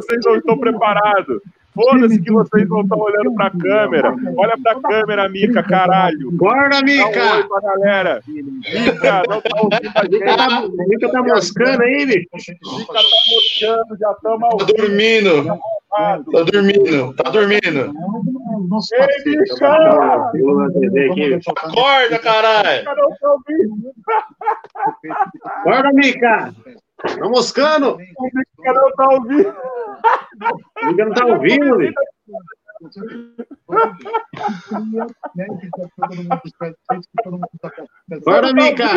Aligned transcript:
vocês 0.00 0.20
não 0.24 0.36
estão 0.36 0.58
preparados. 0.58 1.40
Foda-se 1.74 2.20
que 2.20 2.32
vocês 2.32 2.68
não 2.68 2.80
estão 2.80 2.98
olhando 2.98 3.32
pra 3.34 3.50
câmera. 3.50 4.12
Olha 4.36 4.56
pra 4.60 4.80
câmera, 4.80 5.28
Mica, 5.28 5.62
caralho. 5.62 6.30
Acorda, 6.34 6.70
Dá 6.70 6.76
um 6.78 6.80
oi 6.80 6.82
Mica! 6.82 7.48
pra 7.48 7.60
galera. 7.60 8.20
Mica, 8.26 9.22
não 9.28 9.40
tá 9.40 9.60
ouvindo 9.62 9.92
a 9.94 10.02
Mica 10.02 10.28
gente. 10.28 10.36
tá, 10.36 10.68
Mica 10.88 11.12
tá 11.12 11.22
moscando 11.22 11.82
aí, 11.82 12.06
Mica? 12.06 12.36
Mica 12.36 12.92
tá 12.92 13.00
mostrando, 13.30 13.96
já 14.00 14.10
estamos 14.10 14.42
ao 14.42 14.58
Tá 14.58 14.64
dormindo. 14.76 15.58
Tá 16.32 16.42
dormindo. 16.42 17.14
Tá 17.14 17.30
dormindo. 17.30 17.92
Ei. 18.92 19.34
Mica! 19.36 19.70
Mica. 21.14 21.52
Acorda, 21.62 22.18
caralho. 22.18 22.78
Mica 22.80 22.94
não 22.96 23.10
tá 23.10 23.30
ouvindo. 23.32 23.92
Acorda, 25.44 25.92
Mica! 25.92 26.54
Tá 26.98 27.28
moscando! 27.28 27.96
Mica 27.96 28.72
não 28.72 28.92
tá 28.92 29.08
ouvindo. 29.10 29.54
Mica 30.84 31.04
não 31.04 31.14
tá 31.14 31.26
ouvindo, 31.26 31.76
Mica. 31.76 32.02
Acorda, 38.12 38.52
Mica! 38.52 38.88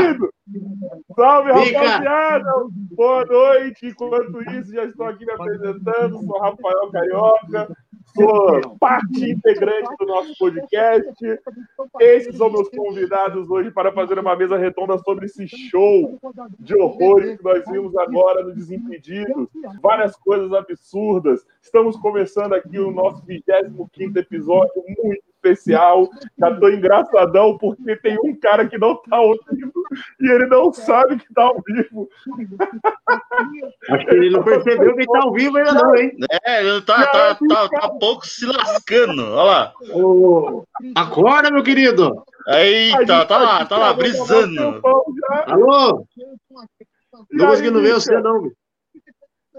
Salve, 1.15 1.53
Mica! 1.53 1.79
rapaziada! 1.79 2.51
Boa 2.95 3.25
noite! 3.25 3.87
Enquanto 3.87 4.41
isso, 4.51 4.73
já 4.73 4.85
estou 4.85 5.07
aqui 5.07 5.25
me 5.25 5.31
apresentando. 5.31 6.19
Sou 6.19 6.39
Rafael 6.39 6.91
Carioca, 6.91 7.75
sou 8.15 8.77
parte 8.77 9.31
integrante 9.31 9.89
do 9.99 10.05
nosso 10.05 10.37
podcast. 10.37 11.39
Esses 11.99 12.37
são 12.37 12.51
meus 12.51 12.69
convidados 12.69 13.49
hoje 13.49 13.71
para 13.71 13.91
fazer 13.91 14.19
uma 14.19 14.35
mesa 14.35 14.57
redonda 14.57 14.97
sobre 14.99 15.25
esse 15.25 15.47
show 15.47 16.19
de 16.59 16.75
horrores 16.75 17.37
que 17.37 17.43
nós 17.43 17.63
vimos 17.69 17.95
agora 17.97 18.43
no 18.43 18.53
Desimpedidos. 18.53 19.47
Várias 19.81 20.15
coisas 20.15 20.51
absurdas. 20.53 21.45
Estamos 21.61 21.95
começando 21.97 22.53
aqui 22.53 22.79
o 22.79 22.91
nosso 22.91 23.23
25 23.25 24.19
episódio, 24.19 24.83
muito 24.97 25.30
especial. 25.41 26.09
Já 26.37 26.55
tô 26.55 26.69
engraçadão 26.69 27.57
porque 27.57 27.95
tem 27.97 28.17
um 28.23 28.35
cara 28.39 28.67
que 28.67 28.77
não 28.77 28.95
tá 28.95 29.19
ouvindo 29.19 29.71
e 30.19 30.31
ele 30.31 30.45
não 30.45 30.71
sabe 30.71 31.17
que 31.17 31.33
tá 31.33 31.43
ao 31.43 31.61
vivo. 31.65 32.09
Acho 33.89 34.05
que 34.05 34.15
ele 34.15 34.29
não 34.29 34.43
percebeu 34.43 34.93
que 34.95 35.01
ele 35.01 35.11
tá 35.11 35.19
ao 35.23 35.33
vivo 35.33 35.57
ainda 35.57 35.73
não, 35.73 35.95
hein? 35.95 36.11
É, 36.45 36.65
ele 36.65 36.81
tá, 36.81 37.05
tá, 37.07 37.35
tá, 37.35 37.69
tá 37.69 37.89
pouco 37.89 38.25
se 38.25 38.45
lascando. 38.45 39.23
Olha 39.23 39.43
lá. 39.43 39.73
Acorda, 40.95 41.51
meu 41.51 41.63
querido! 41.63 42.23
Eita, 42.47 43.25
tá 43.25 43.37
lá, 43.37 43.65
tá 43.65 43.77
lá, 43.77 43.93
brisando. 43.93 44.81
Alô? 45.45 46.05
Não 47.13 47.25
tô 47.37 47.47
conseguindo 47.47 47.81
ver 47.81 47.93
você, 47.93 48.19
não. 48.19 48.51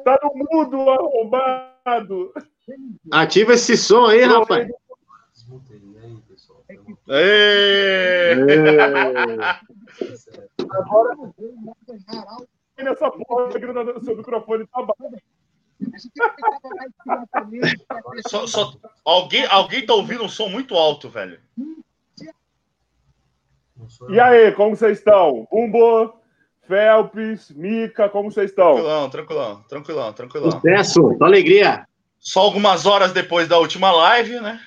Tá 0.05 0.19
no 0.23 0.33
mudo, 0.35 0.91
arrombado. 0.91 2.33
Ativa 3.11 3.55
esse 3.55 3.77
som 3.77 4.07
aí, 4.07 4.23
rapaz. 4.23 4.69
Ê! 7.09 8.35
Agora 10.71 11.17
nessa 12.83 13.11
porra 13.11 13.49
que 13.49 14.05
seu 14.05 14.17
microfone 14.17 14.67
tá 14.67 14.83
baixo. 14.83 15.23
Só, 18.29 18.47
só- 18.47 18.73
alguém, 19.05 19.45
alguém 19.47 19.85
tá 19.85 19.95
ouvindo 19.95 20.25
um 20.25 20.29
som 20.29 20.49
muito 20.49 20.75
alto, 20.75 21.09
velho. 21.09 21.41
E 24.11 24.21
aí, 24.21 24.53
como 24.53 24.77
vocês 24.77 24.99
estão? 24.99 25.47
Bumbo, 25.51 26.15
Felps, 26.69 27.51
Mica, 27.51 28.09
como 28.09 28.31
vocês 28.31 28.51
estão? 28.51 28.75
Tranquilão, 28.75 29.11
tranquilão, 29.11 29.63
tranquilão, 29.65 30.13
tranquilão. 30.13 30.51
Sucesso, 30.53 31.17
alegria. 31.21 31.87
Só 32.19 32.41
algumas 32.43 32.87
horas 32.87 33.13
depois 33.13 33.49
da 33.49 33.59
última 33.59 33.91
live, 33.91 34.39
né? 34.41 34.61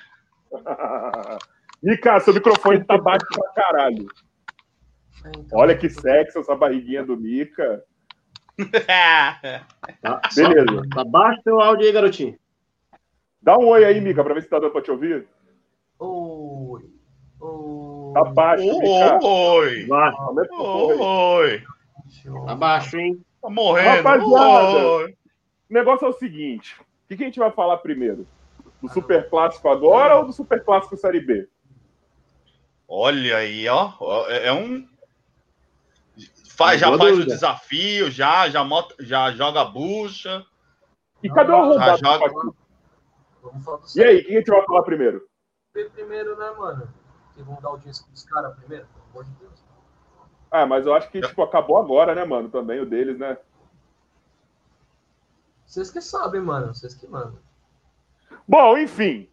Mica, 1.86 2.18
seu 2.18 2.34
microfone 2.34 2.82
tá 2.82 2.98
baixo 2.98 3.24
pra 3.32 3.48
caralho. 3.50 4.08
Olha 5.52 5.78
que 5.78 5.88
sexy 5.88 6.36
essa 6.36 6.56
barriguinha 6.56 7.04
do 7.04 7.16
Mica. 7.16 7.84
Tá, 10.02 10.20
Beleza. 10.34 10.82
Tá 10.92 11.04
baixo 11.04 11.42
teu 11.44 11.60
áudio 11.60 11.86
aí, 11.86 11.92
garotinho. 11.92 12.36
Dá 13.40 13.56
um 13.56 13.68
oi 13.68 13.84
aí, 13.84 14.00
Mica, 14.00 14.24
pra 14.24 14.34
ver 14.34 14.42
se 14.42 14.48
tá 14.48 14.58
dando 14.58 14.72
pra 14.72 14.82
te 14.82 14.90
ouvir. 14.90 15.28
Oi. 16.00 16.90
Oi. 17.40 18.12
Tá 18.14 18.24
baixo, 18.24 18.64
Mica. 18.64 19.18
Oi, 19.24 19.86
Baixo. 19.86 20.18
Aí. 20.40 20.98
oi. 20.98 21.62
Tá 22.46 22.54
baixo, 22.56 22.96
hein? 22.96 23.24
Tá 23.40 23.48
morrendo. 23.48 24.02
Rapaziada. 24.02 24.88
Oi. 24.88 25.16
O 25.70 25.74
negócio 25.74 26.06
é 26.06 26.08
o 26.08 26.14
seguinte: 26.14 26.74
o 26.80 27.08
que 27.08 27.16
que 27.16 27.22
a 27.22 27.26
gente 27.26 27.38
vai 27.38 27.52
falar 27.52 27.76
primeiro? 27.76 28.26
Do 28.82 28.88
Super 28.88 29.28
Clássico 29.30 29.68
agora 29.68 30.16
ou 30.16 30.26
do 30.26 30.32
Super 30.32 30.64
Clássico 30.64 30.96
Série 30.96 31.20
B? 31.20 31.48
Olha 32.88 33.38
aí, 33.38 33.68
ó. 33.68 33.92
É 34.28 34.46
é 34.48 34.52
um. 34.52 34.88
Faz, 36.50 36.80
já 36.80 36.86
faz 36.88 37.00
o 37.00 37.16
dúvida. 37.16 37.34
desafio, 37.34 38.10
já, 38.10 38.48
já, 38.48 38.64
mota- 38.64 38.94
já 39.00 39.30
joga 39.32 39.60
a 39.60 39.64
bucha. 39.64 40.44
E 41.22 41.28
cadê 41.28 41.52
o 41.52 41.56
arrombado? 41.56 41.84
Já 41.84 41.96
joga- 41.96 42.28
do 42.28 42.34
Paquito? 42.34 42.56
Vamos 43.42 43.64
falar 43.64 43.76
do 43.78 43.84
E 43.94 44.04
aí, 44.04 44.20
o 44.20 44.24
que 44.24 44.32
a 44.32 44.38
gente 44.38 44.50
vai 44.50 44.64
falar 44.64 44.82
primeiro? 44.82 45.28
Primeiro, 45.72 46.36
né, 46.38 46.50
mano? 46.52 46.88
Que 47.34 47.42
vão 47.42 47.60
dar 47.60 47.68
audiência 47.68 48.06
pros 48.06 48.24
caras 48.24 48.56
primeiro, 48.58 48.86
pelo 48.86 49.04
amor 49.10 49.24
de 49.24 49.30
Deus. 49.32 49.52
Ah, 50.50 50.64
mas 50.64 50.86
eu 50.86 50.94
acho 50.94 51.10
que 51.10 51.20
tipo, 51.20 51.42
acabou 51.42 51.76
agora, 51.78 52.14
né, 52.14 52.24
mano? 52.24 52.48
Também 52.48 52.80
o 52.80 52.86
deles, 52.86 53.18
né? 53.18 53.36
Vocês 55.66 55.90
que 55.90 56.00
sabem, 56.00 56.40
mano. 56.40 56.74
Vocês 56.74 56.94
que 56.94 57.06
mandam. 57.06 57.38
Bom, 58.48 58.78
enfim, 58.78 59.28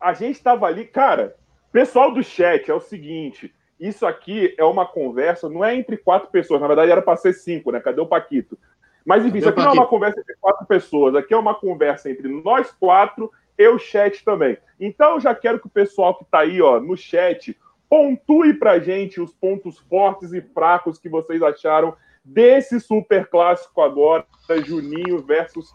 a 0.00 0.14
gente 0.14 0.42
tava 0.42 0.66
ali, 0.66 0.86
cara. 0.86 1.36
Pessoal 1.72 2.12
do 2.12 2.22
chat, 2.22 2.70
é 2.70 2.74
o 2.74 2.80
seguinte: 2.80 3.52
isso 3.80 4.06
aqui 4.06 4.54
é 4.58 4.64
uma 4.64 4.86
conversa, 4.86 5.48
não 5.48 5.64
é 5.64 5.74
entre 5.74 5.96
quatro 5.96 6.30
pessoas, 6.30 6.60
na 6.60 6.66
verdade 6.66 6.92
era 6.92 7.02
para 7.02 7.16
ser 7.16 7.32
cinco, 7.32 7.72
né? 7.72 7.80
Cadê 7.80 8.00
o 8.00 8.06
Paquito? 8.06 8.58
Mas 9.04 9.24
enfim, 9.24 9.38
Cadê 9.38 9.38
isso 9.38 9.48
aqui 9.48 9.60
não 9.60 9.70
é 9.70 9.72
uma 9.72 9.86
conversa 9.86 10.20
entre 10.20 10.36
quatro 10.40 10.66
pessoas, 10.66 11.14
aqui 11.14 11.34
é 11.34 11.36
uma 11.36 11.54
conversa 11.54 12.10
entre 12.10 12.28
nós 12.28 12.70
quatro 12.70 13.32
e 13.58 13.66
o 13.66 13.78
chat 13.78 14.24
também. 14.24 14.56
Então 14.78 15.14
eu 15.14 15.20
já 15.20 15.34
quero 15.34 15.58
que 15.58 15.66
o 15.66 15.70
pessoal 15.70 16.16
que 16.16 16.24
tá 16.26 16.40
aí, 16.40 16.60
ó, 16.60 16.78
no 16.78 16.96
chat, 16.96 17.58
pontue 17.88 18.54
pra 18.54 18.78
gente 18.78 19.20
os 19.20 19.32
pontos 19.32 19.78
fortes 19.78 20.32
e 20.32 20.40
fracos 20.40 20.98
que 20.98 21.08
vocês 21.08 21.42
acharam 21.42 21.96
desse 22.24 22.78
super 22.80 23.26
clássico 23.26 23.80
agora, 23.80 24.24
Juninho 24.64 25.22
versus. 25.22 25.72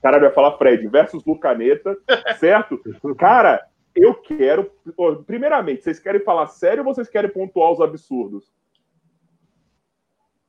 Caralho, 0.00 0.24
eu 0.24 0.28
ia 0.28 0.34
falar 0.34 0.56
Fred, 0.56 0.86
versus 0.86 1.24
Lucaneta, 1.24 1.96
certo? 2.38 2.80
Cara, 3.18 3.66
eu 4.02 4.14
quero. 4.14 4.70
Primeiramente, 5.26 5.82
vocês 5.82 5.98
querem 5.98 6.22
falar 6.22 6.46
sério 6.48 6.84
ou 6.86 6.94
vocês 6.94 7.08
querem 7.08 7.30
pontuar 7.30 7.72
os 7.72 7.80
absurdos? 7.80 8.52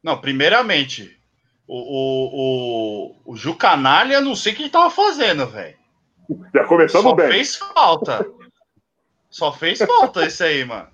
Não, 0.01 0.19
primeiramente, 0.19 1.19
o, 1.67 1.77
o, 1.77 3.11
o, 3.25 3.33
o 3.33 3.35
Ju 3.35 3.55
Canalha, 3.55 4.21
não 4.21 4.35
sei 4.35 4.53
o 4.53 4.55
que 4.55 4.61
ele 4.63 4.69
tava 4.69 4.89
fazendo, 4.89 5.45
velho. 5.47 5.77
Já 6.53 6.63
começamos 6.65 7.09
Só 7.09 7.15
bem. 7.15 7.27
fez 7.29 7.55
falta. 7.55 8.25
Só 9.29 9.51
fez 9.51 9.79
falta 9.79 10.25
esse 10.25 10.43
aí, 10.43 10.63
mano. 10.65 10.87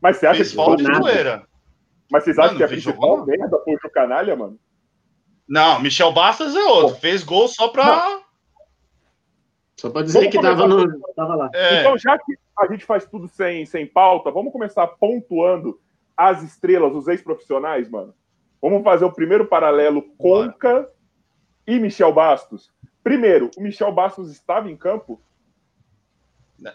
Mas 0.00 0.16
você 0.16 0.26
acha 0.26 0.36
Fez 0.36 0.50
que 0.50 0.56
falta 0.56 0.76
de 0.76 0.82
nada. 0.84 0.98
zoeira. 0.98 1.48
Mas 2.10 2.24
vocês 2.24 2.38
acham 2.38 2.56
que 2.56 2.62
a 2.62 2.68
principal 2.68 3.18
jogo, 3.18 3.26
merda 3.26 3.58
foi 3.64 3.74
o 3.74 3.90
canalha, 3.90 4.34
mano? 4.36 4.58
Não, 5.46 5.80
Michel 5.80 6.12
Bastos 6.12 6.54
é 6.54 6.64
outro. 6.64 6.96
Fez 6.96 7.22
gol 7.22 7.48
só 7.48 7.68
pra. 7.68 8.20
Só 9.78 9.88
pra 9.90 10.02
dizer 10.02 10.18
Vamos 10.18 10.32
que 10.32 10.42
tava, 10.42 10.62
começar 10.68 11.24
no, 11.28 11.36
lá. 11.36 11.50
É, 11.54 11.80
Então, 11.80 11.96
já 11.96 12.18
que 12.18 12.36
a 12.58 12.66
gente 12.66 12.84
faz 12.84 13.06
tudo 13.06 13.28
sem, 13.28 13.64
sem 13.64 13.86
pauta, 13.86 14.30
vamos 14.30 14.52
começar 14.52 14.86
pontuando 14.88 15.80
as 16.16 16.42
estrelas, 16.42 16.94
os 16.94 17.06
ex-profissionais, 17.06 17.88
mano? 17.88 18.12
Vamos 18.60 18.82
fazer 18.82 19.04
o 19.04 19.12
primeiro 19.12 19.46
paralelo 19.46 20.02
Bora. 20.18 20.50
Conca 20.50 20.90
e 21.64 21.78
Michel 21.78 22.12
Bastos. 22.12 22.72
Primeiro, 23.04 23.50
o 23.56 23.60
Michel 23.62 23.92
Bastos 23.92 24.30
estava 24.30 24.68
em 24.70 24.76
campo? 24.76 25.20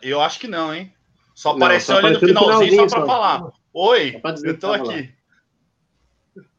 eu 0.02 0.22
acho 0.22 0.40
que 0.40 0.48
não, 0.48 0.74
hein? 0.74 0.94
Só 1.36 1.50
Não, 1.50 1.58
apareceu 1.58 1.98
ali 1.98 2.14
no 2.14 2.20
finalzinho 2.22 2.90
só 2.90 3.00
só. 3.00 3.06
falar. 3.06 3.52
Oi, 3.74 4.14
Só 4.14 4.20
pra 4.20 4.32
dizer 4.32 4.50
eu 4.52 4.60
tô 4.60 4.70
lá. 4.70 4.78
aqui. 4.78 5.14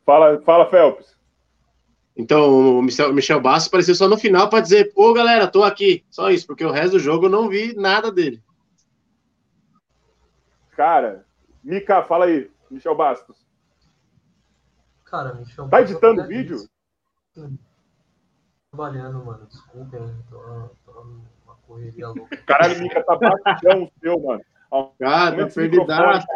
Fala, 0.04 0.42
fala 0.42 0.66
Phelps. 0.68 1.13
Então, 2.16 2.78
o 2.78 2.83
Michel, 2.83 3.12
Michel 3.12 3.40
Bastos 3.40 3.68
apareceu 3.68 3.94
só 3.94 4.09
no 4.09 4.16
final 4.16 4.49
pra 4.49 4.61
dizer, 4.61 4.92
ô 4.94 5.12
galera, 5.12 5.49
tô 5.49 5.64
aqui. 5.64 6.04
Só 6.11 6.30
isso, 6.30 6.47
porque 6.47 6.64
o 6.64 6.71
resto 6.71 6.92
do 6.92 6.99
jogo 7.00 7.26
eu 7.26 7.30
não 7.30 7.49
vi 7.49 7.75
nada 7.75 8.11
dele. 8.12 8.40
Cara, 10.76 11.25
Mica, 11.62 12.02
fala 12.04 12.26
aí, 12.26 12.50
Michel 12.71 12.94
Bastos. 12.97 13.44
Cara, 15.04 15.35
Michel. 15.35 15.68
Tá 15.68 15.80
editando 15.83 16.16
Bastos- 16.23 16.37
vídeo? 16.37 16.59
Trabalhando, 18.71 19.25
mano. 19.25 19.47
Desculpem. 19.47 20.00
Tô, 20.30 20.71
tô 20.85 21.04
numa 21.04 21.54
correria 21.66 22.09
louca. 22.09 22.37
Caralho, 22.47 22.80
Mica 22.80 23.02
tá 23.04 23.16
baixão 23.16 23.85
o 23.85 23.92
seu, 24.00 24.21
mano. 24.21 24.42
Cara, 24.99 25.47
esse 25.47 25.54
perdidaço. 25.54 26.26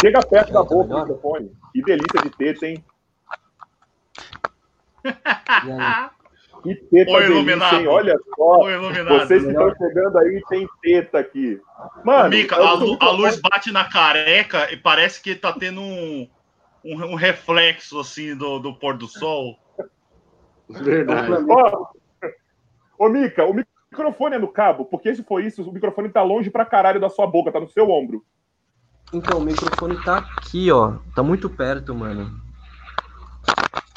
Chega 0.00 0.20
perto 0.26 0.52
da 0.52 0.62
Tá 0.62 0.68
boca 0.68 0.82
do 0.84 0.88
melhor? 0.88 1.00
microfone. 1.06 1.52
Que 1.72 1.82
delícia 1.82 2.22
de 2.22 2.30
teta, 2.30 2.66
hein? 2.66 2.84
Que 6.62 6.76
teta 6.76 7.10
Oi, 7.10 7.22
delícia, 7.22 7.34
iluminado. 7.34 7.80
hein? 7.80 7.88
Olha 7.88 8.16
só. 8.36 8.58
Ô, 8.60 8.70
iluminado. 8.70 9.26
Vocês 9.26 9.42
que 9.42 9.50
estão 9.50 9.74
chegando 9.76 10.18
aí, 10.18 10.42
tem 10.48 10.68
teta 10.80 11.18
aqui. 11.18 11.60
Mano, 12.04 12.30
Mica, 12.30 12.54
eu 12.56 12.66
a, 12.66 12.72
lu- 12.74 12.98
a 13.00 13.10
luz 13.10 13.40
bate 13.40 13.72
na 13.72 13.88
careca 13.88 14.72
e 14.72 14.76
parece 14.76 15.20
que 15.20 15.34
tá 15.34 15.52
tendo 15.52 15.80
um, 15.80 16.28
um, 16.84 16.94
um 17.06 17.14
reflexo 17.16 17.98
assim 17.98 18.36
do, 18.36 18.60
do 18.60 18.74
pôr 18.78 18.96
do 18.96 19.08
sol. 19.08 19.58
Verdade. 20.68 21.44
Ó, 21.48 21.86
Ô, 22.96 23.08
Mica, 23.08 23.44
o 23.44 23.52
microfone 23.52 24.36
é 24.36 24.38
no 24.38 24.46
cabo? 24.46 24.84
Porque 24.84 25.12
se 25.16 25.24
for 25.24 25.42
isso, 25.42 25.68
o 25.68 25.72
microfone 25.72 26.10
tá 26.10 26.22
longe 26.22 26.48
pra 26.48 26.64
caralho 26.64 27.00
da 27.00 27.08
sua 27.08 27.26
boca, 27.26 27.50
tá 27.50 27.58
no 27.58 27.68
seu 27.68 27.90
ombro. 27.90 28.24
Então, 29.12 29.38
o 29.38 29.42
microfone 29.44 30.00
tá 30.04 30.18
aqui, 30.18 30.70
ó. 30.70 30.98
Tá 31.16 31.24
muito 31.24 31.50
perto, 31.50 31.92
mano. 31.92 32.40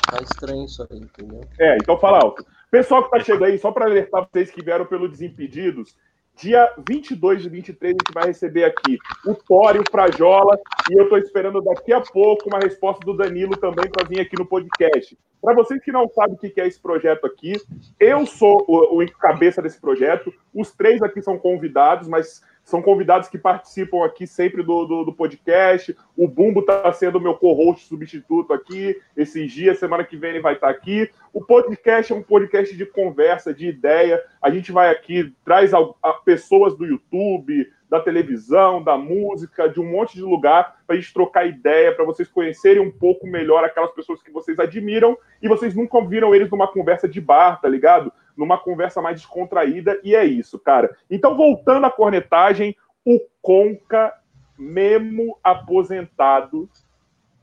Tá 0.09 0.21
estranho 0.21 0.65
isso 0.65 0.85
aí, 0.89 0.99
entendeu? 0.99 1.41
É, 1.59 1.75
então 1.75 1.97
fala 1.97 2.19
alto. 2.19 2.45
Pessoal 2.69 3.03
que 3.03 3.11
tá 3.11 3.19
chegando 3.19 3.45
aí, 3.45 3.57
só 3.57 3.71
pra 3.71 3.85
alertar 3.85 4.27
vocês 4.27 4.51
que 4.51 4.63
vieram 4.63 4.85
pelo 4.85 5.07
Desimpedidos, 5.07 5.95
dia 6.35 6.71
22 6.87 7.45
e 7.45 7.49
23 7.49 7.91
a 7.91 7.93
gente 7.93 8.13
vai 8.13 8.27
receber 8.27 8.65
aqui 8.65 8.97
o 9.25 9.33
Tório 9.33 9.83
Frajola 9.89 10.59
e 10.91 10.99
eu 10.99 11.07
tô 11.07 11.17
esperando 11.17 11.61
daqui 11.61 11.93
a 11.93 12.01
pouco 12.01 12.49
uma 12.49 12.59
resposta 12.59 13.05
do 13.05 13.15
Danilo 13.15 13.55
também 13.57 13.89
pra 13.89 14.05
vir 14.07 14.19
aqui 14.19 14.37
no 14.37 14.45
podcast. 14.45 15.17
Para 15.41 15.53
vocês 15.53 15.81
que 15.83 15.91
não 15.91 16.09
sabem 16.09 16.35
o 16.35 16.37
que 16.37 16.59
é 16.59 16.67
esse 16.67 16.79
projeto 16.79 17.25
aqui, 17.25 17.53
eu 17.99 18.25
sou 18.25 18.65
o, 18.67 19.01
o 19.01 19.11
cabeça 19.13 19.61
desse 19.61 19.79
projeto. 19.79 20.33
Os 20.53 20.71
três 20.71 21.01
aqui 21.01 21.21
são 21.21 21.37
convidados, 21.37 22.07
mas 22.07 22.41
são 22.65 22.81
convidados 22.81 23.29
que 23.29 23.37
participam 23.37 24.03
aqui 24.03 24.25
sempre 24.25 24.63
do, 24.63 24.85
do, 24.85 25.05
do 25.05 25.13
podcast. 25.13 25.95
O 26.17 26.27
Bumbo 26.27 26.61
está 26.61 26.91
sendo 26.91 27.21
meu 27.21 27.35
co-host 27.35 27.85
substituto 27.85 28.51
aqui 28.51 28.99
esses 29.15 29.51
dias. 29.51 29.77
Semana 29.77 30.03
que 30.03 30.17
vem 30.17 30.31
ele 30.31 30.41
vai 30.41 30.55
estar 30.55 30.69
aqui. 30.69 31.07
O 31.31 31.41
podcast 31.41 32.11
é 32.11 32.15
um 32.15 32.23
podcast 32.23 32.75
de 32.75 32.85
conversa, 32.87 33.53
de 33.53 33.67
ideia. 33.67 34.19
A 34.41 34.49
gente 34.49 34.71
vai 34.71 34.89
aqui, 34.89 35.31
traz 35.45 35.75
a, 35.75 35.79
a 36.01 36.13
pessoas 36.13 36.75
do 36.75 36.87
YouTube, 36.87 37.71
da 37.87 37.99
televisão, 37.99 38.83
da 38.83 38.97
música, 38.97 39.69
de 39.69 39.79
um 39.79 39.91
monte 39.91 40.15
de 40.15 40.23
lugar 40.23 40.77
para 40.87 40.95
a 40.95 40.99
gente 40.99 41.13
trocar 41.13 41.45
ideia, 41.45 41.93
para 41.93 42.03
vocês 42.03 42.27
conhecerem 42.27 42.81
um 42.81 42.91
pouco 42.91 43.27
melhor 43.27 43.63
aquelas 43.63 43.91
pessoas 43.91 44.23
que 44.23 44.31
vocês 44.31 44.59
admiram 44.59 45.15
e 45.39 45.47
vocês 45.47 45.75
nunca 45.75 46.03
viram 46.03 46.33
eles 46.33 46.49
numa 46.49 46.67
conversa 46.67 47.07
de 47.07 47.21
bar, 47.21 47.61
tá 47.61 47.69
ligado? 47.69 48.11
Numa 48.37 48.57
conversa 48.57 49.01
mais 49.01 49.21
descontraída, 49.21 49.99
e 50.03 50.13
é 50.15 50.25
isso, 50.25 50.59
cara. 50.59 50.95
Então, 51.09 51.35
voltando 51.37 51.85
à 51.85 51.91
cornetagem, 51.91 52.75
o 53.05 53.19
Conca, 53.41 54.13
mesmo 54.57 55.37
aposentado, 55.43 56.69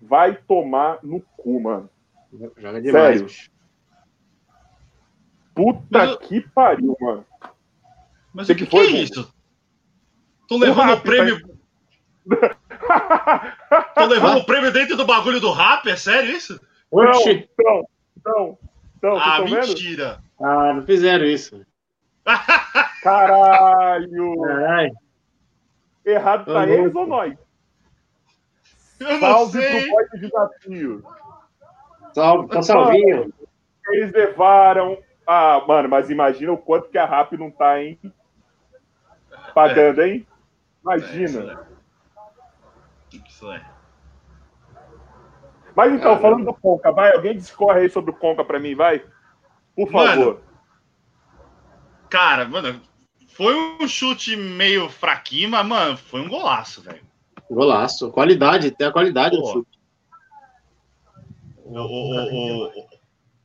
vai 0.01 0.35
tomar 0.37 0.99
no 1.03 1.21
cu, 1.37 1.61
mano. 1.61 1.89
Joga 2.59 2.81
demais. 2.83 3.21
Sério. 3.21 3.53
Puta 5.55 5.83
Mas- 5.91 6.17
que 6.17 6.41
pariu, 6.41 6.97
mano. 7.01 7.27
Mas 8.35 8.47
Que 8.47 8.53
o 8.53 8.57
que, 8.57 8.65
que 8.65 8.71
que 8.71 8.77
foi, 8.77 8.87
é 8.87 8.91
Bum? 8.91 8.97
isso? 9.03 9.35
Tô 10.49 10.57
levando 10.59 10.89
o 10.91 10.95
Rap, 10.95 11.03
prêmio. 11.03 11.39
Tô 13.95 14.07
levando 14.07 14.39
o 14.39 14.45
prêmio 14.47 14.73
dentro 14.73 14.97
do 14.97 15.05
bagulho 15.05 15.41
do 15.41 15.51
rap? 15.53 15.87
É 15.89 15.97
sério 15.97 16.31
isso? 16.31 16.61
Não, 16.93 17.03
não, 17.59 17.89
não. 18.25 18.59
Não, 19.03 19.17
Ah, 19.17 19.41
estão 19.41 19.47
vendo? 19.47 20.23
Ah, 20.43 20.73
não 20.75 20.83
fizeram 20.83 21.25
isso. 21.25 21.65
Caralho! 23.03 24.41
Caralho. 24.43 24.93
Errado 26.05 26.47
tá 26.47 26.61
Ô, 26.61 26.63
eles 26.65 26.95
ou 26.95 27.07
nós? 27.07 27.39
Eu 28.99 29.09
não 29.09 29.21
Salve 29.21 29.61
sei. 29.61 29.81
pro 29.81 29.91
boy 29.91 30.09
do 30.09 30.19
desafio. 30.19 31.05
Salve, 32.13 32.49
tá 32.49 32.63
salvinho. 32.63 33.33
Eles 33.89 34.13
levaram. 34.13 34.99
Ah, 35.27 35.63
mano, 35.67 35.89
mas 35.89 36.11
imagina 36.11 36.53
o 36.53 36.59
quanto 36.59 36.89
que 36.89 36.99
a 36.99 37.07
Rap 37.07 37.37
não 37.37 37.51
tá, 37.51 37.81
hein? 37.81 37.99
Pagando, 39.55 40.03
hein? 40.03 40.27
Imagina. 40.83 41.67
O 43.07 43.11
que 43.11 43.21
que 43.21 43.31
isso 43.31 43.51
é? 43.51 43.65
Mas 45.75 45.93
então, 45.93 46.17
Caramba. 46.17 46.21
falando 46.23 46.45
do 46.45 46.55
Conca, 46.55 46.93
vai, 46.93 47.13
alguém 47.13 47.37
discorre 47.37 47.81
aí 47.81 47.91
sobre 47.91 48.11
o 48.11 48.17
Conca 48.17 48.45
pra 48.45 48.59
mim, 48.61 48.75
vai? 48.75 49.03
Por 49.75 49.91
favor. 49.91 50.43
Cara, 52.11 52.47
mano, 52.47 52.81
foi 53.29 53.55
um 53.55 53.89
chute 53.89 54.37
meio 54.37 54.89
fraquinho, 54.89 55.51
mas, 55.51 55.67
mano, 55.67 55.97
foi 55.97 56.21
um 56.21 56.29
golaço, 56.29 56.83
velho. 56.83 57.01
Golaço. 57.51 58.11
Qualidade, 58.11 58.71
tem 58.71 58.87
a 58.87 58.93
qualidade 58.93 59.37
do 59.37 59.43
Pô. 59.43 59.53
chute. 59.53 59.79
O, 61.65 61.79
o, 61.79 62.67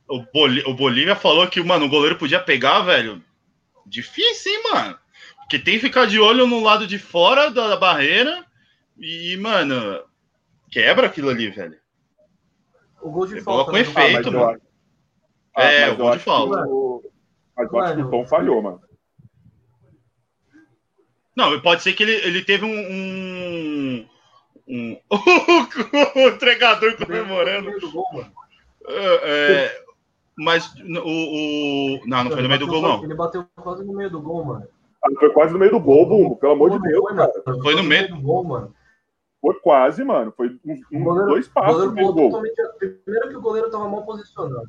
o, 0.08 0.70
o, 0.70 0.74
Bolívia 0.74 1.16
falou 1.16 1.46
que, 1.46 1.62
mano, 1.62 1.86
o 1.86 1.88
goleiro 1.88 2.18
podia 2.18 2.40
pegar, 2.40 2.80
velho. 2.80 3.22
Difícil, 3.86 4.52
hein, 4.52 4.62
mano? 4.72 4.98
Porque 5.38 5.58
tem 5.58 5.74
que 5.74 5.86
ficar 5.86 6.06
de 6.06 6.20
olho 6.20 6.46
no 6.46 6.60
lado 6.62 6.86
de 6.86 6.98
fora 6.98 7.50
da, 7.50 7.74
barreira 7.76 8.44
e, 8.98 9.34
mano, 9.38 10.02
quebra 10.70 11.06
aquilo 11.06 11.30
ali, 11.30 11.48
velho. 11.48 11.78
O 13.00 13.10
gol 13.10 13.26
de 13.26 13.34
Ele 13.34 13.40
falta. 13.40 13.72
colocou 13.72 13.74
né, 13.74 13.82
do 13.82 13.90
efeito, 13.90 14.38
Ah, 14.38 14.58
É, 15.62 15.80
mas 15.80 15.88
o 15.88 15.92
eu 15.92 15.96
gol 15.96 16.06
de 16.06 16.16
acho 16.16 16.18
que 16.18 16.24
falta. 16.24 16.66
o- 16.68 17.02
Mas 17.56 17.72
eu 17.72 17.78
acho 17.80 17.94
que 17.96 18.02
o. 18.02 18.10
Tom 18.10 18.26
falhou, 18.26 18.62
mano. 18.62 18.80
Não, 21.36 21.60
pode 21.60 21.82
ser 21.82 21.92
que 21.92 22.02
ele, 22.02 22.12
ele 22.12 22.44
teve 22.44 22.64
um. 22.64 22.68
um, 22.68 24.06
um- 24.68 25.00
o 25.10 26.28
entregador 26.34 26.96
comemorando. 26.96 27.62
No 27.62 27.68
meio 27.70 27.80
do 27.80 27.92
gol, 27.92 28.06
mano. 28.12 28.32
É, 28.88 29.64
é, 29.64 29.84
mas 30.36 30.74
o, 30.76 32.00
o. 32.00 32.06
Não, 32.06 32.24
não 32.24 32.30
foi 32.32 32.42
no 32.42 32.48
meio 32.48 32.60
do 32.60 32.66
gol, 32.66 32.82
não. 32.82 33.04
Ele 33.04 33.14
bateu 33.14 33.46
quase 33.62 33.84
no 33.84 33.92
meio 33.92 34.10
do 34.10 34.20
gol, 34.20 34.44
mano. 34.44 34.66
Ah, 35.04 35.08
Foi 35.20 35.30
quase 35.32 35.52
no 35.52 35.58
meio 35.60 35.70
do 35.70 35.78
gol, 35.80 36.06
Bumbo, 36.06 36.36
pelo 36.36 36.52
amor 36.52 36.70
de 36.70 36.80
Deus, 36.80 37.00
foi, 37.00 37.14
cara. 37.16 37.32
Foi 37.62 37.74
no 37.76 37.84
meio. 37.84 38.08
do 38.08 38.20
gol, 38.20 38.42
mano. 38.44 38.74
Foi 39.40 39.54
quase, 39.60 40.02
mano. 40.02 40.32
Foi 40.36 40.48
um, 40.64 40.80
um- 40.92 41.04
goleiro- 41.04 41.28
dois 41.30 41.46
O 41.46 41.52
passos 41.52 41.72
goleiro 41.74 41.90
no 41.90 41.94
meio 41.94 42.08
do 42.08 42.14
pulou 42.14 42.30
gol. 42.30 42.42
totalmente. 42.42 43.00
Primeiro 43.04 43.28
que 43.28 43.36
o 43.36 43.40
goleiro 43.40 43.70
tava 43.70 43.88
mal 43.88 44.04
posicionado. 44.04 44.68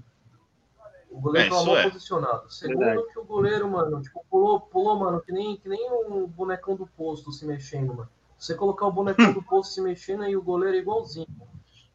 O 1.10 1.20
goleiro 1.20 1.48
É, 1.48 1.50
tava 1.50 1.66
mal 1.66 1.78
é. 1.78 1.90
posicionado. 1.90 2.52
Segundo 2.52 2.80
Verdade. 2.80 3.08
que 3.12 3.20
o 3.20 3.24
goleiro, 3.24 3.68
mano, 3.68 4.02
tipo, 4.02 4.24
pulou, 4.30 4.60
pulou, 4.62 4.96
mano, 4.98 5.20
que 5.22 5.32
nem, 5.32 5.58
que 5.58 5.68
nem 5.68 5.92
um 5.92 6.28
bonecão 6.28 6.76
do 6.76 6.86
posto 6.86 7.32
se 7.32 7.46
mexendo, 7.46 7.94
mano. 7.94 8.10
Você 8.38 8.54
colocar 8.56 8.86
o 8.88 8.92
bonecão 8.92 9.34
do 9.34 9.42
posto 9.42 9.74
se 9.74 9.82
mexendo 9.82 10.26
e 10.26 10.38
o 10.38 10.42
goleiro 10.42 10.78
é 10.78 10.80
igualzinho. 10.80 11.28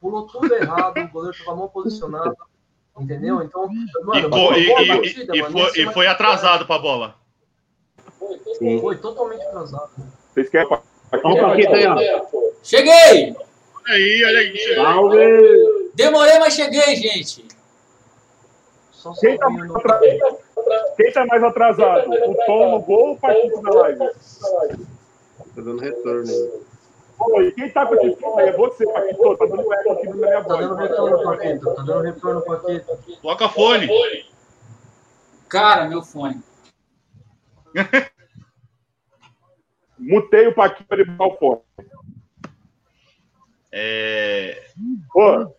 Pulou 0.00 0.26
tudo 0.26 0.52
errado, 0.54 0.98
o 0.98 1.08
goleiro 1.08 1.36
tava 1.38 1.56
mal 1.56 1.68
posicionado. 1.70 2.36
Entendeu? 2.98 3.42
Então, 3.42 3.68
E, 3.72 4.04
mano, 4.04 4.28
e- 4.58 4.86
partida, 4.88 5.36
e 5.36 5.42
mano. 5.42 5.52
foi, 5.58 5.80
e 5.80 5.84
mais 5.84 5.94
foi 5.94 6.06
atrasado 6.06 6.66
pra 6.66 6.78
bola. 6.78 7.14
Sim. 8.58 8.80
Foi 8.80 8.96
totalmente 8.98 9.42
atrasado. 9.42 9.90
Vocês 10.32 10.48
querem. 10.50 10.68
Ó. 10.70 10.80
Cheguei! 12.62 13.34
Olha 13.86 13.94
aí, 13.94 14.24
olha 14.24 14.38
aí. 14.40 14.74
Salve! 14.74 15.90
Demorei, 15.94 16.38
mas 16.38 16.54
cheguei, 16.54 16.96
gente. 16.96 17.44
Só 19.04 19.12
Quem 19.20 19.36
tá, 19.36 19.50
mais 19.50 19.68
no... 19.68 19.76
atrasado? 19.76 20.38
Quem 20.96 21.12
tá 21.12 21.26
mais 21.26 21.44
atrasado? 21.44 22.10
O 22.10 22.46
Tom 22.46 22.70
no 22.70 22.80
gol 22.80 23.08
ou 23.08 23.12
o 23.12 23.18
Paquito 23.18 23.60
na 23.60 23.70
live? 23.70 23.98
Tá 23.98 24.14
dando 25.56 25.78
retorno 25.78 26.30
aí. 26.30 26.62
Oi, 27.20 27.52
quem 27.52 27.70
tá 27.70 27.84
com 27.86 27.96
esse 27.96 28.18
som 28.18 28.38
aí? 28.38 28.48
É 28.48 28.52
você, 28.52 28.90
Paquito. 28.90 29.36
Tá 29.36 29.44
dando 29.44 29.74
eco 29.74 29.92
aqui 29.92 30.06
na 30.08 30.14
minha 30.16 30.42
Tá 30.42 30.56
dando 30.56 30.74
voz. 30.76 30.88
retorno, 30.88 31.22
Paquito. 31.22 31.74
Tá 31.74 31.82
dando 31.82 32.00
retorno, 32.00 32.42
Paquito. 32.46 32.98
Coloca 33.20 33.48
fone. 33.50 33.88
Cara, 35.50 35.86
meu 35.86 36.02
fone. 36.02 36.42
Mutei 39.98 40.46
o 40.48 40.54
Paquito 40.54 40.88
pra 40.88 40.96
ele 40.98 41.10
botar 41.10 41.34
o 41.34 41.36
fone. 41.36 41.60
É, 43.76 44.66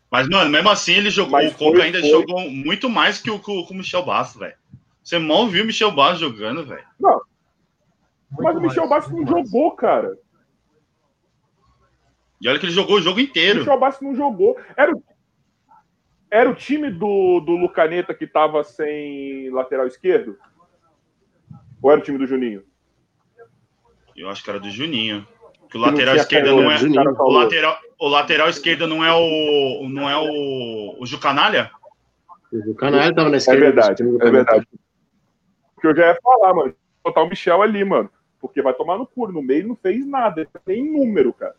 Mas, 0.10 0.30
mano, 0.30 0.50
mesmo 0.50 0.70
assim, 0.70 0.94
ele 0.94 1.10
jogou. 1.10 1.34
Mas 1.34 1.52
o 1.52 1.58
Coca 1.58 1.84
ainda 1.84 2.00
foi. 2.00 2.10
jogou 2.10 2.50
muito 2.50 2.90
mais 2.90 3.22
que 3.22 3.30
o, 3.30 3.38
que 3.38 3.52
o, 3.52 3.66
que 3.68 3.74
o 3.74 3.76
Michel 3.76 4.06
Bastos, 4.06 4.40
velho. 4.40 4.56
Você 5.04 5.20
mal 5.20 5.50
viu 5.50 5.64
o 5.64 5.68
Michel 5.68 5.92
Bastos 5.92 6.22
jogando, 6.22 6.66
velho. 6.66 6.86
Muito 6.98 7.26
mas 8.32 8.56
o 8.56 8.62
Michel 8.62 8.88
mais, 8.88 8.90
Bastos 8.90 9.14
não 9.14 9.30
mais. 9.30 9.50
jogou, 9.50 9.72
cara. 9.72 10.18
E 12.40 12.48
olha 12.48 12.58
que 12.58 12.66
ele 12.66 12.72
jogou 12.72 12.96
o 12.96 13.02
jogo 13.02 13.20
O 13.20 13.22
inteiro. 13.22 13.60
Michel 13.60 13.80
Bastos 13.80 14.08
não 14.08 14.16
jogou. 14.16 14.58
Era 14.78 14.96
o, 14.96 15.04
era 16.32 16.50
o 16.50 16.56
time 16.56 16.90
do, 16.90 17.42
do 17.42 17.52
Lucaneta 17.52 18.14
que 18.14 18.26
tava 18.26 18.64
sem 18.64 19.50
lateral 19.50 19.88
esquerdo? 19.88 20.38
Ou 21.82 21.92
era 21.92 22.00
o 22.00 22.04
time 22.04 22.18
do 22.18 22.26
Juninho? 22.26 22.64
Eu 24.16 24.30
acho 24.30 24.42
que 24.42 24.50
era 24.50 24.60
do 24.60 24.70
Juninho. 24.70 25.28
Que 25.70 25.78
o 25.78 25.82
Que 25.84 25.90
lateral 25.90 26.16
esquerda 26.16 26.50
canhoto, 26.50 26.88
não 26.88 27.02
é. 27.02 27.10
o 27.10 27.24
O 27.24 27.32
lateral, 27.32 27.78
o 28.00 28.08
lateral 28.08 28.50
esquerda 28.50 28.88
não 28.88 29.04
é 29.04 29.14
o. 29.14 29.88
Não 29.90 30.10
é 30.10 30.18
o. 30.18 30.96
O 31.00 31.06
Jucanalha? 31.06 31.72
O 32.52 32.76
canal 32.76 33.14
tava 33.14 33.30
na 33.30 33.36
É 33.36 33.38
esquerda. 33.38 33.62
verdade, 33.62 33.96
time 33.98 34.18
do 34.18 34.26
é 34.26 34.32
verdade. 34.32 34.68
Porque 35.74 35.88
eu 35.88 35.96
já 35.96 36.08
ia 36.08 36.20
falar, 36.24 36.54
mano. 36.54 36.76
Botar 37.04 37.24
o 37.24 37.30
Michel 37.30 37.62
ali, 37.62 37.84
mano. 37.84 38.10
Porque 38.40 38.62
vai 38.62 38.74
tomar 38.74 38.98
no 38.98 39.06
cu. 39.06 39.28
No 39.32 39.42
meio 39.42 39.68
não 39.68 39.76
fez 39.76 40.06
nada. 40.06 40.48
Nem 40.66 40.92
número, 40.92 41.34
cara. 41.34 41.56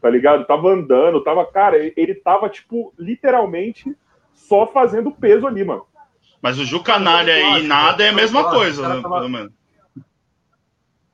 Tá 0.00 0.08
ligado? 0.08 0.46
Tava 0.46 0.68
andando, 0.68 1.22
tava. 1.24 1.44
Cara, 1.46 1.76
ele 1.76 2.14
tava, 2.14 2.48
tipo, 2.48 2.92
literalmente 2.98 3.96
só 4.32 4.66
fazendo 4.66 5.10
peso 5.10 5.46
ali, 5.46 5.64
mano. 5.64 5.84
Mas 6.40 6.58
o 6.58 6.64
Ju 6.64 6.80
Canalha 6.82 7.58
e 7.58 7.62
nada 7.64 8.04
é 8.04 8.10
a 8.10 8.12
mesma 8.12 8.48
coisa, 8.48 8.88
né, 8.88 9.02
pelo 9.02 9.28
menos. 9.28 9.52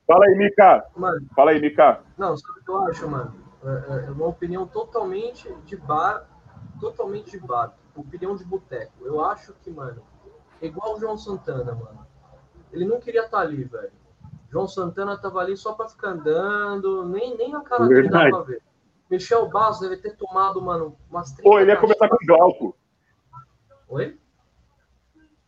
Fala 0.06 0.26
aí, 0.26 0.34
Mika. 0.36 0.86
Mano, 0.96 1.26
Fala 1.34 1.50
aí, 1.52 1.60
Mika. 1.60 2.00
não, 2.18 2.36
sabe 2.36 2.60
o 2.60 2.64
que 2.64 2.70
eu 2.70 2.78
acho, 2.84 3.08
mano? 3.08 3.34
É, 3.64 4.06
é 4.06 4.10
uma 4.10 4.26
opinião 4.26 4.66
totalmente 4.66 5.50
de 5.64 5.76
bar, 5.76 6.26
totalmente 6.78 7.30
de 7.30 7.38
bar, 7.38 7.74
opinião 7.96 8.36
de 8.36 8.44
boteco. 8.44 8.92
Eu 9.02 9.24
acho 9.24 9.54
que, 9.62 9.70
mano, 9.70 10.02
é 10.60 10.66
igual 10.66 10.94
o 10.94 11.00
João 11.00 11.16
Santana, 11.16 11.74
mano. 11.74 12.06
Ele 12.72 12.84
não 12.84 13.00
queria 13.00 13.24
estar 13.24 13.40
ali, 13.40 13.64
velho. 13.64 13.92
João 14.50 14.68
Santana 14.68 15.16
tava 15.16 15.40
ali 15.40 15.56
só 15.56 15.72
pra 15.72 15.88
ficar 15.88 16.10
andando, 16.10 17.08
nem, 17.08 17.36
nem 17.36 17.54
a 17.54 17.60
cara 17.60 17.86
dele 17.86 18.08
dava 18.08 18.30
pra 18.30 18.42
ver. 18.42 18.62
Michel 19.10 19.48
Bastos 19.48 19.88
deve 19.88 20.00
ter 20.02 20.16
tomado, 20.16 20.60
mano, 20.60 20.96
umas 21.10 21.32
30 21.32 21.42
Pô, 21.42 21.58
ele 21.58 21.70
ia 21.70 21.76
começar 21.76 22.08
com 22.08 22.16
Glauco. 22.26 22.76
Oi? 23.88 24.18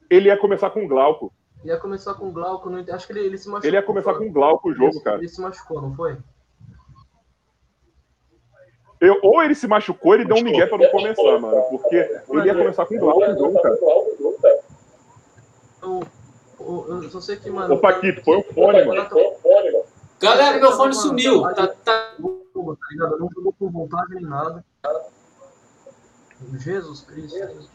Ele 0.08 0.28
ia 0.28 0.38
começar 0.38 0.70
com 0.70 0.86
Glauco. 0.86 1.32
Ia 1.66 1.76
começar 1.78 2.14
com 2.14 2.28
o 2.28 2.30
Glauco, 2.30 2.70
não 2.70 2.85
acho 2.94 3.06
que 3.08 3.12
ele, 3.12 3.26
ele 3.26 3.37
se 3.38 3.49
machucou. 3.49 3.68
Ele 3.68 3.76
ia 3.76 3.82
começar 3.82 4.14
com 4.14 4.32
Glauco 4.32 4.68
o 4.68 4.70
ele, 4.70 4.78
jogo, 4.78 5.00
cara. 5.02 5.18
Ele 5.18 5.28
se 5.28 5.40
machucou, 5.40 5.82
não 5.82 5.92
foi? 5.96 6.16
Eu- 9.00 9.18
ou 9.20 9.42
ele 9.42 9.54
se 9.56 9.66
machucou, 9.66 10.14
ele 10.14 10.25
deu 10.25 10.37
um 10.37 10.42
migué 10.42 10.64
pra 10.66 10.78
não 10.78 10.88
começar, 10.90 11.38
mano. 11.40 11.62
Porque 11.70 11.96
ele 11.96 12.46
ia 12.46 12.54
começar 12.54 12.86
com 12.86 12.99
Glauco 12.99 13.21
o 13.21 13.36
jogo, 13.36 13.60
cara. 13.60 13.76
Eu, 15.82 16.02
eu, 16.60 17.02
eu 17.02 17.10
só 17.10 17.21
sei 17.21 17.36
que, 17.36 17.50
mano. 17.50 17.75
Ô, 17.75 17.78
Paquito, 17.78 18.23
põe 18.23 18.38
o 18.38 18.45
fone, 18.45 18.84
mano. 18.84 19.10
Galera, 20.21 20.58
meu 20.58 20.71
fone 20.71 20.95
sumiu. 20.95 21.43
Tá, 21.43 21.67
tá- 21.67 21.67
tá 21.67 22.14
ligado? 22.91 23.12
Eu 23.14 23.19
não 23.19 23.28
jogou 23.34 23.52
com 23.58 23.71
vontade 23.71 24.14
nem 24.14 24.23
nada. 24.23 24.64
Jesus 26.58 27.00
Cristo. 27.00 27.69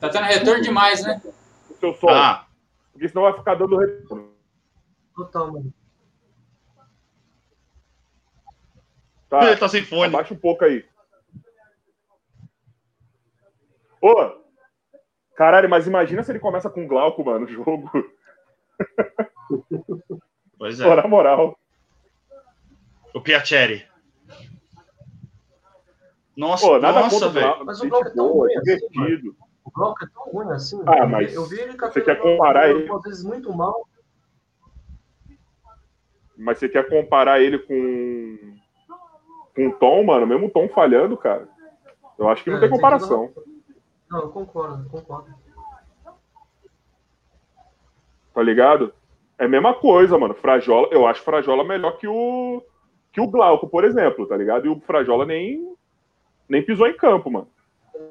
tá 0.00 0.08
tendo 0.08 0.24
retorno 0.24 0.62
demais, 0.62 1.02
né? 1.02 1.20
O 1.68 1.74
seu 1.80 1.94
som. 1.94 2.08
Ah, 2.08 2.46
Porque 2.96 3.10
senão 3.10 3.24
vai 3.24 3.34
ficar 3.34 3.54
dando 3.54 3.76
retorno. 3.76 4.32
Total, 5.14 5.52
mano. 5.52 5.74
Tá, 9.28 9.44
ele 9.44 9.56
tá 9.56 9.68
sem 9.68 9.84
fone. 9.84 10.06
abaixa 10.06 10.32
um 10.32 10.38
pouco 10.38 10.64
aí. 10.64 10.82
Ô! 14.00 14.14
Caralho, 15.34 15.68
mas 15.68 15.86
imagina 15.86 16.22
se 16.22 16.32
ele 16.32 16.38
começa 16.38 16.70
com 16.70 16.88
Glauco, 16.88 17.22
mano, 17.22 17.44
o 17.44 17.48
jogo. 17.48 17.90
Pois 20.58 20.80
Pô, 20.80 20.90
é. 20.90 20.96
na 20.96 21.06
moral. 21.06 21.58
O 23.14 23.20
Piaceri. 23.20 23.86
Nossa, 26.34 26.66
Pô, 26.66 26.78
nada 26.78 27.00
nossa, 27.00 27.28
velho. 27.28 27.46
Glauco. 27.46 27.64
Mas 27.66 27.80
o 27.82 27.88
Glauco 27.90 28.08
é 28.08 28.14
tão 28.14 28.42
assim, 28.42 29.36
divertido. 29.76 29.80
O 29.80 29.80
Glauco 29.80 30.04
é 30.04 30.08
tão 30.08 30.32
ruim 30.32 30.50
assim. 30.54 30.82
Ah, 30.86 30.98
eu 30.98 31.06
vi- 31.06 31.12
mas 31.12 31.34
eu 31.34 31.44
vi 31.44 31.60
ele 31.60 31.76
você 31.76 32.00
quer 32.00 32.20
comparar 32.20 32.68
ele? 32.70 32.90
Às 32.90 33.02
vezes 33.02 33.24
muito 33.24 33.52
mal. 33.52 33.86
Mas 36.36 36.58
você 36.58 36.68
quer 36.68 36.88
comparar 36.88 37.40
ele 37.40 37.58
com. 37.58 38.56
com 39.54 39.68
o 39.68 39.72
Tom, 39.72 40.04
mano? 40.04 40.26
Mesmo 40.26 40.46
o 40.46 40.50
Tom 40.50 40.68
falhando, 40.68 41.16
cara. 41.16 41.48
Eu 42.18 42.28
acho 42.28 42.44
que 42.44 42.50
não 42.50 42.58
É, 42.58 42.60
tem 42.60 42.70
comparação. 42.70 43.32
Não, 44.10 44.20
eu 44.20 44.28
concordo, 44.30 44.84
eu 44.84 44.90
concordo. 44.90 45.34
Tá 48.34 48.42
ligado? 48.42 48.92
É 49.38 49.44
a 49.46 49.48
mesma 49.48 49.74
coisa, 49.74 50.16
mano. 50.18 50.34
Frajola, 50.34 50.88
eu 50.90 51.06
acho 51.06 51.22
Frajola 51.22 51.64
melhor 51.64 51.96
que 51.98 52.06
o. 52.06 52.62
que 53.12 53.20
o 53.20 53.26
Glauco, 53.26 53.66
por 53.68 53.84
exemplo, 53.84 54.26
tá 54.26 54.36
ligado? 54.36 54.66
E 54.66 54.68
o 54.68 54.80
Frajola 54.80 55.24
nem. 55.24 55.74
nem 56.48 56.62
pisou 56.64 56.86
em 56.86 56.96
campo, 56.96 57.30
mano. 57.30 57.48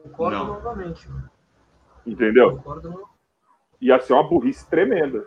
Concordo 0.04 0.38
Não. 0.38 0.46
novamente. 0.48 1.08
mano. 1.10 1.30
Entendeu? 2.06 2.62
No- 2.66 3.10
Ia 3.82 4.00
ser 4.00 4.14
uma 4.14 4.24
burrice 4.28 4.68
tremenda. 4.70 5.24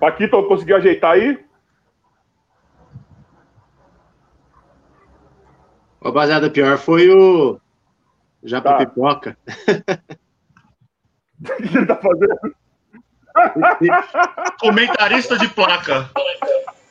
Paquito, 0.00 0.42
conseguiu 0.46 0.76
ajeitar 0.76 1.12
aí? 1.12 1.44
Rapaziada, 6.04 6.50
pior 6.50 6.78
foi 6.78 7.10
o. 7.10 7.58
Já 8.42 8.60
Tá. 8.60 8.76
pipoca. 8.78 9.36
O 11.40 11.44
que 11.68 11.76
ele 11.76 11.86
tá 11.86 11.94
fazendo? 11.94 12.36
Comentarista 14.58 15.38
de 15.38 15.46
placa. 15.46 16.10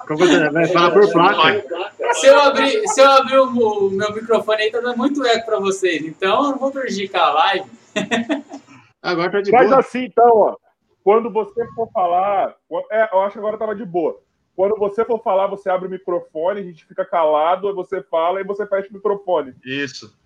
É? 0.10 0.50
Vai 0.52 0.68
falar 0.68 0.92
por 0.92 1.12
placa. 1.12 1.66
Se 2.14 2.28
eu 2.28 2.40
abrir, 2.40 2.88
se 2.88 3.02
eu 3.02 3.12
abrir 3.12 3.40
o, 3.40 3.50
o 3.88 3.92
meu 3.92 4.14
microfone 4.16 4.62
aí, 4.62 4.72
tá 4.72 4.80
dando 4.80 4.96
muito 4.98 5.22
eco 5.26 5.46
pra 5.48 5.60
vocês. 5.60 6.02
Então 6.06 6.46
eu 6.46 6.52
não 6.52 6.58
vou 6.58 6.72
prejudicar 6.72 7.24
a 7.28 7.34
live. 7.34 7.70
Agora 9.02 9.32
tá 9.32 9.42
de 9.42 9.52
Faz 9.52 9.70
boa. 9.70 9.80
assim, 9.80 10.06
então, 10.06 10.30
ó. 10.34 10.58
Quando 11.04 11.32
você 11.32 11.66
for 11.74 11.90
falar. 11.92 12.56
É, 12.92 13.10
eu 13.14 13.22
acho 13.22 13.34
que 13.34 13.40
agora 13.40 13.58
tava 13.58 13.74
de 13.74 13.86
boa. 13.86 14.20
Quando 14.56 14.76
você 14.76 15.06
for 15.06 15.22
falar, 15.24 15.48
você 15.48 15.70
abre 15.70 15.88
o 15.88 15.92
microfone, 15.92 16.60
a 16.60 16.64
gente 16.64 16.84
fica 16.86 17.06
calado, 17.06 17.68
aí 17.68 17.74
você 17.74 18.02
fala 18.02 18.42
e 18.42 18.44
você 18.44 18.66
fecha 18.68 18.90
o 18.90 18.94
microfone. 18.94 19.54
Isso. 19.64 20.18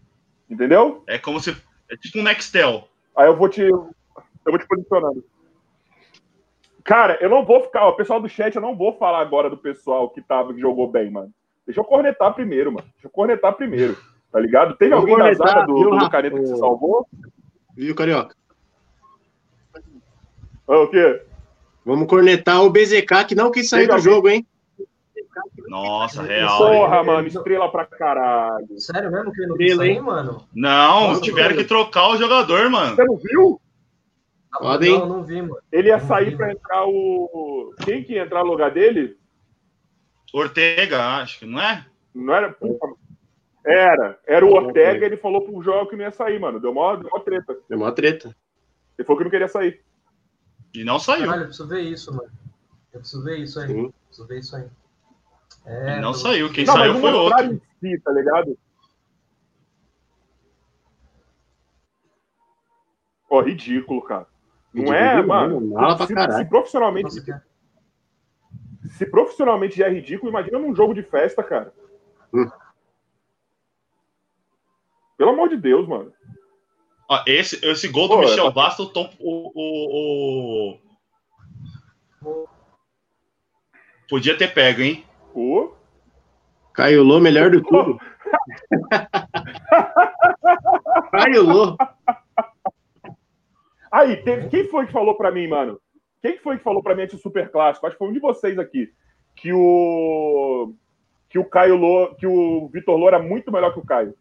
Entendeu? 0.50 1.04
É 1.08 1.20
como 1.20 1.40
se. 1.40 1.56
É 1.90 1.98
tipo 1.98 2.18
um 2.18 2.24
Nextel. 2.24 2.88
Aí 3.16 3.28
eu 3.28 3.36
vou 3.36 3.50
te. 3.50 3.62
Eu 3.62 3.92
vou 4.46 4.58
te 4.58 4.66
posicionando. 4.66 5.24
Cara, 6.84 7.18
eu 7.22 7.30
não 7.30 7.46
vou 7.46 7.62
ficar. 7.62 7.86
Ó, 7.86 7.92
pessoal 7.92 8.20
do 8.20 8.30
chat, 8.30 8.56
eu 8.56 8.62
não 8.62 8.76
vou 8.76 8.98
falar 8.98 9.20
agora 9.20 9.50
do 9.50 9.58
pessoal 9.58 10.10
que, 10.10 10.22
tava, 10.22 10.54
que 10.54 10.60
jogou 10.60 10.88
bem, 10.90 11.12
mano. 11.12 11.32
Deixa 11.66 11.80
eu 11.80 11.86
cornetar 11.86 12.34
primeiro, 12.34 12.72
mano. 12.72 12.88
Deixa 12.94 13.08
eu 13.08 13.12
cornetar 13.12 13.54
primeiro. 13.54 13.96
Tá 14.32 14.40
ligado? 14.40 14.76
Teve 14.78 14.94
alguém 14.94 15.16
da 15.16 15.24
cornetar, 15.24 15.48
zaga 15.48 15.68
do, 15.68 15.74
do 15.74 15.90
Rafa? 15.92 16.10
caneta 16.10 16.40
que 16.40 16.48
se 16.48 16.58
salvou? 16.58 17.08
Viu, 17.76 17.96
Carioca? 17.96 18.36
Ah, 20.68 20.78
o 20.80 20.88
quê? 20.90 21.22
Vamos 21.86 22.08
cornetar 22.08 22.64
o 22.64 22.70
BZK 22.70 23.26
que 23.28 23.36
não 23.36 23.52
quis 23.52 23.68
sair 23.70 23.88
do 23.88 23.94
alguém- 23.94 24.04
jogo, 24.14 24.30
hein? 24.30 24.48
Nossa, 25.68 26.22
real. 26.24 26.58
Porra, 26.58 26.98
hein? 27.00 27.06
mano, 27.06 27.28
estrela 27.28 27.72
pra 27.72 27.86
caralho. 27.86 28.80
Sério 28.80 29.12
mesmo 29.12 29.32
que 29.32 29.40
ele 29.42 29.48
não 29.48 29.58
quis 29.58 29.72
Estrela, 29.72 29.84
sair, 29.86 29.96
hein? 29.98 30.02
mano? 30.02 30.48
Não, 30.54 31.08
Nossa, 31.10 31.22
tiveram 31.22 31.56
que 31.56 31.64
trocar 31.64 32.10
o 32.10 32.18
jogador, 32.18 32.70
mano. 32.70 32.96
Você 32.96 33.04
não 33.06 33.18
viu? 33.18 33.62
Podem. 34.60 34.92
Não, 35.00 35.06
não 35.08 35.24
vi, 35.24 35.42
mano. 35.42 35.58
Ele 35.72 35.88
ia 35.88 35.98
Não 35.98 36.08
sair 36.08 36.32
vi, 36.32 36.36
pra 36.36 36.48
mano. 36.48 36.60
entrar 36.60 36.86
o. 36.86 37.74
Quem 37.84 38.04
que 38.04 38.14
ia 38.14 38.24
entrar 38.24 38.44
no 38.44 38.52
lugar 38.52 38.70
dele? 38.72 39.18
Ortega, 40.34 41.18
acho 41.22 41.40
que 41.40 41.46
não 41.46 41.60
é? 41.62 41.86
Não 42.14 42.34
era. 42.34 42.52
Puta, 42.52 42.88
Era. 43.66 44.20
Era 44.26 44.46
o 44.46 44.52
Ortega, 44.54 45.06
ele 45.06 45.18
falou 45.18 45.42
pro 45.46 45.62
Joel 45.62 45.86
que 45.88 45.96
não 45.96 46.04
ia 46.04 46.12
sair, 46.12 46.40
mano. 46.40 46.60
Deu 46.60 46.74
mó, 46.74 46.96
deu 46.96 47.10
mó 47.12 47.20
treta. 47.20 47.58
Deu 47.70 47.78
uma 47.78 47.92
treta. 47.92 48.36
Ele 48.98 49.06
falou 49.06 49.18
que 49.20 49.24
não 49.24 49.32
queria 49.32 49.48
sair. 49.48 49.84
E 50.74 50.84
não 50.84 50.98
saiu. 51.00 51.26
Caralho, 51.26 51.42
eu 51.44 51.48
preciso 51.48 51.68
ver 51.68 51.82
isso, 51.82 52.16
mano. 52.16 52.32
Eu 52.94 53.00
preciso 53.00 53.24
ver 53.24 53.38
isso 53.40 53.60
aí. 53.60 53.68
Sim. 53.68 53.94
Preciso 54.08 54.28
ver 54.28 54.40
isso 54.40 54.56
aí. 54.56 54.64
E 55.66 55.70
É, 55.70 55.96
não 56.02 56.12
pelo- 56.12 56.14
saiu. 56.16 56.52
Quem 56.52 56.66
não, 56.66 56.74
saiu 56.74 56.96
foi 57.00 57.12
não 57.12 57.20
outro. 57.20 57.46
em 57.54 57.62
si, 57.80 58.00
tá 58.02 58.12
ligado? 58.12 58.58
Ó, 63.30 63.42
ridículo, 63.42 64.02
cara. 64.02 64.28
Não 64.74 64.94
é, 64.94 65.16
Ridículo, 65.16 65.28
mano. 65.28 65.62
mala 65.68 65.96
pra 65.98 66.08
se, 66.08 66.14
caralho. 66.14 66.44
se 66.44 66.50
profissionalmente, 66.50 67.04
Nossa, 67.16 67.44
se 68.98 69.06
profissionalmente 69.06 69.78
já 69.78 69.88
é 69.88 69.90
ridículo, 69.92 70.30
imagina 70.32 70.60
num 70.60 70.76
jogo 70.76 70.94
de 70.94 71.04
festa, 71.04 71.44
cara. 71.44 71.74
Hum. 72.34 72.50
Pelo 75.22 75.34
amor 75.34 75.50
de 75.50 75.58
Deus, 75.58 75.88
mano. 75.88 76.12
Ó, 77.08 77.24
esse, 77.28 77.64
esse 77.64 77.88
gol 77.90 78.08
do 78.08 78.16
Pô, 78.16 78.22
Michel 78.22 78.46
tá- 78.46 78.50
Bastos, 78.50 78.88
o, 78.88 78.90
Tom- 78.92 79.14
o, 79.20 79.52
o, 79.54 80.80
o- 82.26 82.48
Podia 84.10 84.36
ter 84.36 84.52
pego, 84.52 84.82
hein? 84.82 85.06
Pô. 85.32 85.76
Caio 86.74 87.04
Lô, 87.04 87.20
melhor 87.20 87.52
do 87.52 87.62
tudo. 87.62 88.00
Caio 91.12 91.44
Lô. 91.44 91.78
Aí, 93.92 94.18
teve- 94.24 94.50
quem 94.50 94.68
foi 94.70 94.88
que 94.88 94.92
falou 94.92 95.14
pra 95.16 95.30
mim, 95.30 95.46
mano? 95.48 95.80
Quem 96.20 96.40
foi 96.40 96.58
que 96.58 96.64
falou 96.64 96.82
pra 96.82 96.96
mim 96.96 97.04
antes 97.04 97.16
do 97.16 97.22
Super 97.22 97.52
Clássico? 97.52 97.86
Acho 97.86 97.96
que 97.96 98.00
foi 98.00 98.08
um 98.10 98.14
de 98.14 98.20
vocês 98.20 98.58
aqui. 98.58 98.92
Que 99.36 99.54
o. 99.54 100.74
Que 101.30 101.38
o 101.38 101.46
Caio 101.46 101.76
Lô, 101.76 102.16
que 102.16 102.26
o 102.26 102.68
Vitor 102.70 102.98
Lô 102.98 103.08
era 103.08 103.20
muito 103.20 103.52
melhor 103.52 103.72
que 103.72 103.80
o 103.80 103.86
Caio. 103.86 104.16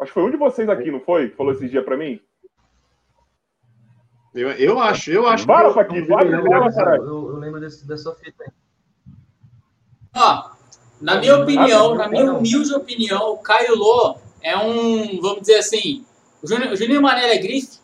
Acho 0.00 0.10
que 0.10 0.14
foi 0.14 0.22
um 0.24 0.30
de 0.30 0.36
vocês 0.36 0.68
aqui, 0.68 0.90
não 0.90 1.00
foi? 1.00 1.30
Que 1.30 1.36
falou 1.36 1.52
esse 1.52 1.68
dia 1.68 1.82
pra 1.82 1.96
mim? 1.96 2.20
Eu, 4.34 4.50
eu 4.52 4.78
acho, 4.78 5.10
eu 5.10 5.26
acho. 5.26 5.44
Fala, 5.44 5.68
que- 5.70 5.74
Paquito, 5.74 6.12
Eu, 6.12 6.36
eu, 6.46 6.72
caralho. 6.72 7.36
lembro 7.38 7.60
desse, 7.60 7.86
dessa 7.86 8.14
fita 8.14 8.44
aí. 8.44 8.50
Ó, 10.14 10.50
na 11.00 11.18
minha 11.18 11.38
opinião, 11.38 11.94
na 11.94 12.08
minha 12.08 12.32
humilde 12.32 12.72
opinião, 12.74 13.32
o 13.32 13.38
Caio 13.38 13.74
Lô 13.74 14.16
é 14.42 14.56
um, 14.56 15.20
vamos 15.20 15.40
dizer 15.40 15.56
assim, 15.56 16.04
o 16.42 16.46
Júnior, 16.48 16.72
o 16.72 16.76
Juninho 16.76 17.02
Manela 17.02 17.32
é 17.32 17.38
grife, 17.38 17.78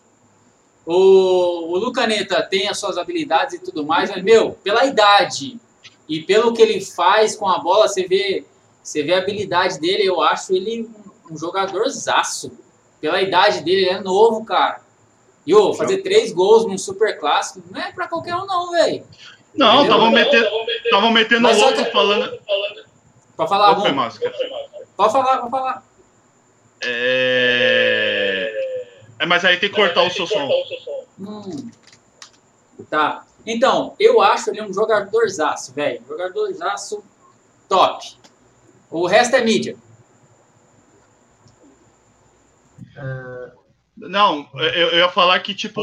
o, 0.86 1.72
o 1.72 1.78
Lucaneta 1.78 2.42
tem 2.42 2.68
as 2.68 2.78
suas 2.78 2.98
habilidades 2.98 3.54
e 3.54 3.58
tudo 3.58 3.84
mais, 3.86 4.10
mas, 4.10 4.22
meu, 4.22 4.52
pela 4.62 4.84
idade 4.84 5.58
E 6.08 6.20
pelo 6.22 6.52
que 6.52 6.60
ele 6.62 6.80
faz 6.84 7.34
com 7.34 7.48
a 7.48 7.58
bola, 7.58 7.88
você 7.88 8.06
vê, 8.06 8.44
você 8.82 9.02
vê 9.02 9.14
a 9.14 9.18
habilidade 9.18 9.80
dele. 9.80 10.04
Eu 10.04 10.20
acho 10.20 10.52
ele 10.54 10.88
um 11.30 11.36
jogador 11.36 11.88
zaço. 11.88 12.52
Pela 13.00 13.20
idade 13.20 13.60
dele, 13.62 13.82
ele 13.82 13.90
é 13.90 14.00
novo, 14.00 14.44
cara. 14.44 14.80
E 15.46 15.54
ô, 15.54 15.74
fazer 15.74 15.98
três 15.98 16.32
gols 16.32 16.64
num 16.66 16.78
super 16.78 17.18
clássico 17.18 17.62
não 17.70 17.80
é 17.80 17.92
pra 17.92 18.08
qualquer 18.08 18.34
um, 18.34 18.46
não, 18.46 18.70
velho. 18.70 19.04
Não, 19.54 19.82
estavam 19.82 20.10
metendo, 20.10 20.48
tavam 20.90 21.10
metendo 21.10 21.42
Mas 21.42 21.58
louco 21.58 21.84
que- 21.84 21.90
falando. 21.92 22.38
Pode 23.36 23.48
falar, 23.50 23.74
foi, 23.78 23.90
Ron. 23.90 23.94
Márcio? 23.96 24.20
Pode 24.96 25.12
falar, 25.12 25.38
pode 25.38 25.50
falar. 25.50 25.84
É... 26.82 28.52
é, 29.18 29.26
mas 29.26 29.44
aí 29.44 29.56
tem 29.58 29.68
que 29.68 29.74
cortar 29.76 30.02
o 30.02 30.10
seu 30.10 30.26
som. 30.26 30.48
Hum. 31.20 31.70
Tá. 32.90 33.24
Então, 33.46 33.94
eu 34.00 34.20
acho 34.20 34.50
ele 34.50 34.62
um 34.62 34.72
jogadorzaço, 34.72 35.72
velho. 35.74 36.02
Jogadorzaço 36.08 37.04
top. 37.68 38.16
O 38.90 39.06
resto 39.06 39.36
é 39.36 39.44
mídia. 39.44 39.76
Não, 43.96 44.48
eu, 44.54 44.90
eu 44.90 44.98
ia 44.98 45.08
falar 45.08 45.38
que, 45.40 45.54
tipo, 45.54 45.80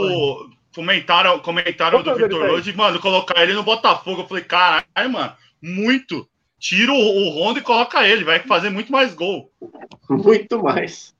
comentaram, 0.75 1.39
comentaram 1.39 2.03
do 2.03 2.15
Vitor? 2.15 2.47
Lodi, 2.47 2.75
mano, 2.75 2.99
colocar 2.99 3.41
ele 3.41 3.53
no 3.53 3.63
Botafogo. 3.63 4.21
Eu 4.21 4.27
falei, 4.27 4.43
caralho, 4.43 5.11
mano, 5.11 5.33
muito. 5.61 6.27
Tira 6.59 6.91
o, 6.91 6.95
o 6.95 7.29
Rondo 7.29 7.59
e 7.59 7.63
coloca 7.63 8.07
ele, 8.07 8.23
vai 8.23 8.39
fazer 8.39 8.69
muito 8.69 8.91
mais 8.91 9.15
gol. 9.15 9.51
Muito 10.09 10.61
mais. 10.61 11.15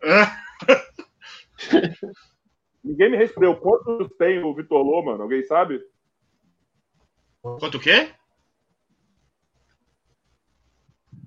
Ninguém 2.84 3.10
me 3.10 3.16
respondeu. 3.16 3.56
Quantos 3.56 4.08
tem 4.16 4.40
o 4.42 4.54
Vitor 4.54 4.80
Lô, 4.80 5.02
mano? 5.02 5.24
Alguém 5.24 5.42
sabe? 5.42 5.82
Quanto 7.42 7.78
o 7.78 7.80
quê? 7.80 8.10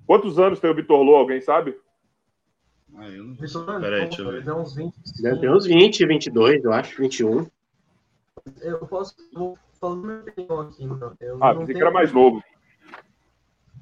Quantos 0.06 0.38
anos 0.38 0.58
tem 0.58 0.70
o 0.70 0.74
Vitor 0.74 1.02
Lô? 1.02 1.16
Alguém 1.16 1.42
sabe? 1.42 1.76
Ah, 2.96 3.08
eu 3.08 3.24
não 3.24 3.34
Vitor, 3.34 3.80
Peraí, 3.80 4.02
deixa 4.02 4.22
eu 4.22 4.30
ver. 4.30 4.44
tem 4.44 4.52
uns 4.52 4.74
20. 4.74 4.94
Deve 5.22 5.40
ter 5.40 5.50
uns 5.50 5.64
20, 5.64 6.06
22, 6.06 6.64
eu 6.64 6.72
acho, 6.72 7.00
21. 7.00 7.46
Eu 8.60 8.78
posso. 8.86 9.14
Vou 9.32 9.58
falando 9.80 10.04
minha 10.06 10.20
opinião 10.20 10.60
aqui, 10.60 10.86
mano. 10.86 11.16
Eu 11.20 11.38
Ah, 11.42 11.50
pensei 11.52 11.66
tenho- 11.66 11.78
que 11.78 11.82
era 11.82 11.90
mais 11.90 12.12
novo. 12.12 12.42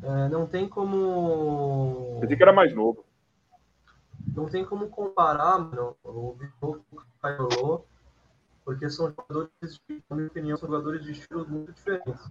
é, 0.03 0.29
não 0.29 0.47
tem 0.47 0.69
como. 0.69 2.19
Pensei 2.21 2.37
que 2.37 2.43
era 2.43 2.53
mais 2.53 2.75
novo. 2.75 3.05
Não 4.37 4.47
tem 4.47 4.65
como 4.65 4.89
comparar, 4.89 5.59
mano, 5.59 5.97
o 6.05 6.33
Vitor 6.35 6.81
com 6.91 6.97
o 6.97 7.01
Caio 7.21 7.83
porque 8.65 8.89
são 8.89 9.09
jogadores, 9.09 9.51
de- 9.89 10.03
na 10.09 10.17
minha 10.17 10.29
opinião, 10.29 10.57
são 10.57 10.69
jogadores 10.69 11.03
de 11.05 11.13
estilos 11.13 11.49
muito 11.49 11.73
diferentes. 11.73 12.31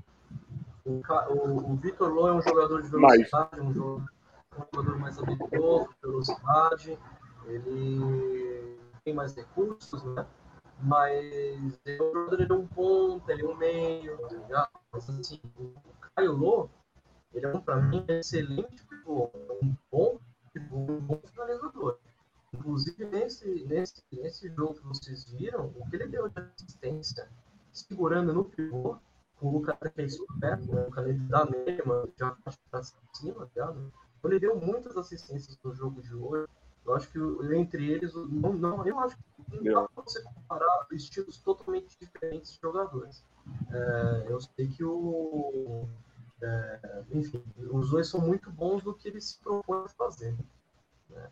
O, 0.85 1.01
o, 1.01 1.71
o 1.73 1.75
Vitor 1.75 2.07
Lô 2.13 2.27
é 2.29 2.33
um 2.33 2.41
jogador 2.41 2.81
de 2.81 2.89
Mas- 2.95 3.17
velocidade, 3.29 3.59
um 3.61 3.73
jogador, 3.73 4.09
um 4.59 4.65
jogador 4.75 4.99
mais 4.99 5.17
habilidoso, 5.17 5.89
velocidade, 6.01 6.99
ele 7.45 8.79
tem 9.03 9.13
mais 9.13 9.35
recursos, 9.35 10.03
né? 10.03 10.25
Mas 10.81 11.79
é 11.85 11.97
ele 12.31 12.47
é 12.49 12.53
um 12.53 12.65
ponta, 12.67 13.31
ele 13.31 13.43
é 13.43 13.47
um 13.47 13.55
meio, 13.55 14.17
tá 14.27 14.35
ligado? 14.35 14.69
Mas 14.91 15.09
assim, 15.09 15.41
o 15.57 15.73
Caio 16.15 16.31
Lô, 16.33 16.69
ele 17.33 17.45
é 17.45 17.55
um, 17.55 17.61
pra 17.61 17.77
mim, 17.77 18.05
excelente 18.07 18.85
pivô, 18.85 19.29
é 19.33 19.65
um 19.65 19.75
bom 19.91 20.19
pivô, 20.53 20.77
um 20.77 20.99
bom 21.01 21.21
finalizador. 21.25 21.97
Inclusive, 22.53 23.05
nesse, 23.05 23.65
nesse, 23.65 24.03
nesse 24.11 24.49
jogo 24.49 24.75
que 24.75 24.87
vocês 24.87 25.31
viram, 25.31 25.71
o 25.75 25.89
que 25.89 25.95
ele 25.95 26.07
deu 26.07 26.29
de 26.29 26.39
assistência 26.39 27.29
segurando 27.71 28.33
no 28.33 28.45
pivô, 28.45 28.97
o 29.41 29.49
Lucas 29.49 29.77
é 29.95 30.03
esperto, 30.03 30.73
né? 30.73 30.85
o 30.87 30.91
cara 30.91 31.09
ele 31.09 31.19
dá 31.19 31.45
nele, 31.45 31.81
mano, 31.85 32.11
já 32.17 32.31
parte 32.31 32.59
pra 32.69 32.83
cima, 32.83 33.45
tá 33.45 33.51
ligado? 33.55 33.93
Ele 34.23 34.39
deu 34.39 34.55
muitas 34.59 34.97
assistências 34.97 35.57
no 35.63 35.73
jogo 35.73 36.01
de 36.01 36.13
hoje. 36.13 36.47
Eu 36.85 36.95
acho 36.95 37.09
que 37.11 37.19
entre 37.55 37.91
eles, 37.91 38.13
não, 38.15 38.53
não, 38.53 38.85
eu 38.85 38.97
acho 38.99 39.15
que 39.15 39.23
não 39.55 39.73
dá 39.73 39.87
pra 39.89 40.03
você 40.03 40.23
comparar 40.23 40.87
estilos 40.91 41.37
totalmente 41.37 41.97
diferentes 41.99 42.53
de 42.53 42.59
jogadores. 42.61 43.23
É, 43.71 44.25
eu 44.27 44.39
sei 44.39 44.67
que 44.67 44.83
o. 44.83 45.87
é, 46.41 47.03
enfim, 47.11 47.43
os 47.71 47.91
dois 47.91 48.07
são 48.07 48.19
muito 48.19 48.49
bons 48.49 48.83
no 48.83 48.93
que 48.93 49.07
eles 49.07 49.25
se 49.25 49.39
propõem 49.39 49.83
a 49.85 49.89
fazer. 49.89 50.35
né? 51.09 51.29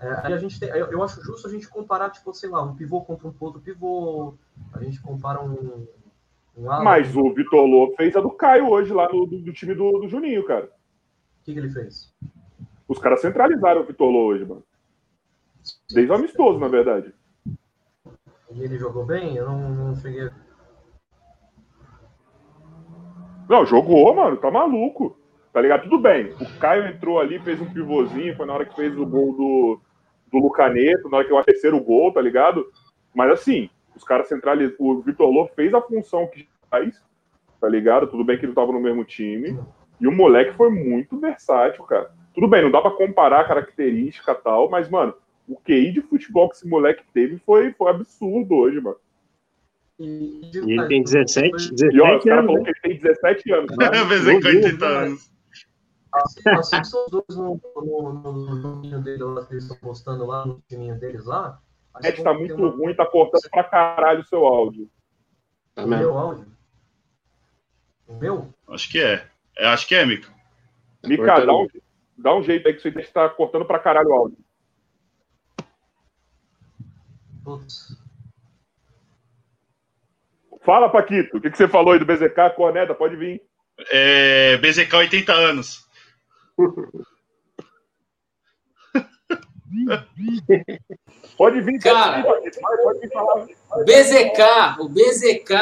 É, 0.00 0.26
aí 0.26 0.32
a 0.32 0.38
gente 0.38 0.58
tem, 0.58 0.68
eu, 0.70 0.86
eu 0.90 1.02
acho 1.02 1.22
justo 1.22 1.46
a 1.46 1.50
gente 1.50 1.68
comparar, 1.68 2.10
tipo, 2.10 2.32
sei 2.34 2.50
lá, 2.50 2.62
um 2.62 2.74
pivô 2.74 3.00
contra 3.02 3.28
um 3.28 3.34
outro 3.40 3.60
pivô, 3.60 4.34
a 4.72 4.82
gente 4.82 5.00
compara 5.00 5.42
um. 5.42 5.86
um 6.56 6.70
ala, 6.70 6.84
Mas 6.84 7.14
o 7.16 7.32
Vitor 7.32 7.66
Lô 7.66 7.94
fez 7.96 8.16
a 8.16 8.20
do 8.20 8.30
Caio 8.30 8.68
hoje 8.68 8.92
lá 8.92 9.08
no, 9.10 9.26
do, 9.26 9.38
do 9.40 9.52
time 9.52 9.74
do, 9.74 10.00
do 10.00 10.08
Juninho, 10.08 10.44
cara. 10.44 10.70
O 11.44 11.46
que, 11.46 11.52
que 11.52 11.58
ele 11.58 11.68
fez? 11.68 12.10
Os 12.88 12.98
caras 12.98 13.20
centralizaram 13.20 13.82
o 13.82 13.84
Vitor 13.84 14.10
Lô 14.10 14.28
hoje, 14.28 14.46
mano. 14.46 14.64
Desde 15.92 16.10
o 16.10 16.14
amistoso, 16.14 16.58
na 16.58 16.68
verdade. 16.68 17.12
E 17.46 18.62
ele 18.62 18.78
jogou 18.78 19.04
bem? 19.04 19.36
Eu 19.36 19.44
não, 19.44 19.68
não 19.68 19.94
cheguei. 19.94 20.30
Não, 23.46 23.66
jogou, 23.66 24.14
mano, 24.14 24.38
tá 24.38 24.50
maluco. 24.50 25.18
Tá 25.52 25.60
ligado? 25.60 25.82
Tudo 25.82 25.98
bem. 25.98 26.32
O 26.32 26.58
Caio 26.58 26.86
entrou 26.86 27.20
ali, 27.20 27.38
fez 27.40 27.60
um 27.60 27.70
pivôzinho, 27.70 28.34
foi 28.36 28.46
na 28.46 28.54
hora 28.54 28.64
que 28.64 28.74
fez 28.74 28.96
o 28.96 29.04
gol 29.04 29.36
do, 29.36 29.80
do 30.32 30.38
Lucaneto, 30.38 31.10
na 31.10 31.18
hora 31.18 31.26
que 31.26 31.32
eu 31.32 31.44
terceiro 31.44 31.78
gol, 31.78 32.10
tá 32.10 32.22
ligado? 32.22 32.66
Mas 33.14 33.30
assim, 33.32 33.68
os 33.94 34.02
caras 34.02 34.28
centralizaram. 34.28 34.76
O 34.78 35.02
Vitor 35.02 35.30
Lô 35.30 35.46
fez 35.48 35.74
a 35.74 35.82
função 35.82 36.26
que 36.26 36.48
faz, 36.70 37.04
tá 37.60 37.68
ligado? 37.68 38.06
Tudo 38.06 38.24
bem 38.24 38.38
que 38.38 38.46
ele 38.46 38.54
tava 38.54 38.72
no 38.72 38.80
mesmo 38.80 39.04
time. 39.04 39.58
E 40.04 40.06
o 40.06 40.12
moleque 40.12 40.52
foi 40.52 40.68
muito 40.68 41.18
versátil, 41.18 41.82
cara. 41.84 42.12
Tudo 42.34 42.46
bem, 42.46 42.62
não 42.62 42.70
dá 42.70 42.82
pra 42.82 42.90
comparar 42.90 43.40
a 43.40 43.48
característica 43.48 44.32
e 44.32 44.34
tal, 44.34 44.68
mas, 44.68 44.86
mano, 44.90 45.14
o 45.48 45.56
QI 45.56 45.92
de 45.92 46.02
futebol 46.02 46.50
que 46.50 46.56
esse 46.56 46.68
moleque 46.68 47.02
teve 47.14 47.38
foi, 47.38 47.72
foi 47.72 47.90
absurdo 47.90 48.54
hoje, 48.54 48.82
mano. 48.82 48.98
E, 49.98 50.50
ele 50.52 50.86
tem 50.88 51.02
17, 51.02 51.48
E 51.48 51.52
ó, 51.52 51.56
os 51.56 51.70
17 51.70 52.28
caras 52.28 52.44
anos. 52.44 52.46
falaram 52.46 52.54
né? 52.54 52.64
que 52.64 52.68
ele 52.70 52.80
tem 52.82 53.00
17 53.00 53.52
anos. 53.52 53.76
Tá? 53.80 53.96
Eu 53.96 54.08
pensei 54.08 54.40
que 54.40 54.46
eu 54.46 54.50
80 54.56 54.86
anos. 54.86 55.30
Assim, 56.12 56.80
que 56.80 56.84
são 56.84 57.04
os 57.06 57.10
dois 57.10 57.24
no, 57.30 57.60
no, 57.76 58.12
no, 58.12 58.32
no 58.32 58.60
joguinho 58.60 59.02
dele 59.02 59.24
lá, 59.24 59.46
que 59.46 59.54
eles 59.54 59.64
estão 59.64 59.78
postando 59.78 60.26
lá 60.26 60.44
no 60.44 60.62
timinho 60.68 61.00
deles 61.00 61.24
lá. 61.24 61.58
A 61.94 62.00
net 62.00 62.22
tá 62.22 62.34
muito 62.34 62.68
ruim, 62.68 62.94
tá 62.94 63.06
cortando 63.06 63.48
pra 63.50 63.64
caralho 63.64 64.20
o 64.20 64.26
seu 64.26 64.44
áudio. 64.44 64.86
Tá 65.74 65.82
O 65.84 65.88
mesmo. 65.88 66.04
meu 66.04 66.18
áudio? 66.18 66.46
O 68.06 68.14
meu? 68.16 68.54
Acho 68.68 68.90
que 68.90 69.00
é. 69.00 69.26
É 69.56 69.66
acho 69.66 69.86
que 69.86 69.94
é, 69.94 70.04
Mico. 70.04 70.32
Mica, 71.04 71.24
cortando. 71.24 71.46
dá 71.46 71.54
um, 71.54 71.68
dá 72.16 72.34
um 72.36 72.42
jeito 72.42 72.66
aí 72.66 72.74
que 72.74 72.80
você 72.80 72.90
tá 73.04 73.28
cortando 73.28 73.64
pra 73.64 73.78
caralho 73.78 74.08
o 74.08 74.14
áudio. 74.14 74.38
Putz. 77.44 77.96
Fala, 80.62 80.88
Paquito, 80.88 81.36
o 81.36 81.40
que, 81.40 81.50
que 81.50 81.58
você 81.58 81.68
falou 81.68 81.92
aí 81.92 81.98
do 81.98 82.06
BZK? 82.06 82.54
Corneta, 82.56 82.94
pode 82.94 83.16
vir. 83.16 83.42
É, 83.90 84.56
BZK 84.56 84.96
80 84.96 85.32
anos. 85.32 85.86
Pode 91.36 91.60
vir, 91.62 91.80
Cara. 91.80 92.22
pode 92.22 92.44
vir, 92.44 92.60
pode 92.60 93.00
vir 93.00 93.10
falar. 93.10 93.46
BZK, 93.84 94.80
o 94.80 94.88
BZK, 94.88 95.52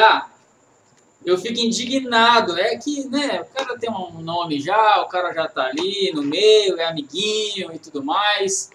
eu 1.25 1.37
fico 1.37 1.59
indignado. 1.59 2.57
É 2.59 2.75
que, 2.77 3.07
né, 3.07 3.41
o 3.41 3.45
cara 3.45 3.77
tem 3.77 3.89
um 3.89 4.21
nome 4.21 4.59
já, 4.59 5.01
o 5.01 5.07
cara 5.07 5.33
já 5.33 5.47
tá 5.47 5.65
ali 5.65 6.11
no 6.13 6.23
meio, 6.23 6.79
é 6.79 6.85
amiguinho 6.85 7.73
e 7.73 7.79
tudo 7.79 8.03
mais. 8.03 8.69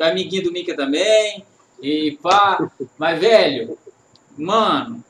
Amiguinho 0.00 0.44
do 0.44 0.52
Mika 0.52 0.74
também. 0.76 1.44
E 1.80 2.18
pá. 2.22 2.70
Mas, 2.96 3.18
velho, 3.18 3.78
mano, 4.36 5.04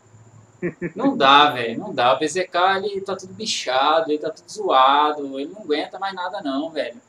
não 0.95 1.16
dá, 1.16 1.51
velho. 1.51 1.79
Não 1.79 1.95
dá. 1.95 2.14
O 2.14 2.18
BZK, 2.18 2.85
ele 2.85 3.01
tá 3.01 3.16
tudo 3.16 3.35
bichado, 3.35 4.11
ele 4.11 4.18
tá 4.18 4.31
tudo 4.31 4.51
zoado. 4.51 5.38
Ele 5.38 5.51
não 5.53 5.62
aguenta 5.62 5.99
mais 5.99 6.14
nada, 6.14 6.40
não, 6.40 6.71
velho. 6.71 7.01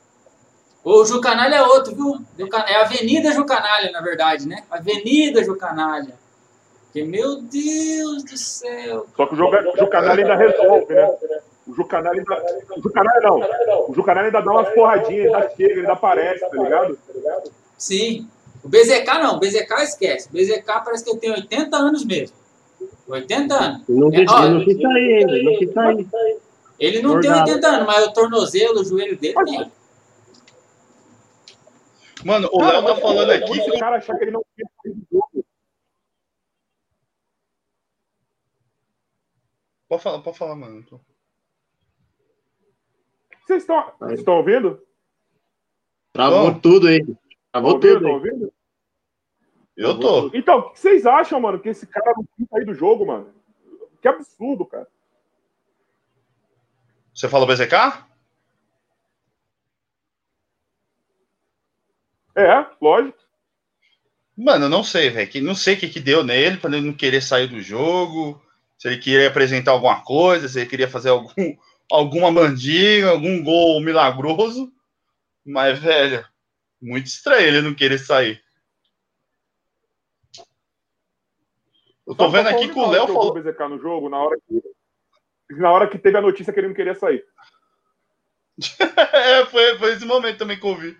O 0.83 1.05
Jucanalha 1.05 1.55
é 1.55 1.63
outro, 1.63 1.95
viu? 1.95 2.19
É 2.67 2.75
Avenida 2.75 3.31
Jucanalha, 3.31 3.89
na 3.91 4.01
verdade, 4.01 4.47
né? 4.47 4.63
Avenida 4.69 5.43
Jucanalha. 5.43 6.21
Porque, 6.93 7.03
meu 7.05 7.41
Deus 7.41 8.23
do 8.23 8.37
céu. 8.37 9.07
Só 9.17 9.25
que 9.25 9.33
o, 9.33 9.37
joga, 9.37 9.67
o 9.67 9.75
Jucanalha 9.75 10.21
ainda 10.21 10.35
resolve, 10.35 10.93
né? 10.93 11.11
O 11.65 11.73
Jucanalha 11.73 12.19
ainda. 12.19 12.45
O 12.77 12.81
Jucanalha 12.83 13.19
não. 13.21 13.89
O 13.89 13.93
Jucanalha 13.95 14.27
ainda 14.27 14.41
dá 14.41 14.51
umas 14.51 14.69
porradinhas, 14.75 15.33
ainda 15.33 15.49
chega, 15.57 15.81
ainda 15.81 15.93
aparece, 15.93 16.47
tá 16.47 16.55
ligado? 16.55 16.99
Sim. 17.79 18.27
O 18.63 18.69
BZK 18.69 19.07
não, 19.23 19.37
o 19.37 19.39
BZK 19.39 19.73
esquece. 19.81 20.29
O 20.29 20.33
BZK 20.33 20.65
parece 20.85 21.03
que 21.03 21.09
ele 21.09 21.19
tem 21.19 21.31
80 21.31 21.75
anos 21.75 22.05
mesmo. 22.05 22.37
80 23.07 23.55
anos. 23.55 23.81
Eu 23.89 23.95
não, 23.95 24.13
É, 24.13 24.25
ó, 24.29 24.43
eu 24.43 24.51
não 24.51 24.63
quis 24.63 24.79
sair 24.79 25.21
eu 25.23 25.43
não 25.43 25.57
quis 25.57 25.73
sair. 25.73 26.37
Ele 26.79 27.01
não 27.01 27.19
tem 27.19 27.31
Bordado. 27.31 27.51
80 27.51 27.67
anos, 27.67 27.87
mas 27.87 28.05
o 28.05 28.13
tornozelo, 28.13 28.81
o 28.81 28.85
joelho 28.85 29.17
dele 29.17 29.33
tem. 29.33 29.71
Mano, 32.23 32.49
o 32.53 32.63
Léo 32.63 32.85
tá 32.85 32.95
falando 32.97 33.31
aqui 33.31 33.59
o 33.59 33.79
cara 33.79 33.97
achar 33.97 34.15
que 34.15 34.25
ele 34.25 34.31
não 34.31 34.45
fez 34.55 34.95
o 34.95 35.01
jogo, 35.11 35.29
Pode 39.93 40.01
falar, 40.01 40.19
pode 40.21 40.37
falar, 40.39 40.55
mano. 40.55 40.83
vocês 43.45 43.61
estão. 43.61 43.93
Vocês 43.99 44.19
estão 44.21 44.37
ouvindo? 44.37 44.81
Travou 46.11 46.51
Bom. 46.51 46.59
tudo 46.59 46.87
aí. 46.87 47.05
Travou 47.51 47.73
ouvindo? 47.73 47.93
tudo 47.93 47.97
Estão 47.97 48.09
aí. 48.09 48.15
ouvindo? 48.15 48.53
Eu 49.77 49.99
tô. 49.99 50.31
Então, 50.33 50.59
o 50.59 50.71
que 50.71 50.79
vocês 50.79 51.05
acham, 51.05 51.39
mano, 51.39 51.59
que 51.59 51.69
esse 51.69 51.85
cara 51.85 52.11
não 52.15 52.25
quis 52.35 52.47
sair 52.49 52.65
do 52.65 52.73
jogo, 52.73 53.05
mano? 53.05 53.31
Que 54.01 54.07
absurdo, 54.07 54.65
cara. 54.65 54.87
Você 57.13 57.29
falou 57.29 57.45
BZK? 57.45 58.03
É, 62.35 62.65
lógico. 62.81 63.19
Mano, 64.35 64.65
eu 64.65 64.69
não 64.69 64.83
sei, 64.83 65.11
velho. 65.11 65.43
Não 65.43 65.53
sei 65.53 65.75
o 65.75 65.79
que, 65.79 65.87
que 65.87 65.99
deu 65.99 66.23
nele 66.23 66.57
pra 66.57 66.71
ele 66.71 66.87
não 66.87 66.93
querer 66.95 67.21
sair 67.21 67.45
do 67.45 67.61
jogo. 67.61 68.41
Se 68.77 68.87
ele 68.87 68.97
queria 68.97 69.27
apresentar 69.27 69.71
alguma 69.71 70.01
coisa, 70.03 70.47
se 70.47 70.59
ele 70.59 70.69
queria 70.69 70.89
fazer 70.89 71.09
algum, 71.09 71.55
alguma 71.91 72.31
mandinga, 72.31 73.11
algum 73.11 73.43
gol 73.43 73.79
milagroso. 73.81 74.71
Mas, 75.45 75.79
velho, 75.79 76.25
muito 76.81 77.07
estranho 77.07 77.47
ele 77.47 77.61
não 77.61 77.73
querer 77.73 77.97
sair. 77.97 78.43
Eu 82.05 82.15
tô 82.15 82.25
Só 82.25 82.29
vendo 82.29 82.47
aqui 82.47 82.67
que 82.67 82.77
o 82.77 82.89
Léo 82.89 83.07
falou. 83.07 83.29
o 83.29 83.33
BZK 83.33 83.59
no 83.69 83.79
jogo 83.79 84.09
na 84.09 84.17
hora 84.17 84.37
que. 84.47 84.61
Na 85.57 85.71
hora 85.71 85.87
que 85.87 85.97
teve 85.97 86.17
a 86.17 86.21
notícia 86.21 86.51
que 86.51 86.59
ele 86.59 86.67
não 86.67 86.75
queria 86.75 86.95
sair. 86.95 87.23
é, 89.13 89.45
foi, 89.45 89.77
foi 89.77 89.93
esse 89.93 90.05
momento 90.05 90.37
também 90.37 90.59
que 90.59 90.65
eu 90.65 90.75
vi. 90.75 90.97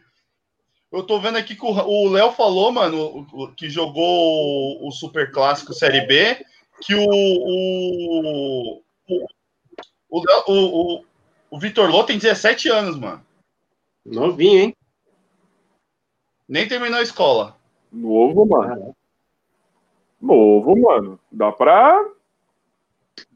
Eu 0.91 1.03
tô 1.03 1.19
vendo 1.19 1.37
aqui 1.37 1.55
que 1.55 1.65
o 1.65 2.09
Léo 2.09 2.31
falou, 2.33 2.71
mano, 2.71 3.25
que 3.57 3.67
jogou 3.67 4.87
o 4.87 4.91
Super 4.91 5.31
Clássico 5.31 5.73
Série 5.73 6.05
B, 6.05 6.45
que 6.81 6.95
o. 6.95 8.81
O, 10.09 10.19
o, 10.19 10.53
o, 10.97 11.05
o, 11.49 11.59
Vitor 11.59 11.89
Lô 11.89 12.03
tem 12.03 12.17
17 12.19 12.69
anos, 12.69 12.97
mano. 12.97 13.25
Novinho, 14.05 14.59
hein? 14.59 14.75
Nem 16.47 16.67
terminou 16.67 16.99
a 16.99 17.03
escola. 17.03 17.57
Novo, 17.91 18.45
mano. 18.45 18.95
Novo, 20.21 20.75
mano. 20.79 21.19
Dá 21.31 21.51
pra. 21.51 22.05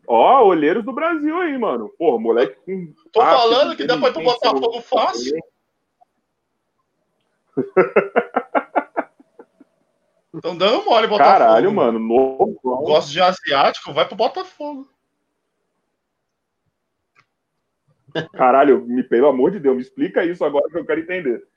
Ó, 0.07 0.45
olheiros 0.45 0.85
do 0.85 0.93
Brasil 0.93 1.35
aí, 1.37 1.57
mano. 1.57 1.89
Porra, 1.97 2.19
moleque 2.19 2.55
com. 2.65 2.93
Tô 3.11 3.21
Ah, 3.21 3.37
falando 3.39 3.75
que 3.75 3.85
dá 3.85 3.97
pra 3.97 4.09
ir 4.09 4.13
pro 4.13 4.23
Botafogo 4.23 4.81
fácil. 4.81 5.37
Estão 10.33 10.57
dando 10.57 10.83
mole, 10.85 11.07
Botafogo. 11.07 11.37
Caralho, 11.37 11.71
mano. 11.73 11.99
Novo. 11.99 12.59
Gosto 12.61 13.11
de 13.11 13.21
asiático, 13.21 13.93
vai 13.93 14.05
pro 14.05 14.15
Botafogo. 14.15 14.87
Caralho, 18.33 18.85
me, 18.85 19.03
pelo 19.03 19.27
amor 19.27 19.51
de 19.51 19.59
Deus, 19.59 19.75
me 19.75 19.81
explica 19.81 20.25
isso 20.25 20.43
agora 20.43 20.69
que 20.69 20.77
eu 20.77 20.85
quero 20.85 21.01
entender. 21.01 21.47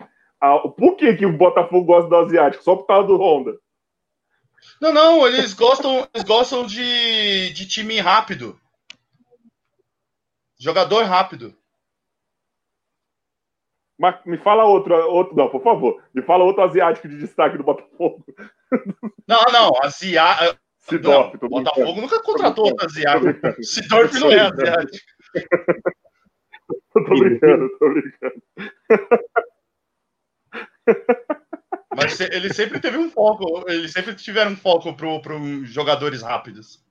Ah, 0.40 0.59
por 0.59 0.96
que, 0.96 1.14
que 1.16 1.26
o 1.26 1.37
Botafogo 1.37 1.85
gosta 1.85 2.09
do 2.09 2.16
asiático? 2.16 2.64
Só 2.64 2.76
por 2.76 2.87
causa 2.87 3.09
do 3.09 3.20
Honda. 3.20 3.59
Não, 4.80 4.92
não, 4.92 5.26
eles 5.26 5.54
gostam, 5.54 6.09
eles 6.14 6.26
gostam 6.26 6.66
de, 6.66 7.52
de 7.52 7.66
time 7.66 8.00
rápido. 8.00 8.59
Jogador 10.59 11.04
rápido. 11.04 11.54
Mas 13.98 14.22
me 14.24 14.38
fala 14.38 14.64
outro, 14.64 14.94
outro. 14.94 15.37
Não, 15.37 15.48
por 15.50 15.62
favor. 15.62 16.02
Me 16.14 16.22
fala 16.22 16.44
outro 16.44 16.62
asiático 16.62 17.09
de 17.09 17.18
destaque 17.18 17.59
do 17.59 17.64
Botafogo. 17.64 18.24
Não, 19.26 19.44
não, 19.52 19.72
asiático. 19.83 20.59
Sidorf, 20.78 21.38
Não. 21.40 21.48
Botafogo 21.48 22.00
nunca 22.00 22.22
contratou 22.22 22.74
asiático. 22.80 23.24
brincando, 23.24 23.64
Sidorf 23.64 24.18
não 24.18 24.30
é 24.33 24.40
asiático. 24.40 25.06
tô 26.92 27.04
brincando, 27.04 27.78
tô 27.78 27.88
brincando. 27.90 28.42
Mas 31.96 32.20
ele 32.20 32.52
sempre 32.52 32.80
teve 32.80 32.96
um 32.96 33.11
foco, 33.11 33.64
eles 33.68 33.92
sempre 33.92 34.14
tiveram 34.14 34.52
um 34.52 34.56
foco 34.56 34.94
pro 34.96 35.64
jogadores 35.64 36.22
rápidos. 36.22 36.83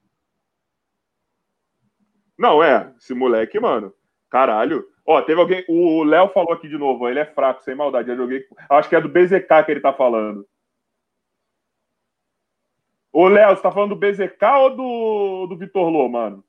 Não, 2.37 2.63
é. 2.63 2.93
Esse 2.97 3.13
moleque, 3.13 3.59
mano. 3.59 3.93
Caralho. 4.29 4.85
Ó, 5.05 5.21
teve 5.21 5.41
alguém. 5.41 5.65
O 5.67 6.03
Léo 6.03 6.29
falou 6.29 6.53
aqui 6.53 6.69
de 6.69 6.77
novo, 6.77 7.09
ele 7.09 7.19
é 7.19 7.25
fraco, 7.25 7.63
sem 7.63 7.75
maldade. 7.75 8.09
Eu 8.09 8.15
joguei. 8.15 8.45
Acho 8.69 8.87
que 8.87 8.95
é 8.95 9.01
do 9.01 9.09
BZK 9.09 9.63
que 9.65 9.71
ele 9.71 9.81
tá 9.81 9.91
falando. 9.91 10.47
Ô, 13.11 13.27
Léo, 13.27 13.55
você 13.55 13.61
tá 13.61 13.71
falando 13.71 13.95
do 13.95 13.95
BZK 13.95 14.43
ou 14.59 14.75
do, 14.75 15.47
do 15.47 15.57
Vitor 15.57 15.89
Lô, 15.89 16.07
mano? 16.07 16.43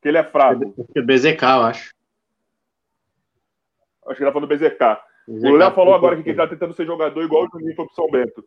Que 0.00 0.08
ele 0.08 0.18
é 0.18 0.24
fraco. 0.24 0.74
É 0.94 1.02
BZK, 1.02 1.42
eu 1.42 1.62
acho. 1.62 1.94
Acho 4.06 4.16
que 4.16 4.22
ele 4.22 4.30
tá 4.30 4.32
falando 4.32 4.48
do 4.48 4.56
BZK. 4.56 5.00
O 5.26 5.56
Léo 5.56 5.72
falou 5.72 5.94
agora 5.94 6.22
que 6.22 6.28
ele 6.28 6.36
tá 6.36 6.46
tentando 6.46 6.74
ser 6.74 6.86
jogador 6.86 7.22
igual 7.22 7.44
o 7.44 7.48
Juninho 7.50 7.74
foi 7.74 7.86
pro 7.86 7.94
São 7.94 8.10
Bento. 8.10 8.44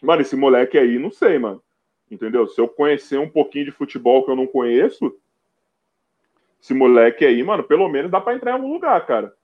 Mano, 0.00 0.22
esse 0.22 0.36
moleque 0.36 0.78
aí, 0.78 0.98
não 0.98 1.10
sei, 1.10 1.38
mano. 1.38 1.62
Entendeu? 2.10 2.46
Se 2.46 2.60
eu 2.60 2.68
conhecer 2.68 3.18
um 3.18 3.28
pouquinho 3.28 3.64
de 3.64 3.72
futebol 3.72 4.24
que 4.24 4.30
eu 4.30 4.36
não 4.36 4.46
conheço, 4.46 5.12
esse 6.62 6.72
moleque 6.72 7.24
aí, 7.24 7.42
mano, 7.42 7.64
pelo 7.64 7.88
menos 7.88 8.10
dá 8.10 8.20
pra 8.20 8.34
entrar 8.34 8.52
em 8.52 8.54
algum 8.54 8.72
lugar, 8.72 9.04
cara. 9.06 9.34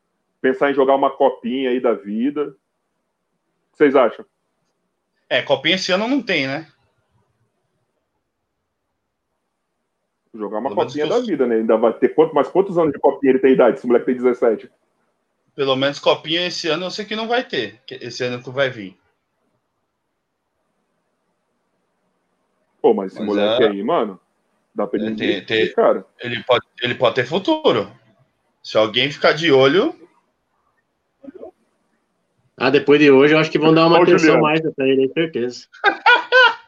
Pensar 0.41 0.71
em 0.71 0.75
jogar 0.75 0.95
uma 0.95 1.11
copinha 1.11 1.71
aí 1.71 1.81
da 1.81 1.93
vida. 1.93 2.49
O 2.49 2.53
que 3.73 3.79
vocês 3.79 3.97
acham? 3.97 4.25
É, 5.29 5.43
copinha 5.43 5.75
esse 5.75 5.91
ano 5.91 6.07
não 6.07 6.23
tem, 6.23 6.47
né? 6.47 6.69
Jogar 10.35 10.59
uma 10.61 10.71
Pelo 10.71 10.83
copinha 10.87 11.07
que 11.07 11.13
eu- 11.13 11.21
da 11.21 11.27
vida, 11.27 11.47
né? 11.47 11.57
Ainda 11.57 11.77
vai 11.77 11.93
ter 11.93 12.09
quanto, 12.15 12.35
mas 12.35 12.49
quantos 12.49 12.79
anos 12.79 12.93
de 12.93 12.99
copinha 12.99 13.33
ele 13.33 13.39
tem 13.39 13.53
idade? 13.53 13.77
Esse 13.77 13.87
moleque 13.87 14.07
tem 14.07 14.15
17. 14.17 14.71
Pelo 15.55 15.77
menos 15.77 15.99
copinha 15.99 16.47
esse 16.47 16.69
ano 16.69 16.87
eu 16.87 16.91
sei 16.91 17.05
que 17.05 17.15
não 17.15 17.29
vai 17.29 17.45
ter. 17.47 17.79
Esse 17.91 18.25
ano 18.25 18.43
que 18.43 18.49
vai 18.51 18.71
vir. 18.71 18.97
Pô, 22.81 22.95
mas 22.95 23.13
esse 23.13 23.21
Mas 23.21 23.29
moleque 23.29 23.63
é- 23.63 23.69
aí, 23.69 23.83
mano, 23.83 24.19
dá 24.75 24.87
pra 24.87 24.99
ele 24.99 25.13
É, 25.13 25.15
tem- 25.15 25.45
tem- 25.45 25.73
cara. 25.75 26.05
Ele 26.19 26.43
pode, 26.43 26.65
ele 26.83 26.95
pode 26.95 27.15
ter 27.15 27.27
futuro. 27.27 27.91
Se 28.63 28.79
alguém 28.79 29.11
ficar 29.11 29.33
de 29.33 29.53
olho, 29.53 29.95
Ah, 32.57 32.71
depois 32.71 33.01
de 33.01 33.11
hoje 33.11 33.35
eu 33.35 33.39
acho 33.39 33.51
que 33.51 33.59
vão 33.59 33.75
dar 33.75 33.87
uma 33.87 33.97
Ó 33.97 34.01
o 34.01 34.03
atenção 34.05 34.41
mais 34.41 34.61
pra 34.61 34.87
ele, 34.87 35.11
certeza. 35.13 35.67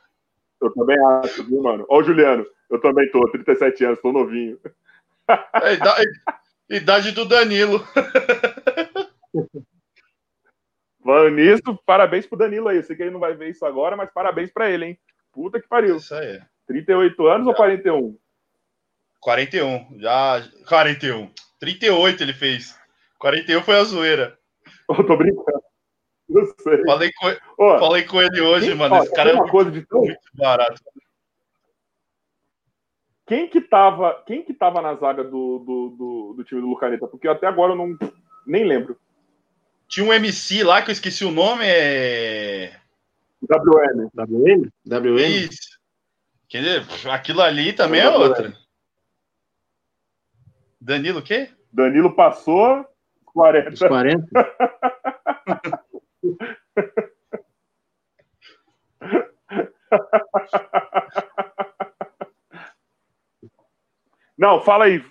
Eu 0.60 0.72
também 0.72 0.96
acho, 1.22 1.44
viu, 1.44 1.62
mano? 1.62 1.84
Ó, 1.88 2.00
o 2.00 2.02
Juliano, 2.02 2.44
eu 2.70 2.80
também 2.80 3.10
tô, 3.10 3.28
37 3.30 3.84
anos, 3.84 4.00
tô 4.00 4.12
novinho. 4.12 4.58
é 5.62 5.74
idade, 5.74 6.06
idade 6.70 7.12
do 7.12 7.24
Danilo. 7.24 7.84
Falando 11.02 11.34
nisso, 11.36 11.78
parabéns 11.84 12.26
pro 12.26 12.38
Danilo 12.38 12.68
aí. 12.68 12.78
Eu 12.78 12.82
sei 12.82 12.96
que 12.96 13.02
ele 13.02 13.10
não 13.10 13.20
vai 13.20 13.34
ver 13.34 13.50
isso 13.50 13.64
agora, 13.66 13.96
mas 13.96 14.10
parabéns 14.10 14.50
pra 14.50 14.70
ele, 14.70 14.86
hein? 14.86 14.98
Puta 15.32 15.60
que 15.60 15.68
pariu. 15.68 15.96
Isso 15.96 16.14
aí. 16.14 16.40
38 16.66 17.26
anos 17.26 17.46
ou 17.46 17.54
41? 17.54 18.16
41. 19.20 19.98
Já. 20.00 20.42
41. 20.68 21.30
38 21.60 22.22
ele 22.22 22.32
fez. 22.32 22.78
41 23.18 23.62
foi 23.62 23.76
a 23.76 23.84
zoeira. 23.84 24.38
Eu 24.88 25.04
tô 25.06 25.16
brincando. 25.16 25.62
Não 26.28 26.44
sei. 26.62 26.82
Falei 26.84 27.10
com, 27.12 27.36
Ó, 27.58 27.78
falei 27.78 28.02
com 28.04 28.22
ele 28.22 28.40
hoje, 28.40 28.74
mano. 28.74 28.94
ó, 28.96 29.02
Esse 29.02 29.14
cara 29.14 29.30
é 29.30 29.32
uma 29.34 29.40
muito, 29.42 29.52
coisa 29.52 29.70
de 29.70 29.82
tão- 29.86 30.00
muito 30.00 30.18
barato. 30.34 30.80
Quem 33.26 33.48
que 33.48 33.60
tava, 33.60 34.22
quem 34.26 34.42
que 34.42 34.52
tava 34.52 34.82
na 34.82 34.94
zaga 34.96 35.24
do, 35.24 35.58
do, 35.58 35.88
do, 35.96 36.34
do 36.36 36.44
time 36.44 36.60
do 36.60 36.68
Lucaneta? 36.68 37.06
Porque 37.06 37.26
até 37.26 37.46
agora 37.46 37.72
eu 37.72 37.76
não 37.76 37.96
nem 38.46 38.64
lembro. 38.64 38.98
Tinha 39.88 40.04
um 40.04 40.12
MC 40.12 40.62
lá 40.62 40.82
que 40.82 40.90
eu 40.90 40.92
esqueci 40.92 41.24
o 41.24 41.30
nome. 41.30 41.64
É. 41.66 42.78
WM. 43.42 44.08
WM? 44.14 44.70
WM? 44.86 45.48
Isso. 45.48 45.78
Quer 46.48 46.62
dizer, 46.62 47.10
aquilo 47.10 47.40
ali 47.40 47.72
também 47.72 48.00
é 48.00 48.08
outra. 48.08 48.52
Danilo 50.80 51.20
o 51.20 51.22
quê? 51.22 51.48
Danilo 51.72 52.14
passou 52.14 52.80
Os 52.80 53.32
40. 53.32 53.88
40? 53.88 54.28
Não, 64.36 64.60
fala 64.62 64.84
aí. 64.86 65.04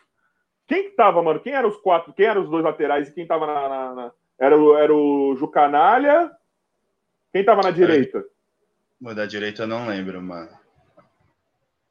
Quem 0.68 0.90
que 0.90 0.96
tava, 0.96 1.22
mano? 1.22 1.40
Quem 1.40 1.54
eram 1.54 1.70
os 1.70 1.78
quatro? 1.78 2.14
Quem 2.14 2.26
eram 2.26 2.44
os 2.44 2.50
dois 2.50 2.64
laterais 2.64 3.08
e 3.10 3.14
quem 3.14 3.28
tava 3.28 3.46
na. 3.48 3.70
na- 3.70 3.94
na- 3.96 4.12
Era, 4.40 4.58
o, 4.58 4.76
era 4.76 4.94
o 4.94 5.36
Jucanalha. 5.36 6.32
Quem 7.32 7.46
tava 7.46 7.62
na 7.62 7.72
direita? 7.72 8.26
Mas 9.00 9.16
da 9.16 9.26
direita 9.26 9.64
eu 9.64 9.68
não 9.68 9.88
lembro, 9.88 10.22
mano. 10.22 10.50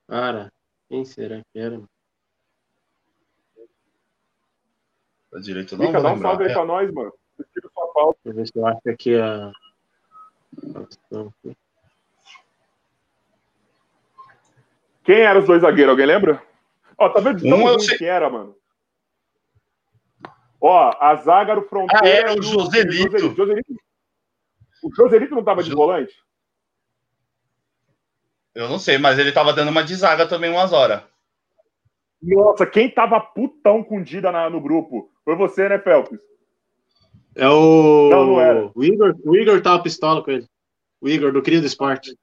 Cara, 0.08 0.52
quem 0.88 1.04
será 1.04 1.40
que 1.52 1.58
era? 1.58 1.80
Da 5.30 5.38
direita 5.40 5.74
eu 5.74 5.78
não 5.78 5.86
Fica, 5.86 6.00
vou 6.00 6.10
dá 6.10 6.14
um 6.16 6.20
salve 6.20 6.44
aí 6.44 6.50
É, 6.50 6.52
pra 6.54 6.64
nós, 6.64 6.90
mano. 6.92 7.12
Tiram 7.54 7.70
sua 7.72 7.92
pauta. 7.92 8.18
Deixa 8.24 8.30
eu 8.30 8.34
ver 8.34 8.46
se 8.46 8.52
eu 8.58 8.66
acho 8.66 8.88
aqui 8.88 9.14
a. 9.16 9.52
a- 11.16 11.52
Quem 15.04 15.20
eram 15.20 15.40
os 15.40 15.46
dois 15.46 15.62
zagueiros? 15.62 15.90
Alguém 15.92 16.06
lembra? 16.06 16.42
Ó, 17.02 17.08
tá 17.08 17.20
vendo 17.20 17.38
de 17.40 17.48
tão 17.48 17.58
Um 17.58 17.64
ruim 17.64 17.78
sei- 17.80 17.98
que 17.98 18.04
era, 18.04 18.30
mano? 18.30 18.54
Ó, 20.60 20.92
a 21.00 21.16
zaga 21.16 21.56
do 21.56 21.62
Fronteira. 21.62 22.04
Ah, 22.04 22.08
era 22.08 22.32
o 22.38 22.42
Joselito. 22.42 23.18
Joselito. 23.18 23.34
Joselito. 23.36 23.74
O 24.84 24.94
Joselito 24.94 25.34
não 25.34 25.42
tava 25.44 25.62
de 25.62 25.70
Jo- 25.70 25.76
volante? 25.76 26.14
Eu 28.54 28.68
não 28.68 28.78
sei, 28.78 28.98
mas 28.98 29.18
ele 29.18 29.32
tava 29.32 29.52
dando 29.52 29.70
uma 29.70 29.82
de 29.82 29.94
zaga 29.96 30.28
também 30.28 30.50
umas 30.50 30.72
horas. 30.72 31.02
Nossa, 32.22 32.64
quem 32.66 32.88
tava 32.88 33.18
putão 33.20 33.82
com 33.82 33.96
o 33.98 34.04
Dida 34.04 34.30
na- 34.30 34.48
no 34.48 34.60
grupo? 34.60 35.10
Foi 35.24 35.34
você, 35.34 35.68
né, 35.68 35.78
Felps? 35.80 36.20
É 37.34 37.48
o. 37.48 38.10
Não, 38.10 38.26
não 38.26 38.40
era. 38.40 38.70
O 38.74 38.84
Igor, 38.84 39.16
o 39.24 39.34
Igor 39.34 39.60
tava 39.60 39.82
pistola 39.82 40.22
com 40.22 40.30
ele. 40.30 40.46
O 41.00 41.08
Igor, 41.08 41.32
do 41.32 41.42
Cria 41.42 41.60
do 41.60 41.66
Esporte. 41.66 42.16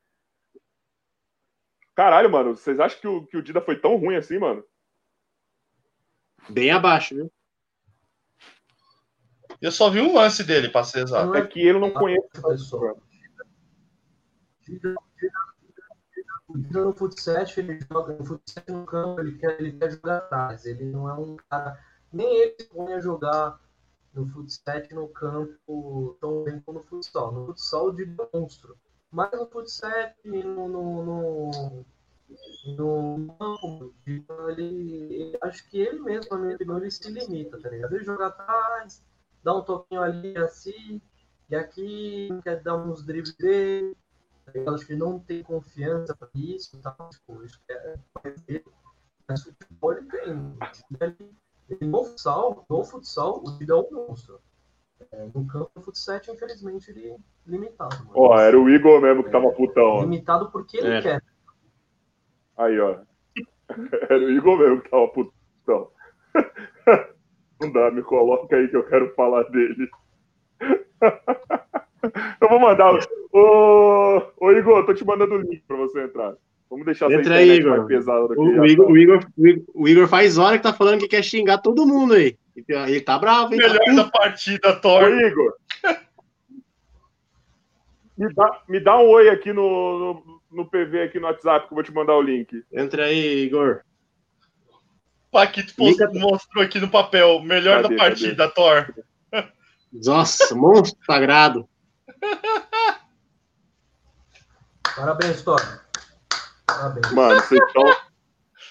Caralho, 1.96 2.30
mano, 2.30 2.56
vocês 2.56 2.80
acham 2.80 2.98
que 3.02 3.08
o, 3.08 3.26
que 3.26 3.36
o 3.36 3.42
Dida 3.42 3.60
foi 3.60 3.76
tão 3.78 3.98
ruim 3.98 4.16
assim, 4.16 4.38
mano? 4.38 4.64
Bem 6.50 6.72
abaixo, 6.72 7.16
viu? 7.16 7.32
Eu 9.62 9.72
só 9.72 9.90
vi 9.90 10.00
um 10.00 10.16
lance 10.16 10.44
dele, 10.44 10.70
pra 10.70 10.84
ser 10.84 11.04
exato. 11.04 11.36
É 11.36 11.46
que 11.46 11.60
ele 11.60 11.80
não 11.80 11.92
conhece. 11.92 12.28
pessoal. 12.42 12.98
O 16.48 16.58
Dida 16.58 16.84
no 16.84 16.94
futsal, 16.94 17.46
ele 17.58 17.80
joga 17.92 18.14
no 18.14 18.26
futsal 18.26 18.64
no 18.70 18.86
campo, 18.86 19.22
ele 19.22 19.38
quer, 19.38 19.60
ele 19.60 19.74
quer 19.74 19.92
jogar 19.92 20.18
atrás. 20.18 20.66
Ele 20.66 20.86
não 20.86 21.10
é 21.10 21.14
um 21.14 21.36
cara. 21.50 21.78
Nem 22.12 22.42
ele 22.42 22.56
se 22.60 22.70
põe 22.70 22.94
a 22.94 23.00
jogar 23.00 23.60
no 24.14 24.28
futsal 24.30 24.82
no 24.92 25.08
campo 25.10 26.18
tão 26.22 26.44
bem 26.44 26.60
como 26.62 26.80
no 26.80 26.86
futsal. 26.86 27.32
No 27.32 27.48
futsal, 27.48 27.88
o 27.88 27.92
Dida 27.92 28.30
é 28.34 28.38
monstro. 28.38 28.78
Mas 29.12 29.32
no 29.32 29.46
futsal, 29.48 29.92
no, 30.24 30.68
no, 30.70 31.04
no, 31.04 31.86
no 32.78 33.36
campo, 33.40 33.94
ele, 34.50 34.64
ele- 35.14 35.38
acho 35.42 35.68
que 35.70 35.80
ele 35.80 36.00
mesmo, 36.00 36.30
na 36.32 36.38
minha 36.38 36.56
opinião, 36.56 36.78
ele 36.78 36.92
se 36.92 37.10
limita, 37.12 37.60
tá 37.60 37.70
ligado? 37.70 37.96
Ele 37.96 38.04
joga 38.04 38.28
atrás, 38.28 39.04
dá 39.44 39.56
um 39.56 39.62
toquinho 39.62 40.02
ali 40.02 40.38
assim, 40.38 41.02
e 41.50 41.56
aqui 41.56 42.30
quer 42.44 42.62
dar 42.62 42.76
uns 42.78 43.04
dribles 43.04 43.36
dele. 43.36 43.96
tá 44.46 44.52
ligado? 44.54 44.76
Acho 44.76 44.86
que 44.86 44.94
ele 44.94 45.00
não 45.00 45.20
tem 45.20 45.44
confiança 45.44 46.16
para 46.16 46.30
isso, 46.36 46.78
tá? 46.82 46.92
Tipo, 47.12 47.44
isso 47.44 47.60
que 47.68 47.74
é 47.74 47.98
dele. 48.48 48.66
Mas 49.28 49.44
futebol 49.44 49.94
ele 49.94 50.06
tem. 50.08 50.58
Ele, 51.00 51.16
ele, 51.70 51.86
no 51.86 52.04
futsal, 52.04 52.66
no 52.68 52.84
futsal, 52.84 53.44
o 53.46 53.58
Dida 53.58 53.74
é 53.74 53.76
um 53.76 53.92
monstro. 54.08 54.40
É, 55.12 55.26
no 55.34 55.46
campo 55.48 55.72
do 55.76 55.82
futsal, 55.82 56.20
infelizmente, 56.28 56.90
ele 56.92 57.10
é 57.10 57.18
limitado. 57.46 58.10
Ó, 58.14 58.38
era 58.40 58.60
o 58.60 58.70
Igor 58.70 59.00
mesmo 59.02 59.24
que 59.24 59.30
tava 59.32 59.52
putão. 59.52 60.02
Limitado 60.02 60.52
porque 60.52 60.78
ele 60.78 60.96
É. 60.96 61.02
quer. 61.02 61.24
Aí, 62.60 62.80
ó. 62.80 62.98
Era 64.10 64.20
o 64.20 64.30
Igor 64.32 64.58
mesmo 64.58 64.82
que 64.82 64.90
tava 64.90 65.08
putão. 65.08 65.88
Não 67.62 67.72
dá, 67.72 67.90
me 67.92 68.02
coloca 68.04 68.56
aí 68.56 68.68
que 68.68 68.76
eu 68.78 68.84
quero 68.88 69.14
falar 69.16 69.44
dele. 69.50 69.90
Eu 72.42 72.48
vou 72.48 72.60
mandar. 72.60 72.98
Ô, 73.34 74.22
ô 74.40 74.52
Igor, 74.52 74.86
tô 74.86 74.94
te 74.94 75.06
mandando 75.06 75.36
o 75.36 75.42
link 75.42 75.62
pra 75.68 75.76
você 75.76 76.04
entrar. 76.04 76.34
Vamos 76.70 76.86
deixar 76.86 77.08
essa 77.08 77.20
Entra 77.20 77.36
aí, 77.36 77.58
internet 77.60 77.82
Igor. 77.82 77.86
O, 77.86 78.02
já 78.02 78.62
o 78.62 78.66
Igor, 78.66 78.86
tá. 78.86 78.92
o, 78.92 78.98
Igor, 78.98 79.28
o 79.38 79.48
Igor- 79.48 79.64
o 79.74 79.88
Igor 79.88 80.08
faz 80.08 80.38
hora 80.38 80.58
que 80.58 80.64
tá 80.64 80.74
falando 80.74 81.00
que 81.00 81.08
quer 81.10 81.24
xingar 81.24 81.58
todo 81.58 81.86
mundo 81.86 82.14
aí. 82.14 82.38
Ele 82.56 83.02
tá 83.02 83.18
bravo, 83.20 83.54
hein? 83.54 83.60
Tá 83.60 83.68
Melhor 83.68 83.84
puto. 83.86 83.96
da 83.96 84.10
partida, 84.12 84.70
Ô, 84.70 84.76
Thor. 84.80 85.10
Igor. 85.10 85.54
Me 88.18 88.34
dá, 88.34 88.62
me 88.68 88.80
dá 88.80 88.98
um 88.98 89.08
oi 89.10 89.30
aqui 89.30 89.52
no, 89.54 90.00
no, 90.26 90.39
no 90.52 90.66
PV, 90.66 91.04
aqui 91.04 91.20
no 91.20 91.28
WhatsApp, 91.28 91.68
que 91.68 91.74
eu 91.74 91.76
vou 91.76 91.84
te 91.84 91.94
mandar 91.94 92.16
o 92.16 92.22
link. 92.22 92.64
Entra 92.72 93.06
aí, 93.06 93.44
Igor. 93.46 93.82
Paquito 95.32 95.74
Liga- 95.78 96.10
mostrou 96.14 96.64
aqui 96.64 96.80
no 96.80 96.90
papel. 96.90 97.40
Melhor 97.42 97.84
Cadê, 97.84 97.96
da 97.96 98.04
partida, 98.04 98.50
Thor. 98.50 98.94
Nossa, 99.94 100.56
monstro 100.56 101.00
sagrado. 101.06 101.70
Parabéns, 104.96 105.42
Thor. 105.44 105.60
Parabéns. 106.66 107.12
Mano, 107.14 107.42
vocês 107.42 107.62
estão. 107.68 107.84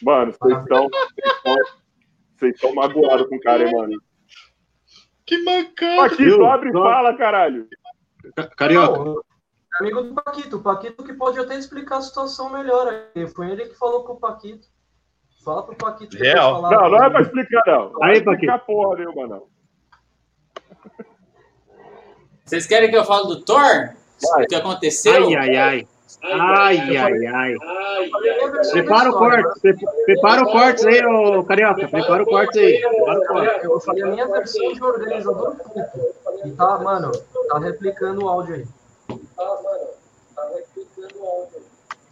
Mano, 0.02 0.32
vocês 0.32 0.58
estão. 0.58 0.88
Vocês 2.36 2.54
estão. 2.54 2.74
Magoados 2.74 3.28
com 3.28 3.36
o 3.36 3.40
cara, 3.40 3.64
hein, 3.64 3.72
mano. 3.74 4.02
Que 5.26 5.42
mancada. 5.42 6.08
Paquito, 6.08 6.44
abre 6.46 6.70
e 6.70 6.72
fala, 6.72 7.16
caralho. 7.16 7.68
Ca- 8.36 8.46
Carioca. 8.56 9.27
Não, 9.72 9.80
amigo 9.80 10.02
do 10.02 10.14
Paquito. 10.14 10.56
O 10.56 10.62
Paquito 10.62 11.04
que 11.04 11.12
pode 11.12 11.38
até 11.38 11.56
explicar 11.56 11.98
a 11.98 12.02
situação 12.02 12.50
melhor. 12.50 12.88
aí. 13.14 13.26
Foi 13.28 13.50
ele 13.50 13.66
que 13.66 13.74
falou 13.74 14.04
com 14.04 14.14
o 14.14 14.20
Paquito. 14.20 14.66
Fala 15.44 15.62
pro 15.62 15.76
Paquito. 15.76 16.16
Real. 16.16 16.60
falar 16.62 16.70
Não, 16.70 16.90
não 16.90 17.04
é 17.04 17.10
pra 17.10 17.20
explicar, 17.22 17.62
não. 17.66 17.90
Não 17.92 18.02
Aí, 18.02 18.20
vai 18.20 18.34
explicar 18.34 18.58
porra 18.60 18.96
nenhuma, 18.96 19.26
não. 19.26 19.42
Vocês 22.44 22.66
querem 22.66 22.90
que 22.90 22.96
eu 22.96 23.04
fale 23.04 23.26
do 23.28 23.44
Thor? 23.44 23.60
Vai. 24.22 24.44
O 24.44 24.46
que 24.46 24.54
aconteceu? 24.54 25.26
Ai, 25.28 25.34
ai, 25.34 25.56
ai. 25.56 25.88
Ai, 26.24 26.96
ai, 26.96 27.26
ai. 27.26 27.54
Prepara 28.72 29.10
o 29.10 29.12
corte. 29.12 29.60
pre- 29.60 29.76
Prepara 30.06 30.42
o 30.42 30.50
corte 30.50 30.88
aí, 30.88 31.04
ô 31.04 31.44
Carioca. 31.44 31.86
Prepara 31.86 32.22
o 32.22 32.26
corte 32.26 32.58
aí. 32.58 32.80
Prepara 32.80 33.18
o 33.20 33.26
corte. 33.26 33.64
Eu 33.64 33.80
falei 33.80 34.02
a 34.02 34.06
minha 34.06 34.26
versão 34.26 34.72
de 34.72 34.82
organizador. 34.82 35.56
E 36.44 36.50
tá, 36.52 36.78
mano, 36.78 37.12
tá 37.48 37.58
replicando 37.58 38.24
o 38.24 38.28
áudio 38.28 38.54
aí. 38.56 38.66
Tá, 39.36 39.58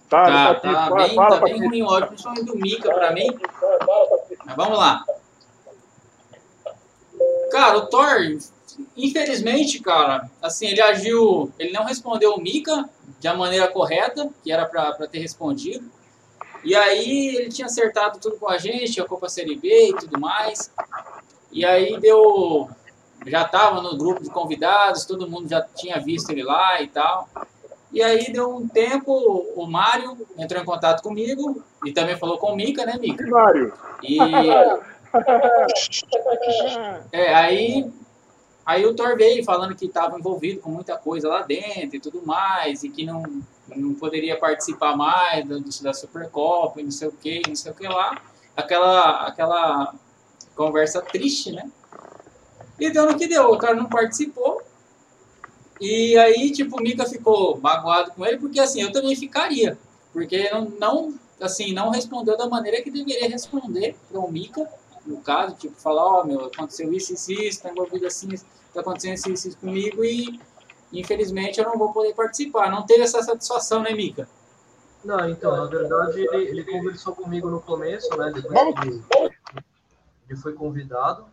Tá, 0.09 0.31
não 0.31 0.55
tá, 0.61 0.89
fala, 0.89 0.97
bem, 0.97 1.15
fala, 1.15 1.31
tá 1.31 1.45
bem 1.45 1.67
ruim 1.67 1.83
o 1.83 1.87
áudio, 1.87 2.09
principalmente 2.09 2.45
do 2.45 2.57
Mika 2.57 2.95
pra 2.95 3.13
mim. 3.13 3.27
Mas 4.45 4.57
vamos 4.57 4.79
lá. 4.79 5.05
Cara, 7.51 7.79
o 7.79 7.87
Thor, 7.87 8.39
infelizmente, 8.97 9.81
cara, 9.81 10.31
assim, 10.41 10.67
ele 10.67 10.81
agiu, 10.81 11.53
ele 11.59 11.73
não 11.73 11.85
respondeu 11.85 12.35
o 12.35 12.41
Mika 12.41 12.89
de 13.19 13.27
a 13.27 13.35
maneira 13.35 13.67
correta, 13.69 14.31
que 14.45 14.53
era 14.53 14.67
pra 14.67 14.93
pra 14.93 15.07
ter 15.09 15.19
respondido. 15.19 15.91
E 16.63 16.75
aí 16.75 17.37
ele 17.37 17.49
tinha 17.49 17.67
acertado 17.67 18.19
tudo 18.21 18.37
com 18.39 18.49
a 18.49 18.59
gente, 18.59 19.01
a 19.01 19.07
Copa 19.07 19.29
Série 19.29 19.57
B 19.57 19.91
e 19.91 19.97
tudo 19.97 20.21
mais. 20.21 20.71
E 21.51 21.65
aí 21.65 21.99
deu. 21.99 22.69
Já 23.27 23.45
tava 23.45 23.83
no 23.83 23.97
grupo 23.97 24.23
de 24.23 24.31
convidados, 24.31 25.05
todo 25.05 25.29
mundo 25.29 25.49
já 25.49 25.61
tinha 25.61 26.01
visto 26.01 26.31
ele 26.31 26.45
lá 26.45 26.81
e 26.81 26.87
tal. 26.89 27.29
E 27.93 28.03
aí 28.03 28.33
deu 28.33 28.57
um 28.57 28.67
tempo, 28.69 29.13
o 29.55 29.67
Mário 29.67 30.17
entrou 30.37 30.63
em 30.63 30.67
contato 30.67 31.03
comigo 31.03 31.63
e 31.85 31.93
também 31.93 32.17
falou 32.17 32.39
com 32.39 32.53
o 32.53 32.57
Mika, 32.57 32.85
né, 32.85 32.97
Mika? 33.01 33.25
Mário. 33.27 33.73
E 34.03 34.19
é, 37.11 37.35
aí, 37.35 37.91
aí 38.65 38.85
o 38.85 38.95
Thor 38.95 39.17
veio 39.17 39.43
falando 39.45 39.75
que 39.75 39.87
estava 39.87 40.19
envolvido 40.19 40.61
com 40.61 40.71
muita 40.71 40.97
coisa 40.97 41.29
lá 41.29 41.43
dentro 41.43 41.97
e 41.97 42.01
tudo 42.01 42.21
mais, 42.25 42.85
e 42.85 42.91
que 42.91 43.07
não, 43.07 43.23
não 43.75 43.95
poderia 43.95 44.39
participar 44.39 44.95
mais 44.97 45.47
da, 45.47 45.57
da 45.83 45.95
Supercopa 45.95 46.81
e 46.81 46.85
não 46.85 46.91
sei 46.91 47.09
o 47.09 47.13
que, 47.13 47.43
não 47.49 47.57
sei 47.57 47.73
o 47.73 47.75
que 47.75 47.89
lá. 47.89 48.21
Aquela, 48.55 49.27
aquela 49.27 49.95
conversa 50.55 51.01
triste, 51.01 51.53
né? 51.53 51.71
E 52.79 52.91
deu 52.91 53.11
no 53.11 53.19
que 53.19 53.27
deu, 53.27 53.51
o 53.51 53.59
cara 53.59 53.75
não 53.75 53.87
participou. 53.87 54.63
E 55.81 56.17
aí, 56.19 56.51
tipo, 56.51 56.79
o 56.79 56.83
Mika 56.83 57.05
ficou 57.05 57.59
magoado 57.59 58.13
com 58.13 58.25
ele, 58.25 58.39
porque 58.39 58.61
assim, 58.61 58.83
eu 58.83 58.93
também 58.93 59.15
ficaria. 59.15 59.79
Porque 60.13 60.51
não, 60.51 60.71
não 60.71 61.15
assim, 61.41 61.73
não 61.73 61.91
respondeu 61.91 62.37
da 62.37 62.49
maneira 62.49 62.83
que 62.83 62.91
deveria 62.91 63.29
responder 63.29 63.97
para 64.11 64.21
o 64.21 64.31
Mika, 64.31 64.67
no 65.05 65.19
caso, 65.19 65.55
tipo, 65.55 65.79
falar, 65.81 66.05
ó, 66.05 66.25
meu, 66.25 66.47
aconteceu 66.47 66.93
isso, 66.93 67.15
isso, 67.15 67.33
isso, 67.33 67.63
tá 67.63 67.71
envolvido 67.71 68.07
assim, 68.07 68.29
tá 68.73 68.81
acontecendo 68.81 69.15
isso, 69.15 69.31
isso, 69.31 69.49
isso 69.49 69.59
comigo 69.59 70.05
e 70.05 70.41
infelizmente 70.93 71.61
eu 71.61 71.67
não 71.67 71.79
vou 71.79 71.93
poder 71.93 72.15
participar. 72.15 72.71
Não 72.71 72.85
teve 72.85 73.03
essa 73.03 73.23
satisfação, 73.23 73.83
né, 73.83 73.93
Mika? 73.93 74.29
Não, 75.05 75.29
então, 75.29 75.57
na 75.57 75.67
verdade, 75.67 76.21
ele, 76.21 76.49
ele 76.49 76.65
conversou 76.65 77.15
comigo 77.15 77.49
no 77.49 77.61
começo, 77.61 78.17
né? 78.17 78.33
Depois 78.35 78.81
que 78.81 78.89
ele, 78.89 79.05
ele 80.29 80.39
foi 80.41 80.55
convidado, 80.55 81.27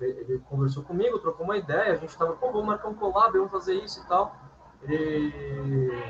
ele, 0.00 0.38
conversou 0.48 0.82
comigo, 0.82 1.18
trocou 1.18 1.44
uma 1.44 1.56
ideia, 1.56 1.92
a 1.92 1.96
gente 1.96 2.16
tava, 2.16 2.34
pô, 2.34 2.50
vamos 2.50 2.66
marcar 2.66 2.88
um 2.88 2.94
collab, 2.94 3.32
vamos 3.36 3.50
fazer 3.50 3.74
isso 3.74 4.00
e 4.00 4.08
tal. 4.08 4.36
Ele, 4.82 6.04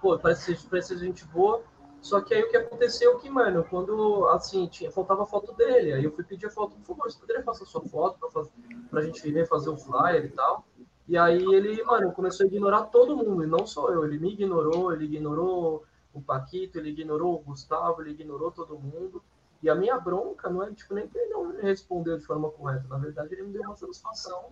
pô, 0.00 0.18
parece, 0.18 0.56
parece 0.68 0.96
gente 0.98 1.24
boa. 1.26 1.62
Só 2.00 2.20
que 2.20 2.32
aí 2.32 2.42
o 2.42 2.48
que 2.48 2.56
aconteceu 2.56 3.18
que, 3.18 3.28
mano, 3.28 3.64
quando, 3.68 4.28
assim, 4.28 4.66
tinha, 4.68 4.90
faltava 4.90 5.26
foto 5.26 5.52
dele, 5.54 5.92
aí 5.92 6.04
eu 6.04 6.12
fui 6.12 6.24
pedir 6.24 6.46
a 6.46 6.50
foto, 6.50 6.76
por 6.76 6.86
favor, 6.86 7.10
você 7.10 7.18
poderia 7.18 7.42
passar 7.42 7.64
sua 7.64 7.82
foto 7.82 8.18
pra, 8.20 8.30
fazer, 8.30 8.50
pra 8.88 9.02
gente 9.02 9.20
vir 9.20 9.46
fazer 9.46 9.70
o 9.70 9.76
flyer 9.76 10.24
e 10.24 10.28
tal. 10.28 10.64
E 11.08 11.16
aí 11.16 11.42
ele, 11.54 11.82
mano, 11.84 12.12
começou 12.12 12.44
a 12.44 12.46
ignorar 12.46 12.84
todo 12.84 13.16
mundo, 13.16 13.42
e 13.42 13.46
não 13.46 13.66
só 13.66 13.88
eu, 13.90 14.04
ele 14.04 14.18
me 14.18 14.32
ignorou, 14.32 14.92
ele 14.92 15.06
ignorou 15.06 15.84
o 16.12 16.20
Paquito, 16.20 16.78
ele 16.78 16.90
ignorou 16.90 17.34
o 17.34 17.38
Gustavo, 17.38 18.00
ele 18.00 18.10
ignorou 18.10 18.50
todo 18.50 18.78
mundo. 18.78 19.22
E 19.62 19.68
a 19.68 19.74
minha 19.74 19.98
bronca 19.98 20.48
não 20.48 20.62
é, 20.62 20.72
tipo, 20.72 20.94
nem 20.94 21.08
que 21.08 21.18
ele 21.18 21.32
não 21.32 21.56
respondeu 21.60 22.16
de 22.16 22.24
forma 22.24 22.50
correta. 22.50 22.86
Na 22.88 22.98
verdade, 22.98 23.34
ele 23.34 23.42
me 23.42 23.52
deu 23.52 23.62
uma 23.62 23.76
satisfação. 23.76 24.50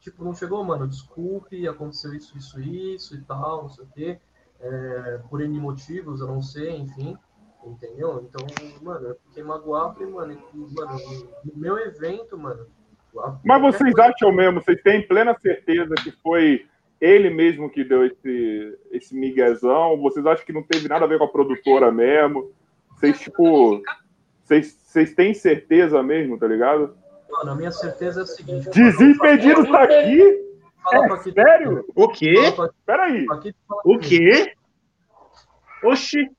Tipo, 0.00 0.24
não 0.24 0.34
chegou, 0.34 0.62
mano, 0.64 0.88
desculpe, 0.88 1.66
aconteceu 1.66 2.14
isso, 2.14 2.36
isso, 2.36 2.60
isso 2.60 3.14
e 3.14 3.20
tal, 3.22 3.62
não 3.62 3.68
sei 3.68 3.84
o 3.84 3.88
quê. 3.88 4.18
É, 4.60 5.20
por 5.28 5.40
N 5.40 5.60
motivos, 5.60 6.20
eu 6.20 6.26
não 6.26 6.42
sei, 6.42 6.76
enfim. 6.76 7.16
Entendeu? 7.64 8.24
Então, 8.28 8.46
mano, 8.82 9.08
eu 9.08 9.18
fiquei 9.26 9.42
magoado 9.42 10.02
e, 10.02 10.06
mano, 10.06 10.32
e, 10.32 10.74
mano, 10.74 10.98
no 11.44 11.56
meu 11.56 11.78
evento, 11.78 12.38
mano, 12.38 12.66
Mas 13.44 13.60
vocês 13.62 13.94
acham 13.98 14.32
mesmo, 14.32 14.62
vocês 14.62 14.80
têm 14.82 15.06
plena 15.06 15.36
certeza 15.40 15.94
que 15.96 16.10
foi 16.22 16.66
ele 17.00 17.30
mesmo 17.30 17.70
que 17.70 17.84
deu 17.84 18.04
esse, 18.04 18.78
esse 18.90 19.14
miguezão? 19.14 20.00
Vocês 20.00 20.24
acham 20.26 20.44
que 20.44 20.52
não 20.52 20.62
teve 20.62 20.88
nada 20.88 21.04
a 21.04 21.08
ver 21.08 21.18
com 21.18 21.24
a 21.24 21.32
produtora 21.32 21.92
mesmo? 21.92 22.52
Vocês, 22.94 23.20
tipo, 23.20 23.82
vocês, 24.48 25.14
têm 25.14 25.34
certeza 25.34 26.02
mesmo, 26.02 26.38
tá 26.38 26.46
ligado? 26.46 26.96
Mano, 27.30 27.52
a 27.52 27.54
minha 27.54 27.70
certeza 27.70 28.20
é 28.20 28.22
a 28.22 28.26
seguinte. 28.26 28.70
Desimpedido 28.70 29.66
tá 29.70 29.82
aqui? 29.82 30.22
É, 30.90 30.96
aqui- 31.12 31.32
sério? 31.32 31.84
O 31.94 32.08
quê? 32.08 32.34
pra- 32.56 32.70
Peraí. 32.86 33.26
O 33.84 33.98
quê? 33.98 34.52
Oxi. 35.84 36.30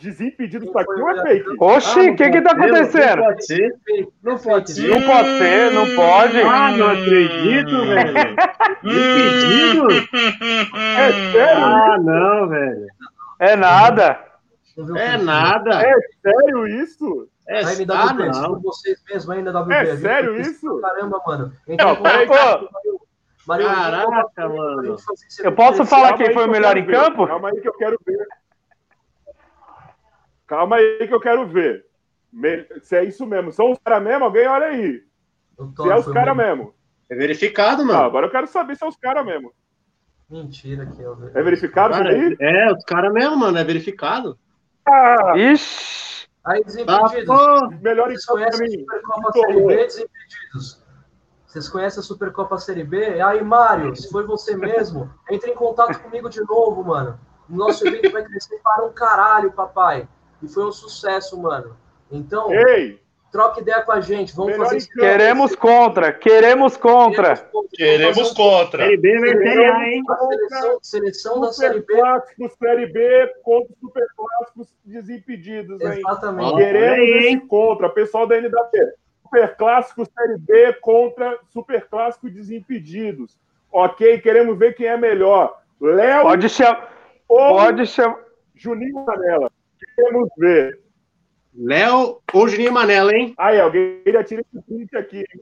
Desimpedido 0.00 0.70
tá 0.72 0.82
aqui 0.82 0.92
ou 1.00 1.10
é 1.10 1.22
fake? 1.22 1.56
Oxi, 1.58 2.10
o 2.10 2.16
que 2.16 2.30
que 2.30 2.42
tá 2.42 2.52
acontecendo? 2.52 3.16
Não 3.16 3.24
pode 3.24 3.46
ser. 3.46 3.74
Não 4.22 4.38
pode 4.38 4.70
ser. 4.72 4.88
Não 4.88 5.02
pode 5.02 5.28
ser, 5.38 5.70
não 5.72 5.96
pode. 5.96 6.40
Ah, 6.42 6.70
não 6.72 6.86
acredito, 6.90 7.86
velho. 7.86 8.36
Desimpedido? 8.82 9.88
É 10.98 11.32
sério? 11.32 11.64
Ah, 11.64 11.98
não, 11.98 12.48
velho. 12.48 12.86
É 13.40 13.56
nada. 13.56 14.22
É 14.98 15.16
nada. 15.16 15.82
É 15.82 15.94
sério 16.22 16.66
isso? 16.66 17.28
É, 17.48 17.62
A 17.64 17.68
ah, 17.68 17.72
NWB, 17.74 18.28
não. 18.28 18.60
vocês 18.60 19.02
mesmos, 19.08 19.30
a 19.30 19.38
NWB. 19.38 19.74
É 19.74 19.96
sério 19.96 20.40
isso? 20.40 20.80
Caramba, 20.80 21.22
mano. 21.26 21.52
Não, 21.68 22.02
peraí. 22.02 22.28
Mario, 23.46 23.66
Caraca, 23.66 24.48
mano. 24.48 24.96
Eu 25.42 25.52
posso 25.52 25.84
falar 25.84 26.14
quem 26.14 26.32
foi 26.32 26.46
o 26.46 26.50
melhor 26.50 26.76
em 26.76 26.84
ver. 26.84 26.92
campo? 26.96 27.26
Calma 27.26 27.48
aí 27.50 27.60
que 27.60 27.68
eu 27.68 27.74
quero 27.74 27.98
ver. 28.04 28.26
Calma 30.46 30.76
aí 30.76 31.06
que 31.06 31.14
eu 31.14 31.20
quero 31.20 31.46
ver. 31.46 31.84
Me- 32.32 32.66
Se 32.80 32.96
é 32.96 33.04
isso 33.04 33.24
mesmo, 33.24 33.52
são 33.52 33.70
os 33.70 33.78
caras 33.78 34.02
mesmo, 34.02 34.24
alguém 34.24 34.46
olha 34.46 34.66
aí. 34.66 35.02
Se 35.76 35.88
é 35.88 35.96
os 35.96 36.06
caras 36.12 36.36
mesmo. 36.36 36.74
É 37.08 37.14
verificado, 37.14 37.82
Ah, 37.82 37.86
mano. 37.86 38.00
agora 38.00 38.26
eu 38.26 38.30
quero 38.30 38.46
saber 38.48 38.76
se 38.76 38.84
é 38.84 38.88
os 38.88 38.96
caras 38.96 39.24
mesmo. 39.24 39.52
Mentira 40.28 40.84
que 40.86 41.00
eu 41.00 41.16
É 41.34 41.42
verificado 41.42 41.94
isso 41.94 42.02
Cara, 42.02 42.14
aí? 42.14 42.36
é, 42.40 42.72
os 42.72 42.84
caras 42.84 43.12
mesmo, 43.12 43.36
mano. 43.36 43.56
É 43.56 43.62
verificado. 43.64 44.36
Ah, 44.88 45.36
Ixi. 45.36 46.28
Aí, 46.44 46.60
Ah, 46.60 46.64
desimpedidos. 46.64 47.26
pô. 47.26 47.70
melhor 47.82 48.10
em 48.10 48.14
Vocês 48.14 48.26
conhecem 48.26 48.66
a. 48.66 48.70
Supercopa 48.70 49.32
Série. 49.32 49.60
B, 49.66 49.76
desimpedidos? 49.76 50.86
Vocês 51.46 51.68
conhecem 51.68 52.00
a 52.00 52.02
Supercopa 52.02 52.58
Série 52.58 52.84
B? 52.84 53.20
Aí, 53.20 53.42
Mário, 53.42 53.96
se 53.96 54.10
foi 54.10 54.24
você 54.24 54.56
mesmo, 54.56 55.10
entre 55.30 55.50
em 55.50 55.54
contato 55.54 55.98
comigo 56.00 56.28
de 56.28 56.40
novo, 56.44 56.84
mano. 56.84 57.18
O 57.48 57.54
nosso 57.56 57.86
evento 57.86 58.12
vai 58.12 58.22
crescer 58.24 58.60
para 58.62 58.84
um 58.84 58.92
caralho, 58.92 59.52
papai. 59.52 60.08
E 60.42 60.48
foi 60.48 60.64
um 60.66 60.72
sucesso, 60.72 61.40
mano. 61.40 61.76
Então, 62.10 62.52
Ei, 62.52 63.00
troca 63.36 63.60
ideia 63.60 63.82
com 63.82 63.92
a 63.92 64.00
gente. 64.00 64.34
Vamos 64.34 64.52
Melhor 64.52 64.68
fazer 64.68 64.86
campo. 64.86 65.00
Queremos 65.00 65.54
contra, 65.54 66.12
queremos 66.12 66.76
contra. 66.76 67.50
Queremos 67.74 68.32
contra. 68.32 68.84
Série 68.84 68.96
B 68.96 69.18
vai 69.20 69.36
ser 69.36 69.72
A, 69.72 69.88
hein? 69.88 70.02
Seleção, 70.18 70.78
seleção 70.82 71.40
da 71.42 71.52
Série 71.52 71.80
Super 71.80 71.86
B. 71.86 72.00
Clássicos 72.00 72.52
Série 72.58 72.86
B 72.86 73.34
contra 73.42 73.74
Super 73.78 74.06
Clássicos 74.16 74.68
Desimpedidos, 74.84 75.80
hein? 75.82 75.98
Exatamente. 75.98 76.56
Queremos 76.56 76.98
aí, 76.98 77.26
esse 77.26 77.40
contra. 77.40 77.90
Pessoal 77.90 78.26
da 78.26 78.38
NWP. 78.38 78.92
Super 79.22 79.56
Clássico 79.56 80.06
Série 80.06 80.38
B 80.38 80.72
contra 80.80 81.38
Super 81.52 81.86
Clássico 81.86 82.30
Desimpedidos. 82.30 83.36
Ok, 83.70 84.18
queremos 84.20 84.58
ver 84.58 84.74
quem 84.74 84.86
é 84.86 84.96
melhor. 84.96 85.60
Léo 85.78 86.22
Pode 86.22 86.48
chamar. 86.48 86.90
Pode 87.28 87.86
chamar. 87.86 88.18
Juninho 88.54 89.04
Manela. 89.04 89.50
Queremos 89.94 90.30
ver. 90.38 90.85
Léo 91.56 92.20
ou 92.32 92.48
Juninho 92.48 92.72
Manela, 92.72 93.12
hein? 93.14 93.34
Aí, 93.38 93.60
alguém 93.60 94.02
já 94.06 94.22
tira 94.22 94.42
esse 94.42 94.62
print 94.66 94.96
aqui. 94.96 95.18
hein? 95.18 95.40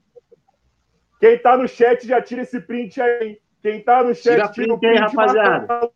Quem 1.20 1.38
tá 1.38 1.56
no 1.56 1.66
chat 1.66 2.06
já 2.06 2.20
tira 2.22 2.42
esse 2.42 2.60
print 2.60 3.00
aí. 3.00 3.28
hein? 3.28 3.38
Quem 3.62 3.82
tá 3.82 4.02
no 4.04 4.14
chat 4.14 4.34
Tira 4.34 4.48
tira 4.48 4.74
o 4.74 4.78
print 4.78 4.92
aí, 4.98 5.04
print. 5.06 5.16
rapaziada. 5.16 5.90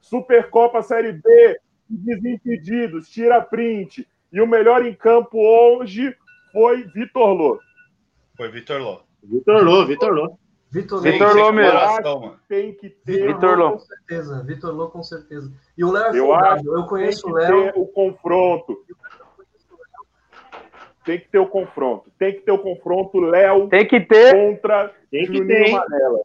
Supercopa 0.00 0.82
Série 0.82 1.12
B, 1.12 1.58
Desimpedidos, 1.88 3.08
tira 3.08 3.40
print. 3.40 4.06
E 4.32 4.40
o 4.40 4.46
melhor 4.46 4.84
em 4.86 4.94
campo 4.94 5.38
hoje 5.38 6.14
foi 6.52 6.84
Vitor 6.84 7.32
Lô. 7.32 7.58
Foi 8.36 8.48
Vitor 8.50 8.80
Ló. 8.80 9.00
Vitor 9.22 9.62
Lô, 9.64 9.86
Vitor 9.86 10.12
Lô. 10.12 10.38
Vitor 10.70 11.00
Vitor 11.02 11.34
Lô. 11.34 11.42
Lô 11.46 11.52
mesmo. 11.52 12.36
Tem 12.48 12.72
que 12.74 12.90
ter, 12.90 13.12
Vitor 13.26 13.34
Vitor 13.34 13.58
Lô, 13.58 13.64
Lô. 13.64 13.72
com 13.72 13.78
certeza. 13.80 14.42
Vitor 14.44 14.74
Lô, 14.74 14.88
com 14.90 15.02
certeza. 15.02 15.52
E 15.76 15.84
o 15.84 15.90
Léo 15.90 16.14
é 16.14 16.18
Eu 16.18 16.32
acho 16.34 16.64
Eu 16.66 16.74
tem 16.76 16.86
conheço 16.86 17.22
que 17.24 17.30
o 17.30 17.34
Léo. 17.34 17.72
ter 17.72 17.72
o 17.76 17.86
confronto. 17.86 18.84
Tem 21.04 21.18
que 21.18 21.28
ter 21.28 21.38
o 21.38 21.46
confronto. 21.46 22.10
Tem 22.18 22.34
que 22.34 22.40
ter 22.40 22.52
o 22.52 22.58
confronto 22.58 23.18
Léo 23.20 23.68
Tem 23.68 23.86
que 23.86 24.00
ter, 24.00 24.34
contra 24.34 24.92
Tem 25.10 25.26
que 25.26 25.38
Juninho 25.38 25.46
ter? 25.48 25.72
Manela. 25.72 26.18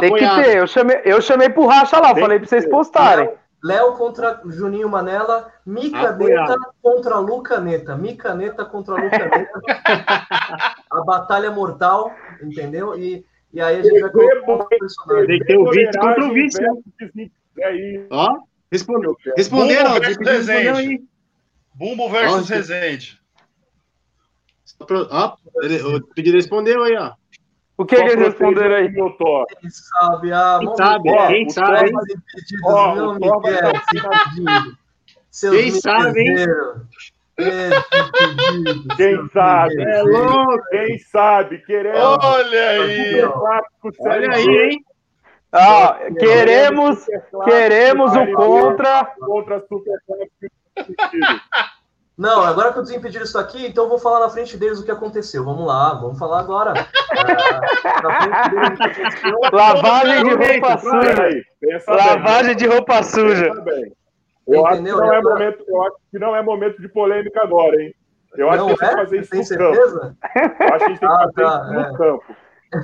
tem 0.00 0.14
que 0.14 0.42
ter. 0.42 0.56
Eu 0.58 0.66
chamei, 0.66 1.00
eu 1.04 1.20
chamei 1.20 1.48
pro 1.48 1.66
racha 1.66 1.98
lá, 1.98 2.14
Tem 2.14 2.22
falei 2.22 2.38
pra 2.38 2.48
vocês 2.48 2.64
ter. 2.64 2.70
postarem. 2.70 3.30
Léo 3.64 3.92
contra 3.96 4.40
Juninho 4.44 4.88
Manela, 4.88 5.52
Micaneta 5.64 6.56
contra 6.82 7.18
Lucaneta, 7.18 7.96
Micaneta 7.96 8.64
contra 8.64 8.94
Lucaneta, 8.94 9.60
a 10.90 11.00
batalha 11.04 11.48
mortal, 11.52 12.12
entendeu? 12.42 12.98
E, 12.98 13.24
e 13.52 13.60
aí 13.60 13.78
a 13.78 13.82
gente 13.82 14.00
vai 14.00 14.10
colocar 14.10 14.52
um 14.52 14.66
personagem. 14.66 15.26
Tem 15.28 15.38
que 15.38 15.44
ter 15.44 15.58
o 15.58 15.70
Vítor 15.70 16.00
contra 16.00 16.24
o 16.24 16.32
Vítor, 16.32 16.60
né? 17.14 17.30
É 17.60 17.76
isso. 17.76 18.06
Ó, 18.10 18.36
responde, 18.70 19.06
responderam. 19.36 19.90
Bumbo 19.92 20.00
versus 20.00 20.08
respondeu 20.08 20.34
Rezende. 20.34 20.68
aí. 20.78 21.02
Bumbo 21.74 22.08
versus 22.10 22.50
Nossa. 22.50 23.21
Ó, 25.10 25.36
ele- 25.62 25.82
o 25.82 26.06
pedido 26.14 26.36
respondeu 26.36 26.82
aí, 26.82 26.96
ó. 26.96 27.12
O 27.76 27.84
que, 27.84 27.96
que 27.96 28.02
eles 28.02 28.16
responderam 28.26 28.74
aí? 28.76 28.88
Meu 28.90 29.10
Thor. 29.16 29.46
Quem 29.60 29.70
sabe, 29.70 30.32
ah, 30.32 30.58
Quem 30.60 30.74
sabe, 30.74 31.10
Miguel, 31.10 31.26
quem 31.28 31.48
sabe, 31.48 31.88
hein? 31.88 31.96
Os 31.96 32.02
impedidos, 32.10 32.64
Ó, 32.64 32.94
não 32.94 33.14
me 33.14 33.42
quer, 33.42 33.72
Quem 35.40 35.70
sabe, 35.80 36.20
hein? 36.20 36.36
Impedidos, 37.38 38.96
Quem 38.96 39.28
sabe? 39.30 39.82
É 39.82 40.02
louco. 40.02 40.64
Quem 40.70 40.98
sabe? 40.98 41.58
Queremos 41.64 42.18
Olha 42.22 42.70
aí! 42.70 43.22
Olha 44.00 44.30
aí, 44.32 44.46
hein? 44.70 44.84
Ah, 45.54 45.98
queremos, 46.18 47.06
queremos 47.44 48.14
o 48.14 48.32
contra. 48.34 49.04
contra 49.20 49.60
Super. 49.66 49.98
Não, 52.16 52.42
agora 52.42 52.72
que 52.72 52.78
eu 52.78 52.82
desimpediram 52.82 53.24
isso 53.24 53.38
aqui, 53.38 53.66
então 53.66 53.84
eu 53.84 53.88
vou 53.90 53.98
falar 53.98 54.20
na 54.20 54.28
frente 54.28 54.56
deles 54.56 54.78
o 54.80 54.84
que 54.84 54.90
aconteceu. 54.90 55.44
Vamos 55.44 55.66
lá, 55.66 55.94
vamos 55.94 56.18
falar 56.18 56.40
agora. 56.40 56.74
Na 58.02 58.20
frente 58.20 58.50
deles 58.50 58.68
o 58.70 58.76
que 58.76 59.00
aconteceu. 59.00 59.38
Lavagem 59.52 60.24
de 60.24 60.34
roupa 60.34 60.78
suja. 60.78 61.14
Bem. 61.14 61.80
Lavagem 61.88 62.56
de 62.56 62.66
roupa 62.66 63.02
suja. 63.02 63.48
Pensa 63.48 63.60
bem. 63.62 63.92
Eu 64.48 64.66
acho, 64.66 64.82
que 64.82 64.90
não 64.90 65.04
é 65.12 65.16
Agora- 65.16 65.22
momento, 65.34 65.64
eu 65.68 65.82
acho 65.82 65.96
que 66.10 66.18
não 66.18 66.36
é 66.36 66.42
momento 66.42 66.80
de 66.82 66.88
polêmica 66.88 67.42
agora, 67.42 67.80
hein? 67.80 67.94
Eu 68.36 68.50
acho 68.50 68.58
Não 68.58 68.68
que 68.68 68.78
tem 68.78 68.88
que 68.88 68.94
é? 68.94 68.96
fazer 68.98 69.20
isso 69.20 69.30
Tem 69.30 69.40
no 69.40 69.48
campo. 69.48 69.74
certeza? 69.74 70.16
Eu 70.60 70.68
acho 70.74 70.78
que 70.78 70.84
a 70.84 70.88
gente 70.88 71.00
tem 71.00 71.08
que 71.08 71.14
Ah, 71.14 71.18
fazer 71.18 71.42
tá, 71.42 71.62
isso 71.62 71.72
no 71.72 71.80
é. 71.80 71.96
campo. 71.96 72.24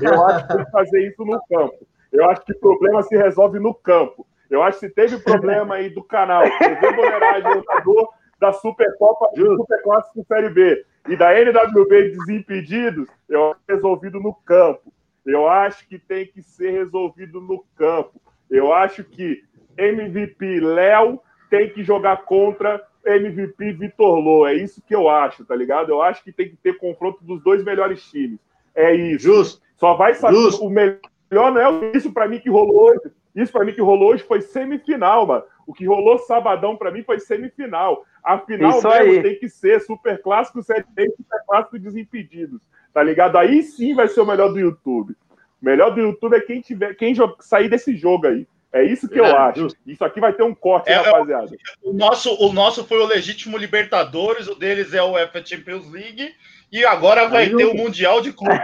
Eu 0.02 0.26
acho 0.26 0.46
que 0.46 0.54
tem 0.54 0.64
que 0.64 0.70
fazer 0.70 1.08
isso 1.08 1.24
no 1.24 1.40
campo. 1.48 1.74
Eu 2.12 2.30
acho 2.30 2.44
que 2.44 2.52
o 2.52 2.60
problema 2.60 3.02
se 3.02 3.16
resolve 3.16 3.58
no 3.58 3.74
campo. 3.74 4.26
Eu 4.50 4.62
acho 4.62 4.78
que 4.80 4.88
se 4.88 4.94
teve 4.94 5.18
problema 5.18 5.74
aí 5.74 5.90
do 5.90 6.02
canal, 6.02 6.42
TV 6.44 6.92
Boleiragem, 6.92 7.52
jogador 7.54 8.08
da 8.38 8.52
Supercopa, 8.52 9.30
do 9.34 9.40
Justo. 9.40 9.56
Super 9.62 9.82
Clássico 9.82 10.24
Série 10.26 10.50
B 10.50 10.84
e 11.08 11.16
da 11.16 11.32
NWB 11.32 12.10
Desimpedidos, 12.10 13.08
eu 13.28 13.50
acho 13.50 13.60
é 13.68 13.74
resolvido 13.74 14.20
no 14.20 14.34
campo. 14.34 14.92
Eu 15.24 15.48
acho 15.48 15.86
que 15.88 15.98
tem 15.98 16.26
que 16.26 16.42
ser 16.42 16.70
resolvido 16.70 17.40
no 17.40 17.64
campo. 17.76 18.20
Eu 18.50 18.72
acho 18.72 19.04
que 19.04 19.42
MVP 19.76 20.60
Léo 20.60 21.20
tem 21.50 21.68
que 21.70 21.82
jogar 21.82 22.24
contra 22.24 22.82
MVP 23.04 23.72
Vitor 23.72 24.18
Lô. 24.18 24.46
É 24.46 24.54
isso 24.54 24.82
que 24.86 24.94
eu 24.94 25.08
acho, 25.08 25.44
tá 25.44 25.54
ligado? 25.54 25.90
Eu 25.90 26.02
acho 26.02 26.22
que 26.22 26.32
tem 26.32 26.48
que 26.48 26.56
ter 26.56 26.78
confronto 26.78 27.24
dos 27.24 27.42
dois 27.42 27.62
melhores 27.64 28.02
times. 28.10 28.38
É 28.74 28.94
isso. 28.94 29.24
Justo. 29.24 29.62
Só 29.76 29.94
vai 29.94 30.14
saber. 30.14 30.36
Justo. 30.36 30.64
O 30.64 30.70
melhor 30.70 31.00
não 31.30 31.58
é 31.58 31.92
isso 31.94 32.12
pra 32.12 32.28
mim 32.28 32.38
que 32.38 32.50
rolou 32.50 32.90
hoje. 32.90 33.12
Isso 33.34 33.52
pra 33.52 33.64
mim 33.64 33.72
que 33.72 33.80
rolou 33.80 34.10
hoje 34.10 34.24
foi 34.24 34.40
semifinal, 34.40 35.26
mano. 35.26 35.44
O 35.66 35.72
que 35.72 35.86
rolou 35.86 36.18
sabadão 36.18 36.76
pra 36.76 36.90
mim 36.90 37.02
foi 37.02 37.20
semifinal. 37.20 38.04
A 38.24 38.38
final 38.38 38.70
Isso 38.78 38.88
mesmo 38.88 39.12
aí. 39.12 39.22
tem 39.22 39.38
que 39.38 39.48
ser 39.48 39.80
Super 39.80 40.20
Clássico 40.22 40.62
Série 40.62 40.84
B 40.90 41.04
e 41.06 41.10
Super 41.16 41.40
Clássico 41.46 41.78
Desimpedidos. 41.78 42.60
Tá 42.92 43.02
ligado? 43.02 43.36
Aí 43.38 43.62
sim 43.62 43.94
vai 43.94 44.08
ser 44.08 44.20
o 44.20 44.26
melhor 44.26 44.48
do 44.48 44.58
YouTube. 44.58 45.12
O 45.60 45.64
melhor 45.64 45.90
do 45.90 46.00
YouTube 46.00 46.34
é 46.36 46.40
quem 46.40 46.60
tiver, 46.60 46.94
quem 46.94 47.14
sair 47.40 47.68
desse 47.68 47.96
jogo 47.96 48.26
aí. 48.26 48.46
É 48.72 48.82
isso 48.82 49.08
que 49.08 49.18
eu 49.18 49.24
É, 49.24 49.32
acho. 49.36 49.60
justo. 49.60 49.78
Isso 49.86 50.04
aqui 50.04 50.20
vai 50.20 50.32
ter 50.32 50.42
um 50.42 50.54
corte, 50.54 50.90
É, 50.90 50.94
é- 50.94 50.96
rapaziada. 50.96 51.56
O 51.82 51.92
nosso, 51.92 52.34
o 52.34 52.52
nosso 52.52 52.84
foi 52.84 52.98
o 52.98 53.06
legítimo 53.06 53.56
Libertadores, 53.56 54.46
o 54.46 54.54
deles 54.54 54.92
é 54.92 55.02
o 55.02 55.12
UEFA 55.12 55.44
Champions 55.44 55.90
League. 55.90 56.34
E 56.70 56.84
agora 56.84 57.28
vai 57.28 57.44
Aí, 57.44 57.56
ter 57.56 57.64
o 57.64 57.74
Mundial 57.74 58.20
de 58.20 58.30
Clubes. 58.32 58.58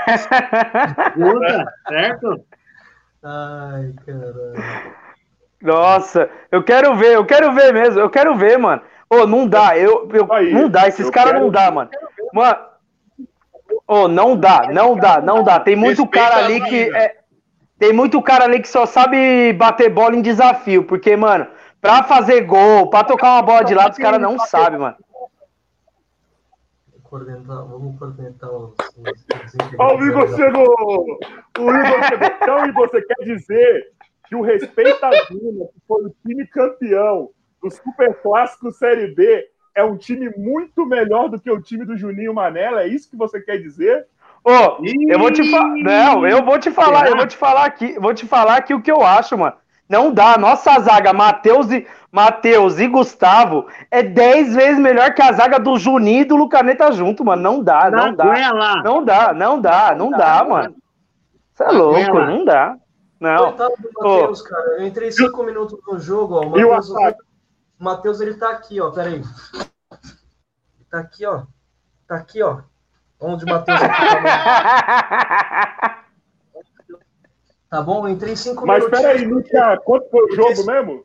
Luta, 1.16 1.72
certo? 1.88 2.44
Ai, 3.22 3.92
caralho. 4.04 4.94
Nossa, 5.62 6.28
eu 6.52 6.62
quero 6.62 6.94
ver, 6.96 7.14
eu 7.14 7.24
quero 7.24 7.54
ver 7.54 7.72
mesmo, 7.72 7.98
eu 7.98 8.10
quero 8.10 8.36
ver, 8.36 8.58
mano. 8.58 8.82
Ô, 9.22 9.26
não 9.26 9.46
dá, 9.46 9.76
eu, 9.78 10.08
eu 10.12 10.32
Aí, 10.32 10.52
não 10.52 10.68
dá, 10.68 10.88
esses 10.88 11.08
caras 11.10 11.40
não 11.40 11.50
dá, 11.50 11.70
mano. 11.70 11.90
Mano, 12.32 12.56
Ô, 13.86 14.08
não 14.08 14.36
dá, 14.36 14.68
não 14.72 14.96
dá, 14.96 15.20
não 15.20 15.42
dá. 15.42 15.60
Tem 15.60 15.76
muito 15.76 16.02
Respeita 16.02 16.28
cara 16.30 16.44
ali 16.44 16.60
que. 16.62 16.96
é- 16.96 17.16
tem 17.78 17.92
muito 17.92 18.22
cara 18.22 18.44
ali 18.44 18.60
que 18.60 18.68
só 18.68 18.86
sabe 18.86 19.52
bater 19.52 19.90
bola 19.90 20.16
em 20.16 20.22
desafio. 20.22 20.84
Porque, 20.84 21.16
mano, 21.16 21.46
pra 21.80 22.02
fazer 22.02 22.42
gol, 22.42 22.88
pra 22.88 23.04
tocar 23.04 23.34
uma 23.34 23.42
bola 23.42 23.64
de 23.64 23.74
lado, 23.74 23.92
os 23.92 23.98
caras 23.98 24.20
não 24.20 24.38
sabem, 24.38 24.78
mano. 24.78 24.96
Coordenar, 27.02 27.64
vamos 27.66 27.98
coordenar 27.98 28.50
os. 28.50 28.74
Ó, 29.78 29.96
o 29.96 30.04
Igor 30.04 30.34
chegou! 30.34 31.18
O 31.58 31.70
Igor 31.70 32.02
chegou. 32.04 32.28
Então, 32.42 32.66
Igor, 32.66 32.88
você 32.88 33.02
quer 33.02 33.24
dizer 33.24 33.92
que 34.28 34.34
o 34.34 34.40
Respeita 34.40 35.06
a 35.06 35.10
Vila, 35.10 35.66
que 35.66 35.80
foi 35.86 36.04
o 36.04 36.14
time 36.26 36.46
campeão 36.46 37.30
do 37.64 37.70
Super 37.70 38.14
Clássico 38.20 38.70
Série 38.70 39.08
B, 39.08 39.48
é 39.74 39.82
um 39.82 39.96
time 39.96 40.30
muito 40.36 40.84
melhor 40.84 41.28
do 41.28 41.40
que 41.40 41.50
o 41.50 41.60
time 41.60 41.84
do 41.84 41.96
Juninho 41.96 42.34
Manela? 42.34 42.82
É 42.82 42.86
isso 42.86 43.08
que 43.08 43.16
você 43.16 43.40
quer 43.40 43.56
dizer? 43.56 44.06
Ô, 44.44 44.84
eu 45.08 45.18
vou 45.18 45.32
te 45.32 45.50
falar. 45.50 45.74
Não, 45.76 46.26
eu 46.26 46.44
vou 46.44 46.58
te 46.58 46.70
falar, 46.70 47.08
eu 47.08 47.16
vou 47.16 47.26
te 47.26 47.36
falar 47.36 47.64
aqui, 47.64 47.98
vou 47.98 48.12
te 48.12 48.26
falar 48.26 48.58
aqui 48.58 48.74
o 48.74 48.82
que 48.82 48.92
eu 48.92 49.02
acho, 49.02 49.38
mano. 49.38 49.56
Não 49.88 50.12
dá. 50.12 50.36
Nossa 50.36 50.78
zaga, 50.80 51.12
Matheus 51.14 51.70
e, 51.70 51.86
Matheus 52.12 52.78
e 52.78 52.86
Gustavo, 52.86 53.66
é 53.90 54.02
10 54.02 54.54
vezes 54.54 54.78
melhor 54.78 55.14
que 55.14 55.22
a 55.22 55.32
zaga 55.32 55.58
do 55.58 55.78
Juninho 55.78 56.20
e 56.20 56.24
do 56.24 56.36
Lucaneta 56.36 56.92
junto, 56.92 57.24
mano. 57.24 57.42
Não 57.42 57.62
dá, 57.62 57.90
não 57.90 58.14
dá. 58.14 58.24
Aguenta 58.24 58.52
lá. 58.52 58.82
Não 58.82 59.04
dá, 59.04 59.32
não 59.32 59.60
dá, 59.60 59.94
não 59.94 60.10
dá, 60.10 60.44
mano. 60.44 60.76
Você 61.54 61.64
é 61.64 61.68
louco, 61.68 62.18
não 62.20 62.44
dá. 62.44 62.76
Não. 63.18 63.46
Coitado 63.46 63.74
do 63.78 63.90
Matheus, 63.94 64.42
cara. 64.42 64.76
Eu 64.78 64.86
entrei 64.86 65.10
cinco 65.10 65.42
minutos 65.42 65.78
no 65.86 65.98
jogo, 65.98 66.34
ó. 66.34 66.46
O 66.46 66.58
E 66.58 66.64
o 66.64 66.70
Matheus? 66.70 67.14
O 67.78 67.84
Matheus, 67.84 68.20
ele 68.20 68.34
tá 68.34 68.50
aqui, 68.50 68.80
ó. 68.80 68.90
Pera 68.90 69.08
aí. 69.08 69.16
Ele 69.16 69.24
tá 70.90 71.00
aqui, 71.00 71.26
ó. 71.26 71.42
Tá 72.06 72.16
aqui, 72.16 72.42
ó. 72.42 72.60
Onde 73.20 73.44
o 73.44 73.48
Matheus 73.48 73.80
tá, 73.80 73.88
tá 77.70 77.82
bom? 77.82 78.06
Eu 78.06 78.12
entrei 78.12 78.36
cinco 78.36 78.66
Mas 78.66 78.84
minutos. 78.84 79.00
peraí, 79.00 79.26
Mica, 79.26 79.80
quanto 79.84 80.10
foi 80.10 80.24
o 80.24 80.34
jogo 80.36 80.66
mesmo? 80.66 81.04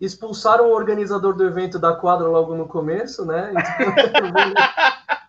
Expulsaram 0.00 0.68
o 0.70 0.74
organizador 0.74 1.34
do 1.34 1.44
evento 1.44 1.78
da 1.78 1.92
quadra 1.94 2.26
logo 2.28 2.54
no 2.54 2.68
começo, 2.68 3.26
né? 3.26 3.52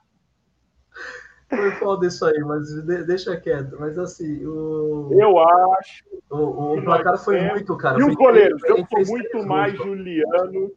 Foi 1.50 1.72
foda 1.72 2.06
isso 2.06 2.24
aí, 2.26 2.40
mas 2.42 2.68
de- 2.70 3.04
deixa 3.06 3.36
quieto. 3.36 3.76
Mas 3.80 3.98
assim, 3.98 4.46
o, 4.46 5.10
Eu 5.14 5.40
acho. 5.40 6.04
o, 6.30 6.76
o 6.78 6.84
placar 6.84 7.18
foi 7.18 7.42
muito, 7.42 7.76
cara. 7.76 7.98
E 8.00 8.16
três- 8.16 8.64
a 8.64 8.68
Eu 8.68 8.86
sou 8.86 9.06
muito 9.16 9.44
mais 9.48 9.76
gols. 9.76 9.88
Juliano. 9.90 10.72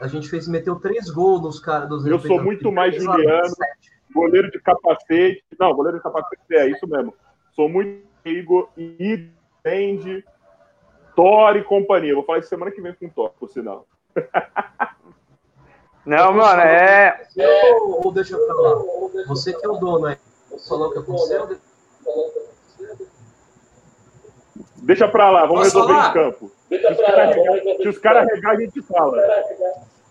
A 0.00 0.06
gente 0.08 0.28
fez, 0.28 0.46
meteu 0.48 0.76
três 0.76 1.08
gols 1.10 1.40
nos 1.42 1.58
caras 1.60 1.88
dos 1.88 2.04
Eu 2.06 2.18
sou 2.18 2.42
muito 2.42 2.70
mais 2.70 2.94
Juliano. 2.94 3.48
sete. 3.48 3.92
Goleiro 4.12 4.50
de 4.50 4.60
capacete. 4.60 5.42
Não, 5.58 5.72
goleiro 5.74 5.96
de 5.98 6.02
capacete 6.02 6.42
é 6.50 6.68
isso 6.68 6.86
mesmo. 6.86 7.14
Sou 7.52 7.68
muito 7.68 8.02
Igor 8.26 8.68
e 8.76 9.28
Andy, 9.64 10.22
Thor 11.16 11.56
e 11.56 11.62
companhia. 11.64 12.14
Vou 12.14 12.24
falar 12.24 12.40
isso 12.40 12.48
semana 12.48 12.70
que 12.70 12.80
vem 12.82 12.92
com 12.94 13.06
o 13.06 13.10
Thor, 13.10 13.30
por 13.38 13.48
sinal. 13.48 13.86
Não, 16.04 16.32
mano, 16.32 16.60
é. 16.62 17.26
Ou, 17.36 18.06
ou 18.06 18.12
deixa 18.12 18.36
pra 18.36 18.54
lá. 18.54 18.82
Você 19.28 19.52
que 19.52 19.64
é 19.64 19.68
o 19.68 19.76
dono 19.76 20.06
aí. 20.06 20.16
Falou 20.68 20.88
o 20.88 20.92
que 20.92 20.98
aconteceu? 20.98 21.56
Deixa 24.78 25.06
pra 25.08 25.30
lá, 25.30 25.46
vamos 25.46 25.72
Posso 25.72 25.76
resolver 25.76 25.92
falar? 25.94 26.10
em 26.10 26.12
campo. 26.12 26.50
Se 26.68 26.76
os 26.76 26.96
caras 26.98 27.34
regar, 27.36 28.00
caras 28.00 28.28
regar, 28.28 28.52
a 28.52 28.60
gente 28.60 28.82
fala. 28.82 29.22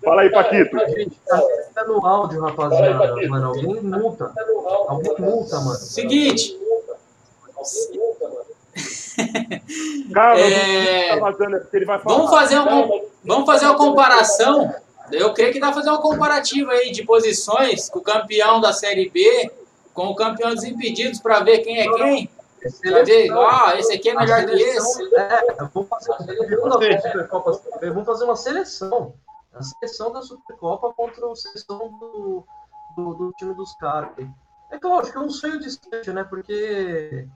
Fala 0.04 0.22
aí, 0.22 0.32
Paquito. 0.32 0.78
Gente, 0.92 1.20
tá, 1.28 1.42
tá 1.76 1.84
no 1.84 2.04
áudio, 2.06 2.42
rapaziada. 2.42 3.16
Mano, 3.28 3.48
alguém 3.48 3.82
multa. 3.82 4.32
Alguém 4.88 5.16
multa, 5.20 5.58
mano. 5.60 5.76
Seguinte, 5.76 6.58
Cara, 10.14 10.39
É, 10.39 11.10
não 11.16 11.20
tá 11.20 11.32
vazando, 11.32 11.58
é 11.58 11.64
ele 11.74 11.86
vai 11.86 12.00
falar. 12.00 12.16
vamos 12.16 12.32
fazer, 12.32 12.60
um, 12.60 13.10
vamos 13.24 13.46
fazer 13.46 13.66
uma 13.66 13.78
comparação. 13.78 14.74
Eu 15.12 15.34
creio 15.34 15.53
que 15.53 15.59
dá 15.59 15.68
pra 15.68 15.76
fazer 15.76 15.89
uma 15.89 16.01
comparativa 16.01 16.72
aí 16.72 16.91
de 16.91 17.03
posições 17.03 17.89
com 17.89 17.99
o 17.99 18.03
campeão 18.03 18.62
da 18.62 18.74
Série 18.74 19.09
B 19.09 19.51
com 19.93 20.07
o 20.07 20.16
campeão 20.16 20.53
dos 20.53 20.64
impedidos 20.64 21.20
pra 21.20 21.41
ver 21.41 21.59
quem 21.59 21.80
é 21.80 21.93
quem. 21.95 22.30
Pra 22.82 23.03
ver, 23.03 23.32
ah, 23.32 23.76
esse 23.78 23.93
aqui 23.93 24.09
é 24.09 24.16
melhor 24.16 24.45
que 24.45 24.53
esse. 24.53 25.16
É, 25.16 25.55
vamos 25.74 25.89
fazer, 25.89 27.91
vamos 27.91 28.22
uma 28.22 28.36
seleção. 28.36 29.16
A 29.53 29.64
seleção 29.64 30.12
da 30.12 30.22
Supercopa 30.22 30.93
contra 30.93 31.30
a 31.30 31.36
seleção 31.36 31.89
do, 31.99 32.45
do, 32.95 33.14
do 33.16 33.32
time 33.34 33.53
dos 33.55 33.74
caras. 33.76 34.12
É 34.70 34.78
que 34.78 34.88
lógico, 34.88 35.18
é 35.18 35.22
um 35.22 35.30
sonho 35.30 35.59
distante, 35.59 36.12
né? 36.12 36.24
Porque 36.24 37.28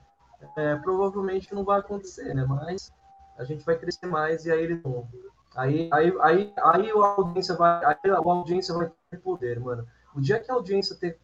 é, 0.55 0.76
provavelmente 0.76 1.53
não 1.53 1.65
vai 1.65 1.80
acontecer, 1.80 2.34
né? 2.36 2.45
Mas 2.47 2.93
a 3.38 3.43
gente 3.43 3.65
vai 3.65 3.78
crescer 3.78 4.05
mais 4.05 4.45
e 4.45 4.51
aí 4.51 4.63
eles 4.63 4.82
vão. 4.82 5.07
Aí, 5.56 5.89
aí, 5.91 6.14
aí, 6.22 6.53
aí 6.58 6.91
a 6.91 7.08
audiência 7.18 7.56
vai. 7.56 7.86
Aí 7.86 8.12
a 8.12 8.18
audiência 8.18 8.76
vai 8.76 8.91
ter 9.10 9.18
poder, 9.18 9.60
mano. 9.60 9.88
O 10.14 10.20
dia 10.20 10.39
que 10.39 10.51
a 10.51 10.53
audiência 10.53 10.97
ter. 10.99 11.18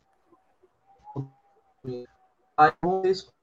Aí 2.57 2.71
vão 2.81 3.01
ter 3.01 3.09
isso. 3.09 3.33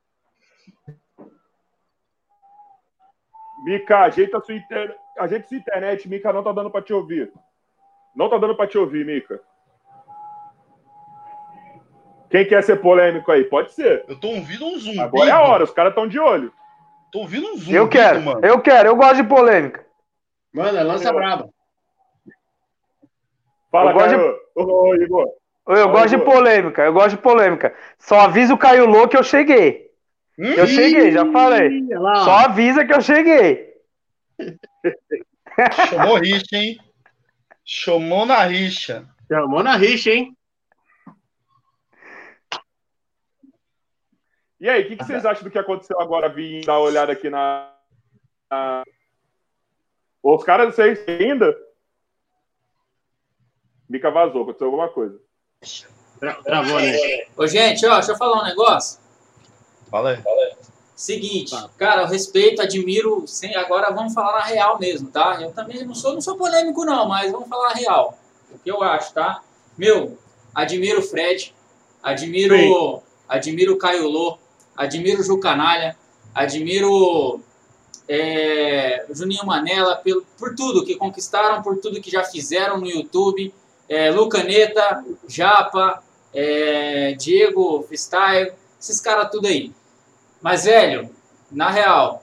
Mica, 3.64 4.00
ajeita 4.00 4.38
a 4.38 4.40
sua 4.40 4.54
inter... 4.54 4.96
ajeita 5.18 5.48
sua 5.48 5.58
internet. 5.58 6.08
Mica, 6.08 6.32
não 6.32 6.42
tá 6.42 6.52
dando 6.52 6.70
pra 6.70 6.80
te 6.80 6.92
ouvir. 6.92 7.32
Não 8.14 8.30
tá 8.30 8.38
dando 8.38 8.56
pra 8.56 8.66
te 8.66 8.78
ouvir, 8.78 9.04
Mica. 9.04 9.40
Quem 12.30 12.46
quer 12.46 12.62
ser 12.62 12.76
polêmico 12.80 13.30
aí? 13.30 13.44
Pode 13.44 13.72
ser. 13.72 14.04
Eu 14.08 14.18
tô 14.18 14.28
ouvindo 14.28 14.64
um 14.66 14.78
zumbido. 14.78 15.02
Agora 15.02 15.28
é 15.28 15.32
a 15.32 15.40
hora, 15.40 15.64
os 15.64 15.70
caras 15.70 15.90
estão 15.90 16.06
de 16.06 16.18
olho. 16.18 16.52
Tô 17.10 17.20
ouvindo 17.20 17.46
um 17.48 17.56
zumbido, 17.56 17.76
Eu 17.76 17.88
quero, 17.88 18.22
mano. 18.22 18.40
eu 18.44 18.60
quero, 18.60 18.88
eu 18.88 18.96
gosto 18.96 19.16
de 19.16 19.24
polêmica. 19.24 19.87
Mano, 20.52 20.78
é 20.78 20.82
lança 20.82 21.12
braba. 21.12 21.48
Fala, 23.70 23.90
Eu 23.90 23.94
gosto 23.94 24.08
de- 24.08 24.16
garoto. 24.16 24.40
Ô, 24.56 24.94
Igor. 24.94 25.26
Eu 25.68 25.76
Fala, 25.76 25.86
gosto 25.92 26.08
de 26.08 26.14
Igor. 26.14 26.24
polêmica, 26.34 26.82
eu 26.84 26.92
gosto 26.92 27.16
de 27.16 27.22
polêmica. 27.22 27.76
Só 27.98 28.20
avisa 28.20 28.54
o 28.54 28.58
Caio 28.58 28.86
Lô 28.86 29.06
que 29.06 29.16
eu 29.16 29.22
cheguei. 29.22 29.88
Eu 30.38 30.66
cheguei, 30.66 31.10
já 31.10 31.30
falei. 31.32 31.86
Lá. 31.90 32.24
Só 32.24 32.30
avisa 32.46 32.84
que 32.86 32.94
eu 32.94 33.00
cheguei. 33.00 33.74
Chamou 35.90 36.16
rixa, 36.16 36.56
hein? 36.56 36.78
Chamou 37.64 38.24
na 38.24 38.44
rixa. 38.44 39.06
Chamou 39.30 39.62
na 39.62 39.76
rixa, 39.76 40.10
hein? 40.10 40.34
E 44.60 44.68
aí, 44.68 44.82
o 44.82 44.88
que, 44.88 44.96
que 44.96 45.04
vocês 45.04 45.24
acham 45.24 45.44
do 45.44 45.50
que 45.50 45.58
aconteceu 45.58 46.00
agora? 46.00 46.28
Vim 46.28 46.60
dar 46.62 46.74
uma 46.78 46.86
olhada 46.88 47.12
aqui 47.12 47.28
na. 47.30 47.72
na... 48.50 48.82
Os 50.22 50.44
caras, 50.44 50.74
vocês 50.74 50.98
ainda? 51.08 51.56
Mica 53.88 54.10
vazou, 54.10 54.42
aconteceu 54.42 54.66
alguma 54.66 54.88
coisa. 54.88 55.18
Tra- 56.20 56.34
Travou, 56.42 56.80
né? 56.80 57.26
Ô, 57.36 57.46
gente, 57.46 57.86
ó, 57.86 57.94
deixa 57.94 58.12
eu 58.12 58.16
falar 58.16 58.42
um 58.42 58.44
negócio. 58.44 59.00
Fala 59.90 60.10
aí. 60.10 60.22
Seguinte, 60.94 61.54
cara, 61.78 62.02
eu 62.02 62.06
respeito, 62.08 62.60
admiro, 62.60 63.24
sem, 63.26 63.54
agora 63.54 63.92
vamos 63.92 64.12
falar 64.12 64.32
na 64.40 64.44
real 64.44 64.78
mesmo, 64.80 65.08
tá? 65.10 65.38
Eu 65.40 65.52
também 65.52 65.84
não 65.86 65.94
sou, 65.94 66.12
não 66.12 66.20
sou 66.20 66.36
polêmico 66.36 66.84
não, 66.84 67.06
mas 67.08 67.30
vamos 67.30 67.48
falar 67.48 67.68
na 67.68 67.74
real. 67.76 68.18
O 68.50 68.58
que 68.58 68.68
eu 68.70 68.82
acho, 68.82 69.14
tá? 69.14 69.40
Meu, 69.78 70.18
admiro 70.52 70.98
o 70.98 71.02
Fred, 71.02 71.54
admiro, 72.02 73.00
admiro 73.28 73.74
o 73.74 73.78
Caio 73.78 74.08
Lô, 74.08 74.38
admiro 74.76 75.20
o 75.20 75.24
Ju 75.24 75.38
Canalha, 75.38 75.96
admiro 76.34 77.40
é, 78.08 79.06
Juninho 79.10 79.44
Manela 79.44 79.96
pelo, 79.96 80.24
por 80.38 80.54
tudo 80.54 80.84
que 80.84 80.96
conquistaram, 80.96 81.62
por 81.62 81.78
tudo 81.78 82.00
que 82.00 82.10
já 82.10 82.24
fizeram 82.24 82.78
no 82.78 82.86
YouTube. 82.86 83.52
É, 83.88 84.10
Lucaneta, 84.10 85.04
Japa, 85.26 86.02
é, 86.32 87.12
Diego 87.12 87.82
Freestyle, 87.82 88.52
esses 88.80 89.00
caras 89.00 89.30
tudo 89.30 89.46
aí. 89.46 89.72
Mas, 90.40 90.64
velho, 90.64 91.10
na 91.50 91.70
real, 91.70 92.22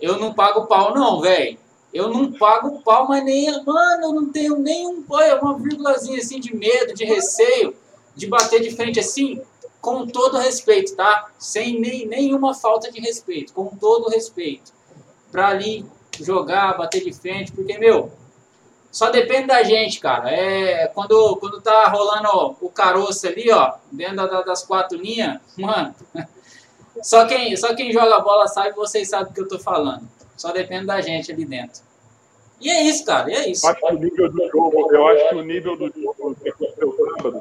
eu 0.00 0.18
não 0.18 0.32
pago 0.32 0.66
pau, 0.66 0.94
não, 0.94 1.20
velho. 1.20 1.58
Eu 1.92 2.08
não 2.08 2.32
pago 2.32 2.80
pau, 2.82 3.08
mas 3.08 3.24
nem. 3.24 3.50
Mano, 3.64 4.04
eu 4.04 4.12
não 4.12 4.30
tenho 4.30 4.56
nenhum. 4.58 5.04
Uma 5.42 5.58
vírgulazinha 5.58 6.18
assim 6.18 6.38
de 6.38 6.54
medo, 6.54 6.94
de 6.94 7.04
receio, 7.04 7.74
de 8.14 8.28
bater 8.28 8.60
de 8.60 8.70
frente 8.70 9.00
assim, 9.00 9.42
com 9.80 10.06
todo 10.06 10.38
respeito, 10.38 10.94
tá? 10.94 11.30
Sem 11.38 11.80
nem, 11.80 12.06
nenhuma 12.06 12.54
falta 12.54 12.92
de 12.92 13.00
respeito, 13.00 13.52
com 13.52 13.66
todo 13.76 14.08
respeito. 14.08 14.72
Pra 15.30 15.48
ali 15.48 15.84
jogar, 16.20 16.76
bater 16.76 17.04
de 17.04 17.12
frente, 17.12 17.52
porque, 17.52 17.78
meu, 17.78 18.10
só 18.90 19.10
depende 19.10 19.46
da 19.46 19.62
gente, 19.62 20.00
cara. 20.00 20.30
É, 20.30 20.88
quando, 20.88 21.36
quando 21.36 21.60
tá 21.60 21.84
rolando 21.88 22.56
o 22.60 22.68
caroço 22.70 23.26
ali, 23.26 23.50
ó, 23.50 23.74
dentro 23.92 24.16
da- 24.16 24.42
das 24.42 24.64
quatro 24.64 24.98
linhas, 24.98 25.40
mano. 25.56 25.94
Só 27.02 27.24
quem, 27.24 27.56
só 27.56 27.74
quem 27.74 27.92
joga 27.92 28.20
bola 28.20 28.46
sabe, 28.46 28.74
vocês 28.74 29.08
sabem 29.08 29.30
o 29.30 29.34
que 29.34 29.40
eu 29.40 29.48
tô 29.48 29.58
falando. 29.58 30.06
Só 30.36 30.52
depende 30.52 30.84
da 30.86 31.00
gente 31.00 31.32
ali 31.32 31.46
dentro. 31.46 31.80
E 32.60 32.68
é 32.68 32.82
isso, 32.82 33.06
cara, 33.06 33.30
é 33.32 33.48
isso. 33.48 33.66
Acho 33.66 33.80
que 33.80 33.86
o 33.94 33.98
nível 33.98 34.30
do 34.30 34.48
jogo, 34.50 34.92
eu 34.94 35.06
acho 35.06 35.28
que 35.30 35.34
o 35.36 35.42
nível 35.42 35.76
do 35.78 35.86
jogo 35.98 36.34
que 36.34 36.48
aconteceu 36.50 36.94
sábado 37.16 37.40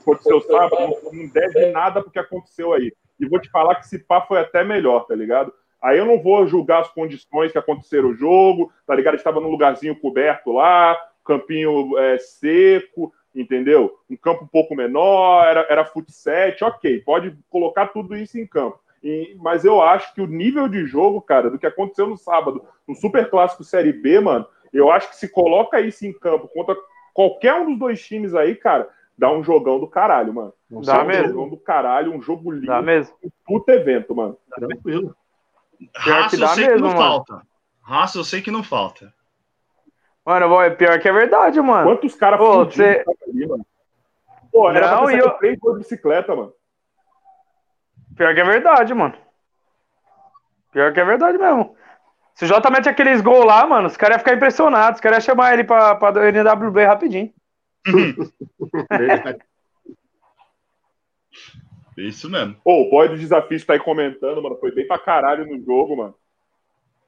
aconteceu 0.00 0.40
sábado, 0.40 0.96
não 1.12 1.26
deve 1.28 1.66
nada 1.72 2.02
porque 2.02 2.18
aconteceu 2.18 2.72
aí. 2.72 2.94
E 3.20 3.28
vou 3.28 3.40
te 3.40 3.50
falar 3.50 3.74
que 3.74 3.84
esse 3.84 3.98
pá 3.98 4.22
foi 4.22 4.38
até 4.40 4.64
melhor, 4.64 5.04
tá 5.06 5.14
ligado? 5.14 5.52
Aí 5.82 5.98
eu 5.98 6.06
não 6.06 6.20
vou 6.20 6.46
julgar 6.46 6.80
as 6.80 6.88
condições 6.88 7.52
que 7.52 7.58
aconteceram 7.58 8.10
o 8.10 8.14
jogo, 8.14 8.72
tá 8.86 8.94
ligado? 8.94 9.14
Estava 9.14 9.40
num 9.40 9.50
lugarzinho 9.50 9.98
coberto 9.98 10.52
lá, 10.52 10.96
campinho 11.24 11.96
é, 11.98 12.18
seco, 12.18 13.12
entendeu? 13.34 13.98
Um 14.08 14.16
campo 14.16 14.44
um 14.44 14.48
pouco 14.48 14.74
menor, 14.74 15.46
era, 15.46 15.66
era 15.68 15.84
fut 15.84 16.06
ok, 16.62 17.00
pode 17.02 17.36
colocar 17.50 17.88
tudo 17.88 18.16
isso 18.16 18.38
em 18.38 18.46
campo. 18.46 18.80
E, 19.02 19.36
mas 19.38 19.64
eu 19.64 19.80
acho 19.80 20.14
que 20.14 20.20
o 20.20 20.26
nível 20.26 20.68
de 20.68 20.86
jogo, 20.86 21.20
cara, 21.20 21.50
do 21.50 21.58
que 21.58 21.66
aconteceu 21.66 22.06
no 22.06 22.16
sábado, 22.16 22.64
no 22.88 22.94
Super 22.94 23.28
Clássico 23.28 23.62
Série 23.62 23.92
B, 23.92 24.20
mano, 24.20 24.46
eu 24.72 24.90
acho 24.90 25.10
que 25.10 25.16
se 25.16 25.28
coloca 25.28 25.80
isso 25.80 26.06
em 26.06 26.12
campo 26.12 26.48
contra 26.48 26.76
qualquer 27.14 27.54
um 27.54 27.66
dos 27.66 27.78
dois 27.78 28.04
times 28.04 28.34
aí, 28.34 28.54
cara, 28.54 28.88
dá 29.16 29.30
um 29.30 29.44
jogão 29.44 29.78
do 29.78 29.86
caralho, 29.86 30.34
mano. 30.34 30.52
Dá 30.84 31.02
um 31.02 31.06
mesmo. 31.06 31.28
jogão 31.28 31.48
do 31.48 31.56
caralho, 31.56 32.12
um 32.12 32.20
jogo 32.20 32.50
lindo. 32.50 32.66
Dá 32.66 32.82
mesmo. 32.82 33.14
Um 33.22 33.30
puto 33.44 33.70
evento, 33.70 34.14
mano. 34.14 34.36
Tranquilo. 34.54 35.14
Pior 36.04 36.22
Raça 36.22 36.36
que 36.36 36.42
eu 36.42 36.48
sei 36.48 36.64
que 36.64 36.70
mesmo, 36.72 36.86
não 36.88 36.94
mano. 36.94 36.98
falta. 37.08 37.42
Raça 37.82 38.18
eu 38.18 38.24
sei 38.24 38.42
que 38.42 38.50
não 38.50 38.62
falta. 38.62 39.12
Mano, 40.24 40.48
boy, 40.48 40.70
pior 40.72 40.98
que 41.00 41.08
é 41.08 41.12
verdade, 41.12 41.60
mano. 41.60 41.88
Quantos 41.88 42.14
caras 42.16 42.38
Pô, 42.38 42.64
você- 42.64 42.98
estavam 42.98 43.14
ali, 43.28 43.46
mano? 43.46 43.66
Pô, 44.52 44.70
era 44.70 44.90
Não, 44.90 45.04
pra 45.04 45.14
eu- 45.14 45.30
três 45.38 45.58
gols 45.58 45.74
de 45.76 45.82
bicicleta, 45.82 46.34
mano. 46.34 46.52
Pior 48.16 48.34
que 48.34 48.40
é 48.40 48.44
verdade, 48.44 48.94
mano. 48.94 49.14
Pior 50.72 50.92
que 50.92 51.00
é 51.00 51.04
verdade 51.04 51.38
mesmo. 51.38 51.76
Se 52.34 52.44
o 52.44 52.48
Jota 52.48 52.70
mete 52.70 52.88
aqueles 52.88 53.20
gols 53.20 53.44
lá, 53.46 53.66
mano, 53.66 53.86
os 53.86 53.96
caras 53.96 54.16
iam 54.16 54.18
ficar 54.20 54.34
impressionados. 54.34 54.96
Os 54.98 55.00
caras 55.00 55.18
iam 55.24 55.34
chamar 55.34 55.54
ele 55.54 55.64
pra, 55.64 55.94
pra 55.94 56.28
NWB 56.28 56.84
rapidinho. 56.84 57.32
Verdade. 58.90 59.38
Isso 61.96 62.28
mesmo. 62.30 62.56
Pô, 62.62 62.82
o 62.82 62.90
boy 62.90 63.08
do 63.08 63.16
desafio 63.16 63.64
tá 63.64 63.72
aí 63.72 63.78
comentando, 63.80 64.42
mano. 64.42 64.56
Foi 64.60 64.70
bem 64.70 64.86
pra 64.86 64.98
caralho 64.98 65.46
no 65.46 65.62
jogo, 65.64 65.96
mano. 65.96 66.14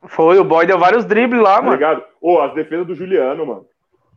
Foi, 0.06 0.38
o 0.38 0.44
boy 0.44 0.64
deu 0.66 0.78
vários 0.78 1.04
dribles 1.04 1.42
lá, 1.42 1.56
Tá 1.56 1.62
mano. 1.62 1.74
ligado? 1.74 2.04
Ô, 2.20 2.40
as 2.40 2.54
defesas 2.54 2.86
do 2.86 2.94
Juliano, 2.94 3.44
mano. 3.46 3.66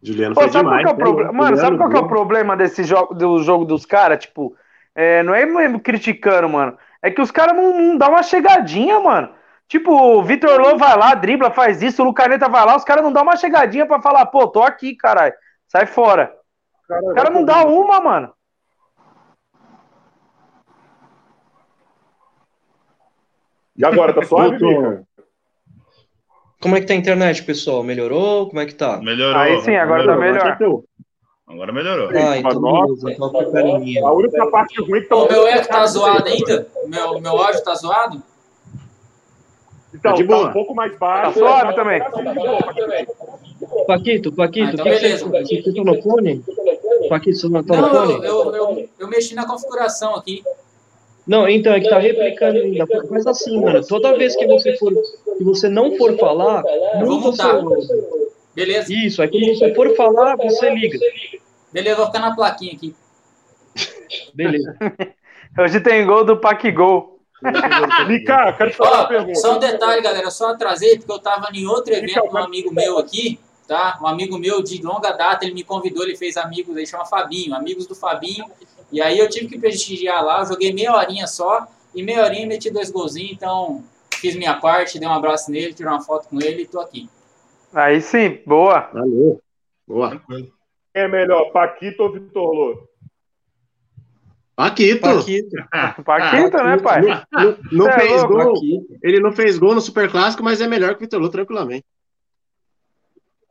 Juliano 0.01 0.33
Pô, 0.35 0.41
foi 0.41 0.49
sabe 0.49 0.65
demais. 0.65 0.83
qual 0.85 0.95
que 0.95 1.01
é 1.01 1.05
o 1.05 1.07
né? 1.07 1.11
problema? 1.13 1.31
Mano, 1.33 1.55
sabe 1.57 1.59
Juliano 1.71 1.77
qual 1.77 1.89
que 1.89 1.97
é 1.97 1.99
o 1.99 2.07
problema 2.07 2.57
desse 2.57 2.83
jogo, 2.83 3.13
do 3.13 3.39
jogo 3.43 3.65
dos 3.65 3.85
caras? 3.85 4.19
Tipo, 4.19 4.55
é, 4.95 5.21
não 5.23 5.33
é 5.35 5.45
mesmo 5.45 5.79
criticando, 5.79 6.47
mano. 6.49 6.77
É 7.01 7.11
que 7.11 7.21
os 7.21 7.31
caras 7.31 7.55
não, 7.55 7.77
não 7.77 7.97
dão 7.97 8.09
uma 8.09 8.23
chegadinha, 8.23 8.99
mano. 8.99 9.29
Tipo, 9.67 9.91
o 9.91 10.23
Vitor 10.23 10.59
Lô 10.59 10.77
vai 10.77 10.97
lá, 10.97 11.13
dribla, 11.15 11.49
faz 11.51 11.81
isso, 11.81 12.01
o 12.01 12.05
Lucaneta 12.05 12.49
vai 12.49 12.65
lá, 12.65 12.75
os 12.75 12.83
caras 12.83 13.03
não 13.03 13.11
dão 13.11 13.23
uma 13.23 13.37
chegadinha 13.37 13.85
pra 13.85 14.01
falar, 14.01 14.25
pô, 14.27 14.47
tô 14.47 14.61
aqui, 14.61 14.95
caralho. 14.95 15.33
Sai 15.67 15.85
fora. 15.85 16.33
O 16.89 17.13
cara 17.13 17.29
não 17.29 17.45
dá 17.45 17.65
uma, 17.65 17.99
mano. 18.01 18.33
E 23.81 23.85
agora, 23.85 24.13
tá 24.13 24.21
suave. 24.23 24.63
Mica? 24.63 25.03
Como 26.61 26.75
é 26.75 26.81
que 26.81 26.85
tá 26.85 26.93
a 26.93 26.97
internet, 26.97 27.41
pessoal? 27.43 27.81
Melhorou? 27.83 28.47
Como 28.47 28.59
é 28.61 28.65
que 28.67 28.75
tá? 28.75 28.99
Melhorou. 29.01 29.35
Aí 29.41 29.59
sim, 29.63 29.75
agora 29.75 30.05
tá 30.05 30.15
melhorou. 30.15 30.21
melhor. 30.33 30.47
Acertou. 30.51 30.85
Agora 31.47 31.73
melhorou. 31.73 32.09
Ah, 32.15 32.37
então 32.37 32.61
Nossa. 32.61 32.85
beleza, 33.05 33.11
então 33.11 33.29
fica. 33.31 34.07
A 34.07 34.11
única 34.13 34.47
parte 34.51 34.81
ruim 34.81 35.01
que 35.01 35.07
tá 35.07 35.15
O 35.15 35.27
meu 35.27 35.47
eco 35.47 35.67
tá 35.67 35.85
zoado 35.87 36.27
ainda? 36.29 36.67
O 36.83 36.87
meu, 36.87 37.19
meu 37.19 37.37
áudio 37.37 37.63
tá 37.63 37.73
zoado? 37.73 38.21
Então, 39.93 40.11
Tá 40.11 40.17
de 40.17 40.23
tá 40.23 40.35
boa. 40.35 40.49
um 40.49 40.53
pouco 40.53 40.73
mais 40.75 40.97
baixo. 40.97 41.33
Tá 41.33 41.39
suave 41.39 41.75
também. 41.75 42.01
Paquito, 43.87 44.31
Paquito, 44.31 44.67
Ah, 44.67 44.71
então 44.73 44.85
beleza. 44.85 45.25
você, 45.27 45.61
você 45.61 45.73
tá 45.73 45.83
no 45.83 46.01
fone? 46.01 46.43
Paquito, 47.09 47.37
você 47.37 47.49
não 47.49 47.63
tá 47.63 47.75
no 47.75 47.81
Não, 47.81 47.87
eu, 47.89 48.11
fone? 48.13 48.25
eu, 48.27 48.55
eu, 48.55 48.89
eu 48.99 49.07
mexi 49.09 49.33
na 49.35 49.45
configuração 49.47 50.15
aqui. 50.15 50.43
Não, 51.25 51.47
então, 51.47 51.73
é 51.73 51.79
que 51.79 51.89
tá 51.89 51.99
replicando 51.99 52.59
ainda. 52.59 52.85
Mas 53.09 53.27
assim, 53.27 53.59
mano, 53.61 53.85
toda 53.85 54.17
vez 54.17 54.35
que 54.35 54.47
você 54.47 54.75
for, 54.77 54.91
que 55.37 55.43
você 55.43 55.69
não 55.69 55.95
for 55.97 56.17
falar, 56.17 56.63
Vou 56.99 57.21
muda 57.21 57.59
o. 57.59 58.31
Beleza? 58.53 58.93
Isso, 58.93 59.21
aí 59.21 59.29
quando 59.29 59.45
você 59.47 59.73
for 59.73 59.95
falar, 59.95 60.35
você 60.35 60.69
liga. 60.73 60.99
Beleza, 61.71 61.95
vou 61.97 62.07
ficar 62.07 62.19
na 62.19 62.35
plaquinha 62.35 62.73
aqui. 62.73 62.95
Beleza. 64.33 64.75
Hoje 65.57 65.79
tem 65.79 66.05
gol 66.05 66.23
do 66.23 66.37
Paquigol. 66.37 67.19
Mica, 68.07 68.53
quero 68.53 68.73
fazer 68.73 68.89
uma 68.89 69.03
Ó, 69.03 69.07
pergunta. 69.07 69.39
só 69.39 69.55
um 69.55 69.59
detalhe, 69.59 70.01
galera, 70.01 70.27
eu 70.27 70.31
só 70.31 70.49
atrasei 70.51 70.97
porque 70.97 71.11
eu 71.11 71.19
tava 71.19 71.47
em 71.53 71.65
outro 71.65 71.93
evento 71.93 72.21
com 72.21 72.35
um 72.35 72.37
amigo 72.37 72.73
meu 72.73 72.99
aqui, 72.99 73.39
tá? 73.67 73.97
Um 74.01 74.07
amigo 74.07 74.37
meu 74.37 74.61
de 74.61 74.81
longa 74.81 75.11
data, 75.11 75.43
ele 75.43 75.53
me 75.53 75.63
convidou, 75.63 76.03
ele 76.03 76.15
fez 76.15 76.37
amigos, 76.37 76.75
ele 76.75 76.85
chama 76.85 77.05
Fabinho, 77.05 77.55
amigos 77.55 77.87
do 77.87 77.95
Fabinho. 77.95 78.45
E 78.91 79.01
aí 79.01 79.17
eu 79.17 79.29
tive 79.29 79.47
que 79.47 79.59
prestigiar 79.59 80.23
lá, 80.23 80.41
eu 80.41 80.45
joguei 80.47 80.73
meia 80.73 80.93
horinha 80.95 81.25
só, 81.27 81.65
e 81.95 82.03
meia 82.03 82.23
horinha 82.23 82.47
meti 82.47 82.69
dois 82.69 82.91
golzinhos, 82.91 83.31
então 83.31 83.83
fiz 84.15 84.35
minha 84.35 84.55
parte, 84.59 84.99
dei 84.99 85.07
um 85.07 85.13
abraço 85.13 85.49
nele, 85.49 85.73
tirei 85.73 85.91
uma 85.91 86.01
foto 86.01 86.27
com 86.27 86.39
ele 86.41 86.63
e 86.63 86.67
tô 86.67 86.79
aqui. 86.79 87.09
Aí 87.73 88.01
sim, 88.01 88.39
boa. 88.45 88.89
Valeu. 88.93 89.41
Boa. 89.87 90.21
Quem 90.27 90.51
é 90.93 91.07
melhor, 91.07 91.51
Paquito 91.51 92.03
ou 92.03 92.11
Vitor 92.11 92.53
Lô? 92.53 92.87
Paquito. 94.55 95.01
Paquito. 95.01 95.55
Paquito, 96.03 96.57
né, 96.63 96.77
pai? 96.77 97.01
Não, 97.31 97.57
não- 97.71 97.87
é 97.89 97.99
fez 97.99 98.11
louco, 98.23 98.33
gol. 98.33 98.53
Paquito. 98.53 98.99
Ele 99.01 99.19
não 99.19 99.31
fez 99.31 99.57
gol 99.57 99.73
no 99.73 99.81
Super 99.81 100.11
Clássico, 100.11 100.43
mas 100.43 100.59
é 100.61 100.67
melhor 100.67 100.91
que 100.91 100.97
o 100.97 100.99
Vitor 100.99 101.19
Lô, 101.21 101.29
tranquilamente. 101.29 101.85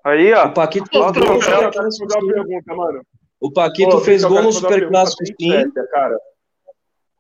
Aí, 0.05 0.33
O 0.33 0.39
ó. 0.39 0.49
Paquito 0.51 0.89
gol 0.93 1.13
no 1.13 1.19
Eu 1.25 1.39
quero 1.41 1.73
fazer 1.73 2.05
uma 2.05 2.33
pergunta, 2.33 2.75
mano. 2.75 3.03
O 3.41 3.51
Paquito 3.51 3.97
Ô, 3.97 4.01
fez 4.01 4.23
gol 4.23 4.31
no 4.31 4.37
fazer 4.37 4.47
uma 4.47 4.53
Super 4.53 4.69
pergunta 4.69 4.91
Clássico, 4.91 5.23
bem 5.25 5.35
sim. 5.41 5.51
séria, 5.51 5.89
cara. 5.91 6.19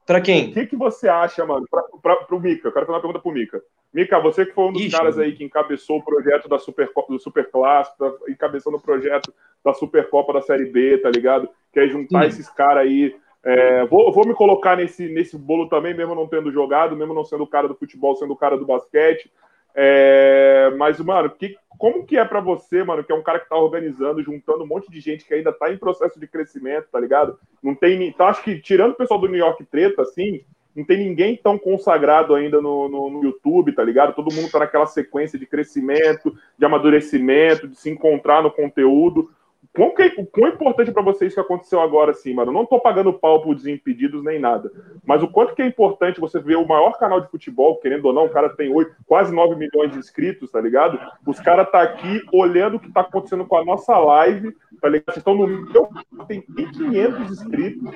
Pra 0.07 0.19
O 0.19 0.23
quem? 0.23 0.53
que, 0.53 0.67
que 0.67 0.77
você 0.77 1.09
acha, 1.09 1.47
mano, 1.47 1.65
pra, 1.71 1.83
pra, 2.03 2.17
pro 2.17 2.41
Mica? 2.41 2.69
Eu 2.69 2.73
quero 2.73 2.85
fazer 2.85 2.97
uma 2.97 3.01
pergunta 3.01 3.23
pro 3.23 3.33
Mica. 3.33 3.63
Mica, 3.95 4.21
você 4.21 4.45
que 4.45 4.53
foi 4.53 4.65
um 4.65 4.73
dos 4.73 4.83
Ixi. 4.83 4.97
caras 4.97 5.19
aí 5.19 5.33
que 5.33 5.45
encabeçou 5.45 5.99
o 5.99 6.05
projeto 6.05 6.49
da 6.49 6.59
Super, 6.59 6.91
do 7.09 7.19
Super 7.19 7.51
Clássico, 7.51 7.97
tá 7.97 8.13
encabeçando 8.29 8.77
o 8.77 8.81
projeto 8.81 9.33
da 9.65 9.73
Supercopa 9.73 10.33
da 10.33 10.43
Série 10.43 10.67
B, 10.67 10.99
tá 10.99 11.11
ligado? 11.11 11.49
Quer 11.73 11.89
juntar 11.89 12.23
Sim. 12.23 12.29
esses 12.29 12.49
caras 12.51 12.85
aí. 12.85 13.17
É, 13.43 13.87
vou, 13.87 14.13
vou 14.13 14.27
me 14.27 14.35
colocar 14.35 14.77
nesse, 14.77 15.09
nesse 15.09 15.39
bolo 15.39 15.69
também, 15.69 15.95
mesmo 15.95 16.15
não 16.15 16.27
tendo 16.27 16.53
jogado, 16.53 16.95
mesmo 16.97 17.15
não 17.15 17.25
sendo 17.25 17.45
o 17.45 17.49
cara 17.49 17.67
do 17.67 17.75
futebol, 17.75 18.15
sendo 18.17 18.33
o 18.33 18.37
cara 18.37 18.59
do 18.59 18.67
basquete. 18.67 19.33
É, 19.75 20.73
mas, 20.77 20.99
mano, 21.01 21.31
que, 21.31 21.57
como 21.79 22.05
que 22.05 22.19
é 22.19 22.25
pra 22.25 22.41
você, 22.41 22.83
mano, 22.83 23.05
que 23.05 23.13
é 23.13 23.15
um 23.15 23.23
cara 23.23 23.41
que 23.41 23.49
tá 23.49 23.57
organizando, 23.57 24.23
juntando 24.23 24.65
um 24.65 24.67
monte 24.67 24.91
de 24.91 25.01
gente 25.01 25.25
que 25.25 25.35
ainda 25.35 25.53
tá 25.53 25.73
em 25.73 25.79
processo 25.79 26.19
de 26.19 26.27
crescimento, 26.27 26.89
tá 26.91 27.01
ligado? 27.01 27.39
Não 27.63 27.75
tem. 27.75 28.03
Então, 28.07 28.27
acho 28.27 28.43
que, 28.43 28.61
tirando 28.61 28.93
o 28.93 28.97
pessoal 28.97 29.21
do 29.21 29.29
New 29.29 29.39
York 29.39 29.65
Treta, 29.65 30.03
assim, 30.03 30.45
não 30.75 30.85
tem 30.85 30.99
ninguém 30.99 31.37
tão 31.37 31.59
consagrado 31.59 32.35
ainda 32.35 32.61
no, 32.61 32.89
no, 32.89 33.11
no 33.11 33.25
YouTube, 33.25 33.73
tá 33.73 33.83
ligado? 33.83 34.15
Todo 34.15 34.33
mundo 34.33 34.51
tá 34.51 34.61
naquela 34.61 34.87
sequência 34.87 35.39
de 35.39 35.47
crescimento, 35.47 36.35
de 36.59 36.65
amadurecimento, 36.65 37.67
de 37.67 37.77
se 37.77 37.91
encontrar 37.91 38.43
no 38.43 38.51
conteúdo. 38.51 39.31
Quão, 39.73 39.95
que, 39.95 40.03
o 40.19 40.27
quão 40.27 40.49
importante 40.49 40.91
pra 40.91 41.03
vocês 41.03 41.33
que 41.33 41.39
aconteceu 41.39 41.81
agora, 41.81 42.11
assim, 42.11 42.35
mano? 42.35 42.51
Eu 42.51 42.55
não 42.55 42.67
tô 42.67 42.81
pagando 42.81 43.13
pau 43.13 43.41
por 43.41 43.55
desimpedidos 43.55 44.25
nem 44.25 44.39
nada. 44.39 44.71
Mas 45.05 45.23
o 45.23 45.29
quanto 45.29 45.55
que 45.55 45.63
é 45.63 45.67
importante 45.67 46.19
você 46.19 46.41
ver 46.41 46.57
o 46.57 46.67
maior 46.67 46.99
canal 46.99 47.21
de 47.21 47.31
futebol, 47.31 47.79
querendo 47.79 48.05
ou 48.07 48.13
não, 48.13 48.25
o 48.25 48.31
cara 48.31 48.49
tem 48.49 48.75
8, 48.75 48.97
quase 49.07 49.33
9 49.33 49.55
milhões 49.55 49.93
de 49.93 49.99
inscritos, 49.99 50.51
tá 50.51 50.61
ligado? 50.61 50.99
Os 51.25 51.39
caras 51.39 51.71
tá 51.71 51.83
aqui 51.83 52.21
olhando 52.33 52.77
o 52.77 52.81
que 52.81 52.93
tá 52.93 53.03
acontecendo 53.03 53.47
com 53.47 53.57
a 53.57 53.65
nossa 53.65 53.97
live, 53.97 54.57
tá 54.81 54.89
ligado? 54.89 55.07
Vocês 55.07 55.19
estão 55.19 55.37
no 55.37 55.47
meu, 55.47 55.89
tem 56.27 56.43
500 56.43 57.31
inscritos, 57.31 57.89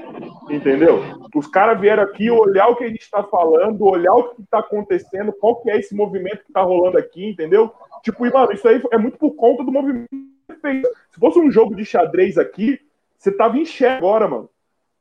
entendeu? 0.49 1.03
Os 1.35 1.49
caras 1.49 1.81
vieram 1.81 2.05
aqui 2.05 2.31
olhar 2.31 2.69
o 2.69 2.77
que 2.77 2.85
a 2.85 2.89
gente 2.89 3.11
tá 3.11 3.25
falando, 3.25 3.85
olhar 3.85 4.15
o 4.15 4.35
que 4.35 4.45
tá 4.45 4.61
acontecendo, 4.61 5.33
qual 5.33 5.57
que 5.57 5.71
é 5.71 5.79
esse 5.79 5.95
movimento 5.95 6.45
que 6.45 6.53
tá 6.53 6.63
rolando 6.63 6.99
aqui, 6.99 7.31
entendeu? 7.31 7.73
Tipo, 8.05 8.27
e, 8.27 8.33
mano, 8.33 8.53
isso 8.53 8.69
aí 8.69 8.81
é 8.93 8.99
muito 8.99 9.19
por 9.19 9.33
conta 9.33 9.65
do 9.65 9.73
movimento 9.73 10.34
fez. 10.55 10.87
Se 11.11 11.21
fosse 11.21 11.39
um 11.39 11.51
jogo 11.51 11.75
de 11.75 11.85
xadrez 11.85 12.39
aqui, 12.39 12.81
você 13.19 13.33
tava 13.33 13.59
em 13.59 13.65
xeque 13.65 13.97
agora, 13.97 14.29
mano. 14.29 14.51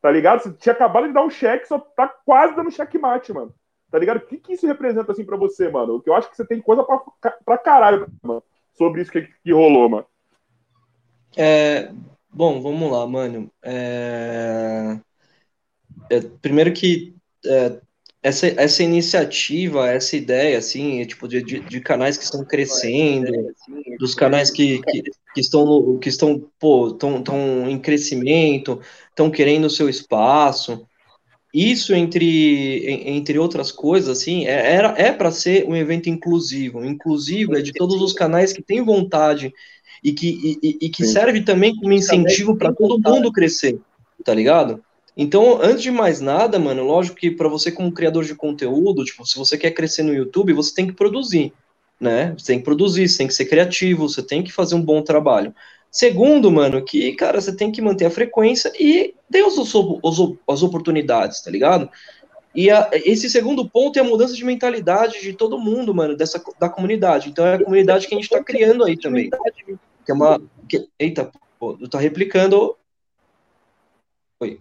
Tá 0.02 0.12
ligado? 0.12 0.42
Você 0.42 0.52
tinha 0.54 0.74
acabado 0.74 1.08
de 1.08 1.14
dar 1.14 1.24
um 1.24 1.30
cheque, 1.30 1.68
só 1.68 1.80
tá 1.80 2.08
quase 2.08 2.56
dando 2.56 2.72
checkmate, 2.72 3.32
mano. 3.32 3.54
Tá 3.90 4.00
ligado? 4.00 4.18
O 4.18 4.22
que, 4.22 4.38
que 4.38 4.54
isso 4.54 4.68
representa, 4.68 5.12
assim, 5.12 5.24
pra 5.24 5.38
você, 5.38 5.70
mano? 5.70 6.02
Que 6.02 6.10
eu 6.10 6.16
acho 6.16 6.30
que 6.30 6.36
você 6.36 6.46
tem 6.46 6.60
coisa 6.60 6.84
pra, 6.84 7.32
pra 7.46 7.58
caralho, 7.58 8.08
mano, 8.22 8.44
sobre 8.74 9.02
isso 9.02 9.12
que, 9.12 9.22
que 9.22 9.54
rolou, 9.54 9.88
mano. 9.88 10.06
É, 11.38 11.92
bom, 12.32 12.62
vamos 12.62 12.92
lá, 12.92 13.06
mano. 13.06 13.52
É, 13.62 15.00
é, 16.10 16.20
primeiro 16.42 16.74
que 16.74 17.16
é, 17.46 17.80
essa, 18.22 18.48
essa 18.48 18.82
iniciativa, 18.82 19.90
essa 19.90 20.16
ideia, 20.16 20.58
assim, 20.58 21.02
é, 21.02 21.06
tipo, 21.06 21.28
de, 21.28 21.44
de, 21.44 21.60
de 21.60 21.82
canais 21.82 22.18
que 22.18 22.24
estão 22.24 22.44
crescendo, 22.44 23.54
dos 24.00 24.16
canais 24.16 24.50
que, 24.50 24.82
que, 24.82 25.04
que 25.34 25.42
estão, 25.42 25.66
no- 25.66 26.00
que 26.00 26.10
estão, 26.10 26.48
pô, 26.60 26.90
estão, 26.90 27.18
estão 27.18 27.70
em 27.70 27.80
crescimento, 27.80 28.80
estão 29.10 29.30
querendo 29.32 29.66
o 29.66 29.70
seu 29.70 29.90
espaço. 29.90 30.86
Isso, 31.54 31.94
entre, 31.94 32.86
en- 32.90 33.18
entre 33.18 33.38
outras 33.38 33.72
coisas, 33.72 34.10
assim, 34.18 34.46
é, 34.46 34.74
era, 34.74 34.96
é 34.98 35.12
para 35.12 35.32
ser 35.32 35.68
um 35.68 35.76
evento 35.76 36.10
inclusivo. 36.10 36.84
Inclusivo 36.84 37.56
é 37.56 37.62
de 37.62 37.74
todos 37.74 38.02
os 38.02 38.14
canais 38.14 38.52
que 38.52 38.62
têm 38.62 38.84
vontade 38.84 39.54
e 40.04 40.12
que, 40.12 40.28
e, 40.28 40.68
e- 40.68 40.78
e 40.86 40.90
que 40.90 41.06
Sim. 41.06 41.12
serve 41.14 41.42
também 41.42 41.76
como 41.76 41.94
incentivo 41.94 42.58
para 42.58 42.74
todo 42.74 43.00
mundo 43.00 43.32
crescer, 43.32 43.80
tá 44.24 44.34
ligado? 44.34 44.84
Então, 45.16 45.62
antes 45.62 45.84
de 45.84 45.92
mais 45.92 46.20
nada, 46.20 46.58
mano, 46.58 46.84
lógico 46.84 47.18
que 47.18 47.30
para 47.30 47.48
você 47.48 47.72
como 47.72 47.92
criador 47.92 48.26
de 48.26 48.34
conteúdo, 48.34 49.06
tipo, 49.06 49.26
se 49.26 49.38
você 49.38 49.58
quer 49.58 49.72
crescer 49.72 50.02
no 50.02 50.14
YouTube, 50.14 50.54
você 50.54 50.74
tem 50.74 50.88
que 50.88 50.94
produzir, 50.94 51.54
né? 52.04 52.36
Você 52.38 52.48
tem 52.48 52.60
que 52.60 52.66
produzir, 52.66 53.08
você 53.08 53.18
tem 53.18 53.28
que 53.28 53.34
ser 53.34 53.46
criativo, 53.46 54.08
você 54.08 54.22
tem 54.22 54.44
que 54.44 54.52
fazer 54.52 54.76
um 54.76 54.82
bom 54.82 55.02
trabalho. 55.02 55.56
Segundo, 55.90 56.52
mano, 56.52 56.84
que, 56.84 57.14
cara, 57.14 57.40
você 57.40 57.56
tem 57.56 57.72
que 57.72 57.82
manter 57.82 58.06
a 58.06 58.12
frequência 58.12 58.72
e 58.80 59.14
ter 59.32 59.44
os, 59.44 59.58
as 60.48 60.64
oportunidades, 60.64 61.42
tá 61.42 61.50
ligado? 61.50 61.90
E 62.54 62.70
a, 62.70 62.90
esse 62.92 63.30
segundo 63.30 63.68
ponto 63.68 63.98
é 63.98 64.02
a 64.02 64.04
mudança 64.04 64.36
de 64.36 64.46
mentalidade 64.46 65.22
de 65.22 65.34
todo 65.34 65.60
mundo, 65.60 65.94
mano, 65.94 66.16
dessa, 66.16 66.44
da 66.60 66.70
comunidade. 66.70 67.30
Então 67.30 67.46
é 67.46 67.56
a 67.56 67.64
comunidade 67.64 68.08
que 68.08 68.14
a 68.14 68.18
gente 68.18 68.30
tá 68.30 68.44
criando 68.44 68.84
aí 68.84 68.98
também. 68.98 69.30
Que 70.06 70.12
é 70.12 70.14
uma. 70.14 70.42
Que, 70.68 70.88
eita, 71.00 71.32
pô, 71.60 71.78
tá 71.88 72.00
replicando. 72.00 72.76
Oi. 74.40 74.60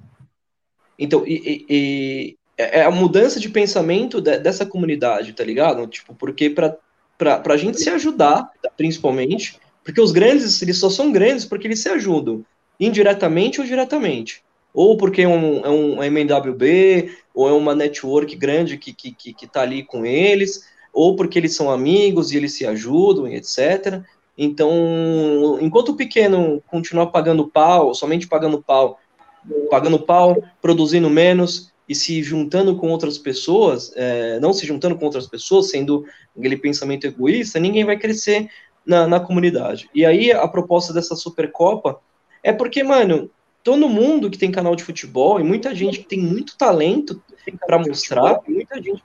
Então, 0.99 1.25
e, 1.27 1.67
e, 1.69 2.37
é, 2.57 2.81
é 2.81 2.85
a 2.85 2.91
mudança 2.91 3.41
de 3.41 3.49
pensamento 3.49 4.21
de, 4.21 4.39
dessa 4.39 4.65
comunidade, 4.65 5.33
tá 5.33 5.45
ligado? 5.45 5.87
Tipo, 5.87 6.15
porque 6.15 6.49
pra, 6.49 6.77
pra, 7.23 7.39
pra 7.39 7.57
gente 7.57 7.81
se 7.81 7.89
ajudar, 7.89 8.51
principalmente, 8.77 9.57
porque 9.85 10.01
os 10.01 10.11
grandes, 10.11 10.61
eles 10.61 10.77
só 10.77 10.91
são 10.91 11.13
grandes 11.13 11.45
porque 11.45 11.69
eles 11.69 11.79
se 11.79 11.89
ajudam, 11.89 12.45
indiretamente 12.81 13.61
ou 13.61 13.67
diretamente. 13.67 14.43
Ou 14.75 14.97
porque 14.97 15.23
é 15.23 15.29
um, 15.29 15.65
é 15.65 15.71
um 15.71 16.03
MWB, 16.03 17.13
ou 17.33 17.49
é 17.49 17.53
uma 17.53 17.77
network 17.77 18.35
grande 18.35 18.77
que, 18.77 18.93
que, 18.93 19.13
que, 19.13 19.33
que 19.33 19.47
tá 19.47 19.61
ali 19.61 19.85
com 19.85 20.05
eles, 20.05 20.65
ou 20.93 21.15
porque 21.15 21.39
eles 21.39 21.55
são 21.55 21.71
amigos 21.71 22.33
e 22.33 22.37
eles 22.37 22.55
se 22.55 22.67
ajudam, 22.67 23.29
etc. 23.29 24.03
Então, 24.37 25.59
enquanto 25.61 25.91
o 25.91 25.97
pequeno 25.97 26.61
continuar 26.67 27.07
pagando 27.07 27.47
pau, 27.47 27.95
somente 27.95 28.27
pagando 28.27 28.61
pau, 28.61 28.99
pagando 29.71 30.01
pau, 30.01 30.43
produzindo 30.61 31.09
menos 31.09 31.72
e 31.93 31.95
se 31.95 32.23
juntando 32.23 32.75
com 32.77 32.89
outras 32.89 33.19
pessoas, 33.19 33.93
é, 33.95 34.41
não 34.41 34.53
se 34.55 34.67
juntando 34.67 34.97
com 34.97 35.05
outras 35.05 35.27
pessoas, 35.27 35.69
sendo 35.69 36.07
aquele 36.37 36.57
pensamento 36.57 37.07
egoísta, 37.07 37.61
ninguém 37.61 37.85
vai 37.85 37.99
crescer 37.99 38.49
na, 38.85 39.07
na 39.07 39.21
comunidade. 39.21 39.91
E 39.95 40.05
aí 40.05 40.33
a 40.33 40.49
proposta 40.49 40.91
dessa 40.93 41.15
Supercopa 41.15 42.01
é 42.43 42.51
porque, 42.51 42.83
mano, 42.83 43.31
todo 43.63 43.91
mundo 43.91 44.31
que 44.31 44.39
tem 44.39 44.51
canal 44.51 44.75
de 44.75 44.83
futebol 44.83 45.39
e 45.39 45.45
muita 45.45 45.75
gente 45.75 45.99
que 45.99 46.07
tem 46.07 46.19
muito 46.19 46.57
talento 46.57 47.23
para 47.67 47.79
mostrar, 47.79 48.41
muita 48.49 48.83
gente. 48.83 49.05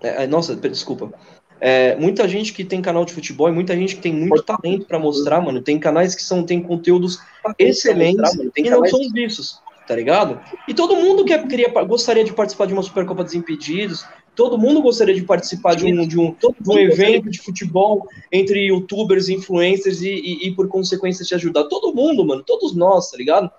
É, 0.00 0.26
nossa, 0.26 0.56
desculpa. 0.56 1.12
É, 1.60 1.94
muita 1.96 2.26
gente 2.26 2.54
que 2.54 2.64
tem 2.64 2.80
canal 2.80 3.04
de 3.04 3.12
futebol 3.12 3.46
e 3.46 3.52
muita 3.52 3.76
gente 3.76 3.96
que 3.96 4.00
tem 4.00 4.14
muito 4.14 4.42
talento 4.42 4.86
para 4.86 4.98
mostrar, 4.98 5.42
mano. 5.42 5.60
Tem 5.60 5.78
canais 5.78 6.14
que 6.14 6.22
são 6.22 6.42
tem 6.42 6.62
conteúdos 6.62 7.18
excelentes 7.58 8.32
e 8.56 8.70
não 8.70 8.86
são 8.86 9.00
vistos, 9.12 9.60
tá 9.90 9.96
ligado? 9.96 10.40
E 10.68 10.72
todo 10.72 10.94
mundo 10.94 11.24
que 11.24 11.36
queria, 11.48 11.68
gostaria 11.82 12.22
de 12.22 12.32
participar 12.32 12.66
de 12.66 12.72
uma 12.72 12.80
Supercopa 12.80 13.24
Desimpedidos, 13.24 14.06
todo 14.36 14.56
mundo 14.56 14.80
gostaria 14.80 15.12
de 15.12 15.22
participar 15.22 15.74
de 15.74 15.84
um, 15.84 16.06
de 16.06 16.16
um, 16.16 16.32
de 16.32 16.70
um 16.70 16.78
evento 16.78 17.28
de 17.28 17.40
futebol 17.40 18.06
entre 18.30 18.66
youtubers, 18.66 19.28
influencers 19.28 20.00
e, 20.00 20.10
e, 20.10 20.46
e, 20.46 20.54
por 20.54 20.68
consequência 20.68 21.24
te 21.24 21.34
ajudar. 21.34 21.64
Todo 21.64 21.92
mundo, 21.92 22.24
mano, 22.24 22.44
todos 22.44 22.72
nós, 22.72 23.10
tá 23.10 23.16
ligado? 23.16 23.50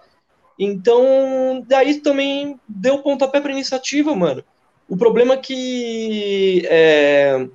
Então, 0.57 1.65
daí 1.67 1.95
também 1.95 2.57
deu 2.65 2.99
pontapé 2.99 3.41
pra 3.41 3.51
iniciativa, 3.51 4.15
mano. 4.15 4.41
O 4.88 4.95
problema 4.95 5.34
é 5.34 5.38
que 5.38 6.65
é, 6.69 7.45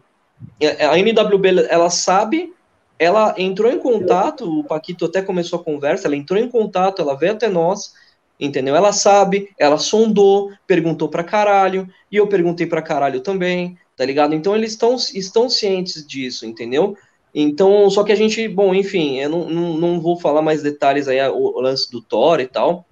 é, 0.61 0.85
a 0.85 0.99
NWB 0.99 1.67
ela 1.71 1.89
sabe, 1.89 2.53
ela 2.99 3.35
entrou 3.39 3.73
em 3.73 3.79
contato, 3.79 4.61
o 4.61 4.65
Paquito 4.65 5.07
até 5.07 5.23
começou 5.23 5.59
a 5.59 5.65
conversa, 5.65 6.07
ela 6.07 6.17
entrou 6.17 6.39
em 6.39 6.51
contato, 6.51 7.01
ela 7.01 7.17
veio 7.17 7.33
até 7.33 7.49
nós, 7.49 7.95
entendeu? 8.39 8.77
Ela 8.77 8.93
sabe, 8.93 9.49
ela 9.59 9.79
sondou, 9.79 10.51
perguntou 10.67 11.09
pra 11.09 11.25
caralho, 11.25 11.89
e 12.11 12.17
eu 12.17 12.27
perguntei 12.27 12.67
pra 12.67 12.83
caralho 12.83 13.21
também, 13.21 13.77
tá 13.97 14.05
ligado? 14.05 14.35
Então 14.35 14.55
eles 14.55 14.73
estão, 14.73 14.97
estão 14.97 15.49
cientes 15.49 16.07
disso, 16.07 16.47
entendeu? 16.47 16.97
Então, 17.35 17.89
só 17.91 18.03
que 18.03 18.13
a 18.13 18.17
gente, 18.17 18.49
bom, 18.49 18.75
enfim, 18.75 19.19
eu 19.19 19.29
não, 19.29 19.49
não, 19.49 19.75
não 19.75 20.01
vou 20.01 20.19
falar 20.19 20.41
mais 20.41 20.63
detalhes 20.63 21.07
aí, 21.07 21.21
o, 21.29 21.35
o 21.35 21.61
lance 21.61 21.91
do 21.91 22.01
Thor 22.01 22.41
e 22.41 22.47
tal, 22.47 22.87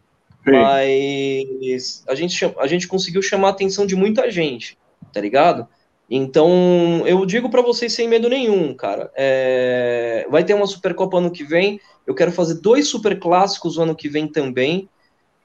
Sim. 0.45 0.53
mas 0.53 2.05
a 2.07 2.15
gente, 2.15 2.45
a 2.59 2.67
gente 2.67 2.87
conseguiu 2.87 3.23
chamar 3.23 3.49
a 3.49 3.51
atenção 3.53 3.87
de 3.87 3.97
muita 3.97 4.31
gente, 4.31 4.77
tá 5.13 5.21
ligado? 5.21 5.67
Então, 6.11 7.03
eu 7.07 7.25
digo 7.25 7.49
para 7.49 7.63
vocês 7.63 7.93
sem 7.93 8.07
medo 8.07 8.29
nenhum, 8.29 8.75
cara. 8.75 9.11
É... 9.17 10.27
Vai 10.31 10.45
ter 10.45 10.55
uma 10.55 10.67
Supercopa 10.67 11.17
ano 11.17 11.31
que 11.31 11.43
vem. 11.43 11.81
Eu 12.07 12.15
quero 12.15 12.31
fazer 12.31 12.61
dois 12.61 12.87
Super 12.87 13.19
Clássicos 13.19 13.79
ano 13.79 13.97
que 13.97 14.09
vem 14.09 14.29
também. 14.29 14.89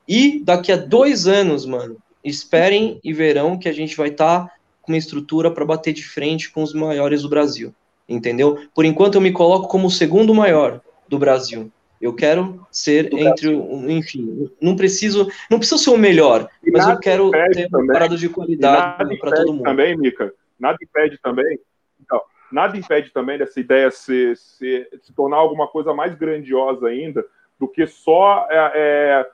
E 0.10 0.42
daqui 0.44 0.72
a 0.72 0.76
dois 0.76 1.28
anos, 1.28 1.68
mano, 1.68 1.98
esperem 2.24 3.00
e 3.04 3.14
verão 3.14 3.60
que 3.60 3.70
a 3.70 3.72
gente 3.72 3.96
vai 3.96 4.08
estar 4.08 4.48
tá 4.48 4.54
com 4.82 4.92
uma 4.92 4.98
estrutura 4.98 5.52
para 5.52 5.64
bater 5.64 5.94
de 5.94 6.04
frente 6.04 6.52
com 6.52 6.64
os 6.64 6.74
maiores 6.74 7.22
do 7.22 7.30
Brasil. 7.30 7.72
Entendeu? 8.08 8.58
Por 8.74 8.86
enquanto, 8.86 9.16
eu 9.16 9.22
me 9.22 9.32
coloco 9.32 9.68
como 9.68 9.86
o 9.86 9.92
segundo 9.92 10.34
maior 10.34 10.82
do 11.08 11.20
Brasil. 11.20 11.72
Eu 12.02 12.16
quero 12.16 12.66
ser 12.72 13.10
do 13.10 13.20
entre, 13.20 13.56
Brasil. 13.56 13.90
enfim, 13.92 14.50
não 14.60 14.76
preciso, 14.76 15.30
não 15.48 15.60
preciso 15.60 15.84
ser 15.84 15.90
o 15.92 15.98
melhor, 15.98 16.50
mas 16.72 16.88
eu 16.88 16.98
quero 16.98 17.30
ter 17.54 17.68
uma 17.72 17.94
parada 17.94 18.18
de 18.18 18.30
qualidade 18.30 19.16
para 19.20 19.32
todo 19.32 19.54
mundo. 19.54 19.64
Também, 19.64 19.96
Mica, 19.96 20.34
nada 20.58 20.78
impede 20.82 21.20
também. 21.22 21.60
Então, 22.02 22.20
nada 22.52 22.76
impede 22.76 23.12
também 23.12 23.38
dessa 23.38 23.60
ideia 23.60 23.92
se, 23.92 24.34
se, 24.36 24.88
se 25.04 25.14
tornar 25.14 25.38
alguma 25.38 25.68
coisa 25.68 25.94
mais 25.94 26.16
grandiosa 26.16 26.88
ainda 26.88 27.24
do 27.60 27.68
que 27.68 27.86
só 27.86 28.48
é, 28.50 28.72
é, 28.74 29.28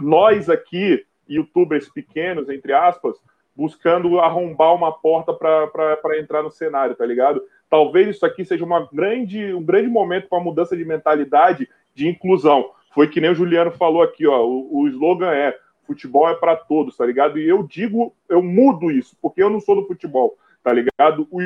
nós 0.00 0.48
aqui, 0.48 1.04
youtubers 1.28 1.88
pequenos, 1.88 2.48
entre 2.48 2.72
aspas, 2.72 3.16
buscando 3.54 4.18
arrombar 4.18 4.74
uma 4.74 4.92
porta 4.92 5.32
para 5.32 6.18
entrar 6.18 6.42
no 6.42 6.50
cenário, 6.50 6.94
tá 6.94 7.04
ligado? 7.04 7.42
Talvez 7.68 8.08
isso 8.16 8.26
aqui 8.26 8.44
seja 8.44 8.64
uma 8.64 8.88
grande, 8.92 9.52
um 9.54 9.62
grande 9.62 9.88
momento 9.88 10.28
para 10.28 10.40
mudança 10.40 10.76
de 10.76 10.84
mentalidade 10.84 11.68
de 11.94 12.08
inclusão. 12.08 12.70
Foi 12.94 13.08
que 13.08 13.20
nem 13.20 13.30
o 13.30 13.34
Juliano 13.34 13.70
falou 13.70 14.02
aqui, 14.02 14.26
ó. 14.26 14.44
O, 14.44 14.82
o 14.82 14.88
slogan 14.88 15.32
é 15.32 15.56
futebol 15.86 16.28
é 16.28 16.34
para 16.34 16.56
todos, 16.56 16.96
tá 16.96 17.04
ligado? 17.04 17.38
E 17.38 17.48
eu 17.48 17.62
digo, 17.62 18.14
eu 18.28 18.42
mudo 18.42 18.90
isso, 18.90 19.16
porque 19.20 19.42
eu 19.42 19.50
não 19.50 19.60
sou 19.60 19.76
do 19.76 19.86
futebol 19.86 20.36
tá 20.62 20.72
ligado? 20.72 21.26
O 21.30 21.40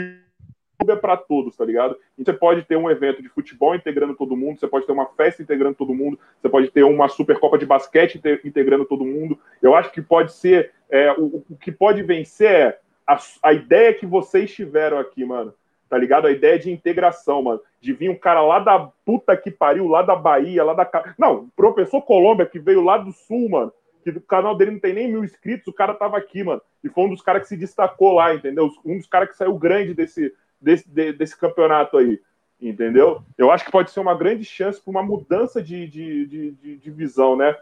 YouTube 0.80 0.90
é 0.90 0.96
para 0.96 1.16
todos, 1.16 1.56
tá 1.56 1.64
ligado? 1.64 1.96
E 2.18 2.24
você 2.24 2.32
pode 2.32 2.62
ter 2.62 2.76
um 2.76 2.90
evento 2.90 3.22
de 3.22 3.28
futebol 3.28 3.74
integrando 3.74 4.14
todo 4.14 4.36
mundo, 4.36 4.58
você 4.58 4.68
pode 4.68 4.86
ter 4.86 4.92
uma 4.92 5.06
festa 5.06 5.42
integrando 5.42 5.74
todo 5.74 5.94
mundo, 5.94 6.18
você 6.40 6.48
pode 6.48 6.70
ter 6.70 6.84
uma 6.84 7.08
Supercopa 7.08 7.58
de 7.58 7.66
basquete 7.66 8.20
integrando 8.44 8.84
todo 8.84 9.04
mundo. 9.04 9.38
Eu 9.62 9.74
acho 9.74 9.90
que 9.90 10.02
pode 10.02 10.32
ser. 10.32 10.72
É, 10.88 11.12
o, 11.12 11.44
o, 11.50 11.56
que 11.60 11.72
pode 11.72 12.02
vencer 12.02 12.50
é 12.50 12.78
a, 13.06 13.18
a 13.42 13.52
ideia 13.52 13.92
que 13.94 14.06
vocês 14.06 14.52
tiveram 14.52 14.98
aqui, 14.98 15.24
mano. 15.24 15.52
Tá 15.88 15.96
ligado? 15.96 16.26
A 16.26 16.32
ideia 16.32 16.58
de 16.58 16.70
integração, 16.70 17.42
mano. 17.42 17.60
De 17.80 17.92
vir 17.92 18.10
um 18.10 18.16
cara 18.16 18.42
lá 18.42 18.58
da 18.58 18.90
puta 19.04 19.36
que 19.36 19.50
pariu, 19.50 19.88
lá 19.88 20.02
da 20.02 20.14
Bahia, 20.14 20.64
lá 20.64 20.74
da. 20.74 21.14
Não, 21.18 21.48
professor 21.56 22.02
Colômbia, 22.02 22.46
que 22.46 22.58
veio 22.58 22.82
lá 22.82 22.98
do 22.98 23.12
sul, 23.12 23.48
mano 23.48 23.72
que 24.12 24.18
o 24.18 24.22
canal 24.22 24.56
dele 24.56 24.72
não 24.72 24.78
tem 24.78 24.92
nem 24.92 25.08
mil 25.08 25.24
inscritos, 25.24 25.66
o 25.66 25.72
cara 25.72 25.92
tava 25.92 26.16
aqui, 26.16 26.44
mano. 26.44 26.62
E 26.84 26.88
foi 26.88 27.04
um 27.04 27.10
dos 27.10 27.22
caras 27.22 27.42
que 27.42 27.48
se 27.48 27.56
destacou 27.56 28.12
lá, 28.12 28.32
entendeu? 28.32 28.70
Um 28.84 28.98
dos 28.98 29.06
caras 29.08 29.30
que 29.30 29.36
saiu 29.36 29.58
grande 29.58 29.94
desse, 29.94 30.32
desse, 30.66 30.88
desse 31.12 31.38
campeonato 31.38 31.96
aí, 31.96 32.20
entendeu? 32.60 33.22
Eu 33.38 33.52
acho 33.52 33.64
que 33.64 33.70
pode 33.70 33.92
ser 33.92 34.00
uma 34.00 34.16
grande 34.16 34.44
chance 34.44 34.80
para 34.80 34.90
uma 34.90 35.02
mudança 35.02 35.62
de, 35.62 35.86
de, 35.86 36.26
de, 36.26 36.76
de, 36.78 36.90
visão, 36.90 37.36
né? 37.36 37.54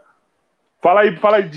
Fala 0.81 1.01
aí, 1.01 1.15
fala 1.17 1.37
aí, 1.37 1.49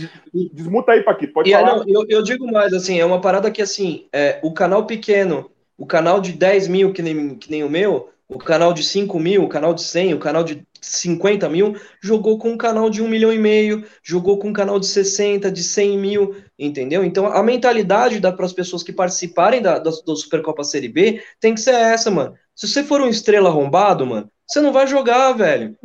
desmuta 0.53 0.93
aí, 0.93 1.03
Paquito, 1.03 1.33
pode 1.33 1.49
e, 1.49 1.53
falar. 1.55 1.77
Não, 1.77 1.85
eu, 1.89 2.05
eu, 2.07 2.23
digo 2.23 2.47
mais, 2.53 2.75
assim, 2.75 3.01
é 3.01 3.05
uma 3.05 3.21
parada 3.21 3.51
que, 3.51 3.63
assim, 3.63 4.07
é, 4.13 4.39
o 4.43 4.53
canal 4.53 4.85
pequeno, 4.85 5.51
o 5.79 5.87
canal 5.87 6.21
de 6.21 6.33
10 6.33 6.69
mil, 6.69 6.93
que 6.93 7.01
nem, 7.01 7.35
que 7.35 7.51
nem 7.51 7.65
o 7.65 7.71
meu, 7.71 8.11
o 8.29 8.39
canal 8.39 8.75
de 8.75 8.83
5 8.85 9.19
mil, 9.19 9.43
o 9.43 9.49
canal 9.49 9.73
de 9.73 9.83
100, 9.83 10.13
o 10.13 10.19
canal 10.19 10.45
de 10.45 10.67
50 10.81 11.49
mil, 11.49 11.75
jogou 12.01 12.39
com 12.39 12.51
um 12.51 12.59
canal 12.59 12.91
de 12.91 13.03
1 13.03 13.09
milhão 13.09 13.33
e 13.33 13.39
meio, 13.39 13.87
jogou 14.03 14.39
com 14.39 14.51
um 14.51 14.53
canal 14.53 14.79
de 14.79 14.87
60, 14.87 15.51
de 15.51 15.63
100 15.63 15.99
mil, 15.99 16.37
entendeu? 16.59 17.03
Então 17.03 17.27
a 17.27 17.43
mentalidade 17.43 18.21
para 18.21 18.45
as 18.45 18.53
pessoas 18.53 18.83
que 18.83 18.93
participarem 18.93 19.63
da, 19.63 19.79
da, 19.79 19.91
da 19.91 20.17
Supercopa 20.17 20.63
Série 20.63 20.89
B 20.89 21.23
tem 21.41 21.55
que 21.55 21.61
ser 21.61 21.75
essa, 21.75 22.11
mano. 22.11 22.35
Se 22.55 22.69
você 22.69 22.85
for 22.85 23.01
um 23.01 23.09
estrela 23.09 23.49
arrombado, 23.49 24.05
mano, 24.05 24.31
você 24.47 24.61
não 24.61 24.73
vai 24.73 24.87
jogar, 24.87 25.33
velho. 25.33 25.77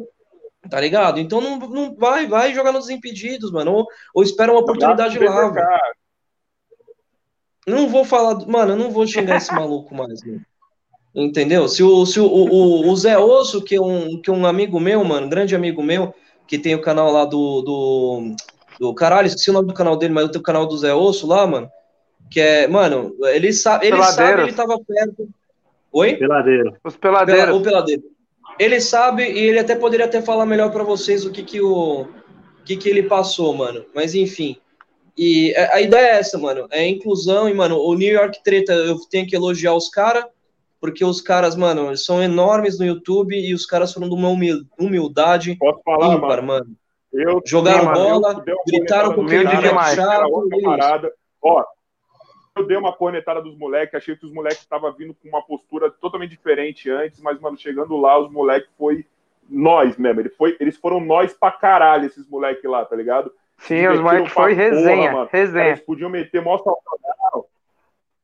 Tá 0.69 0.79
ligado? 0.79 1.19
Então 1.19 1.39
não, 1.39 1.57
não 1.57 1.95
vai, 1.95 2.27
vai 2.27 2.53
jogar 2.53 2.73
nos 2.73 2.89
impedidos, 2.89 3.51
mano. 3.51 3.71
Ou, 3.71 3.87
ou 4.13 4.23
espera 4.23 4.51
uma 4.51 4.61
oportunidade 4.61 5.17
lá, 5.17 5.49
velho. 5.49 5.67
Não 7.65 7.87
vou 7.87 8.03
falar, 8.03 8.45
mano, 8.47 8.73
eu 8.73 8.77
não 8.77 8.91
vou 8.91 9.07
xingar 9.07 9.37
esse 9.37 9.51
maluco 9.55 9.95
mais, 9.95 10.21
mano. 10.23 10.45
Entendeu? 11.15 11.67
Se 11.67 11.83
o, 11.83 12.05
se 12.05 12.19
o, 12.19 12.25
o, 12.25 12.89
o 12.89 12.95
Zé 12.95 13.17
Osso, 13.17 13.61
que 13.61 13.75
é, 13.75 13.81
um, 13.81 14.19
que 14.19 14.29
é 14.29 14.33
um 14.33 14.45
amigo 14.45 14.79
meu, 14.79 15.03
mano, 15.03 15.29
grande 15.29 15.55
amigo 15.55 15.83
meu, 15.83 16.13
que 16.47 16.57
tem 16.57 16.73
o 16.73 16.81
canal 16.81 17.11
lá 17.11 17.23
do, 17.25 17.61
do, 17.61 18.35
do. 18.79 18.93
Caralho, 18.95 19.27
esqueci 19.27 19.49
o 19.51 19.53
nome 19.53 19.67
do 19.67 19.73
canal 19.73 19.95
dele, 19.95 20.13
mas 20.13 20.29
tem 20.29 20.39
o 20.39 20.43
canal 20.43 20.65
do 20.65 20.77
Zé 20.77 20.93
Osso 20.93 21.27
lá, 21.27 21.45
mano. 21.45 21.69
Que 22.31 22.39
é, 22.39 22.67
mano, 22.67 23.15
ele 23.25 23.53
sabe, 23.53 23.87
ele 23.87 24.03
sabe, 24.03 24.41
ele 24.41 24.53
tava 24.53 24.79
perto. 24.79 25.29
Oi? 25.91 26.15
Peladeiro. 26.15 26.75
Os 26.83 26.97
peladeiros. 26.97 27.55
O 27.55 27.61
peladeiro. 27.61 28.03
Ele 28.57 28.81
sabe 28.81 29.23
e 29.23 29.39
ele 29.39 29.59
até 29.59 29.75
poderia 29.75 30.05
até 30.05 30.21
falar 30.21 30.45
melhor 30.45 30.71
para 30.71 30.83
vocês 30.83 31.25
o 31.25 31.31
que 31.31 31.43
que 31.43 31.61
o 31.61 32.07
que, 32.65 32.75
que 32.75 32.89
ele 32.89 33.03
passou, 33.03 33.53
mano. 33.53 33.85
Mas 33.93 34.15
enfim. 34.15 34.57
E 35.17 35.53
a 35.55 35.79
ideia 35.79 36.15
é 36.15 36.19
essa, 36.19 36.37
mano. 36.39 36.67
É 36.71 36.87
inclusão 36.87 37.47
e, 37.47 37.53
mano, 37.53 37.77
o 37.77 37.93
New 37.93 38.11
York 38.11 38.43
Treta, 38.43 38.73
eu 38.73 38.97
tenho 39.11 39.27
que 39.27 39.35
elogiar 39.35 39.75
os 39.75 39.89
caras, 39.89 40.25
porque 40.83 41.05
os 41.05 41.21
caras, 41.21 41.55
mano, 41.55 41.87
eles 41.87 42.03
são 42.03 42.21
enormes 42.21 42.77
no 42.77 42.85
YouTube 42.85 43.33
e 43.39 43.53
os 43.53 43.65
caras 43.65 43.93
foram 43.93 44.09
de 44.09 44.15
uma 44.15 44.27
humil- 44.27 44.65
humildade 44.77 45.55
Posso 45.55 45.81
falar, 45.81 46.15
ímpar, 46.15 46.43
mano? 46.43 46.45
mano. 46.45 46.75
Eu, 47.13 47.41
Jogaram 47.45 47.93
bola, 47.93 48.43
eu 48.45 48.57
gritaram 48.67 49.13
com 49.15 49.21
o 49.21 49.25
que 49.25 49.33
é 49.33 49.45
demais. 49.45 49.95
chato, 49.95 50.29
parada. 50.61 51.13
Ó, 51.41 51.63
eu 52.57 52.67
dei 52.67 52.75
uma 52.75 52.91
cornetada 52.91 53.41
dos 53.41 53.57
moleques, 53.57 53.95
achei 53.95 54.17
que 54.17 54.25
os 54.25 54.33
moleques 54.33 54.59
estavam 54.59 54.91
vindo 54.91 55.13
com 55.13 55.29
uma 55.29 55.41
postura 55.41 55.89
totalmente 55.89 56.31
diferente 56.31 56.89
antes, 56.91 57.21
mas, 57.21 57.39
mano, 57.39 57.57
chegando 57.57 57.95
lá, 57.95 58.19
os 58.19 58.29
moleques 58.29 58.69
foi 58.77 59.05
nós 59.49 59.95
mesmo. 59.95 60.19
Ele 60.19 60.29
foi, 60.31 60.57
eles 60.59 60.75
foram 60.75 60.99
nós 60.99 61.33
pra 61.33 61.49
caralho, 61.51 62.07
esses 62.07 62.27
moleques 62.27 62.69
lá, 62.69 62.83
tá 62.83 62.95
ligado? 62.97 63.31
Sim, 63.59 63.87
os 63.87 64.01
moleques 64.01 64.33
foi 64.33 64.53
porra, 64.53 64.67
resenha, 64.69 65.11
mano. 65.13 65.29
resenha. 65.31 65.67
Eles 65.69 65.79
podiam 65.79 66.09
meter 66.09 66.41
mó 66.41 66.57
saltadão. 66.57 67.45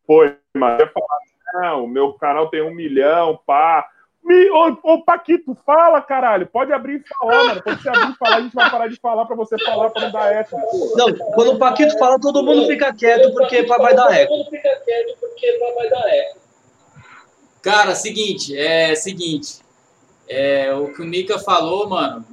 Foi, 0.05 0.36
mas 0.57 0.78
eu 0.82 0.86
ia 0.88 0.91
falar, 0.91 1.20
não, 1.54 1.88
meu 1.88 2.14
canal 2.14 2.50
tem 2.50 2.62
um 2.62 2.74
milhão, 2.74 3.39
pá. 3.45 3.88
Me, 4.24 4.50
ô, 4.52 4.78
ô, 4.84 5.04
Paquito, 5.04 5.58
fala, 5.66 6.02
caralho. 6.02 6.45
Pode 6.45 6.72
abrir 6.72 7.02
e 7.02 7.08
falar, 7.08 7.45
mano. 7.45 7.64
Quando 7.64 7.82
você 7.82 7.89
abrir 7.89 8.12
e 8.12 8.16
falar, 8.18 8.36
a 8.36 8.41
gente 8.41 8.54
vai 8.54 8.70
parar 8.70 8.88
de 8.88 8.95
falar 8.97 9.26
pra 9.26 9.36
você 9.36 9.58
falar 9.64 9.89
pra 9.89 10.04
não 10.04 10.12
dar 10.12 10.34
eco. 10.34 10.56
Não, 10.95 11.14
quando 11.34 11.54
o 11.54 11.58
Paquito 11.58 11.97
fala, 11.97 12.20
todo 12.20 12.43
mundo 12.43 12.68
fica 12.68 12.93
quieto, 12.93 13.32
porque 13.34 13.64
vai 13.64 13.95
dar 13.95 14.14
eco. 14.14 14.34
Cara, 17.62 17.95
seguinte, 17.95 18.58
é 18.58 18.93
seguinte. 18.95 19.62
É, 20.28 20.74
o 20.76 20.93
que 20.93 21.02
o 21.02 21.06
Mika 21.06 21.39
falou, 21.39 21.89
mano, 21.89 22.24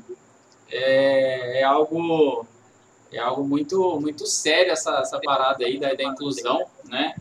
é, 0.70 1.60
é 1.60 1.62
algo 1.64 2.46
é 3.12 3.18
algo 3.18 3.44
muito 3.44 3.98
muito 4.00 4.26
sério 4.26 4.72
essa, 4.72 4.98
essa 4.98 5.18
parada 5.20 5.64
aí 5.64 5.78
da, 5.78 5.94
da 5.94 6.04
inclusão, 6.04 6.66
né? 6.84 7.14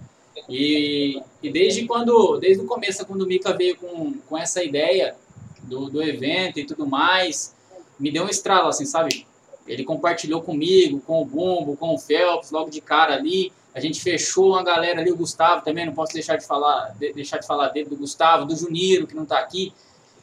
E, 0.49 1.21
e 1.41 1.49
desde 1.51 1.86
quando, 1.86 2.38
desde 2.38 2.63
o 2.63 2.67
começo, 2.67 3.05
quando 3.05 3.21
o 3.23 3.27
Mika 3.27 3.53
veio 3.53 3.77
com, 3.77 4.13
com 4.27 4.38
essa 4.38 4.63
ideia 4.63 5.15
do, 5.63 5.89
do 5.89 6.01
evento 6.03 6.59
e 6.59 6.65
tudo 6.65 6.86
mais, 6.86 7.55
me 7.99 8.11
deu 8.11 8.23
um 8.23 8.29
estralo, 8.29 8.67
assim, 8.67 8.86
sabe? 8.86 9.25
Ele 9.67 9.83
compartilhou 9.83 10.41
comigo, 10.41 11.01
com 11.01 11.21
o 11.21 11.25
Bumbo, 11.25 11.75
com 11.75 11.95
o 11.95 11.97
Phelps, 11.97 12.51
logo 12.51 12.69
de 12.69 12.81
cara 12.81 13.15
ali. 13.15 13.51
A 13.73 13.79
gente 13.79 14.01
fechou 14.01 14.49
uma 14.49 14.63
galera 14.63 15.01
ali, 15.01 15.11
o 15.11 15.17
Gustavo 15.17 15.63
também, 15.63 15.86
não 15.86 15.93
posso 15.93 16.13
deixar 16.13 16.38
de 16.38 16.45
falar, 16.45 16.95
de- 16.99 17.13
deixar 17.13 17.39
de 17.39 17.47
falar 17.47 17.69
dele, 17.69 17.89
do 17.89 17.97
Gustavo, 17.97 18.45
do 18.45 18.55
Juniro, 18.55 19.07
que 19.07 19.15
não 19.15 19.25
tá 19.25 19.39
aqui. 19.39 19.73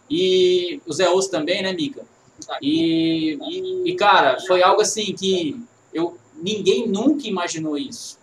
E 0.08 0.80
o 0.86 0.92
Zé 0.92 1.08
Osso 1.10 1.30
também, 1.30 1.62
né, 1.62 1.72
Mica? 1.72 2.04
E, 2.60 3.38
e, 3.42 3.90
e, 3.90 3.94
cara, 3.94 4.38
foi 4.46 4.62
algo 4.62 4.80
assim 4.80 5.12
que 5.14 5.60
eu, 5.92 6.16
ninguém 6.34 6.88
nunca 6.88 7.26
imaginou 7.26 7.76
isso. 7.76 8.18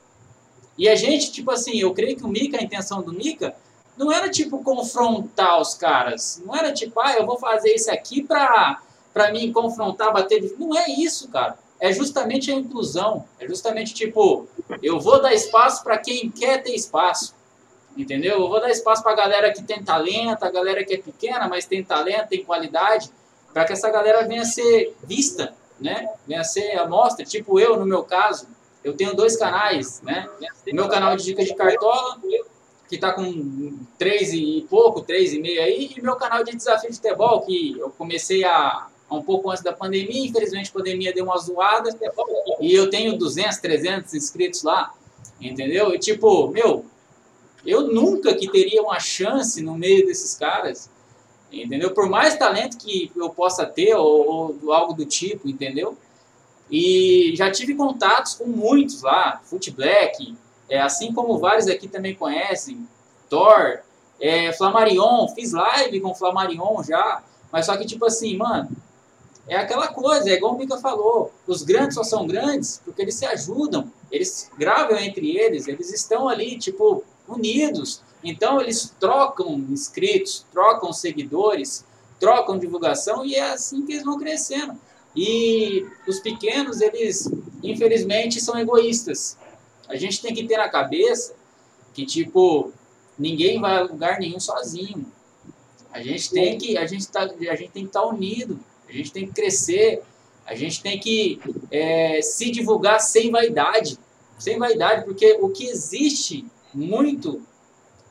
E 0.79 0.87
a 0.87 0.95
gente, 0.95 1.29
tipo 1.29 1.51
assim, 1.51 1.77
eu 1.77 1.93
creio 1.93 2.15
que 2.15 2.23
o 2.23 2.29
Mika, 2.29 2.57
a 2.57 2.63
intenção 2.63 3.01
do 3.01 3.11
Mika, 3.11 3.53
não 3.97 4.09
era 4.09 4.29
tipo 4.29 4.63
confrontar 4.63 5.59
os 5.59 5.73
caras. 5.73 6.41
Não 6.45 6.55
era 6.55 6.71
tipo, 6.71 6.97
ah, 7.01 7.15
eu 7.15 7.25
vou 7.25 7.37
fazer 7.37 7.75
isso 7.75 7.91
aqui 7.91 8.23
pra, 8.23 8.81
pra 9.13 9.29
mim 9.29 9.51
confrontar, 9.51 10.13
bater. 10.13 10.55
Não 10.57 10.73
é 10.73 10.89
isso, 10.89 11.27
cara. 11.27 11.59
É 11.81 11.91
justamente 11.91 12.49
a 12.49 12.55
inclusão. 12.55 13.25
É 13.37 13.45
justamente 13.45 13.93
tipo, 13.93 14.47
eu 14.81 15.01
vou 15.01 15.21
dar 15.21 15.33
espaço 15.33 15.83
para 15.83 15.97
quem 15.97 16.31
quer 16.31 16.63
ter 16.63 16.73
espaço. 16.73 17.35
Entendeu? 17.97 18.39
Eu 18.39 18.47
vou 18.47 18.61
dar 18.61 18.69
espaço 18.69 19.03
para 19.03 19.11
a 19.11 19.17
galera 19.17 19.51
que 19.51 19.61
tem 19.61 19.83
talento, 19.83 20.43
a 20.43 20.49
galera 20.49 20.85
que 20.85 20.93
é 20.93 20.97
pequena, 20.97 21.49
mas 21.49 21.65
tem 21.65 21.83
talento, 21.83 22.29
tem 22.29 22.45
qualidade, 22.45 23.11
para 23.53 23.65
que 23.65 23.73
essa 23.73 23.89
galera 23.89 24.25
venha 24.25 24.45
ser 24.45 24.95
vista, 25.03 25.53
né? 25.77 26.07
Venha 26.25 26.45
ser 26.45 26.79
a 26.79 26.87
mostra. 26.87 27.25
Tipo 27.25 27.59
eu, 27.59 27.77
no 27.77 27.85
meu 27.85 28.03
caso, 28.03 28.47
eu 28.83 28.93
tenho 28.93 29.15
dois 29.15 29.37
canais, 29.37 30.01
né? 30.01 30.29
Meu 30.67 30.87
canal 30.87 31.15
de 31.15 31.25
dicas 31.25 31.45
de 31.45 31.55
cartola, 31.55 32.17
que 32.87 32.95
está 32.95 33.11
com 33.11 33.77
três 33.97 34.33
e 34.33 34.65
pouco, 34.69 35.01
três 35.01 35.33
e 35.33 35.39
meio 35.39 35.61
aí, 35.61 35.93
e 35.95 36.01
meu 36.01 36.15
canal 36.15 36.43
de 36.43 36.55
desafio 36.55 36.89
de 36.89 36.95
futebol, 36.95 37.41
que 37.41 37.77
eu 37.77 37.89
comecei 37.91 38.43
a, 38.43 38.87
a 39.09 39.15
um 39.15 39.21
pouco 39.21 39.51
antes 39.51 39.63
da 39.63 39.73
pandemia, 39.73 40.27
infelizmente 40.27 40.69
a 40.69 40.73
pandemia 40.73 41.13
deu 41.13 41.25
uma 41.25 41.37
zoada, 41.37 41.89
e 42.59 42.73
eu 42.73 42.89
tenho 42.89 43.17
200, 43.17 43.57
300 43.57 44.13
inscritos 44.13 44.63
lá, 44.63 44.93
entendeu? 45.39 45.93
E 45.93 45.99
tipo, 45.99 46.47
meu, 46.47 46.85
eu 47.65 47.81
nunca 47.93 48.33
que 48.33 48.49
teria 48.49 48.81
uma 48.81 48.99
chance 48.99 49.61
no 49.61 49.77
meio 49.77 50.07
desses 50.07 50.35
caras, 50.35 50.89
entendeu? 51.51 51.91
Por 51.91 52.09
mais 52.09 52.37
talento 52.37 52.77
que 52.77 53.11
eu 53.15 53.29
possa 53.29 53.65
ter, 53.65 53.93
ou, 53.95 54.57
ou 54.63 54.73
algo 54.73 54.93
do 54.93 55.05
tipo, 55.05 55.47
entendeu? 55.47 55.97
E 56.71 57.33
já 57.35 57.51
tive 57.51 57.75
contatos 57.75 58.35
com 58.35 58.45
muitos 58.45 59.01
lá, 59.01 59.41
Foot 59.43 59.71
Black, 59.71 60.35
é, 60.69 60.79
assim 60.79 61.11
como 61.11 61.39
vários 61.39 61.67
aqui 61.67 61.87
também 61.87 62.13
conhecem, 62.13 62.87
Thor, 63.27 63.79
é, 64.19 64.53
Flamarion, 64.53 65.27
fiz 65.29 65.53
live 65.53 65.99
com 65.99 66.13
Flamarion 66.13 66.83
já, 66.83 67.23
mas 67.51 67.65
só 67.65 67.75
que 67.75 67.85
tipo 67.85 68.05
assim, 68.05 68.37
mano, 68.37 68.69
é 69.47 69.57
aquela 69.57 69.87
coisa, 69.87 70.29
é 70.29 70.33
igual 70.33 70.53
o 70.53 70.57
Mika 70.57 70.77
falou, 70.77 71.31
os 71.47 71.63
grandes 71.63 71.95
só 71.95 72.03
são 72.03 72.27
grandes 72.27 72.81
porque 72.85 73.01
eles 73.01 73.15
se 73.15 73.25
ajudam, 73.25 73.91
eles 74.11 74.51
gravam 74.57 74.97
entre 74.97 75.35
eles, 75.35 75.67
eles 75.67 75.91
estão 75.91 76.29
ali, 76.29 76.57
tipo, 76.57 77.03
unidos, 77.27 78.03
então 78.23 78.61
eles 78.61 78.93
trocam 78.99 79.53
inscritos, 79.69 80.45
trocam 80.51 80.93
seguidores, 80.93 81.83
trocam 82.19 82.59
divulgação 82.59 83.25
e 83.25 83.35
é 83.35 83.51
assim 83.51 83.85
que 83.85 83.93
eles 83.93 84.03
vão 84.03 84.19
crescendo. 84.19 84.77
E 85.15 85.85
os 86.07 86.19
pequenos, 86.19 86.81
eles, 86.81 87.29
infelizmente, 87.63 88.39
são 88.39 88.57
egoístas. 88.57 89.37
A 89.87 89.95
gente 89.95 90.21
tem 90.21 90.33
que 90.33 90.47
ter 90.47 90.57
na 90.57 90.69
cabeça 90.69 91.33
que, 91.93 92.05
tipo, 92.05 92.71
ninguém 93.17 93.59
vai 93.59 93.77
a 93.77 93.81
lugar 93.81 94.19
nenhum 94.19 94.39
sozinho. 94.39 95.05
A 95.91 96.01
gente 96.01 96.29
tem 96.29 96.57
que, 96.57 96.77
a 96.77 96.85
gente 96.85 97.07
tá, 97.07 97.23
a 97.23 97.55
gente 97.55 97.71
tem 97.71 97.83
que 97.83 97.89
estar 97.89 98.05
unido. 98.05 98.59
A 98.87 98.91
gente 98.91 99.11
tem 99.11 99.25
que 99.25 99.33
crescer. 99.33 100.03
A 100.45 100.55
gente 100.55 100.81
tem 100.81 100.99
que 100.99 101.39
é, 101.71 102.21
se 102.21 102.51
divulgar 102.51 102.99
sem 103.01 103.31
vaidade. 103.31 103.97
Sem 104.37 104.57
vaidade, 104.57 105.03
porque 105.03 105.37
o 105.41 105.49
que 105.49 105.65
existe 105.65 106.45
muito 106.73 107.41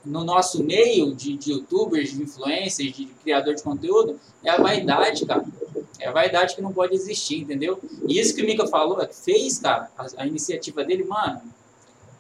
no 0.05 0.25
nosso 0.25 0.63
meio 0.63 1.15
de, 1.15 1.37
de 1.37 1.53
youtubers, 1.53 2.13
de 2.13 2.23
influencers, 2.23 2.93
de 2.93 3.07
criador 3.23 3.55
de 3.55 3.63
conteúdo, 3.63 4.19
é 4.45 4.51
a 4.51 4.61
vaidade, 4.61 5.25
cara. 5.27 5.45
É 5.99 6.09
a 6.09 6.13
vaidade 6.13 6.55
que 6.55 6.63
não 6.63 6.73
pode 6.73 6.95
existir, 6.95 7.41
entendeu? 7.41 7.81
E 8.07 8.21
isso 8.21 8.35
que 8.35 8.43
o 8.43 8.47
Mika 8.47 8.67
falou, 8.67 9.01
é, 9.01 9.09
fez, 9.09 9.59
cara, 9.59 9.91
a, 9.97 10.07
a 10.19 10.27
iniciativa 10.27 10.85
dele, 10.85 11.05
mano, 11.05 11.43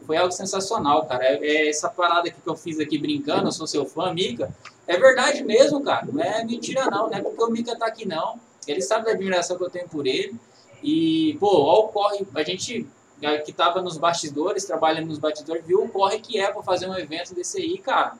foi 0.07 0.17
algo 0.17 0.33
sensacional, 0.33 1.07
cara. 1.07 1.25
É, 1.25 1.39
é 1.47 1.69
essa 1.69 1.89
parada 1.89 2.31
que 2.31 2.37
eu 2.45 2.57
fiz 2.57 2.81
aqui 2.81 2.99
brincando, 2.99 3.49
eu 3.49 3.53
sou 3.53 3.67
seu 3.67 3.85
fã, 3.85 4.13
Mika. 4.13 4.53
É 4.87 4.99
verdade 4.99 5.45
mesmo, 5.45 5.83
cara. 5.83 6.07
Não 6.11 6.23
é 6.23 6.43
mentira, 6.45 6.87
não. 6.87 7.09
Não 7.09 7.15
é 7.15 7.21
porque 7.21 7.43
o 7.43 7.51
Mika 7.51 7.77
tá 7.77 7.87
aqui, 7.87 8.09
não. 8.09 8.41
Ele 8.67 8.81
sabe 8.81 9.05
da 9.05 9.11
admiração 9.13 9.57
que 9.57 9.65
eu 9.65 9.71
tenho 9.71 9.89
por 9.89 10.07
ele. 10.07 10.35
E, 10.83 11.37
pô, 11.39 11.49
ó 11.63 11.85
o 11.85 11.89
corre. 11.89 12.27
A 12.35 12.43
gente 12.43 12.87
eh, 13.21 13.39
que 13.39 13.53
tava 13.53 13.83
nos 13.83 13.99
bastidores, 13.99 14.65
trabalhando 14.65 15.09
nos 15.09 15.19
bastidores, 15.19 15.65
viu 15.67 15.85
o 15.85 15.89
corre 15.89 16.21
que 16.21 16.41
é 16.41 16.51
pra 16.51 16.63
fazer 16.63 16.89
um 16.89 16.97
evento 16.97 17.35
desse 17.35 17.61
aí, 17.61 17.79
cara. 17.79 18.15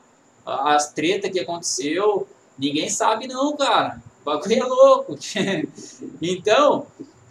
As 0.45 0.93
tretas 0.93 1.31
que 1.31 1.39
aconteceu, 1.39 2.27
ninguém 2.57 2.89
sabe, 2.89 3.27
não, 3.27 3.55
cara. 3.55 4.01
Bagulho 4.29 4.53
é 4.53 4.63
louco. 4.63 5.17
então, 6.21 6.85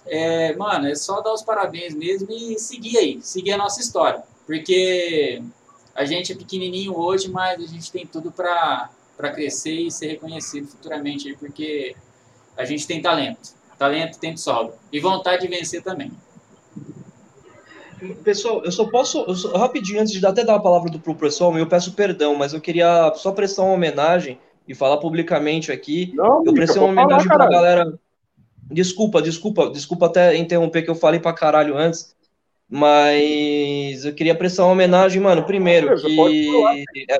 é, 0.06 0.56
mano, 0.56 0.88
é 0.88 0.94
só 0.96 1.20
dar 1.20 1.32
os 1.32 1.42
parabéns 1.42 1.94
mesmo 1.94 2.28
e 2.30 2.58
seguir 2.58 2.98
aí, 2.98 3.20
seguir 3.22 3.52
a 3.52 3.58
nossa 3.58 3.80
história. 3.80 4.22
Porque 4.44 5.40
a 5.94 6.04
gente 6.04 6.32
é 6.32 6.34
pequenininho 6.34 6.96
hoje, 6.96 7.30
mas 7.30 7.62
a 7.62 7.66
gente 7.66 7.92
tem 7.92 8.04
tudo 8.04 8.32
para 8.32 8.90
crescer 9.32 9.74
e 9.74 9.90
ser 9.90 10.08
reconhecido 10.08 10.66
futuramente 10.66 11.36
porque 11.38 11.94
a 12.56 12.64
gente 12.64 12.86
tem 12.86 13.00
talento. 13.00 13.56
Talento 13.78 14.18
tem 14.18 14.34
de 14.34 14.40
sobra. 14.40 14.74
E 14.92 14.98
vontade 14.98 15.42
de 15.42 15.48
vencer 15.48 15.82
também. 15.82 16.10
Pessoal, 18.24 18.64
eu 18.64 18.72
só 18.72 18.84
posso, 18.88 19.24
eu 19.26 19.34
só- 19.34 19.56
rapidinho, 19.56 20.00
antes 20.00 20.12
de 20.12 20.26
até 20.26 20.44
dar 20.44 20.56
a 20.56 20.60
palavra 20.60 20.90
do, 20.90 20.98
pro 20.98 21.14
pessoal, 21.14 21.56
eu 21.56 21.66
peço 21.66 21.92
perdão, 21.92 22.34
mas 22.34 22.52
eu 22.54 22.60
queria 22.60 23.12
só 23.16 23.32
prestar 23.32 23.62
uma 23.62 23.74
homenagem 23.74 24.38
e 24.68 24.74
falar 24.74 24.98
publicamente 24.98 25.72
aqui. 25.72 26.12
Não, 26.14 26.44
Eu 26.44 26.52
prestei 26.52 26.80
uma 26.80 26.94
falar, 26.94 27.02
homenagem 27.04 27.26
pra 27.26 27.38
caralho. 27.38 27.52
galera. 27.52 27.98
Desculpa, 28.70 29.22
desculpa, 29.22 29.70
desculpa 29.70 30.06
até 30.06 30.36
interromper 30.36 30.82
que 30.82 30.90
eu 30.90 30.94
falei 30.94 31.18
pra 31.18 31.32
caralho 31.32 31.76
antes, 31.76 32.14
mas 32.68 34.04
eu 34.04 34.14
queria 34.14 34.34
prestar 34.34 34.64
uma 34.64 34.72
homenagem, 34.72 35.22
mano, 35.22 35.42
primeiro, 35.44 35.98
que 35.98 36.50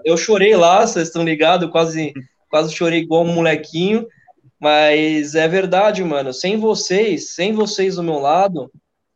eu 0.05 0.17
chorei 0.19 0.55
lá, 0.55 0.87
vocês 0.87 1.09
estão 1.09 1.25
ligados, 1.25 1.71
quase, 1.71 2.13
quase 2.51 2.75
chorei 2.75 3.01
igual 3.01 3.25
um 3.25 3.33
molequinho, 3.33 4.07
mas 4.61 5.35
é 5.35 5.49
verdade, 5.49 6.05
mano, 6.05 6.35
sem 6.35 6.59
vocês, 6.59 7.31
sem 7.31 7.55
vocês 7.55 7.97
do 7.97 8.03
meu 8.03 8.19
lado, 8.19 8.71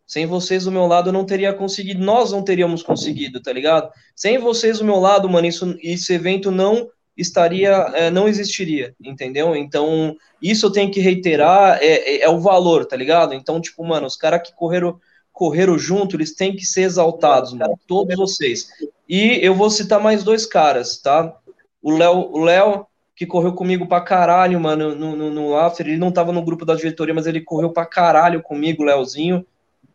sem 0.06 0.24
vocês 0.24 0.64
do 0.64 0.72
meu 0.72 0.86
lado 0.86 1.10
eu 1.10 1.12
não 1.12 1.26
teria 1.26 1.52
conseguido, 1.52 2.02
nós 2.02 2.32
não 2.32 2.42
teríamos 2.42 2.82
conseguido, 2.82 3.42
tá 3.42 3.52
ligado? 3.52 3.90
Sem 4.16 4.38
vocês 4.38 4.78
do 4.78 4.86
meu 4.86 4.98
lado, 4.98 5.28
mano, 5.28 5.46
isso, 5.46 5.76
esse 5.82 6.14
evento 6.14 6.50
não 6.50 6.88
estaria, 7.16 7.70
é, 7.94 8.10
não 8.10 8.28
existiria, 8.28 8.94
entendeu? 9.02 9.54
Então, 9.54 10.16
isso 10.40 10.66
eu 10.66 10.72
tenho 10.72 10.90
que 10.90 11.00
reiterar, 11.00 11.78
é, 11.80 11.86
é, 11.86 12.22
é 12.22 12.28
o 12.28 12.40
valor, 12.40 12.86
tá 12.86 12.96
ligado? 12.96 13.34
Então, 13.34 13.60
tipo, 13.60 13.84
mano, 13.84 14.06
os 14.06 14.16
caras 14.16 14.42
que 14.42 14.54
correram, 14.54 14.98
correram 15.32 15.78
junto, 15.78 16.16
eles 16.16 16.34
têm 16.34 16.56
que 16.56 16.64
ser 16.64 16.82
exaltados, 16.82 17.52
mano, 17.52 17.78
todos 17.86 18.16
vocês. 18.16 18.68
E 19.08 19.38
eu 19.42 19.54
vou 19.54 19.70
citar 19.70 20.00
mais 20.00 20.24
dois 20.24 20.46
caras, 20.46 20.98
tá? 20.98 21.36
O 21.82 21.90
Léo, 21.90 22.30
o 22.32 22.44
Léo 22.44 22.86
que 23.14 23.26
correu 23.26 23.52
comigo 23.52 23.86
pra 23.86 24.00
caralho, 24.00 24.58
mano, 24.58 24.94
no, 24.94 25.14
no, 25.14 25.30
no 25.30 25.56
After, 25.56 25.86
ele 25.86 25.98
não 25.98 26.10
tava 26.10 26.32
no 26.32 26.42
grupo 26.42 26.64
da 26.64 26.74
diretoria, 26.74 27.14
mas 27.14 27.26
ele 27.26 27.40
correu 27.40 27.70
pra 27.70 27.86
caralho 27.86 28.42
comigo, 28.42 28.82
o 28.82 28.86
Léozinho, 28.86 29.46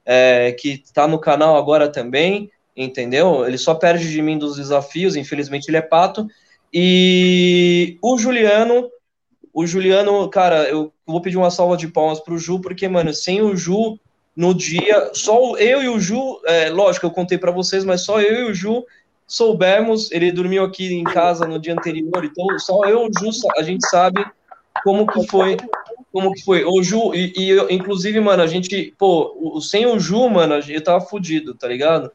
é, 0.05 0.53
que 0.53 0.81
tá 0.93 1.07
no 1.07 1.19
canal 1.19 1.57
agora 1.57 1.89
também, 1.89 2.49
entendeu? 2.75 3.45
Ele 3.45 3.57
só 3.57 3.73
perde 3.75 4.09
de 4.09 4.21
mim 4.21 4.37
dos 4.37 4.55
desafios, 4.55 5.15
infelizmente 5.15 5.67
ele 5.67 5.77
é 5.77 5.81
pato. 5.81 6.27
E 6.73 7.97
o 8.01 8.17
Juliano, 8.17 8.89
o 9.53 9.65
Juliano, 9.65 10.29
cara, 10.29 10.69
eu 10.69 10.91
vou 11.05 11.21
pedir 11.21 11.37
uma 11.37 11.49
salva 11.49 11.77
de 11.77 11.87
palmas 11.87 12.19
pro 12.19 12.37
Ju, 12.37 12.59
porque, 12.59 12.87
mano, 12.87 13.13
sem 13.13 13.41
o 13.41 13.55
Ju 13.55 13.97
no 14.35 14.53
dia, 14.53 15.11
só 15.13 15.57
eu 15.57 15.81
e 15.81 15.89
o 15.89 15.99
Ju, 15.99 16.39
é, 16.45 16.69
lógico, 16.69 17.05
eu 17.05 17.11
contei 17.11 17.37
para 17.37 17.51
vocês, 17.51 17.83
mas 17.83 18.01
só 18.01 18.21
eu 18.21 18.47
e 18.47 18.51
o 18.51 18.53
Ju 18.53 18.85
soubemos, 19.25 20.11
ele 20.11 20.31
dormiu 20.31 20.63
aqui 20.63 20.93
em 20.93 21.03
casa 21.03 21.47
no 21.47 21.59
dia 21.59 21.73
anterior, 21.73 22.23
então 22.23 22.45
só 22.59 22.85
eu 22.85 23.05
e 23.05 23.09
o 23.09 23.11
Ju, 23.19 23.31
a 23.57 23.63
gente 23.63 23.87
sabe 23.89 24.23
como 24.83 25.07
que 25.07 25.25
foi, 25.27 25.57
como 26.13 26.31
que 26.33 26.43
foi. 26.43 26.63
O 26.63 26.83
Ju, 26.83 27.13
e, 27.15 27.33
e 27.35 27.73
inclusive, 27.73 28.19
mano, 28.19 28.43
a 28.43 28.47
gente, 28.47 28.93
pô, 28.97 29.59
sem 29.61 29.85
o 29.85 29.99
Ju, 29.99 30.29
mano, 30.29 30.55
eu 30.67 30.83
tava 30.83 31.01
fudido, 31.01 31.55
tá 31.55 31.67
ligado? 31.67 32.11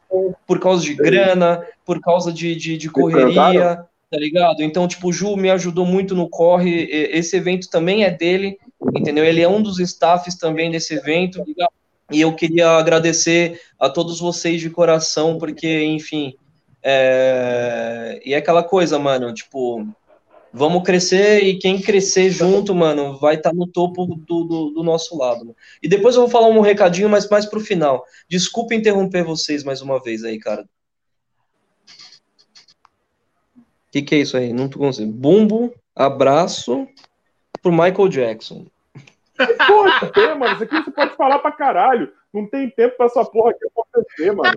Por 0.46 0.61
causa 0.61 0.82
de 0.84 0.94
grana, 0.94 1.66
por 1.84 2.00
causa 2.00 2.32
de, 2.32 2.55
de, 2.55 2.78
de 2.78 2.88
correria, 2.88 3.84
tá 4.12 4.18
ligado? 4.18 4.62
Então, 4.62 4.86
tipo, 4.86 5.08
o 5.08 5.12
Ju 5.12 5.38
me 5.38 5.50
ajudou 5.50 5.86
muito 5.86 6.14
no 6.14 6.28
corre, 6.28 6.84
esse 6.90 7.34
evento 7.34 7.70
também 7.70 8.04
é 8.04 8.10
dele, 8.10 8.58
entendeu? 8.94 9.24
Ele 9.24 9.40
é 9.40 9.48
um 9.48 9.62
dos 9.62 9.80
staffs 9.80 10.36
também 10.36 10.70
desse 10.70 10.92
evento, 10.92 11.42
tá 11.56 11.68
e 12.10 12.20
eu 12.20 12.36
queria 12.36 12.72
agradecer 12.72 13.58
a 13.80 13.88
todos 13.88 14.20
vocês 14.20 14.60
de 14.60 14.68
coração, 14.68 15.38
porque, 15.38 15.82
enfim, 15.84 16.34
é... 16.82 18.20
e 18.22 18.34
é 18.34 18.36
aquela 18.36 18.62
coisa, 18.62 18.98
mano, 18.98 19.32
tipo, 19.32 19.82
vamos 20.52 20.82
crescer 20.82 21.42
e 21.44 21.58
quem 21.58 21.80
crescer 21.80 22.28
junto, 22.28 22.74
mano, 22.74 23.18
vai 23.18 23.36
estar 23.36 23.48
tá 23.48 23.56
no 23.56 23.66
topo 23.66 24.04
do, 24.04 24.44
do, 24.44 24.70
do, 24.72 24.82
nosso 24.82 25.16
lado. 25.16 25.56
E 25.82 25.88
depois 25.88 26.16
eu 26.16 26.20
vou 26.20 26.30
falar 26.30 26.48
um 26.48 26.60
recadinho, 26.60 27.08
mas 27.08 27.26
mais 27.30 27.46
pro 27.46 27.60
final. 27.60 28.04
Desculpa 28.28 28.74
interromper 28.74 29.24
vocês 29.24 29.64
mais 29.64 29.80
uma 29.80 29.98
vez 29.98 30.22
aí, 30.22 30.38
cara. 30.38 30.68
O 33.54 33.82
que, 33.93 34.03
que 34.03 34.14
é 34.14 34.18
isso 34.18 34.36
aí? 34.36 34.53
Não 34.53 34.68
tô 34.68 34.78
conseguindo. 34.78 35.12
Bumbo, 35.12 35.74
abraço 35.95 36.88
pro 37.62 37.70
Michael 37.70 38.09
Jackson. 38.09 38.66
Porra, 39.66 40.34
mano, 40.34 40.55
isso 40.55 40.64
aqui 40.64 40.82
você 40.82 40.90
pode 40.90 41.14
falar 41.14 41.38
pra 41.40 41.53
caralho. 41.53 42.11
Não 42.32 42.49
tem 42.49 42.70
tempo 42.70 42.97
pra 42.97 43.05
essa 43.07 43.24
porra 43.24 43.51
aqui 43.51 43.66
acontecer, 43.66 44.32
mano. 44.32 44.55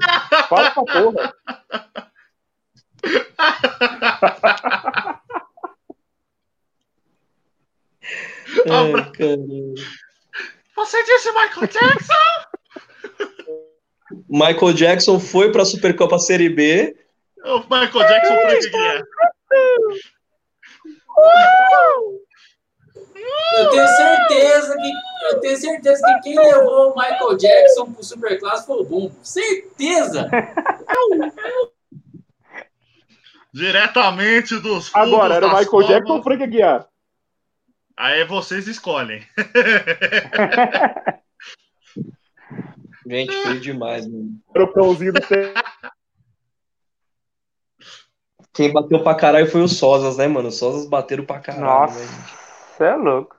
Fala 0.48 0.72
pra 0.72 0.84
porra. 0.84 1.34
Ai, 8.68 8.92
Você 10.76 11.04
disse 11.04 11.32
Michael 11.32 11.68
Jackson? 11.68 12.14
Michael 14.30 14.74
Jackson 14.74 15.20
foi 15.20 15.52
pra 15.52 15.66
Supercopa 15.66 16.20
Série 16.20 16.50
B. 16.50 16.96
O 17.46 17.60
Michael 17.60 18.08
Jackson 18.08 18.42
foi 18.42 18.60
que 18.60 18.76
é. 18.76 19.02
Eu 23.58 23.70
tenho 23.70 23.88
certeza 23.88 24.76
que 24.76 24.92
eu 25.26 25.40
tenho 25.40 25.58
certeza 25.58 26.02
que 26.06 26.22
quem 26.22 26.36
levou 26.38 26.92
o 26.92 26.96
Michael 26.96 27.38
Jackson 27.38 27.92
pro 27.92 28.04
Superclasse 28.04 28.66
foi 28.66 28.78
o 28.78 28.84
Bumbo. 28.84 29.16
Certeza! 29.24 30.30
Diretamente 33.54 34.60
dos 34.60 34.90
fundos 34.90 35.14
Agora, 35.14 35.36
era 35.36 35.46
o 35.46 35.50
Michael 35.50 35.70
formas. 35.70 35.88
Jackson 35.88 36.14
ou 36.14 36.20
o 36.20 36.24
Frank 36.24 36.44
Aguiar? 36.44 36.88
Aí 37.98 38.26
vocês 38.26 38.68
escolhem. 38.68 39.26
Gente, 43.08 43.32
foi 43.32 43.60
demais, 43.60 44.08
mano. 44.08 44.32
Era 44.54 44.64
o 44.64 44.74
cãozinho 44.74 45.14
do 45.14 45.22
tempo. 45.22 45.60
Quem 48.56 48.72
bateu 48.72 49.04
pra 49.04 49.14
caralho 49.16 49.48
foi 49.52 49.62
o 49.62 49.68
Sosas, 49.68 50.18
né, 50.18 50.28
mano? 50.28 50.48
Os 50.48 50.58
Sosas 50.58 50.88
bateram 50.88 51.26
pra 51.26 51.40
caralho. 51.40 51.66
Nossa, 51.66 52.00
né? 52.00 52.08
você 52.78 52.84
é 52.86 52.96
louco. 52.96 53.36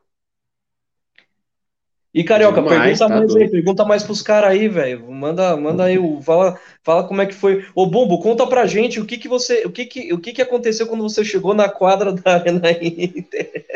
E 2.13 2.25
Carioca, 2.25 2.63
Demais, 2.63 2.99
pergunta 2.99 3.09
tá 3.09 3.09
mais 3.15 3.29
doido. 3.33 3.43
aí, 3.45 3.51
pergunta 3.51 3.85
mais 3.85 4.03
pros 4.03 4.23
caras 4.23 4.51
aí, 4.51 4.69
velho. 4.69 5.11
Manda, 5.11 5.55
manda 5.57 5.85
aí, 5.85 5.99
o- 5.99 6.23
fala, 6.23 6.59
fala 6.83 7.07
como 7.07 7.21
é 7.21 7.27
que 7.27 7.35
foi. 7.35 7.67
Ô, 7.75 7.85
Bumbo, 7.87 8.21
conta 8.23 8.47
pra 8.47 8.67
gente 8.67 8.99
o 8.99 9.05
que 9.07 9.19
que 9.19 9.29
você, 9.29 9.67
o 9.67 9.71
que 9.71 9.85
que, 9.85 10.13
o 10.15 10.19
que 10.19 10.33
que 10.33 10.41
aconteceu 10.41 10.87
quando 10.87 11.03
você 11.03 11.23
chegou 11.25 11.53
na 11.53 11.69
quadra 11.69 12.13
da 12.13 12.35
Arena 12.35 12.71
Inter. 12.71 13.67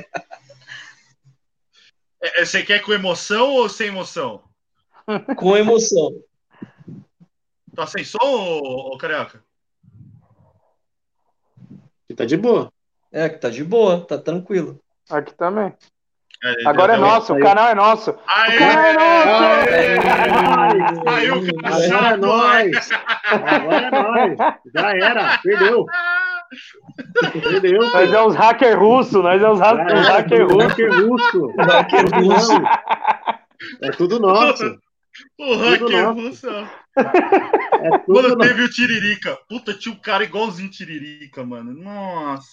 É, 2.23 2.45
Você 2.45 2.63
quer 2.63 2.81
com 2.81 2.93
emoção 2.95 3.51
ou 3.55 3.69
sem 3.69 3.89
emoção? 3.89 4.43
Com 5.37 5.57
emoção. 5.57 6.15
Tá 7.75 7.87
sem 7.87 8.05
som, 8.05 8.19
ô, 8.23 8.95
ô 8.95 8.99
Carioca? 8.99 9.43
Que 12.11 12.15
tá 12.17 12.25
de 12.25 12.37
boa. 12.37 12.73
É, 13.13 13.29
que 13.29 13.39
tá 13.39 13.49
de 13.49 13.63
boa, 13.63 14.05
tá 14.05 14.19
tranquilo. 14.19 14.81
Aqui 15.09 15.33
também. 15.33 15.73
É, 16.43 16.69
Agora 16.69 16.95
é 16.95 16.97
nosso, 16.97 17.33
o 17.33 17.39
canal 17.39 17.69
é 17.69 17.75
nosso. 17.77 18.17
Aê! 18.27 18.57
O 18.57 18.59
canal 18.59 19.55
é 19.55 20.79
nosso! 20.83 21.09
Aí 21.09 21.31
o 21.31 21.35
Agora 21.37 21.85
é 21.85 21.89
cara 21.89 22.17
nóis! 22.17 22.91
Agora 23.31 23.87
é 23.87 23.91
nóis! 23.93 24.39
Já 24.75 24.91
era, 24.91 25.39
perdeu. 25.41 25.87
Perdeu. 27.43 27.79
Nós 27.79 28.13
é 28.13 28.23
os 28.23 28.35
hackers 28.35 28.75
russos, 28.75 29.23
nós 29.23 29.41
é 29.41 29.49
os, 29.49 29.61
ha 29.61 29.73
os 29.75 30.09
hackers 30.09 30.53
russos. 30.53 30.67
Hacker 30.67 31.07
russo. 31.07 31.55
Hacker 31.61 32.07
russo. 32.13 32.53
É 33.85 33.91
tudo 33.93 34.19
nosso. 34.19 34.65
O 35.39 35.55
hacker 35.55 35.79
Tudo 35.79 35.91
nosso. 35.93 36.21
russo. 36.21 36.69
É 36.97 37.99
tudo 37.99 38.23
Mano, 38.23 38.39
teve 38.39 38.63
o 38.63 38.71
Tiririca. 38.71 39.39
Puta, 39.49 39.73
tinha 39.73 39.95
um 39.95 39.99
cara 39.99 40.25
igualzinho 40.25 40.71
Tiririca, 40.71 41.45
mano. 41.45 41.73
Nossa. 41.73 42.49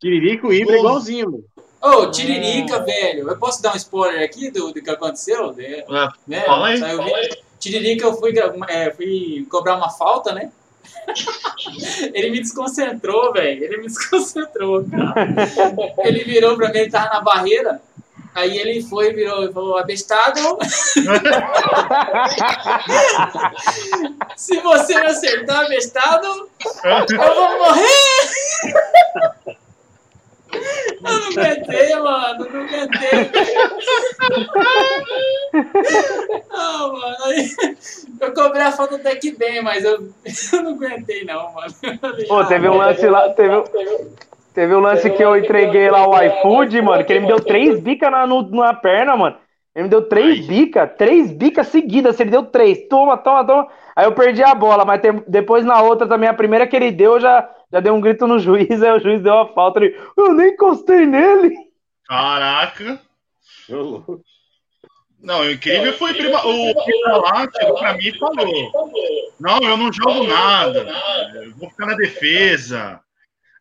Tiririco 0.00 0.52
e 0.52 0.62
Ibra 0.62 0.78
igualzinho, 0.78 1.30
mano. 1.30 1.44
Ô, 1.80 2.10
Tiririca, 2.10 2.80
velho. 2.84 3.28
Eu 3.28 3.38
posso 3.38 3.62
dar 3.62 3.72
um 3.72 3.76
spoiler 3.76 4.22
aqui 4.22 4.50
do, 4.50 4.72
do 4.72 4.82
que 4.82 4.90
aconteceu? 4.90 5.52
Né? 5.52 5.64
É, 5.64 6.08
Né? 6.26 6.40
Fala 6.42 6.68
aí, 6.68 6.78
Saiu 6.78 6.98
fala 6.98 7.20
vídeo. 7.20 7.36
Tiririca, 7.58 8.06
eu 8.06 8.14
fui, 8.14 8.34
é, 8.68 8.90
fui 8.92 9.46
cobrar 9.50 9.76
uma 9.76 9.90
falta, 9.90 10.32
né? 10.32 10.50
ele 12.12 12.30
me 12.30 12.40
desconcentrou, 12.40 13.32
velho. 13.32 13.64
Ele 13.64 13.76
me 13.78 13.86
desconcentrou, 13.88 14.84
cara. 14.88 15.34
Ele 16.04 16.24
virou 16.24 16.56
pra 16.56 16.70
mim, 16.70 16.78
ele 16.78 16.90
tava 16.90 17.14
na 17.14 17.20
barreira. 17.20 17.80
Aí 18.34 18.58
ele 18.58 18.82
foi, 18.82 19.12
virou 19.12 19.44
e 19.44 19.52
falou: 19.52 19.76
abestado. 19.78 20.40
Se 24.36 24.58
você 24.60 24.98
me 24.98 25.06
acertar, 25.06 25.66
abestado, 25.66 26.48
eu 26.84 27.34
vou 27.34 27.58
morrer! 27.58 27.92
Eu 30.54 31.18
não 31.18 31.28
aguentei, 31.28 31.96
mano, 31.96 32.48
não 32.50 32.60
aguentei. 32.60 33.30
Não, 36.50 36.92
mano, 36.92 37.24
aí 37.24 37.54
eu 38.20 38.32
cobrei 38.32 38.62
a 38.62 38.72
falta 38.72 38.96
até 38.96 39.16
que 39.16 39.32
bem, 39.32 39.62
mas 39.62 39.84
eu, 39.84 40.08
eu 40.52 40.62
não 40.62 40.74
aguentei, 40.74 41.24
não, 41.24 41.52
mano. 41.52 41.74
Falei, 42.00 42.26
Pô, 42.26 42.38
ah, 42.38 42.46
teve 42.46 42.68
um 42.68 42.76
lance 42.76 43.06
lá, 43.08 43.30
teve, 43.30 43.54
teve 44.54 44.74
um 44.74 44.80
lance 44.80 45.10
que 45.10 45.22
eu 45.22 45.36
entreguei 45.36 45.90
lá 45.90 46.06
o 46.06 46.16
iFood, 46.22 46.80
mano, 46.82 47.04
que 47.04 47.12
ele 47.12 47.20
me 47.20 47.26
deu 47.26 47.40
três 47.40 47.80
bicas 47.80 48.10
na, 48.10 48.26
no- 48.26 48.48
na 48.50 48.74
perna, 48.74 49.16
mano. 49.16 49.36
Ele 49.74 49.84
me 49.84 49.88
deu 49.90 50.02
três 50.06 50.46
bicas, 50.46 50.90
três 50.98 51.30
bicas 51.32 51.68
seguidas, 51.68 52.18
ele 52.20 52.30
deu 52.30 52.44
três. 52.44 52.86
Toma, 52.88 53.16
toma, 53.16 53.44
toma. 53.46 53.68
Aí 53.96 54.04
eu 54.04 54.12
perdi 54.12 54.42
a 54.42 54.54
bola, 54.54 54.84
mas 54.84 55.00
tem- 55.00 55.24
depois 55.26 55.64
na 55.64 55.80
outra 55.80 56.06
também, 56.06 56.28
a 56.28 56.34
primeira 56.34 56.66
que 56.66 56.76
ele 56.76 56.90
deu, 56.90 57.14
eu 57.14 57.20
já, 57.20 57.48
já 57.72 57.80
deu 57.80 57.94
um 57.94 58.00
grito 58.00 58.26
no 58.26 58.38
juiz, 58.40 58.82
aí 58.82 58.92
o 58.92 59.00
juiz 59.00 59.22
deu 59.22 59.38
a 59.38 59.48
falta. 59.48 59.80
Ele, 59.80 59.98
eu 60.16 60.34
nem 60.34 60.50
encostei 60.50 61.06
nele. 61.06 61.54
Caraca. 62.06 63.00
Não, 65.20 65.40
o 65.40 65.50
incrível 65.50 65.92
foi 65.94 66.14
prima, 66.14 66.38
o 66.44 66.84
prima 66.84 67.16
lá 67.18 67.46
chegou 67.56 67.78
pra 67.78 67.94
mim 67.94 68.06
e 68.08 68.18
falou: 68.18 68.34
Não, 69.40 69.58
eu 69.62 69.76
não 69.76 69.92
jogo 69.92 70.24
nada. 70.24 70.86
Eu 71.34 71.54
vou 71.56 71.70
ficar 71.70 71.86
na 71.86 71.94
defesa. 71.94 73.00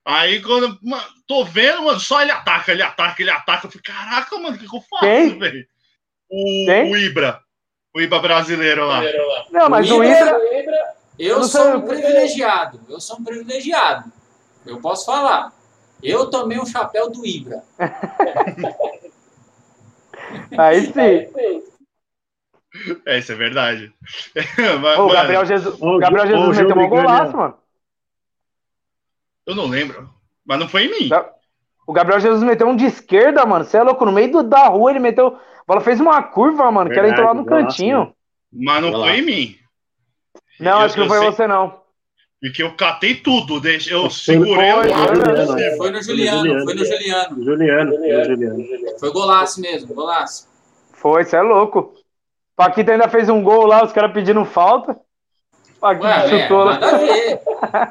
Aí 0.06 0.42
quando. 0.42 0.78
Mano, 0.82 1.04
tô 1.28 1.46
vendo, 1.46 1.84
mano, 1.84 2.00
só 2.00 2.22
ele 2.22 2.32
ataca, 2.32 2.72
ele 2.72 2.82
ataca, 2.82 3.22
ele 3.22 3.30
ataca. 3.32 3.68
Eu 3.68 3.72
falei, 3.72 3.84
caraca, 3.84 4.38
mano, 4.38 4.56
o 4.56 4.60
que, 4.60 4.68
que 4.68 4.76
eu 4.76 4.82
faço, 4.82 5.40
velho? 5.40 5.66
O, 6.30 6.92
o 6.92 6.98
Ibra. 6.98 7.40
O 7.94 8.02
Ibra 8.02 8.20
brasileiro 8.20 8.86
lá. 8.88 9.02
Não, 9.52 9.70
mas 9.70 9.90
o 9.92 10.04
Ibra- 10.04 10.60
Ibra. 10.60 10.94
Eu 11.20 11.40
não 11.40 11.48
sou 11.48 11.76
um 11.76 11.82
privilegiado. 11.82 12.82
Eu 12.90 13.00
sou 13.00 13.18
um 13.20 13.24
privilegiado. 13.24 14.12
Eu 14.66 14.80
posso 14.80 15.06
falar. 15.06 15.52
Eu 16.02 16.30
tomei 16.30 16.60
um 16.60 16.66
chapéu 16.66 17.12
do 17.12 17.26
Ibra. 17.26 17.62
Aí 20.58 20.86
sim. 20.86 21.64
É, 23.06 23.20
isso 23.20 23.32
é 23.32 23.36
verdade. 23.36 23.94
Mas, 24.82 24.98
o 24.98 25.04
mano, 25.04 25.10
Gabriel 25.10 25.46
Jesus, 25.46 25.80
Ô, 25.82 25.98
o 25.98 26.00
Gabriel 26.00 26.28
Jesus 26.28 26.56
João 26.56 26.68
meteu 26.68 26.84
um 26.84 26.90
golaço, 26.90 27.38
mano. 27.38 27.58
Eu 29.52 29.56
não 29.56 29.68
lembro. 29.68 30.10
Mas 30.46 30.60
não 30.60 30.68
foi 30.68 30.86
em 30.86 30.90
mim. 30.90 31.10
O 31.86 31.94
Gabriel 31.94 32.20
Jesus 32.22 32.42
meteu 32.42 32.68
um 32.68 32.76
de 32.76 32.86
esquerda, 32.86 33.46
mano. 33.46 33.66
Você 33.66 33.78
é 33.78 33.84
louco, 33.84 34.06
no 34.06 34.12
meio 34.12 34.32
do- 34.32 34.44
da 34.44 34.68
rua 34.68 34.92
ele 34.92 35.00
meteu. 35.00 35.28
A 35.28 35.64
bola 35.68 35.82
fez 35.82 36.00
uma 36.00 36.24
curva, 36.24 36.72
mano, 36.72 36.90
que 36.90 36.98
ela 36.98 37.10
entrou 37.10 37.26
lá 37.28 37.34
no 37.34 37.44
Verdade, 37.44 37.66
cantinho. 37.68 38.14
Mas 38.52 38.82
não 38.82 38.92
foi 38.94 39.20
em 39.20 39.22
mim. 39.22 39.56
Não, 40.60 40.72
Eu- 40.72 40.78
acho 40.86 40.94
que 40.96 41.02
não 41.02 41.08
foi 41.08 41.20
sei- 41.20 41.28
você, 41.32 41.48
não. 41.48 41.82
Porque 42.42 42.64
eu 42.64 42.76
catei 42.76 43.16
tudo. 43.16 43.60
deixa- 43.60 43.92
Eu 43.94 44.02
Foi- 44.04 44.10
segurei 44.10 44.72
foi, 44.72 44.90
o 44.90 45.78
foi, 45.78 45.92
no 45.92 46.02
Juliano, 46.02 46.64
foi 46.66 46.74
no 46.76 46.86
Juliano. 46.86 47.44
Juliano, 47.44 47.96
foi 47.98 48.24
Juliano. 48.26 48.66
Foi 49.00 49.12
golaço 49.12 49.62
mesmo, 49.62 49.94
golaço. 49.94 50.48
Foi, 50.94 51.24
você 51.24 51.36
é 51.36 51.42
louco. 51.42 51.94
Paquito 52.56 52.92
ainda 52.92 53.08
fez 53.10 53.28
um 53.30 53.44
gol 53.44 53.66
lá, 53.66 53.84
os 53.84 53.92
caras 53.92 54.12
pedindo 54.14 54.44
falta. 54.46 54.98
Paquito 55.82 56.06
Ué, 56.06 56.26
é, 56.36 56.42
chutou 56.44 56.58
lá. 56.60 56.74
nada 56.80 56.88
a 56.88 56.98
ver. 56.98 57.42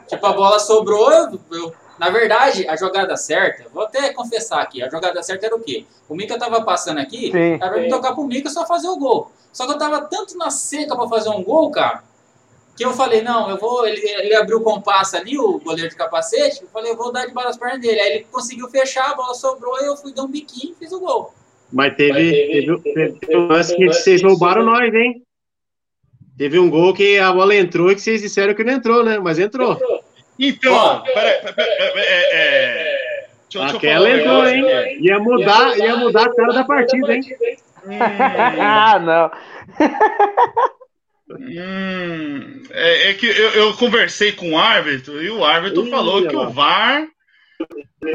tipo, 0.06 0.24
a 0.26 0.32
bola 0.32 0.58
sobrou, 0.60 1.10
eu, 1.12 1.40
eu- 1.52 1.74
Na 1.98 2.08
verdade, 2.08 2.66
a 2.66 2.76
jogada 2.76 3.14
certa, 3.16 3.64
vou 3.74 3.82
até 3.82 4.10
confessar 4.14 4.62
aqui, 4.62 4.82
a 4.82 4.88
jogada 4.88 5.22
certa 5.22 5.44
era 5.46 5.54
o 5.56 5.60
quê? 5.60 5.84
O 6.08 6.14
Mika 6.14 6.38
tava 6.38 6.62
passando 6.62 6.98
aqui, 6.98 7.30
Sim. 7.30 7.54
era 7.60 7.68
pra 7.70 7.80
me 7.82 7.88
tocar 7.90 8.14
pro 8.14 8.24
Mika 8.24 8.48
só 8.48 8.64
fazer 8.64 8.88
o 8.88 8.96
gol. 8.96 9.30
Só 9.52 9.66
que 9.66 9.72
eu 9.72 9.78
tava 9.78 10.00
tanto 10.02 10.38
na 10.38 10.48
seca 10.48 10.96
pra 10.96 11.06
fazer 11.08 11.28
um 11.28 11.42
gol, 11.42 11.70
cara, 11.70 12.02
que 12.76 12.82
eu 12.84 12.92
falei, 12.94 13.20
não, 13.20 13.50
eu 13.50 13.58
vou. 13.58 13.84
Ele, 13.86 14.00
ele 14.00 14.34
abriu 14.34 14.58
o 14.58 14.62
compasso 14.62 15.14
ali, 15.16 15.36
o 15.38 15.58
goleiro 15.58 15.90
de 15.90 15.96
capacete, 15.96 16.62
eu 16.62 16.68
falei, 16.72 16.92
eu 16.92 16.96
vou 16.96 17.12
dar 17.12 17.26
de 17.26 17.34
bala 17.34 17.50
as 17.50 17.58
pernas 17.58 17.80
dele. 17.80 18.00
Aí 18.00 18.10
ele 18.12 18.26
conseguiu 18.32 18.68
fechar, 18.70 19.10
a 19.10 19.14
bola 19.14 19.34
sobrou, 19.34 19.76
e 19.82 19.86
eu 19.86 19.96
fui 19.96 20.14
dar 20.14 20.22
um 20.22 20.28
biquinho 20.28 20.72
e 20.72 20.76
fiz 20.78 20.92
o 20.92 21.00
gol. 21.00 21.34
Mas 21.70 21.94
teve, 21.96 22.30
teve, 22.30 22.80
teve, 22.80 23.12
teve 23.18 23.36
um 23.36 23.46
lance 23.48 23.76
que 23.76 23.86
vocês 23.86 24.22
roubaram 24.22 24.62
nós, 24.62 24.94
hein? 24.94 25.22
Teve 26.40 26.58
um 26.58 26.70
gol 26.70 26.94
que 26.94 27.18
a 27.18 27.30
bola 27.30 27.54
entrou 27.54 27.90
e 27.92 27.94
que 27.94 28.00
vocês 28.00 28.22
disseram 28.22 28.54
que 28.54 28.64
não 28.64 28.72
entrou, 28.72 29.04
né? 29.04 29.18
Mas 29.18 29.38
entrou. 29.38 29.78
Então, 30.38 30.72
Ó. 30.72 31.00
peraí, 31.00 31.38
peraí, 31.42 31.52
peraí, 31.52 31.92
é, 31.98 32.28
é, 32.32 33.28
deixa 33.42 33.58
eu- 33.58 33.60
deixa 33.60 33.76
Aquela 33.76 34.08
um 34.08 34.16
entrou, 34.16 34.48
hein? 34.48 34.72
aqui. 34.72 34.98
Ia 35.02 35.18
mudar, 35.18 35.76
ia 35.78 35.96
mudar 35.96 36.22
a 36.24 36.34
cara 36.34 36.52
da 36.54 36.64
partida, 36.64 37.14
hein? 37.14 37.22
ah, 38.58 38.98
não. 38.98 39.30
Hum, 41.28 42.62
é, 42.70 43.10
é 43.10 43.14
que 43.14 43.26
eu, 43.26 43.50
eu 43.50 43.74
conversei 43.74 44.32
com 44.32 44.52
o 44.52 44.58
árbitro 44.58 45.22
e 45.22 45.28
o 45.30 45.44
árbitro 45.44 45.86
Ih, 45.86 45.90
falou 45.90 46.26
que 46.26 46.34
lá. 46.34 46.48
o 46.48 46.50
VAR 46.50 47.06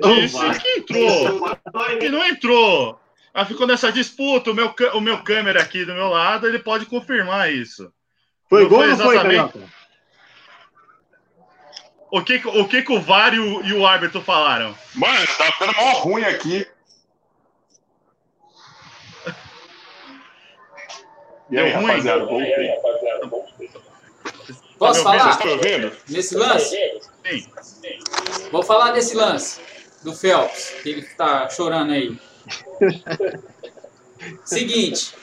disse 0.04 0.36
VAR. 0.36 0.60
que 0.60 0.80
entrou, 0.80 1.58
que 2.00 2.10
não 2.10 2.26
entrou. 2.26 3.00
Aí 3.36 3.46
ficou 3.46 3.68
nessa 3.68 3.92
disputa, 3.92 4.50
o 4.50 4.56
meu, 4.56 4.74
o 4.96 5.00
meu 5.00 5.20
câmera 5.20 5.62
aqui 5.62 5.86
do 5.86 5.94
meu 5.94 6.08
lado, 6.08 6.48
ele 6.48 6.58
pode 6.58 6.88
confirmar 6.88 7.54
isso. 7.54 7.94
Foi 8.50 8.64
Não 8.64 8.70
gol 8.70 8.80
foi 8.80 8.92
ou 8.92 8.98
não 8.98 9.06
foi, 9.06 9.16
exatamente. 9.16 9.54
Carioca? 9.54 9.76
O 12.12 12.24
que, 12.24 12.36
o 12.48 12.68
que, 12.68 12.82
que 12.84 12.94
o 12.94 13.02
VAR 13.02 13.34
e 13.34 13.40
o, 13.40 13.62
e 13.66 13.74
o 13.74 13.86
árbitro 13.86 14.22
falaram? 14.22 14.76
Mano, 14.94 15.28
tá 15.38 15.52
ficando 15.52 15.74
mó 15.76 15.92
ruim 16.00 16.24
aqui. 16.24 16.66
E 21.48 21.60
aí, 21.60 21.72
Deu 21.72 21.80
ruim? 21.80 21.88
rapaziada, 21.92 22.26
voltei. 22.26 23.70
Posso 24.80 25.04
Tá 25.04 25.12
falar 25.12 25.20
Vocês 25.20 25.36
estão 25.36 25.52
ouvindo? 25.52 25.98
nesse 26.10 26.36
lance? 26.36 26.76
Sim. 27.24 27.50
Vou 28.52 28.64
falar 28.64 28.92
desse 28.94 29.16
lance 29.16 29.62
do 30.04 30.12
Phelps, 30.14 30.72
que 30.82 30.90
ele 30.90 31.04
tá 31.04 31.48
chorando 31.50 31.92
aí. 31.94 32.20
Seguinte, 34.44 35.14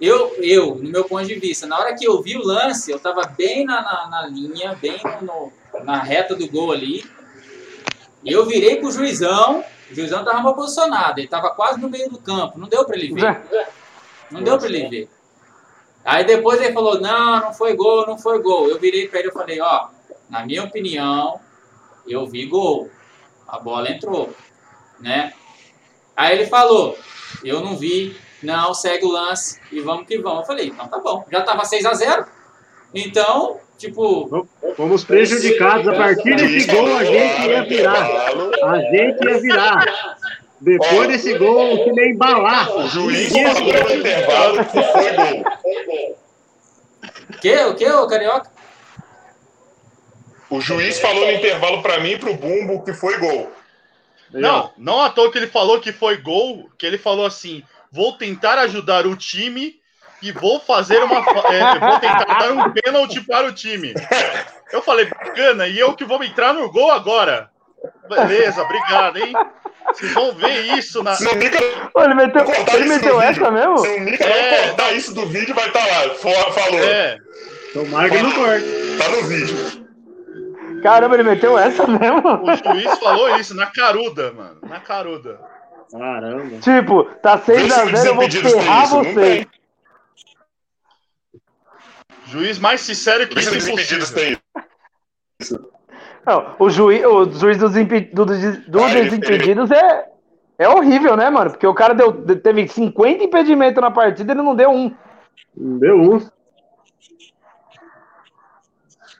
eu, 0.00 0.34
eu, 0.42 0.74
no 0.76 0.88
meu 0.90 1.04
ponto 1.04 1.26
de 1.26 1.34
vista, 1.34 1.66
na 1.66 1.78
hora 1.78 1.94
que 1.94 2.04
eu 2.06 2.20
vi 2.22 2.36
o 2.36 2.44
lance, 2.44 2.90
eu 2.90 2.98
tava 2.98 3.22
bem 3.26 3.64
na, 3.64 3.82
na, 3.82 4.08
na 4.08 4.26
linha, 4.26 4.74
bem 4.80 5.00
no- 5.22 5.52
na 5.84 6.02
reta 6.02 6.34
do 6.34 6.48
gol 6.48 6.72
ali. 6.72 7.04
Eu 8.24 8.44
virei 8.46 8.76
pro 8.76 8.90
juizão, 8.90 9.64
o 9.90 9.94
juizão 9.94 10.24
tava 10.24 10.40
mal 10.40 10.54
posicionado, 10.54 11.20
ele 11.20 11.28
tava 11.28 11.50
quase 11.50 11.80
no 11.80 11.88
meio 11.88 12.08
do 12.10 12.18
campo, 12.18 12.58
não 12.58 12.68
deu 12.68 12.84
pra 12.84 12.96
ele 12.96 13.14
ver. 13.14 13.20
Não 14.30 14.42
deu 14.42 14.58
pra 14.58 14.68
ele 14.68 14.88
ver. 14.88 15.08
Aí 16.04 16.24
depois 16.24 16.60
ele 16.60 16.72
falou, 16.72 17.00
não, 17.00 17.40
não 17.40 17.52
foi 17.54 17.74
gol, 17.74 18.06
não 18.06 18.18
foi 18.18 18.40
gol. 18.42 18.68
Eu 18.68 18.78
virei 18.78 19.08
pra 19.08 19.18
ele 19.20 19.28
e 19.28 19.32
falei, 19.32 19.60
ó, 19.60 19.88
na 20.28 20.44
minha 20.46 20.64
opinião, 20.64 21.40
eu 22.06 22.26
vi 22.26 22.46
gol. 22.46 22.90
A 23.46 23.58
bola 23.58 23.90
entrou, 23.90 24.32
né? 25.00 25.32
Aí 26.16 26.38
ele 26.38 26.46
falou, 26.46 26.96
eu 27.44 27.60
não 27.60 27.76
vi, 27.76 28.16
não, 28.42 28.72
segue 28.72 29.04
o 29.04 29.12
lance 29.12 29.60
e 29.70 29.80
vamos 29.80 30.06
que 30.06 30.18
vamos. 30.18 30.40
Eu 30.40 30.46
falei, 30.46 30.68
então 30.68 30.88
tá 30.88 30.98
bom. 30.98 31.24
Já 31.30 31.42
tava 31.42 31.64
6 31.64 31.84
a 31.86 31.94
0 31.94 32.26
Então, 32.94 33.58
tipo, 33.76 34.46
Fomos 34.76 35.04
prejudicados. 35.04 35.88
A 35.88 35.94
partir 35.94 36.36
desse 36.36 36.66
gol, 36.70 36.96
a 36.96 37.04
gente 37.04 37.48
ia 37.48 37.64
virar. 37.64 38.06
A 38.64 38.78
gente 38.78 39.24
ia 39.24 39.40
virar. 39.40 40.16
Depois 40.60 41.08
desse 41.08 41.38
gol, 41.38 41.74
o 41.74 41.84
time 41.84 42.02
ia 42.02 42.10
embalar. 42.10 42.70
O 42.76 42.88
juiz 42.88 43.32
falou 43.32 43.84
no 43.84 43.94
intervalo 43.94 44.64
que 44.64 44.82
foi 44.82 45.12
gol. 45.12 45.44
o 47.28 47.38
que, 47.40 47.64
o 47.64 47.74
que, 47.74 47.90
ô 47.90 48.06
Carioca? 48.06 48.50
O 50.50 50.60
juiz 50.60 50.98
falou 50.98 51.26
no 51.26 51.32
intervalo 51.32 51.80
pra 51.80 52.00
mim 52.00 52.10
e 52.10 52.18
pro 52.18 52.34
Bumbo 52.34 52.84
que 52.84 52.92
foi 52.92 53.18
gol. 53.18 53.50
Não, 54.32 54.70
não 54.76 55.00
à 55.00 55.10
toa 55.10 55.30
que 55.30 55.38
ele 55.38 55.46
falou 55.46 55.80
que 55.80 55.92
foi 55.92 56.16
gol, 56.16 56.68
que 56.78 56.86
ele 56.86 56.98
falou 56.98 57.26
assim: 57.26 57.62
vou 57.90 58.12
tentar 58.14 58.58
ajudar 58.58 59.06
o 59.06 59.16
time 59.16 59.74
e 60.22 60.32
vou 60.32 60.60
fazer 60.60 61.02
uma. 61.02 61.18
é, 61.52 61.78
vou 61.78 61.98
tentar 62.00 62.24
dar 62.38 62.52
um 62.52 62.70
pênalti 62.72 63.20
para 63.22 63.46
o 63.46 63.52
time. 63.52 63.94
Eu 64.72 64.82
falei, 64.82 65.06
bacana, 65.06 65.66
e 65.66 65.78
eu 65.78 65.94
que 65.94 66.04
vou 66.04 66.22
entrar 66.22 66.52
no 66.52 66.70
gol 66.70 66.90
agora. 66.92 67.50
Beleza, 68.08 68.62
obrigado, 68.62 69.16
hein? 69.18 69.32
Vocês 69.86 70.12
vão 70.12 70.32
ver 70.32 70.60
isso 70.78 71.02
na. 71.02 71.14
Se 71.14 71.26
o 71.26 71.34
Mica 71.36 71.58
Pô, 71.92 72.04
ele 72.04 72.14
meteu, 72.14 72.44
cortar 72.44 72.74
ele 72.74 72.84
isso 72.84 72.94
meteu 72.94 73.20
essa 73.20 73.32
vídeo, 73.32 73.52
mesmo? 73.52 73.78
se 73.78 73.88
o 73.96 74.00
Mica 74.00 74.24
É. 74.24 74.60
não 74.60 74.66
cortar 74.68 74.92
isso 74.92 75.14
do 75.14 75.26
vídeo, 75.26 75.54
vai 75.54 75.66
estar 75.68 75.80
lá. 75.80 76.14
Fa- 76.14 76.52
Falou. 76.52 76.78
É, 76.84 77.16
Tomara 77.72 78.10
que 78.10 78.18
não 78.22 78.32
corte. 78.32 78.64
Tá 78.98 79.08
no 79.08 79.22
vídeo. 79.26 79.80
Caramba, 80.82 81.14
ele 81.16 81.22
meteu 81.24 81.58
essa 81.58 81.86
mesmo? 81.86 82.22
o 82.42 82.56
juiz 82.74 82.98
falou 82.98 83.36
isso 83.38 83.54
na 83.56 83.66
caruda, 83.66 84.32
mano. 84.32 84.58
Na 84.62 84.80
caruda. 84.80 85.38
Caramba. 85.90 86.58
Tipo, 86.60 87.04
tá 87.20 87.36
Vê 87.36 87.60
se 87.60 87.68
6x0, 87.68 88.04
o 88.04 88.06
eu 88.06 88.14
vou 88.14 88.30
ferrar 88.30 88.84
isso. 88.84 88.94
Não 88.94 89.04
você. 89.04 89.46
Juiz 92.26 92.58
mais 92.60 92.80
sincero 92.80 93.26
que 93.26 93.38
isso 93.38 93.48
é 93.48 93.52
Desimpedidos 93.54 94.10
impossível. 94.10 94.38
tem 95.38 95.58
Não, 96.24 96.54
o 96.60 96.70
juiz, 96.70 97.04
o 97.04 97.32
juiz 97.32 97.58
dos, 97.58 97.76
impe, 97.76 98.02
do, 98.02 98.24
do, 98.24 98.34
do 98.68 98.84
Ah, 98.84 98.88
Desimpedidos 98.88 99.70
é, 99.72 100.08
é 100.58 100.68
horrível, 100.68 101.16
né, 101.16 101.28
mano? 101.28 101.50
Porque 101.50 101.66
o 101.66 101.74
cara 101.74 101.92
deu, 101.92 102.12
teve 102.36 102.68
50 102.68 103.24
impedimentos 103.24 103.82
na 103.82 103.90
partida 103.90 104.32
e 104.32 104.34
ele 104.36 104.42
não 104.42 104.54
deu 104.54 104.70
um. 104.70 104.94
Deu 105.56 105.96
um. 105.96 106.20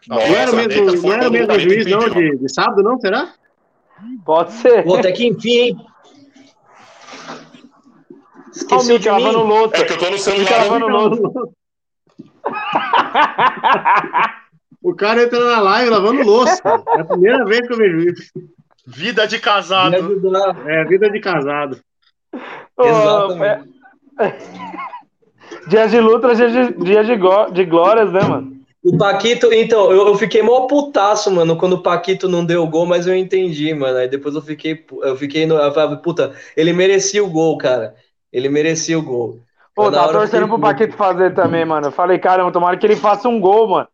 Não 0.06 0.18
era 0.18 0.52
o 0.52 0.56
mesmo, 0.56 0.84
Nossa, 0.84 1.02
não 1.02 1.12
era 1.12 1.30
mesmo 1.30 1.58
juiz, 1.58 1.86
não, 1.86 2.08
de, 2.08 2.36
de 2.36 2.52
sábado, 2.52 2.82
não? 2.82 2.98
Será? 3.00 3.32
Pode 4.24 4.52
ser. 4.52 4.84
Pô, 4.84 4.96
até 4.96 5.10
que 5.10 5.26
enfim, 5.26 5.50
hein? 5.50 5.89
Esqueceu 8.52 8.98
de 8.98 9.08
lavando 9.08 9.38
mim? 9.40 9.48
louça. 9.48 9.76
É 9.76 9.84
que 9.84 9.92
eu 9.92 9.98
tô 9.98 10.10
no 10.10 10.18
celular. 10.18 10.50
lavando 10.58 10.86
louça. 10.88 11.22
O 14.82 14.94
cara 14.94 15.22
entra 15.22 15.38
na 15.44 15.60
live 15.60 15.90
lavando 15.90 16.22
louça. 16.22 16.62
É 16.96 17.00
a 17.00 17.04
primeira 17.04 17.44
vez 17.44 17.66
que 17.66 17.72
eu 17.74 17.76
vejo 17.76 17.98
isso. 17.98 18.32
Vida 18.86 19.26
de 19.26 19.38
casado. 19.38 19.94
É 20.66 20.84
vida 20.86 21.10
de 21.10 21.20
casado. 21.20 21.78
Ô, 22.76 22.82
Exatamente. 22.84 23.68
é- 24.18 24.38
Dias 25.68 25.90
de 25.90 26.00
luta, 26.00 26.34
dias 26.34 26.50
de, 26.52 26.72
dias 26.84 27.06
de, 27.06 27.16
go- 27.16 27.50
de 27.50 27.64
glórias, 27.66 28.10
né, 28.10 28.20
mano? 28.22 28.56
O 28.82 28.96
Paquito, 28.96 29.52
então, 29.52 29.92
eu, 29.92 30.06
eu 30.06 30.14
fiquei 30.14 30.42
mó 30.42 30.62
putaço, 30.66 31.30
mano, 31.30 31.56
quando 31.58 31.74
o 31.74 31.82
Paquito 31.82 32.26
não 32.28 32.42
deu 32.42 32.66
gol, 32.66 32.86
mas 32.86 33.06
eu 33.06 33.14
entendi, 33.14 33.74
mano. 33.74 33.98
Aí 33.98 34.08
depois 34.08 34.34
eu 34.34 34.40
fiquei, 34.40 34.82
eu 35.02 35.14
fiquei 35.16 35.44
no. 35.44 35.56
Eu 35.56 35.72
falei, 35.74 35.98
puta, 35.98 36.32
ele 36.56 36.72
merecia 36.72 37.22
o 37.22 37.28
gol, 37.28 37.58
cara. 37.58 37.94
Ele 38.32 38.48
merecia 38.48 38.98
o 38.98 39.02
gol. 39.02 39.40
Pô, 39.74 39.90
tá 39.90 40.08
torcendo 40.08 40.48
pro 40.48 40.58
Paquito 40.58 40.96
fazer 40.96 41.34
também, 41.34 41.64
mano. 41.64 41.88
Eu 41.88 41.92
falei, 41.92 42.18
caramba, 42.18 42.52
tomara 42.52 42.76
que 42.76 42.86
ele 42.86 42.96
faça 42.96 43.28
um 43.28 43.40
gol, 43.40 43.68
mano. 43.68 43.88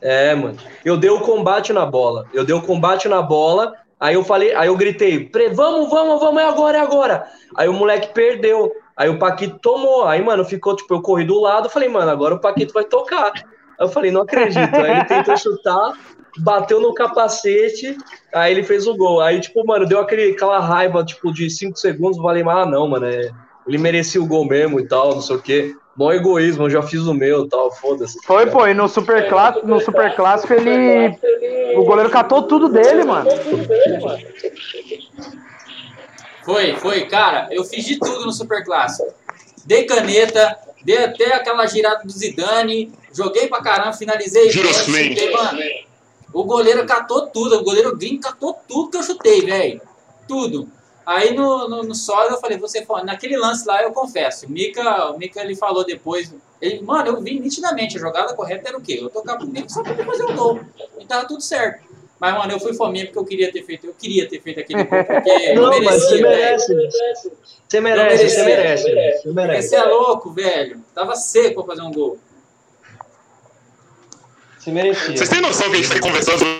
É, 0.00 0.34
mano. 0.34 0.56
Eu 0.84 0.96
dei 0.96 1.10
o 1.10 1.20
combate 1.20 1.72
na 1.72 1.84
bola. 1.84 2.26
Eu 2.32 2.44
dei 2.44 2.54
o 2.54 2.62
combate 2.62 3.08
na 3.08 3.20
bola. 3.20 3.74
Aí 3.98 4.14
eu 4.14 4.24
falei, 4.24 4.54
aí 4.54 4.68
eu 4.68 4.76
gritei, 4.76 5.28
"Pre- 5.28 5.50
vamos, 5.50 5.88
vamos, 5.90 6.20
vamos, 6.20 6.42
é 6.42 6.48
agora, 6.48 6.78
é 6.78 6.80
agora. 6.80 7.26
Aí 7.56 7.68
o 7.68 7.72
moleque 7.72 8.12
perdeu. 8.12 8.70
Aí 8.96 9.08
o 9.08 9.18
Paquito 9.18 9.58
tomou. 9.60 10.04
Aí, 10.04 10.22
mano, 10.22 10.44
ficou, 10.44 10.76
tipo, 10.76 10.92
eu 10.94 11.02
corri 11.02 11.24
do 11.24 11.40
lado. 11.40 11.70
Falei, 11.70 11.88
mano, 11.88 12.10
agora 12.10 12.34
o 12.34 12.40
Paquito 12.40 12.72
vai 12.74 12.84
tocar. 12.84 13.32
Aí 13.32 13.42
eu 13.80 13.88
falei, 13.88 14.10
não 14.10 14.22
acredito. 14.22 14.74
Aí 14.76 14.90
ele 14.92 15.04
tentou 15.04 15.36
chutar. 15.36 15.92
Bateu 16.38 16.80
no 16.80 16.94
capacete, 16.94 17.96
aí 18.32 18.52
ele 18.52 18.62
fez 18.62 18.86
o 18.86 18.96
gol. 18.96 19.20
Aí, 19.20 19.40
tipo, 19.40 19.64
mano, 19.66 19.86
deu 19.86 20.00
aquele, 20.00 20.32
aquela 20.32 20.58
raiva, 20.58 21.04
tipo, 21.04 21.32
de 21.32 21.50
5 21.50 21.78
segundos, 21.78 22.16
não 22.16 22.24
falei, 22.24 22.42
ah, 22.46 22.66
não, 22.66 22.88
mano, 22.88 23.06
é, 23.06 23.30
ele 23.66 23.78
merecia 23.78 24.22
o 24.22 24.26
gol 24.26 24.46
mesmo 24.46 24.80
e 24.80 24.86
tal, 24.86 25.14
não 25.14 25.22
sei 25.22 25.36
o 25.36 25.42
quê. 25.42 25.74
Bom 25.94 26.10
egoísmo, 26.10 26.64
eu 26.64 26.70
já 26.70 26.82
fiz 26.82 27.02
o 27.02 27.12
meu 27.12 27.44
e 27.44 27.48
tal, 27.48 27.70
foda-se. 27.70 28.18
Foi, 28.24 28.46
pô, 28.46 28.66
e 28.66 28.72
no 28.72 28.88
Super 28.88 29.28
Clássico, 29.28 29.66
no 29.66 29.78
Super 29.78 30.16
Clássico 30.16 30.54
ele. 30.54 31.14
O 31.76 31.84
goleiro 31.84 32.08
catou 32.08 32.44
tudo 32.44 32.70
dele, 32.70 33.04
mano. 33.04 33.28
Foi, 36.44 36.74
foi, 36.76 37.06
cara, 37.06 37.48
eu 37.50 37.62
fiz 37.64 37.84
de 37.84 37.98
tudo 37.98 38.24
no 38.24 38.32
Super 38.32 38.64
Clássico. 38.64 39.12
Dei 39.66 39.84
caneta, 39.84 40.56
dei 40.82 41.04
até 41.04 41.34
aquela 41.34 41.66
girada 41.66 42.02
do 42.04 42.10
Zidane, 42.10 42.90
joguei 43.12 43.46
pra 43.46 43.62
caramba, 43.62 43.92
finalizei. 43.92 44.50
Giros 44.50 44.86
bem, 44.86 45.10
Mendes. 45.10 45.22
chutei, 45.22 45.36
mano. 45.36 45.60
O 46.32 46.44
goleiro 46.44 46.86
catou 46.86 47.26
tudo, 47.26 47.56
o 47.58 47.64
goleiro 47.64 47.96
gringo 47.96 48.20
catou 48.22 48.56
tudo 48.68 48.90
que 48.90 48.96
eu 48.96 49.02
chutei, 49.02 49.42
velho. 49.44 49.80
Tudo. 50.26 50.68
Aí 51.04 51.34
no, 51.34 51.68
no, 51.68 51.82
no 51.82 51.94
solo 51.94 52.30
eu 52.30 52.38
falei, 52.40 52.56
você 52.58 52.84
falou, 52.84 53.04
naquele 53.04 53.36
lance 53.36 53.66
lá 53.66 53.82
eu 53.82 53.92
confesso, 53.92 54.46
o 54.46 54.50
Mika, 54.50 55.10
o 55.10 55.18
Mika 55.18 55.40
ele 55.40 55.56
falou 55.56 55.84
depois, 55.84 56.32
ele, 56.60 56.80
mano, 56.80 57.08
eu 57.08 57.20
vi 57.20 57.40
nitidamente, 57.40 57.96
a 57.96 58.00
jogada 58.00 58.34
correta 58.34 58.68
era 58.68 58.78
o 58.78 58.80
quê? 58.80 58.98
Eu 59.02 59.10
tocar 59.10 59.36
pro 59.36 59.48
Mika 59.48 59.68
só 59.68 59.82
pra 59.82 59.92
ele 59.94 60.04
fazer 60.04 60.22
o 60.24 60.32
gol. 60.34 60.60
E 61.00 61.04
tava 61.04 61.26
tudo 61.26 61.42
certo. 61.42 61.90
Mas, 62.20 62.34
mano, 62.38 62.52
eu 62.52 62.60
fui 62.60 62.72
fominha 62.72 63.06
porque 63.06 63.18
eu 63.18 63.24
queria 63.24 63.50
ter 63.52 63.64
feito, 63.64 63.84
eu 63.88 63.94
queria 63.94 64.28
ter 64.28 64.40
feito 64.40 64.60
aquele 64.60 64.84
gol, 64.84 65.04
porque 65.04 65.28
eu 65.50 65.54
Não, 65.60 65.70
mas 65.70 65.80
merecia, 65.80 65.98
você 66.08 66.22
velho. 66.22 66.28
merece. 66.28 67.32
Você 67.68 67.78
Eu 67.78 67.82
merece, 67.82 68.28
você 68.30 68.44
merece. 68.44 68.82
Você 68.84 69.22
Porque 69.22 69.28
merece. 69.34 69.68
você 69.70 69.76
é 69.76 69.82
louco, 69.84 70.30
velho. 70.30 70.84
Tava 70.94 71.16
seco 71.16 71.64
pra 71.64 71.74
fazer 71.74 71.82
um 71.88 71.90
gol. 71.90 72.16
Você 74.62 74.70
merecia. 74.70 75.16
Vocês 75.16 75.28
têm 75.28 75.40
noção 75.40 75.68
que 75.70 75.76
a 75.76 75.82
gente 75.82 75.92
tá 75.92 76.00
conversando 76.00 76.38
sobre 76.38 76.54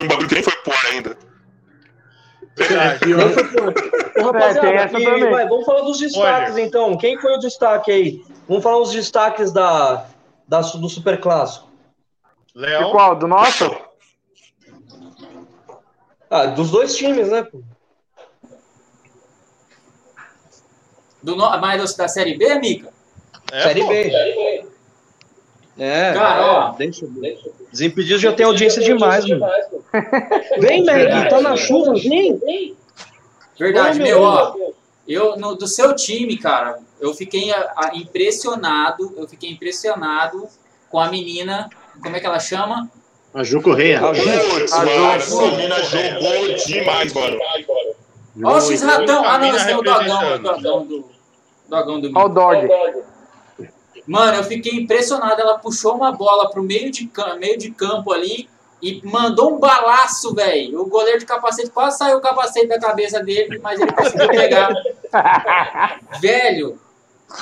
um 0.00 0.06
bagulho 0.06 0.28
que 0.28 0.34
nem 0.34 0.44
foi 0.44 0.56
por 0.62 0.74
ainda? 0.92 1.18
Foi 2.56 3.44
por- 3.48 4.22
Ô, 4.22 4.26
rapaziada, 4.26 5.00
e, 5.00 5.30
vai, 5.30 5.48
vamos 5.48 5.64
falar 5.66 5.80
dos 5.80 5.98
destaques, 5.98 6.56
então. 6.56 6.96
Quem 6.96 7.20
foi 7.20 7.32
o 7.34 7.38
destaque 7.38 7.90
aí? 7.90 8.24
Vamos 8.46 8.62
falar 8.62 8.78
os 8.78 8.92
destaques 8.92 9.50
da, 9.50 10.06
da, 10.46 10.60
do 10.60 10.88
Super 10.88 11.20
Clássico. 11.20 11.68
De 12.54 12.60
Leão. 12.60 12.92
qual? 12.92 13.16
Do 13.16 13.26
nosso? 13.26 13.74
Ah, 16.30 16.46
dos 16.46 16.70
dois 16.70 16.94
times, 16.94 17.28
né? 17.28 17.42
pô? 17.42 17.60
Do 21.20 21.34
no... 21.34 21.58
Mas 21.58 21.96
da 21.96 22.06
Série 22.06 22.38
B, 22.38 22.54
Mica? 22.60 22.92
É, 23.50 23.62
Série 23.62 23.80
pô. 23.80 23.88
B. 23.88 24.71
É, 25.84 26.12
Cara, 26.12 26.46
ó. 26.46 26.70
deixa, 26.76 27.04
deixa. 27.08 27.50
Desimpedidos 27.72 28.22
já 28.22 28.32
tem 28.32 28.46
audiência 28.46 28.80
demais, 28.80 29.26
mano. 29.26 29.44
Vem, 30.60 30.84
Meg, 30.84 31.28
tá 31.28 31.40
na 31.40 31.56
chuva, 31.56 31.94
vem. 31.94 32.76
Verdade, 33.58 34.00
Ô, 34.00 34.02
meu, 34.04 34.18
meu 34.20 34.22
ó. 34.22 34.54
Eu, 35.08 35.36
no, 35.36 35.56
do 35.56 35.66
seu 35.66 35.92
time, 35.96 36.36
cara, 36.36 36.78
eu 37.00 37.12
fiquei 37.14 37.50
a- 37.50 37.72
a- 37.76 37.90
impressionado. 37.96 39.12
Eu 39.16 39.26
fiquei 39.26 39.50
impressionado 39.50 40.46
com 40.88 41.00
a 41.00 41.08
menina. 41.10 41.68
Como 42.00 42.14
é 42.14 42.20
que 42.20 42.26
ela 42.26 42.38
chama? 42.38 42.88
A 43.34 43.42
Ju 43.42 43.60
Correia. 43.60 44.00
Putz, 44.00 44.72
Ah, 44.72 44.84
mano, 44.84 45.20
jogou. 45.20 45.46
essa 45.46 45.56
mina 45.56 45.82
jogou 45.82 46.54
demais, 46.64 47.12
mano. 47.12 47.38
Ó, 48.44 48.56
o 48.56 48.60
X-Ratão. 48.60 49.24
Ah, 49.26 49.38
não, 49.38 49.56
esse 49.56 49.70
é 49.70 49.76
o 49.76 49.82
Dogão. 49.82 50.34
O. 50.34 50.38
Dogão 50.38 50.86
do. 50.86 51.04
Dogão 51.68 52.00
do 52.00 52.12
Ó 52.14 52.24
o 52.26 52.28
Dog. 52.28 52.68
Mano, 54.06 54.38
eu 54.38 54.44
fiquei 54.44 54.74
impressionado. 54.74 55.40
Ela 55.40 55.58
puxou 55.58 55.94
uma 55.94 56.12
bola 56.12 56.50
pro 56.50 56.62
meio 56.62 56.90
de, 56.90 57.10
meio 57.38 57.58
de 57.58 57.70
campo 57.70 58.12
ali 58.12 58.48
e 58.82 59.00
mandou 59.04 59.54
um 59.54 59.60
balaço, 59.60 60.34
velho. 60.34 60.80
O 60.80 60.86
goleiro 60.86 61.20
de 61.20 61.26
capacete 61.26 61.70
quase 61.70 61.98
saiu 61.98 62.18
o 62.18 62.20
capacete 62.20 62.66
da 62.66 62.80
cabeça 62.80 63.22
dele, 63.22 63.60
mas 63.62 63.80
ele 63.80 63.92
conseguiu 63.92 64.28
pegar. 64.28 64.72
velho, 66.20 66.78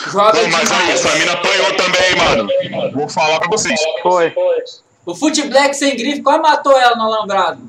joga 0.09 0.43
Não, 0.43 0.51
mas 0.51 0.71
aí, 0.71 0.79
demais. 0.79 1.07
essa 1.07 1.19
mina 1.19 1.33
apanhou 1.33 1.77
também, 1.77 2.17
mano. 2.17 2.93
Vou 2.93 3.09
falar 3.09 3.41
pra 3.41 3.49
vocês. 3.49 3.81
Foi. 4.03 4.35
O 5.07 5.15
Fute 5.15 5.43
Black 5.49 5.75
sem 5.75 5.97
grife 5.97 6.23
quase 6.23 6.41
matou 6.41 6.79
ela 6.79 6.95
no 6.95 7.05
alambrado. 7.05 7.69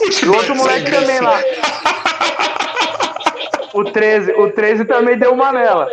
E 0.00 0.24
o 0.26 0.34
outro 0.34 0.56
moleque 0.56 0.90
também 0.90 1.20
lá. 1.20 1.38
O 3.74 3.84
13. 3.84 4.32
O 4.32 4.50
13 4.52 4.84
também 4.84 5.18
deu 5.18 5.32
uma 5.32 5.52
nela. 5.52 5.88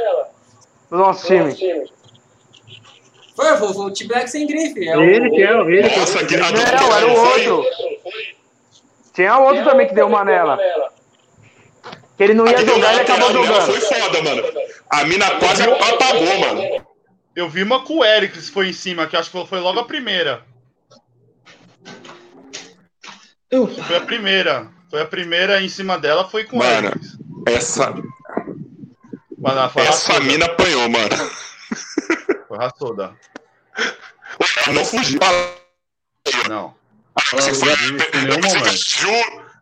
Do 0.90 0.98
nosso 0.98 1.26
time. 1.28 1.54
Foi, 3.36 3.58
foi 3.58 3.68
o 3.70 3.74
Fute 3.74 4.06
Black 4.08 4.30
sem 4.30 4.46
grife. 4.46 4.88
É 4.88 4.98
o- 4.98 5.02
Ele 5.02 5.30
que 5.30 5.42
é, 5.44 5.52
ele 5.62 5.80
é. 5.88 5.98
Nossa, 6.00 6.26
que 6.26 6.36
do 6.36 6.44
Não, 6.44 6.62
era 6.62 7.06
o 7.06 7.10
não 7.10 7.16
foi? 7.16 7.48
outro. 7.50 7.70
Tinha 9.14 9.38
outro 9.40 9.64
também 9.64 9.88
que 9.88 9.94
deu 9.94 10.08
uma 10.08 10.26
nela. 10.26 10.58
Que 12.18 12.24
ele 12.24 12.34
não 12.34 12.46
ia 12.48 12.66
jogar, 12.66 12.92
ele 12.94 13.02
acabou 13.02 13.32
jogando. 13.32 13.62
foi 13.72 13.80
foda, 13.80 14.22
mano. 14.24 14.44
A 14.90 15.04
mina 15.06 15.32
quase 15.40 15.64
apagou, 15.64 16.40
mano. 16.40 16.86
Eu 17.36 17.48
vi 17.48 17.64
uma 17.64 17.82
com 17.86 18.00
o 18.00 18.04
Eric 18.06 18.34
que 18.34 18.52
foi 18.52 18.68
em 18.70 18.74
cima, 18.74 19.08
que 19.08 19.16
acho 19.16 19.32
que 19.32 19.46
foi 19.48 19.60
logo 19.62 19.80
a 19.80 19.86
primeira. 19.86 20.42
Foi 23.88 23.96
a 23.96 24.02
primeira. 24.02 24.68
Foi 24.90 25.02
a 25.02 25.06
primeira 25.06 25.62
em 25.62 25.70
cima 25.70 25.98
dela, 25.98 26.28
foi 26.28 26.44
com 26.44 26.56
o 26.56 26.60
Mano, 26.60 26.88
Eric. 26.90 27.00
Essa, 27.46 27.94
ela 29.44 29.70
foi 29.70 29.84
essa 29.84 30.20
mina 30.20 30.46
apanhou, 30.46 30.90
mano. 30.90 31.10
Foi 32.48 32.58
raçuda. 32.58 33.16
Não 34.74 34.86
fugiu. 34.86 35.20
Não. 36.48 36.76
Se 37.40 37.54
foi, 37.54 37.74
Em 38.20 38.26
nenhum 38.26 38.42
momento. 38.42 38.76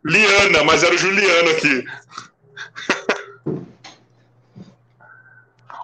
Juliana, 0.04 0.64
mas 0.64 0.82
era 0.82 0.94
o 0.94 0.98
Juliano 0.98 1.50
aqui. 1.50 1.84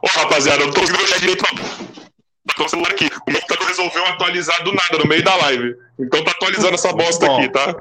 Ô, 0.02 0.06
rapaziada, 0.06 0.62
eu 0.62 0.66
não 0.66 0.74
tô 0.74 0.80
conseguindo 0.80 1.08
chat 1.08 1.20
direito, 1.20 1.44
não. 1.50 1.84
Tá 2.56 2.68
celular 2.68 2.90
aqui. 2.90 3.10
O 3.26 3.30
meu 3.30 3.40
computador 3.40 3.68
resolveu 3.68 4.06
atualizar 4.06 4.62
do 4.62 4.72
nada, 4.72 4.98
no 4.98 5.06
meio 5.06 5.24
da 5.24 5.34
live. 5.36 5.76
Então 5.98 6.22
tá 6.22 6.30
atualizando 6.30 6.74
essa 6.74 6.92
bosta 6.92 7.26
Bom. 7.26 7.38
aqui, 7.38 7.48
tá? 7.48 7.74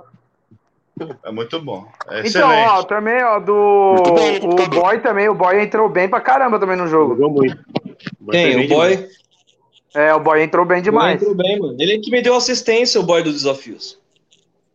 É 1.23 1.31
muito 1.31 1.59
bom. 1.61 1.85
É 2.09 2.19
Então, 2.19 2.51
excelente. 2.51 2.69
ó, 2.69 2.83
também, 2.83 3.23
ó, 3.23 3.39
do. 3.39 3.53
O 3.53 4.61
O 4.63 4.67
boy 4.69 4.99
também, 4.99 5.29
o 5.29 5.33
boy 5.35 5.61
entrou 5.61 5.89
bem 5.89 6.07
pra 6.09 6.19
caramba 6.21 6.59
também 6.59 6.77
no 6.77 6.87
jogo. 6.87 7.15
Jogou 7.15 7.29
muito. 7.31 7.57
Quem? 8.31 8.65
O 8.65 8.67
boy? 8.69 9.07
É, 9.95 10.13
o 10.13 10.19
boy 10.19 10.41
entrou 10.41 10.65
bem 10.65 10.81
demais. 10.81 11.21
Entrou 11.21 11.35
bem, 11.35 11.59
mano. 11.59 11.75
Ele 11.79 11.99
que 11.99 12.09
me 12.11 12.21
deu 12.21 12.35
assistência, 12.35 12.99
o 12.99 13.03
boy 13.03 13.21
dos 13.23 13.33
desafios. 13.33 13.99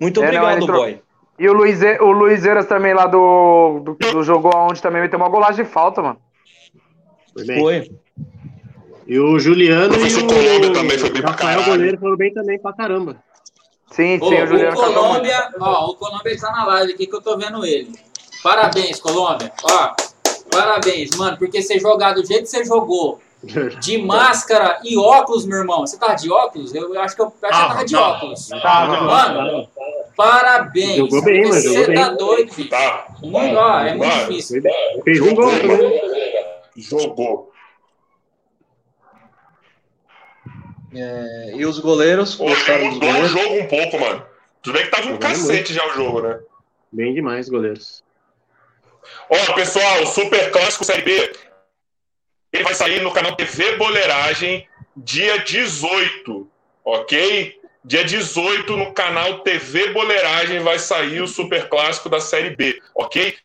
Muito 0.00 0.20
É, 0.22 0.30
não, 0.30 0.38
obrigado, 0.38 0.62
entrou- 0.62 0.78
boy. 0.80 1.00
E 1.40 1.48
o 1.48 1.52
Luiz, 1.52 1.80
o 2.00 2.10
Luiz 2.10 2.44
Eiras 2.44 2.66
também 2.66 2.92
lá 2.94 3.06
do, 3.06 3.80
do, 3.84 3.94
do 4.12 4.22
jogou 4.24 4.50
aonde 4.52 4.82
também 4.82 5.00
meteu 5.02 5.18
uma 5.18 5.28
golagem 5.28 5.64
de 5.64 5.70
falta, 5.70 6.02
mano. 6.02 6.18
Foi 7.32 7.44
bem. 7.46 7.60
Foi. 7.60 7.90
E 9.06 9.18
o 9.18 9.38
Juliano 9.38 9.86
e 9.94 9.98
Professor 9.98 10.24
o 10.24 10.72
também 10.72 10.98
foi 10.98 11.10
bem 11.10 11.22
pra 11.22 11.30
Rafael 11.30 11.58
caralho. 11.60 11.64
Goleiro 11.78 11.98
foram 11.98 12.16
bem 12.16 12.32
também 12.34 12.58
pra 12.58 12.72
caramba. 12.72 13.16
Sim, 13.98 14.16
Ô, 14.22 14.28
sim, 14.28 14.34
o 14.36 14.44
o 14.44 14.46
Juliano 14.46 14.76
muito. 14.76 14.94
Colômbia, 14.94 15.50
ó, 15.58 15.86
o 15.86 15.96
Colômbia 15.96 16.32
está 16.32 16.52
na 16.52 16.64
live 16.66 16.92
aqui 16.92 17.04
que 17.08 17.16
eu 17.16 17.20
tô 17.20 17.36
vendo 17.36 17.66
ele. 17.66 17.90
Parabéns, 18.44 19.00
Colômbia. 19.00 19.52
Ó, 19.64 19.92
parabéns, 20.48 21.16
mano, 21.16 21.36
porque 21.36 21.60
você 21.60 21.80
jogar 21.80 22.12
do 22.12 22.24
jeito 22.24 22.42
que 22.44 22.48
você 22.50 22.64
jogou, 22.64 23.20
de 23.80 23.98
máscara 23.98 24.78
e 24.84 24.96
óculos, 24.96 25.44
meu 25.44 25.58
irmão. 25.58 25.80
Você 25.80 25.98
tava 25.98 26.14
de 26.14 26.30
óculos? 26.30 26.72
Eu 26.72 26.96
acho 27.00 27.16
que 27.16 27.22
eu 27.22 27.26
acho 27.26 27.32
que 27.32 27.40
você 27.40 27.68
tava 27.68 27.84
de 27.84 27.92
não. 27.94 28.02
óculos. 28.02 28.48
Tava. 28.62 29.00
Mano, 29.00 29.68
parabéns. 30.16 30.96
Jogou 30.98 31.22
bem, 31.24 31.42
mano, 31.42 31.60
jogou 31.60 31.78
Você 31.80 31.86
bem. 31.88 31.96
tá 31.96 32.08
doido, 32.10 32.54
bicho. 32.54 32.70
Tá. 32.70 33.06
Muito, 33.20 33.56
ó, 33.56 33.80
é 33.80 33.94
muito 33.96 34.14
difícil. 34.14 34.62
Fez 35.02 35.20
um 35.20 35.34
gol 35.34 35.50
Jogou, 35.50 35.76
também. 35.76 36.00
Jogou. 36.76 37.52
É, 40.94 41.52
e 41.54 41.66
os 41.66 41.78
goleiros? 41.78 42.36
Dos 42.36 42.68
mudou 42.68 42.86
o 42.86 42.98
goleiros? 42.98 43.30
jogo 43.30 43.54
um 43.54 43.66
pouco, 43.66 43.98
mano. 43.98 44.26
Tudo 44.62 44.74
bem 44.74 44.84
que 44.84 44.90
tava 44.90 45.04
um 45.04 45.12
Jogou 45.12 45.20
cacete 45.20 45.74
já 45.74 45.86
o 45.86 45.92
jogo, 45.94 46.22
né? 46.22 46.40
Bem 46.90 47.14
demais, 47.14 47.48
goleiros. 47.48 48.02
Ó, 49.30 49.54
pessoal, 49.54 50.02
o 50.02 50.06
Super 50.06 50.50
Clássico 50.50 50.84
Série 50.84 51.02
B, 51.02 51.32
ele 52.52 52.64
vai 52.64 52.74
sair 52.74 53.02
no 53.02 53.12
canal 53.12 53.36
TV 53.36 53.76
Boleiragem 53.76 54.66
dia 54.96 55.38
18, 55.38 56.50
ok? 56.84 57.60
Dia 57.84 58.04
18 58.04 58.76
no 58.76 58.92
canal 58.92 59.40
TV 59.40 59.92
Boleiragem 59.92 60.60
vai 60.60 60.78
sair 60.78 61.20
o 61.20 61.28
Super 61.28 61.68
Clássico 61.68 62.08
da 62.08 62.20
Série 62.20 62.56
B, 62.56 62.80
ok? 62.94 63.36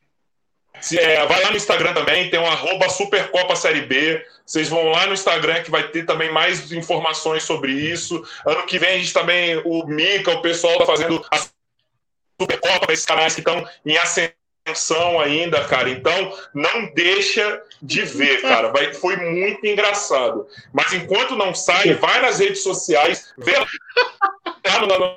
Se, 0.83 0.99
é, 0.99 1.25
vai 1.25 1.41
lá 1.41 1.49
no 1.49 1.55
Instagram 1.55 1.93
também, 1.93 2.29
tem 2.29 2.37
um 2.37 2.45
arroba 2.45 2.89
Supercopa 2.89 3.55
Série 3.55 3.83
B. 3.83 4.21
Vocês 4.45 4.67
vão 4.67 4.89
lá 4.89 5.07
no 5.07 5.13
Instagram 5.13 5.63
que 5.63 5.71
vai 5.71 5.87
ter 5.87 6.05
também 6.05 6.29
mais 6.29 6.73
informações 6.73 7.43
sobre 7.43 7.71
isso. 7.71 8.21
Ano 8.45 8.65
que 8.65 8.77
vem 8.77 8.89
a 8.89 8.97
gente 8.97 9.13
também, 9.13 9.61
o 9.63 9.85
Mica, 9.85 10.31
o 10.31 10.41
pessoal 10.41 10.77
tá 10.77 10.85
fazendo 10.85 11.25
a 11.31 11.37
Supercopa, 12.37 12.91
esses 12.91 13.05
canais 13.05 13.33
que 13.33 13.39
estão 13.39 13.65
em 13.85 13.97
ascensão 13.97 14.33
atenção 14.65 15.19
ainda, 15.19 15.63
cara. 15.65 15.89
Então, 15.89 16.33
não 16.53 16.93
deixa 16.93 17.61
de 17.81 18.03
ver, 18.03 18.41
cara. 18.41 18.71
Vai, 18.71 18.93
foi 18.93 19.17
muito 19.17 19.65
engraçado. 19.67 20.47
Mas 20.71 20.93
enquanto 20.93 21.35
não 21.35 21.53
sai, 21.53 21.93
vai 21.95 22.21
nas 22.21 22.39
redes 22.39 22.63
sociais, 22.63 23.33
vê 23.37 23.51
lá 23.57 23.67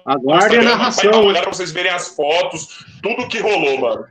Aguarde 0.04 0.28
a 0.28 0.36
Instagram, 0.36 0.36
Vai 0.36 0.48
dar 0.48 0.60
uma 0.60 0.76
narração. 0.76 1.24
olhada 1.24 1.46
pra 1.46 1.54
vocês 1.54 1.70
verem 1.70 1.92
as 1.92 2.08
fotos, 2.08 2.84
tudo 3.02 3.28
que 3.28 3.38
rolou, 3.38 3.78
mano. 3.78 4.06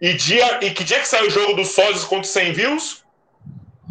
E, 0.00 0.14
dia, 0.14 0.64
e 0.64 0.70
que 0.70 0.82
dia 0.82 0.98
que 1.00 1.08
saiu 1.08 1.26
o 1.26 1.30
jogo 1.30 1.52
do 1.54 1.64
Sozes 1.64 2.04
contra 2.04 2.24
100 2.28 2.52
views? 2.52 3.04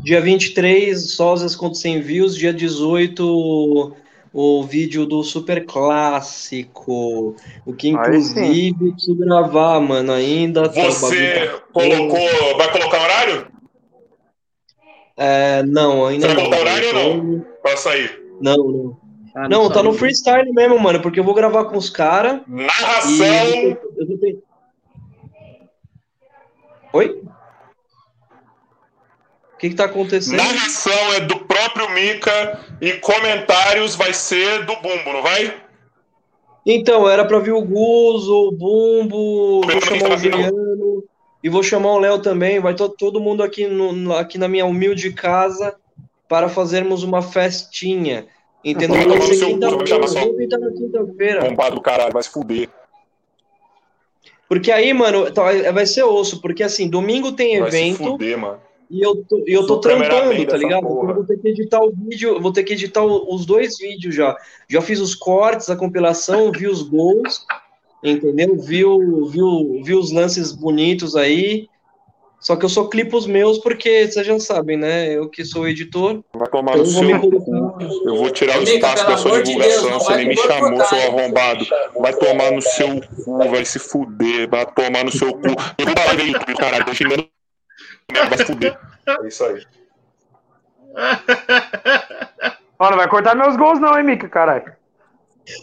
Dia 0.04 0.20
23, 0.22 1.12
Sósias 1.14 1.56
contra 1.56 1.76
100 1.80 2.02
views. 2.02 2.36
Dia 2.36 2.52
18, 2.54 3.94
o 4.34 4.64
vídeo 4.64 5.06
do 5.06 5.22
Super 5.24 5.66
Clássico. 5.66 7.36
O 7.66 7.74
que, 7.74 7.90
inclusive, 7.90 8.76
eu 8.88 8.92
preciso 8.94 9.16
gravar, 9.16 9.80
mano, 9.80 10.12
ainda. 10.14 10.68
tá- 10.70 10.82
Você 10.90 11.34
tá- 11.48 11.60
colocou. 11.74 12.58
Vai 12.58 12.72
colocar 12.72 13.02
horário? 13.04 13.48
É, 15.18 15.64
não, 15.64 16.06
ainda 16.08 16.28
Você 16.28 16.34
vai 16.34 16.44
não. 16.44 16.50
colocar 16.50 16.62
horário 16.62 16.88
ou 16.98 17.18
não? 17.18 17.46
Pra 17.62 17.78
sair. 17.78 18.20
Não, 18.42 18.58
não. 18.58 18.98
Ah, 19.36 19.48
Não, 19.48 19.68
tá 19.68 19.76
sabe. 19.76 19.88
no 19.90 19.94
freestyle 19.94 20.52
mesmo, 20.54 20.80
mano, 20.80 21.02
porque 21.02 21.20
eu 21.20 21.24
vou 21.24 21.34
gravar 21.36 21.66
com 21.66 21.78
os 21.78 21.90
caras 21.90 22.42
e. 22.48 22.52
Narração. 22.52 23.26
eu 23.98 24.08
tô 24.08 24.18
ten- 24.18 24.40
Oi? 26.94 27.22
O 29.54 29.58
que 29.60 29.70
que 29.70 29.76
tá 29.76 29.86
acontecendo? 29.86 30.38
Narração 30.38 31.14
é 31.16 31.20
do 31.20 31.38
próprio 31.40 31.90
Mika 31.92 32.60
e 32.82 32.94
comentários 32.94 33.94
vai 33.96 34.14
ser 34.14 34.66
do 34.66 34.74
Bumbo, 34.78 35.12
não 35.14 35.22
vai? 35.22 35.54
Então, 36.66 37.10
era 37.10 37.26
pra 37.26 37.40
vir 37.40 37.52
o 37.52 37.62
Guzo, 37.62 38.34
o 38.48 38.52
Bumbo, 38.52 39.62
vou 39.62 39.82
chamar 39.82 40.14
o 40.14 40.18
Juliano 40.18 41.04
e 41.44 41.50
vou 41.50 41.62
chamar 41.64 41.92
o 41.94 42.00
Léo 42.00 42.20
também. 42.22 42.60
Vai 42.60 42.74
to- 42.74 42.90
todo 42.90 43.20
mundo 43.20 43.44
aqui, 43.44 43.68
no, 43.68 44.16
aqui 44.16 44.38
na 44.38 44.48
minha 44.48 44.66
humilde 44.66 45.12
casa 45.12 45.76
para 46.28 46.48
fazermos 46.48 47.04
uma 47.04 47.22
festinha. 47.22 48.28
Entendeu? 48.64 48.96
Vai 48.98 49.04
tomar 49.06 49.16
no 49.28 49.34
seu 49.34 49.50
cu, 49.52 49.60
vai 49.60 49.70
quinta-feira. 49.78 49.88
chamar 49.88 50.08
só- 50.08 50.74
quinta-feira. 50.74 51.42
Bombado 51.42 51.76
do 51.76 51.82
caralho, 51.82 52.14
vai 52.14 52.24
se 52.24 52.30
fuder. 52.30 52.70
Porque 54.50 54.72
aí, 54.72 54.92
mano, 54.94 55.32
tá- 55.32 55.72
vai 55.72 55.86
ser 55.86 56.04
osso. 56.04 56.42
Porque 56.42 56.64
assim, 56.64 56.90
domingo 56.90 57.32
tem 57.32 57.60
Vai 57.60 57.70
evento. 57.70 57.98
fuder. 57.98 58.40
E 58.90 59.00
eu 59.06 59.16
tô, 59.24 59.44
e 59.46 59.54
eu 59.54 59.68
tô 59.68 59.78
trampando, 59.80 60.46
tá 60.48 60.58
ligado? 60.58 60.82
porra. 60.82 60.96
Então 61.04 61.10
eu 61.10 61.16
vou 61.16 61.24
ter 61.26 61.38
que 61.38 61.48
editar 61.50 61.80
o 61.80 61.92
vídeo, 61.92 62.42
vou 62.42 62.52
ter 62.52 62.64
que 62.64 62.74
editar 62.74 63.06
os 63.06 63.46
dois 63.46 63.78
vídeos 63.78 64.16
já. 64.16 64.36
Já 64.68 64.82
fiz 64.82 65.00
os 65.00 65.14
cortes, 65.14 65.70
a 65.70 65.76
compilação, 65.76 66.52
vi 66.52 66.68
os 66.68 66.82
gols, 66.82 67.46
entendeu? 68.04 68.58
Vi, 68.60 68.84
o- 68.84 69.26
vi, 69.28 69.42
o- 69.44 69.84
vi 69.84 69.94
os 69.94 70.12
lances 70.12 70.52
bonitos 70.52 71.16
aí. 71.16 71.68
Só 72.40 72.56
que 72.56 72.64
eu 72.64 72.70
só 72.70 72.86
clipo 72.86 73.18
os 73.18 73.28
meus 73.28 73.58
porque 73.58 74.08
vocês 74.08 74.26
já 74.26 74.40
sabem, 74.40 74.78
né? 74.78 75.14
Eu 75.14 75.28
que 75.28 75.44
sou 75.44 75.68
editor. 75.68 76.24
Vai 76.34 76.48
tomar 76.48 76.78
Então 76.78 76.86
no 76.86 76.92
seu. 76.92 77.10
Eu 78.06 78.16
vou 78.16 78.30
tirar 78.32 78.60
o 78.60 78.64
espaço 78.64 79.06
da 79.06 79.18
sua 79.18 79.44
divulgação. 79.44 79.90
Deus, 79.90 80.04
Você 80.04 80.16
nem 80.16 80.28
me 80.30 80.38
chamou, 80.38 80.86
seu 80.86 80.98
arrombado. 80.98 81.68
Vai 82.00 82.14
tomar 82.14 82.52
no 82.52 82.62
seu 82.62 83.02
cu, 83.02 83.50
vai 83.50 83.66
se 83.66 83.78
fuder. 83.78 84.50
Vai 84.50 84.66
tomar 84.66 85.04
no 85.04 85.12
seu 85.12 85.34
cu. 85.34 85.48
Eu 85.78 85.86
vou 85.86 85.96
falar 85.98 86.16
dele, 86.16 86.34
caralho. 86.58 86.86
Tô 86.86 86.94
xingando. 86.94 87.28
Vai 88.14 88.38
se 88.38 88.46
fuder. 88.46 88.80
É 89.08 89.28
isso 89.28 89.44
aí. 89.44 89.62
Não 92.80 92.98
vai 92.98 93.10
cortar 93.10 93.36
meus 93.36 93.58
gols, 93.58 93.80
não, 93.80 93.98
hein, 93.98 94.06
Mika, 94.06 94.30
caralho. 94.30 94.72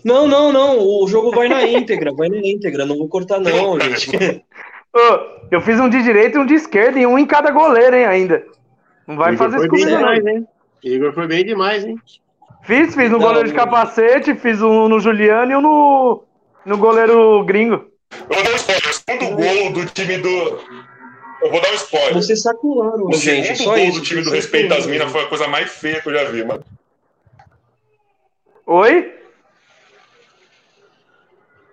Não, 0.04 0.26
não, 0.26 0.52
não. 0.52 0.78
O 0.78 1.08
jogo 1.08 1.30
vai 1.30 1.48
na 1.48 1.62
íntegra, 1.66 2.12
vai 2.12 2.28
na 2.28 2.38
íntegra. 2.38 2.84
Não 2.84 2.98
vou 2.98 3.08
cortar, 3.08 3.40
não, 3.40 3.80
gente. 3.80 4.44
Eu 5.51 5.60
fiz 5.60 5.78
um 5.78 5.89
de 5.89 6.02
direita 6.02 6.39
e 6.39 6.40
um 6.40 6.47
de 6.47 6.55
esquerda 6.55 6.98
e 6.98 7.06
um 7.06 7.18
em 7.18 7.27
cada 7.27 7.51
goleiro, 7.51 7.94
hein, 7.97 8.05
ainda. 8.05 8.44
Não 9.06 9.16
vai 9.16 9.35
Igor 9.35 9.44
fazer 9.47 9.59
isso 9.59 9.68
comigo, 9.68 9.90
não. 9.90 9.98
demais, 9.98 10.27
hein? 10.27 10.48
Igor 10.82 11.12
foi 11.12 11.27
bem 11.27 11.44
demais, 11.44 11.85
hein? 11.85 11.97
Fiz, 12.62 12.94
fiz 12.94 13.10
no 13.10 13.18
Não, 13.18 13.27
goleiro 13.27 13.48
de 13.48 13.55
capacete, 13.55 14.35
fiz 14.35 14.60
um 14.60 14.89
no 14.89 14.98
Juliano 14.98 15.52
e 15.52 15.56
um 15.56 15.60
no, 15.60 16.24
no 16.64 16.77
goleiro 16.77 17.44
gringo. 17.44 17.85
Eu 18.28 18.35
vou 18.35 18.43
dar 18.44 18.51
um 18.51 18.56
spoiler. 18.56 18.89
O 18.89 18.93
segundo 18.93 19.36
gol 19.36 19.73
do 19.73 19.86
time 19.86 20.18
do. 20.18 20.28
Eu 21.43 21.51
vou 21.51 21.60
dar 21.60 21.70
um 21.70 21.74
spoiler. 21.74 22.14
Vocês 22.14 22.43
sacularam, 22.43 23.05
O 23.06 23.12
gente. 23.12 23.56
segundo 23.56 23.64
Só 23.64 23.74
gol 23.77 23.85
isso. 23.85 24.01
do 24.01 24.05
time 24.05 24.23
do 24.23 24.31
Respeito 24.31 24.68
das. 24.68 24.86
Minas 24.86 25.12
foi 25.12 25.23
a 25.23 25.27
coisa 25.28 25.47
mais 25.47 25.70
feia 25.70 26.01
que 26.01 26.09
eu 26.09 26.12
já 26.14 26.24
vi, 26.24 26.44
mano. 26.44 26.64
Oi? 28.66 29.12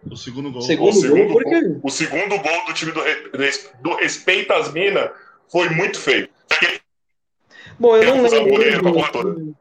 O 0.09 0.15
segundo 0.15 0.51
gol. 0.51 0.61
Segundo 0.61 0.89
O 0.89 0.93
segundo, 0.93 1.34
gol, 1.34 1.43
gol, 1.43 1.80
o 1.84 1.89
segundo 1.89 2.38
gol 2.39 2.65
do 2.67 2.73
time 2.73 2.91
do, 2.91 3.01
do 3.81 3.95
Respeito 3.95 4.51
às 4.53 4.71
Minas 4.71 5.09
foi 5.49 5.69
muito 5.69 5.99
feio. 5.99 6.27
Bom, 7.80 7.97
eu 7.97 8.03
não 8.03 8.21
lembro. 8.23 9.55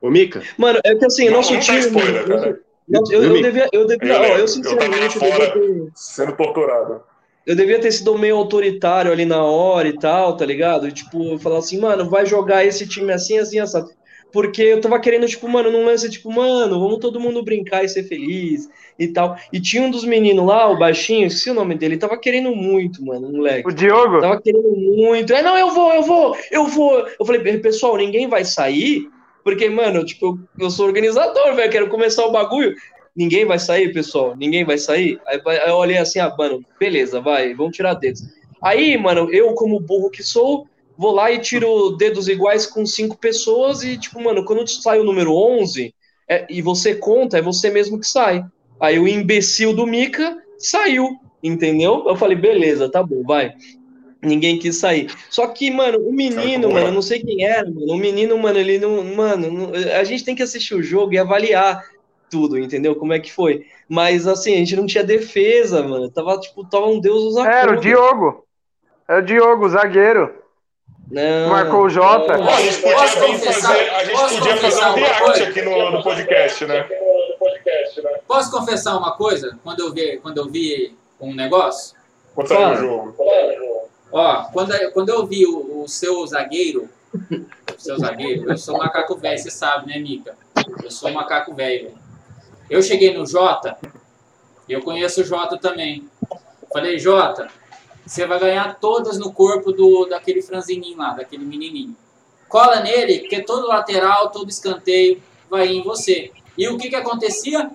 Ô, 0.00 0.10
Mica, 0.10 0.42
Mano, 0.58 0.80
é 0.84 0.94
que 0.96 1.04
assim, 1.04 1.26
Não, 1.26 1.34
nosso 1.36 1.52
não 1.52 1.60
dá 1.60 1.64
time. 1.64 1.78
spoiler, 1.78 2.26
cara. 2.26 2.60
nosso- 2.88 3.12
eu, 3.12 3.22
eu 3.22 3.42
devia, 3.42 3.68
eu 3.72 3.86
devia, 3.86 4.12
Eu 4.14 4.20
ó, 4.20 4.24
eu 4.26 4.38
eu 4.38 4.48
sinceramente, 4.48 5.16
eu 5.16 5.22
devia, 5.22 5.30
fora. 5.30 5.52
ter, 5.52 5.88
sendo 5.94 6.36
torturado. 6.36 7.00
eu 7.46 7.54
devia 7.54 7.80
ter 7.80 7.92
sido 7.92 8.18
meio 8.18 8.36
autoritário 8.36 9.12
ali 9.12 9.24
na 9.24 9.44
hora 9.44 9.86
e 9.88 9.96
tal, 9.96 10.36
tá 10.36 10.44
ligado? 10.44 10.88
E, 10.88 10.92
tipo, 10.92 11.38
falar 11.38 11.58
assim, 11.58 11.78
mano, 11.78 12.10
vai 12.10 12.26
jogar 12.26 12.64
esse 12.64 12.86
time 12.86 13.12
assim, 13.12 13.38
assim, 13.38 13.60
assado. 13.60 13.88
Porque 14.32 14.62
eu 14.62 14.80
tava 14.80 14.98
querendo, 14.98 15.26
tipo, 15.26 15.46
mano, 15.46 15.70
num 15.70 15.84
lance, 15.84 16.08
tipo, 16.08 16.32
mano, 16.32 16.80
vamos 16.80 16.98
todo 16.98 17.20
mundo 17.20 17.42
brincar 17.42 17.84
e 17.84 17.88
ser 17.88 18.04
feliz 18.04 18.68
e 18.98 19.08
tal. 19.08 19.36
E 19.52 19.60
tinha 19.60 19.82
um 19.82 19.90
dos 19.90 20.04
meninos 20.04 20.46
lá, 20.46 20.68
o 20.70 20.78
baixinho, 20.78 21.26
esqueci 21.26 21.50
o 21.50 21.54
nome 21.54 21.74
dele, 21.74 21.98
tava 21.98 22.16
querendo 22.16 22.54
muito, 22.56 23.04
mano, 23.04 23.30
moleque. 23.30 23.68
O 23.68 23.72
Diogo? 23.72 24.20
Tava 24.20 24.40
querendo 24.40 24.70
muito. 24.70 25.32
É, 25.34 25.42
não, 25.42 25.56
eu 25.56 25.70
vou, 25.70 25.92
eu 25.92 26.02
vou, 26.02 26.36
eu 26.50 26.66
vou. 26.66 27.06
Eu 27.20 27.26
falei, 27.26 27.58
pessoal, 27.58 27.96
ninguém 27.96 28.26
vai 28.26 28.44
sair, 28.44 29.08
porque, 29.44 29.68
mano, 29.68 30.04
tipo, 30.04 30.38
eu, 30.58 30.64
eu 30.64 30.70
sou 30.70 30.86
organizador, 30.86 31.54
velho, 31.54 31.70
quero 31.70 31.88
começar 31.88 32.24
o 32.24 32.32
bagulho. 32.32 32.74
Ninguém 33.14 33.44
vai 33.44 33.58
sair, 33.58 33.92
pessoal, 33.92 34.34
ninguém 34.34 34.64
vai 34.64 34.78
sair. 34.78 35.20
Aí, 35.26 35.40
aí 35.44 35.68
eu 35.68 35.74
olhei 35.74 35.98
assim, 35.98 36.18
ah, 36.18 36.34
mano, 36.36 36.64
beleza, 36.80 37.20
vai, 37.20 37.52
vamos 37.54 37.76
tirar 37.76 37.92
dedos. 37.94 38.22
Aí, 38.62 38.96
mano, 38.96 39.28
eu, 39.30 39.52
como 39.54 39.78
burro 39.80 40.08
que 40.08 40.22
sou, 40.22 40.66
vou 40.96 41.12
lá 41.12 41.30
e 41.30 41.38
tiro 41.38 41.90
dedos 41.90 42.28
iguais 42.28 42.66
com 42.66 42.84
cinco 42.86 43.16
pessoas 43.16 43.82
e, 43.82 43.96
tipo, 43.96 44.22
mano, 44.22 44.44
quando 44.44 44.66
sai 44.68 45.00
o 45.00 45.04
número 45.04 45.34
11 45.34 45.94
é, 46.28 46.46
e 46.48 46.62
você 46.62 46.94
conta, 46.94 47.38
é 47.38 47.42
você 47.42 47.70
mesmo 47.70 47.98
que 47.98 48.06
sai. 48.06 48.44
Aí 48.80 48.98
o 48.98 49.06
imbecil 49.06 49.72
do 49.72 49.86
Mika 49.86 50.36
saiu, 50.58 51.10
entendeu? 51.42 52.04
Eu 52.06 52.16
falei, 52.16 52.36
beleza, 52.36 52.90
tá 52.90 53.02
bom, 53.02 53.22
vai. 53.22 53.54
Ninguém 54.22 54.58
quis 54.58 54.76
sair. 54.76 55.12
Só 55.28 55.48
que, 55.48 55.68
mano, 55.70 55.98
o 55.98 56.12
menino, 56.12 56.70
mano, 56.70 56.86
eu 56.86 56.92
não 56.92 57.02
sei 57.02 57.20
quem 57.20 57.44
era, 57.44 57.68
mano. 57.68 57.92
O 57.92 57.96
menino, 57.96 58.38
mano, 58.38 58.56
ele 58.56 58.78
não. 58.78 59.02
Mano, 59.02 59.72
a 59.98 60.04
gente 60.04 60.24
tem 60.24 60.34
que 60.34 60.44
assistir 60.44 60.76
o 60.76 60.82
jogo 60.82 61.12
e 61.12 61.18
avaliar 61.18 61.82
tudo, 62.30 62.56
entendeu? 62.56 62.94
Como 62.94 63.12
é 63.12 63.18
que 63.18 63.32
foi. 63.32 63.66
Mas, 63.88 64.28
assim, 64.28 64.54
a 64.54 64.58
gente 64.58 64.76
não 64.76 64.86
tinha 64.86 65.02
defesa, 65.02 65.82
mano. 65.82 66.08
Tava, 66.08 66.38
tipo, 66.38 66.64
tava 66.64 66.86
um 66.86 67.00
Deus 67.00 67.24
nos 67.24 67.44
Era 67.44 67.72
o. 67.72 67.80
Diogo. 67.80 68.46
É 69.08 69.18
o 69.18 69.22
Diogo, 69.22 69.68
zagueiro. 69.68 70.41
Não, 71.12 71.48
Marcou 71.50 71.82
o 71.82 71.90
Jota. 71.90 72.38
não. 72.38 72.48
A 72.48 72.60
gente 72.62 72.80
podia 72.80 72.96
confessar- 73.26 73.68
fazer, 73.76 73.90
a 73.90 74.04
gente 74.04 74.38
podia 74.38 74.56
fazer 74.56 74.80
um 74.80 74.88
uma 74.88 74.94
react 74.96 75.22
coisa? 75.24 75.44
aqui 75.48 75.62
no, 75.62 75.90
no 75.90 76.02
podcast, 76.02 76.64
né? 76.64 76.88
Posso 78.26 78.50
confessar 78.50 78.96
uma 78.96 79.12
coisa? 79.14 79.58
Quando 79.62 79.80
eu 79.80 79.92
vi, 79.92 80.16
quando 80.22 80.38
eu 80.38 80.48
vi 80.48 80.96
um 81.20 81.34
negócio? 81.34 81.94
Quando 82.34 82.50
o 82.50 82.76
jogo. 82.76 83.16
Ó, 84.10 84.44
quando, 84.52 84.72
quando 84.92 85.08
eu 85.10 85.26
vi 85.26 85.46
o, 85.46 85.82
o 85.82 85.88
seu 85.88 86.26
zagueiro, 86.26 86.88
o 87.14 87.44
seu 87.80 87.98
zagueiro, 87.98 88.50
eu 88.50 88.56
sou 88.56 88.78
macaco 88.78 89.14
velho, 89.16 89.38
você 89.38 89.50
sabe, 89.50 89.92
né, 89.92 89.98
Mica? 89.98 90.34
Eu 90.82 90.90
sou 90.90 91.10
macaco 91.10 91.54
velho. 91.54 91.88
velho. 91.88 91.98
Eu 92.70 92.80
cheguei 92.82 93.12
no 93.12 93.26
Jota, 93.26 93.76
e 94.66 94.72
eu 94.72 94.80
conheço 94.80 95.20
o 95.20 95.24
Jota 95.24 95.58
também. 95.58 96.08
Falei, 96.72 96.98
Jota, 96.98 97.48
você 98.04 98.26
vai 98.26 98.38
ganhar 98.38 98.78
todas 98.80 99.18
no 99.18 99.32
corpo 99.32 99.72
do 99.72 100.06
daquele 100.06 100.42
franzininho 100.42 100.98
lá, 100.98 101.12
daquele 101.12 101.44
menininho. 101.44 101.96
Cola 102.48 102.80
nele, 102.80 103.20
porque 103.20 103.40
todo 103.42 103.66
lateral, 103.66 104.30
todo 104.30 104.50
escanteio 104.50 105.22
vai 105.48 105.68
em 105.68 105.82
você. 105.82 106.30
E 106.56 106.68
o 106.68 106.76
que 106.76 106.90
que 106.90 106.96
acontecia? 106.96 107.70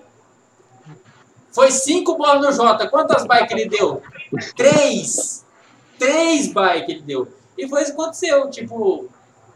Foi 1.50 1.70
cinco 1.70 2.16
bolas 2.16 2.40
no 2.40 2.52
Jota. 2.52 2.86
Quantas 2.88 3.26
bikes 3.26 3.50
ele 3.50 3.68
deu? 3.68 4.02
Três! 4.56 5.44
Três 5.98 6.52
bikes 6.52 6.88
ele 6.88 7.02
deu. 7.02 7.28
E 7.56 7.66
foi 7.68 7.82
isso 7.82 7.94
que 7.94 8.00
aconteceu. 8.00 8.48
Tipo, 8.50 9.08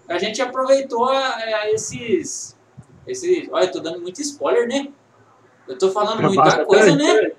a 0.08 0.18
gente 0.18 0.42
aproveitou 0.42 1.04
a, 1.04 1.36
a 1.36 1.70
esses, 1.70 2.56
esses. 3.06 3.48
Olha, 3.52 3.66
eu 3.66 3.72
tô 3.72 3.78
dando 3.78 4.00
muito 4.00 4.20
spoiler, 4.20 4.66
né? 4.66 4.88
Eu 5.68 5.78
tô 5.78 5.92
falando 5.92 6.22
muita 6.22 6.64
coisa, 6.64 6.96
né? 6.96 7.32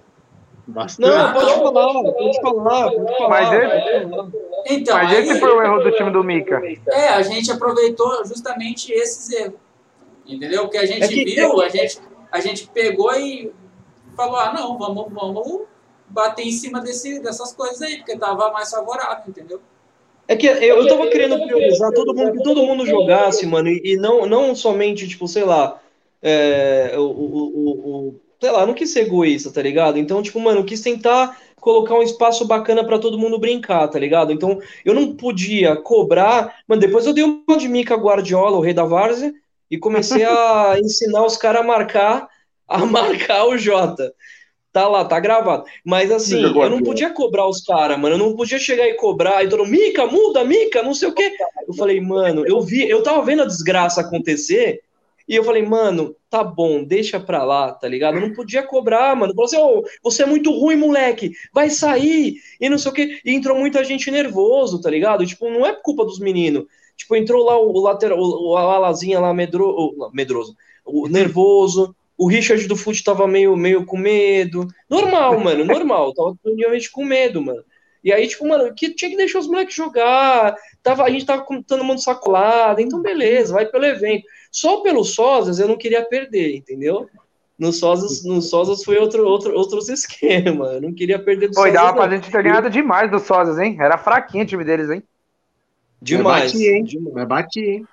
Bastante. 0.67 1.09
Não, 1.09 1.33
pode 1.33 1.53
falar, 1.53 1.93
pode 2.13 2.41
falar, 2.41 2.91
pode 2.91 3.17
falar. 3.17 3.29
Mas 3.29 3.49
falar. 3.49 4.27
Então, 4.65 4.95
Mas 4.97 5.11
aí, 5.13 5.21
esse 5.23 5.39
foi 5.39 5.49
o 5.55 5.61
erro 5.61 5.79
do 5.83 5.91
time 5.91 6.09
do 6.11 6.23
Mika. 6.23 6.61
é, 6.87 7.09
a 7.09 7.21
gente 7.21 7.51
aproveitou 7.51 8.25
justamente 8.25 8.91
esses 8.93 9.29
erros. 9.33 9.55
Entendeu? 10.25 10.63
O 10.63 10.69
que 10.69 10.77
a 10.77 10.85
gente 10.85 11.03
É 11.03 11.07
que- 11.07 11.25
viu, 11.25 11.61
a 11.61 11.67
gente, 11.67 11.99
a 12.31 12.39
gente 12.39 12.67
pegou 12.69 13.13
e 13.13 13.51
falou: 14.15 14.37
ah, 14.37 14.53
não, 14.53 14.77
vamos, 14.77 15.11
vamos 15.11 15.61
bater 16.07 16.45
em 16.47 16.51
cima 16.51 16.79
desse, 16.79 17.19
dessas 17.19 17.53
coisas 17.53 17.81
aí, 17.81 17.97
porque 17.97 18.17
tava 18.17 18.49
mais 18.51 18.69
favorável, 18.69 19.23
entendeu? 19.27 19.59
É 20.25 20.37
que 20.37 20.47
eu, 20.47 20.53
eu 20.53 20.87
tava 20.87 21.07
querendo 21.07 21.37
priorizar 21.45 21.91
todo 21.91 22.13
mundo, 22.15 22.37
que 22.37 22.43
todo 22.43 22.63
mundo 22.63 22.85
jogasse, 22.85 23.45
mano, 23.45 23.67
e, 23.67 23.81
e 23.83 23.97
não, 23.97 24.25
não 24.25 24.55
somente, 24.55 25.05
tipo, 25.09 25.27
sei 25.27 25.43
lá, 25.43 25.77
é, 26.21 26.93
o, 26.95 27.01
o, 27.01 28.07
o- 28.07 28.15
sei 28.43 28.51
lá, 28.51 28.59
eu 28.59 28.67
não 28.67 28.73
quis 28.73 28.89
ser 28.89 29.05
egoísta, 29.05 29.49
tá 29.49 29.61
ligado? 29.61 29.97
Então, 29.97 30.21
tipo, 30.21 30.37
mano, 30.37 30.59
eu 30.59 30.65
quis 30.65 30.81
tentar 30.81 31.39
colocar 31.61 31.95
um 31.95 32.03
espaço 32.03 32.45
bacana 32.45 32.85
pra 32.85 32.99
todo 32.99 33.17
mundo 33.17 33.39
brincar, 33.39 33.87
tá 33.87 33.97
ligado? 33.97 34.33
Então, 34.33 34.59
eu 34.83 34.93
não 34.93 35.15
podia 35.15 35.77
cobrar, 35.77 36.53
mano, 36.67 36.81
depois 36.81 37.05
eu 37.05 37.13
dei 37.13 37.23
uma 37.23 37.57
de 37.57 37.69
Mika 37.69 37.95
Guardiola, 37.95 38.57
o 38.57 38.59
rei 38.59 38.73
da 38.73 38.83
várzea, 38.83 39.33
e 39.71 39.77
comecei 39.77 40.25
a 40.25 40.75
ensinar 40.83 41.25
os 41.25 41.37
caras 41.37 41.61
a 41.61 41.63
marcar, 41.63 42.27
a 42.67 42.79
marcar 42.85 43.45
o 43.45 43.57
Jota. 43.57 44.13
Tá 44.73 44.89
lá, 44.89 45.05
tá 45.05 45.21
gravado. 45.21 45.63
Mas 45.85 46.11
assim, 46.11 46.41
eu 46.43 46.69
não 46.69 46.83
podia 46.83 47.11
cobrar 47.11 47.47
os 47.47 47.61
caras, 47.61 47.97
mano. 47.97 48.15
Eu 48.15 48.19
não 48.19 48.35
podia 48.35 48.59
chegar 48.59 48.87
e 48.87 48.95
cobrar 48.95 49.41
e 49.41 49.47
todo 49.47 49.65
Mica, 49.65 50.05
muda, 50.05 50.43
Mica, 50.43 50.83
não 50.83 50.93
sei 50.93 51.07
o 51.07 51.13
quê. 51.13 51.31
Eu 51.65 51.75
falei, 51.75 52.01
mano, 52.01 52.45
eu 52.45 52.59
vi, 52.59 52.89
eu 52.89 53.03
tava 53.03 53.21
vendo 53.21 53.43
a 53.43 53.47
desgraça 53.47 54.01
acontecer 54.01 54.81
e 55.27 55.35
eu 55.35 55.43
falei, 55.43 55.63
mano, 55.63 56.15
tá 56.29 56.43
bom, 56.43 56.83
deixa 56.83 57.19
pra 57.19 57.43
lá, 57.43 57.71
tá 57.71 57.87
ligado? 57.87 58.15
Eu 58.15 58.21
não 58.21 58.33
podia 58.33 58.63
cobrar, 58.63 59.15
mano. 59.15 59.33
Falei 59.33 59.45
assim, 59.45 59.57
ô, 59.57 59.83
você 60.03 60.23
é 60.23 60.25
muito 60.25 60.51
ruim, 60.51 60.75
moleque, 60.75 61.31
vai 61.53 61.69
sair 61.69 62.35
e 62.59 62.69
não 62.69 62.77
sei 62.77 62.91
o 62.91 62.93
quê. 62.93 63.19
E 63.23 63.33
entrou 63.33 63.57
muita 63.57 63.83
gente 63.83 64.11
nervoso, 64.11 64.81
tá 64.81 64.89
ligado? 64.89 65.25
Tipo, 65.25 65.49
não 65.49 65.65
é 65.65 65.73
culpa 65.73 66.03
dos 66.05 66.19
meninos. 66.19 66.65
Tipo, 66.95 67.15
entrou 67.15 67.43
lá 67.43 67.59
o, 67.59 67.79
lateral, 67.79 68.19
o, 68.19 68.51
o 68.51 68.57
alazinha 68.57 69.19
lá 69.19 69.33
medro, 69.33 70.11
medroso, 70.13 70.55
o 70.85 71.07
nervoso. 71.07 71.95
O 72.15 72.27
Richard 72.27 72.67
do 72.67 72.75
Fute 72.75 73.03
tava 73.03 73.27
meio, 73.27 73.55
meio 73.55 73.85
com 73.85 73.97
medo. 73.97 74.67
Normal, 74.89 75.39
mano, 75.39 75.65
normal. 75.65 76.13
Tava 76.13 76.37
realmente 76.57 76.91
com 76.91 77.03
medo, 77.03 77.41
mano. 77.41 77.63
E 78.03 78.11
aí, 78.11 78.27
tipo, 78.27 78.47
mano, 78.47 78.73
que 78.75 78.93
tinha 78.93 79.09
que 79.09 79.17
deixar 79.17 79.39
os 79.39 79.47
moleques 79.47 79.73
jogar. 79.73 80.55
Tava, 80.83 81.03
a 81.03 81.09
gente 81.09 81.25
tava 81.25 81.45
todo 81.65 81.83
mundo 81.83 82.01
sacolado. 82.01 82.81
Então, 82.81 83.01
beleza, 83.01 83.53
vai 83.53 83.65
pelo 83.65 83.85
evento. 83.85 84.25
Só 84.53 84.81
pelo 84.81 85.03
Sosas 85.03 85.59
eu 85.59 85.67
não 85.67 85.75
queria 85.75 86.05
perder, 86.05 86.55
entendeu? 86.55 87.09
No 87.57 87.73
Sosas, 87.73 88.23
no 88.23 88.39
Sosas 88.39 88.83
foi 88.83 88.97
outro, 88.97 89.25
outro, 89.27 89.53
outros 89.57 89.89
esquema. 89.89 90.73
Eu 90.73 90.81
não 90.81 90.93
queria 90.93 91.17
perder 91.17 91.47
do 91.47 91.53
Pô, 91.55 91.61
e 91.65 91.71
Sosas. 91.71 91.73
dava 91.73 91.93
pra 91.93 92.15
gente 92.15 92.29
ter 92.31 92.43
ganhado 92.43 92.69
demais 92.69 93.09
dos 93.09 93.23
sósias, 93.23 93.57
hein? 93.57 93.75
Era 93.79 93.97
fraquinho 93.97 94.43
o 94.43 94.47
time 94.47 94.63
deles, 94.63 94.89
hein? 94.91 95.01
Demais. 95.99 96.51
Vai 96.51 96.61
bater, 96.61 96.75
hein? 96.75 96.83
demais. 96.83 97.13
Vai 97.15 97.25
bater, 97.25 97.69
hein? 97.69 97.87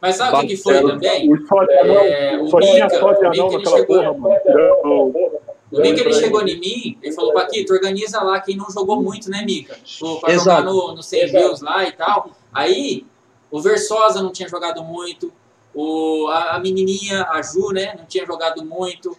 Mas 0.00 0.16
sabe 0.16 0.36
o 0.44 0.48
que, 0.48 0.56
foi 0.56 0.80
também? 0.80 1.32
O 1.32 1.46
sósia 1.46 1.72
É, 1.72 2.36
não, 2.36 2.44
o 2.44 2.48
só 2.48 2.60
tinha 2.60 2.84
Mika, 2.84 2.98
sósia 3.00 3.26
o 3.28 3.30
Mika, 3.30 3.42
não 3.42 3.48
ele 3.48 3.56
naquela 3.56 3.76
chegou- 3.78 3.96
porra, 3.96 4.18
mano. 4.18 5.40
O 5.72 5.80
Mika 5.80 6.00
ele 6.00 6.12
chegou 6.12 6.42
em 6.46 6.60
mim, 6.60 6.98
ele 7.02 7.12
falou, 7.14 7.32
Paquito, 7.32 7.72
organiza 7.72 8.22
lá 8.22 8.40
quem 8.40 8.56
não 8.56 8.68
jogou 8.70 9.02
muito, 9.02 9.30
né, 9.30 9.42
Mika? 9.44 9.76
Pô, 9.98 10.20
Pra 10.20 10.34
jogar 10.34 10.62
no, 10.64 10.94
no 10.94 11.02
100 11.02 11.26
views 11.28 11.60
lá 11.62 11.84
e 11.84 11.92
tal. 11.92 12.30
Aí, 12.52 13.06
o 13.50 13.60
Versosa 13.60 14.22
não 14.22 14.32
tinha 14.32 14.48
jogado 14.48 14.82
muito, 14.84 15.32
o, 15.74 16.28
a, 16.28 16.56
a 16.56 16.58
menininha, 16.58 17.26
a 17.30 17.42
Ju, 17.42 17.70
né, 17.72 17.94
não 17.98 18.06
tinha 18.06 18.26
jogado 18.26 18.64
muito. 18.64 19.16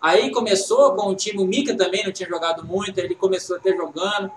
Aí 0.00 0.30
começou 0.30 0.94
com 0.94 1.08
o 1.08 1.14
time, 1.14 1.42
o 1.42 1.46
Mika 1.46 1.74
também 1.74 2.04
não 2.04 2.12
tinha 2.12 2.28
jogado 2.28 2.64
muito, 2.64 2.98
ele 2.98 3.14
começou 3.14 3.56
até 3.56 3.74
jogando. 3.74 4.30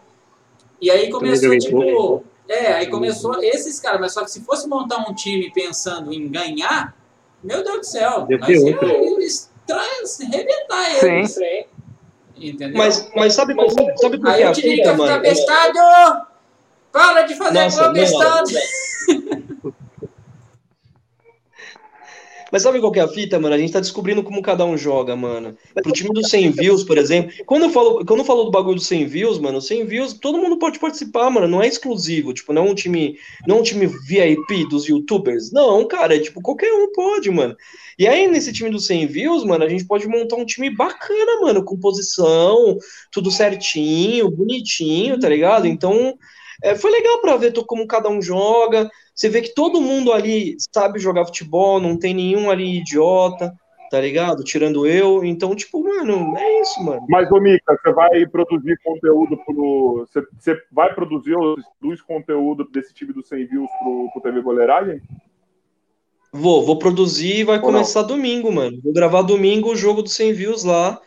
E 0.82 0.90
aí 0.90 1.10
começou, 1.10 1.58
tipo... 1.58 2.24
É, 2.48 2.74
aí 2.74 2.88
começou 2.88 3.44
esses 3.44 3.78
caras, 3.78 4.00
mas 4.00 4.14
só 4.14 4.24
que 4.24 4.32
se 4.32 4.42
fosse 4.42 4.70
montar 4.70 5.00
um 5.00 5.14
time 5.14 5.52
pensando 5.52 6.14
em 6.14 6.30
ganhar, 6.30 6.96
meu 7.44 7.62
Deus 7.62 7.80
do 7.80 7.86
céu, 7.86 8.26
nós 8.30 9.50
tra- 9.68 9.84
arrebentar 10.26 11.04
eles. 11.04 11.32
Sim. 11.32 11.66
Entendeu? 12.38 12.78
Mas, 12.78 13.12
mas 13.16 13.34
sabe 13.34 13.54
qual, 13.54 13.70
sabe 13.70 14.20
Aí 14.26 14.44
é 14.44 14.50
o 14.50 14.54
time 14.54 14.78
fica 14.78 14.94
mano? 14.94 15.22
bestado! 15.22 16.28
Para 16.92 17.24
de 17.24 17.36
fazer 17.36 17.60
Nossa, 17.64 17.84
gol 17.84 17.94
bestado! 17.94 18.50
Mas 22.52 22.62
sabe 22.62 22.80
qual 22.80 22.92
que 22.92 23.00
é 23.00 23.04
a 23.04 23.08
fita, 23.08 23.40
mano? 23.40 23.56
A 23.56 23.58
gente 23.58 23.74
tá 23.74 23.80
descobrindo 23.80 24.24
como 24.24 24.42
cada 24.42 24.66
um 24.66 24.78
joga, 24.78 25.16
mano. 25.16 25.56
Pro 25.74 25.92
time 25.92 26.10
dos 26.14 26.30
100 26.30 26.52
views, 26.52 26.84
por 26.84 26.98
exemplo. 26.98 27.34
Quando 27.46 27.64
eu 27.64 27.70
falo, 27.70 28.06
quando 28.06 28.20
eu 28.20 28.26
falo 28.26 28.44
do 28.46 28.52
bagulho 28.52 28.76
dos 28.76 28.88
100 28.88 29.06
views, 29.06 29.40
mano, 29.40 29.62
100 29.62 29.86
views, 29.86 30.14
todo 30.14 30.38
mundo 30.38 30.58
pode 30.58 30.80
participar, 30.80 31.30
mano. 31.30 31.48
Não 31.48 31.62
é 31.62 31.68
exclusivo. 31.68 32.34
Tipo, 32.34 32.54
não 32.54 32.68
é 32.68 32.70
um 32.70 32.76
time, 32.76 33.18
não 33.46 33.58
é 33.58 33.60
um 33.60 33.64
time 33.64 33.86
VIP 33.86 34.68
dos 34.70 34.88
youtubers. 34.88 35.52
Não, 35.52 35.88
cara, 35.88 36.16
é 36.16 36.20
tipo, 36.20 36.42
qualquer 36.42 36.72
um 36.72 36.92
pode, 36.92 37.30
mano. 37.30 37.56
E 38.00 38.08
aí, 38.08 38.28
nesse 38.28 38.54
time 38.54 38.70
dos 38.70 38.86
100 38.86 39.08
views, 39.08 39.44
mano, 39.44 39.64
a 39.64 39.70
gente 39.70 39.86
pode 39.86 40.08
montar 40.08 40.36
um 40.36 40.46
time 40.46 40.70
bacana, 40.70 41.42
mano, 41.42 41.64
com 41.64 41.80
posição, 41.80 42.78
tudo 43.12 43.32
certinho, 43.32 44.30
bonitinho, 44.30 45.20
tá 45.20 45.28
ligado? 45.28 45.68
Então, 45.68 46.18
é, 46.62 46.76
foi 46.76 46.92
legal 46.92 47.20
pra 47.22 47.36
ver 47.38 47.54
como 47.66 47.88
cada 47.88 48.10
um 48.10 48.22
joga. 48.22 48.90
Você 49.14 49.30
vê 49.30 49.42
que 49.42 49.54
todo 49.54 49.82
mundo 49.82 50.12
ali 50.12 50.56
sabe 50.74 51.00
jogar 51.00 51.26
futebol, 51.26 51.80
não 51.80 51.98
tem 51.98 52.14
nenhum 52.14 52.50
ali 52.50 52.78
idiota, 52.78 53.54
tá 53.90 54.00
ligado? 54.00 54.44
Tirando 54.44 54.86
eu. 54.86 55.24
Então, 55.24 55.56
tipo, 55.56 55.84
mano, 55.84 56.38
é 56.38 56.62
isso, 56.62 56.84
mano. 56.84 57.06
Mas, 57.10 57.32
ô 57.32 57.40
Mica, 57.40 57.78
você 57.82 57.92
vai 57.94 58.26
produzir 58.28 58.78
conteúdo 58.84 59.38
pro. 59.46 60.06
Você, 60.08 60.22
você 60.40 60.62
vai 60.72 60.94
produzir 60.94 61.36
os, 61.36 61.64
os 61.84 62.02
conteúdos 62.02 62.70
desse 62.72 62.94
time 62.94 63.14
do 63.14 63.26
100 63.26 63.46
views 63.48 63.70
pro, 63.80 64.10
pro 64.14 64.22
TV 64.22 64.42
Goleiragem? 64.42 65.02
Vou, 66.32 66.64
vou 66.66 66.78
produzir 66.78 67.40
e 67.40 67.44
vai 67.44 67.58
Ou 67.58 67.64
começar 67.64 68.04
domingo, 68.04 68.52
mano. 68.52 68.80
Vou 68.84 68.94
gravar 68.94 69.22
domingo 69.22 69.72
o 69.72 69.76
jogo 69.76 70.02
dos 70.04 70.14
100 70.14 70.34
views 70.34 70.64
lá. 70.64 71.02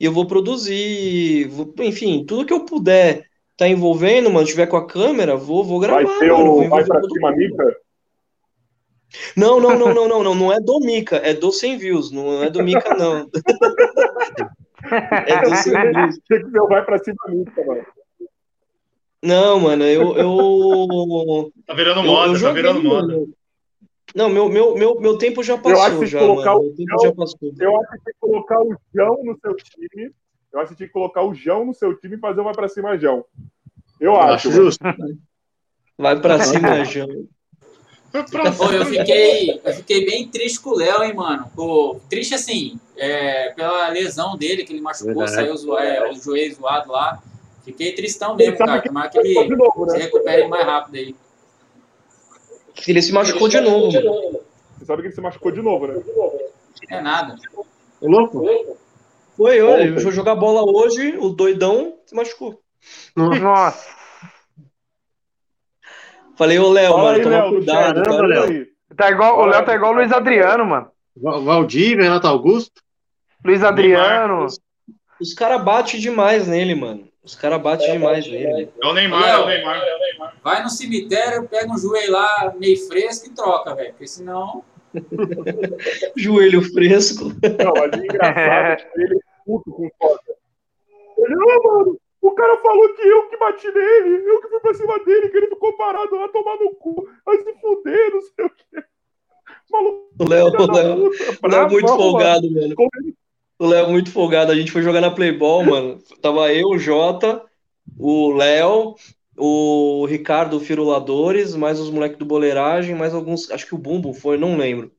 E 0.00 0.04
eu 0.04 0.12
vou 0.12 0.26
produzir, 0.26 1.46
vou- 1.48 1.72
enfim, 1.80 2.24
tudo 2.26 2.44
que 2.44 2.52
eu 2.52 2.64
puder 2.64 3.30
tá 3.56 3.68
envolvendo, 3.68 4.30
mano, 4.30 4.46
tiver 4.46 4.66
com 4.66 4.76
a 4.76 4.86
câmera, 4.86 5.36
vou, 5.36 5.64
vou 5.64 5.78
gravar, 5.80 6.02
Vai 6.04 6.18
ter 6.18 6.32
mano. 6.32 6.52
O. 6.52 6.68
Vai 6.68 6.84
pra 6.84 7.00
cima, 7.02 7.30
mundo. 7.30 7.38
Mica? 7.38 7.76
Não, 9.36 9.60
não, 9.60 9.78
não, 9.78 9.94
não, 9.94 10.08
não, 10.08 10.22
não, 10.24 10.34
não 10.34 10.52
é 10.52 10.58
do 10.60 10.80
Mica, 10.80 11.16
é 11.16 11.34
do 11.34 11.52
100 11.52 11.76
views, 11.78 12.10
não 12.10 12.42
é 12.42 12.50
do 12.50 12.62
Mica, 12.62 12.94
não. 12.94 13.28
É 15.26 15.40
do 15.42 15.54
100 15.54 15.72
views. 15.92 16.18
Tinha 16.26 16.44
que 16.44 16.50
ser 16.50 16.60
o 16.60 16.66
vai 16.66 16.84
pra 16.84 16.98
cima, 16.98 17.16
Mica, 17.28 17.64
mano. 17.64 17.86
Não, 19.22 19.60
mano, 19.60 19.84
eu, 19.84 20.16
eu, 20.16 21.52
Tá 21.64 21.74
virando 21.74 22.00
eu, 22.00 22.04
moda, 22.06 22.28
eu 22.28 22.32
tá 22.32 22.38
joguei, 22.38 22.62
virando 22.62 22.82
moda. 22.82 23.06
mano. 23.06 23.28
Não, 24.14 24.28
meu, 24.28 24.48
meu, 24.48 24.74
meu, 24.74 25.00
meu 25.00 25.16
tempo 25.16 25.42
já 25.42 25.54
acho 25.54 25.62
passou, 25.62 26.00
que 26.00 26.06
já, 26.06 26.18
colocar 26.18 26.54
mano. 26.54 26.64
o 26.66 26.74
João-. 26.76 27.54
Eu 27.60 27.80
acho 27.80 28.04
que 28.04 28.12
colocar 28.20 28.60
o 28.60 28.76
João 28.94 29.24
no 29.24 29.38
seu 29.40 29.54
time. 29.54 30.10
Eu 30.52 30.60
acho 30.60 30.70
que 30.70 30.76
tinha 30.76 30.86
que 30.86 30.92
colocar 30.92 31.22
o 31.22 31.34
João 31.34 31.64
no 31.64 31.74
seu 31.74 31.96
time 31.96 32.16
e 32.16 32.20
fazer 32.20 32.40
o 32.40 32.44
vai 32.44 32.52
pra 32.54 32.68
cima, 32.68 32.98
João. 32.98 33.24
Eu 34.00 34.16
acho. 34.16 34.48
Acho 34.48 34.50
mano. 34.50 34.62
justo. 34.64 34.84
Vai 35.98 36.20
pra 36.20 36.40
cima, 36.40 36.84
João. 36.84 37.26
Pô, 38.58 38.70
eu 38.70 38.84
fiquei, 38.84 39.58
eu 39.64 39.72
fiquei 39.72 40.04
bem 40.04 40.28
triste 40.28 40.60
com 40.60 40.70
o 40.70 40.76
Léo, 40.76 41.02
hein, 41.02 41.14
mano. 41.14 41.50
Pô, 41.56 41.98
triste 42.10 42.34
assim, 42.34 42.78
é, 42.96 43.50
pela 43.54 43.88
lesão 43.88 44.36
dele, 44.36 44.64
que 44.64 44.72
ele 44.74 44.82
machucou, 44.82 45.14
Verdade. 45.14 45.34
saiu 45.34 45.56
zo- 45.56 45.78
é, 45.78 46.10
o 46.10 46.14
joelho 46.14 46.54
zoado 46.54 46.92
lá. 46.92 47.22
Fiquei 47.64 47.94
tristão 47.94 48.36
mesmo, 48.36 48.58
cara. 48.58 48.82
que 48.82 48.88
Tomara 48.88 49.08
que 49.08 49.18
ele 49.18 49.46
de 49.46 49.56
novo, 49.56 49.88
se 49.88 49.96
né? 49.96 50.04
recupere 50.04 50.46
mais 50.48 50.66
rápido 50.66 50.96
aí. 50.96 51.16
Ele 52.86 53.00
se 53.00 53.12
machucou 53.12 53.48
de 53.48 53.60
novo, 53.60 53.92
mano. 53.92 54.40
Você 54.78 54.84
sabe 54.84 55.02
que 55.02 55.08
ele 55.08 55.14
se 55.14 55.20
machucou 55.20 55.52
de 55.52 55.62
novo, 55.62 55.86
né? 55.86 56.02
É 56.90 57.00
nada. 57.00 57.36
Ô, 58.00 58.08
louco? 58.10 58.76
Foi, 59.42 59.60
olha, 59.62 59.84
eu 59.84 60.00
vou 60.00 60.12
jogar 60.12 60.34
bola 60.34 60.62
hoje, 60.64 61.16
o 61.18 61.28
doidão 61.30 61.98
se 62.06 62.14
machucou. 62.14 62.60
Nossa. 63.16 63.88
Falei, 66.36 66.58
ô 66.58 66.70
Léo, 66.70 66.96
mano, 66.96 67.08
aí, 67.16 67.22
toma 67.22 67.36
Léo, 67.42 67.48
cuidado, 67.50 68.02
caramba, 68.02 68.04
cara. 68.10 68.26
Léo. 68.26 68.66
Tá 68.96 69.10
igual, 69.10 69.38
o 69.40 69.46
Léo 69.46 69.64
tá 69.64 69.74
igual 69.74 69.92
o 69.92 69.94
Luiz 69.96 70.12
Adriano, 70.12 70.64
mano. 70.66 70.90
Val- 71.16 71.42
Valdívia, 71.42 72.04
Renato 72.04 72.26
Augusto. 72.26 72.80
Luiz 73.44 73.62
Adriano. 73.62 74.46
Os 75.20 75.34
caras 75.34 75.62
batem 75.62 76.00
demais 76.00 76.46
nele, 76.46 76.74
mano. 76.74 77.08
Os 77.22 77.34
caras 77.34 77.60
batem 77.60 77.92
demais 77.92 78.26
nele. 78.26 78.70
É 78.82 78.86
o 78.86 78.92
Neymar, 78.92 79.28
é 79.28 79.38
o 79.38 79.46
Neymar. 79.46 80.34
Vai 80.42 80.62
no 80.62 80.70
cemitério, 80.70 81.46
pega 81.48 81.72
um 81.72 81.78
joelho 81.78 82.12
lá 82.12 82.52
meio 82.58 82.76
fresco 82.88 83.26
e 83.28 83.30
troca, 83.30 83.74
velho. 83.74 83.90
Porque 83.90 84.06
senão. 84.06 84.64
Joelho 86.16 86.62
fresco. 86.72 87.24
Não, 87.24 87.72
mas 87.74 88.00
o 88.00 88.04
engraçado 88.04 88.66
é 88.72 88.76
que 88.92 89.00
ele 89.00 89.14
é 89.14 89.31
puto 89.44 89.70
com 89.72 89.86
o 89.86 89.90
Costa. 89.98 90.34
Ele, 91.18 91.34
não, 91.34 91.62
mano, 91.62 92.00
o 92.20 92.30
cara 92.32 92.56
falou 92.62 92.88
que 92.94 93.02
eu 93.02 93.28
que 93.28 93.36
bati 93.36 93.66
nele, 93.72 94.22
eu 94.28 94.40
que 94.40 94.48
fui 94.48 94.60
pra 94.60 94.74
cima 94.74 94.98
dele, 95.04 95.28
que 95.28 95.36
ele 95.36 95.48
ficou 95.48 95.72
parado 95.76 96.14
lá, 96.16 96.28
tomar 96.28 96.56
no 96.58 96.70
cu, 96.76 97.08
vai 97.24 97.36
se 97.38 97.52
fuder, 97.60 98.14
não 98.14 98.22
sei 98.22 98.44
o 98.46 98.50
quê. 98.50 98.84
Maluco, 99.70 100.08
O 100.20 100.28
Léo, 100.28 100.46
o 100.46 100.50
Léo, 100.50 100.56
puta, 100.56 100.72
Léo 100.72 101.38
bravão, 101.40 101.70
muito 101.70 101.86
mano. 101.90 102.02
folgado, 102.02 102.50
mano. 102.50 102.62
Ele- 102.66 102.74
O 103.58 103.66
Léo 103.66 103.88
muito 103.90 104.10
folgado. 104.10 104.50
A 104.52 104.54
gente 104.54 104.72
foi 104.72 104.82
jogar 104.82 105.00
na 105.00 105.10
Playball, 105.10 105.64
mano. 105.64 105.98
Tava 106.20 106.52
eu, 106.52 106.68
o 106.68 106.78
Jota, 106.78 107.44
o 107.98 108.32
Léo, 108.32 108.94
o 109.36 110.04
Ricardo 110.06 110.58
Firuladores, 110.60 111.54
mais 111.54 111.78
os 111.78 111.88
moleques 111.90 112.18
do 112.18 112.24
Boleiragem, 112.24 112.94
mais 112.94 113.14
alguns. 113.14 113.50
Acho 113.50 113.66
que 113.66 113.74
o 113.74 113.78
Bumbo 113.78 114.12
foi, 114.12 114.36
não 114.36 114.56
lembro. 114.56 114.90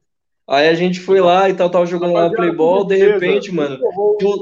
Aí 0.48 0.68
a 0.68 0.74
gente 0.74 1.00
foi 1.00 1.22
lá 1.22 1.50
e 1.50 1.54
tal, 1.54 1.70
tava 1.70 1.86
jogando 1.86 2.14
lá 2.14 2.30
Playball, 2.30 2.86
de 2.86 2.98
repente, 2.98 3.52
mano, 3.54 3.80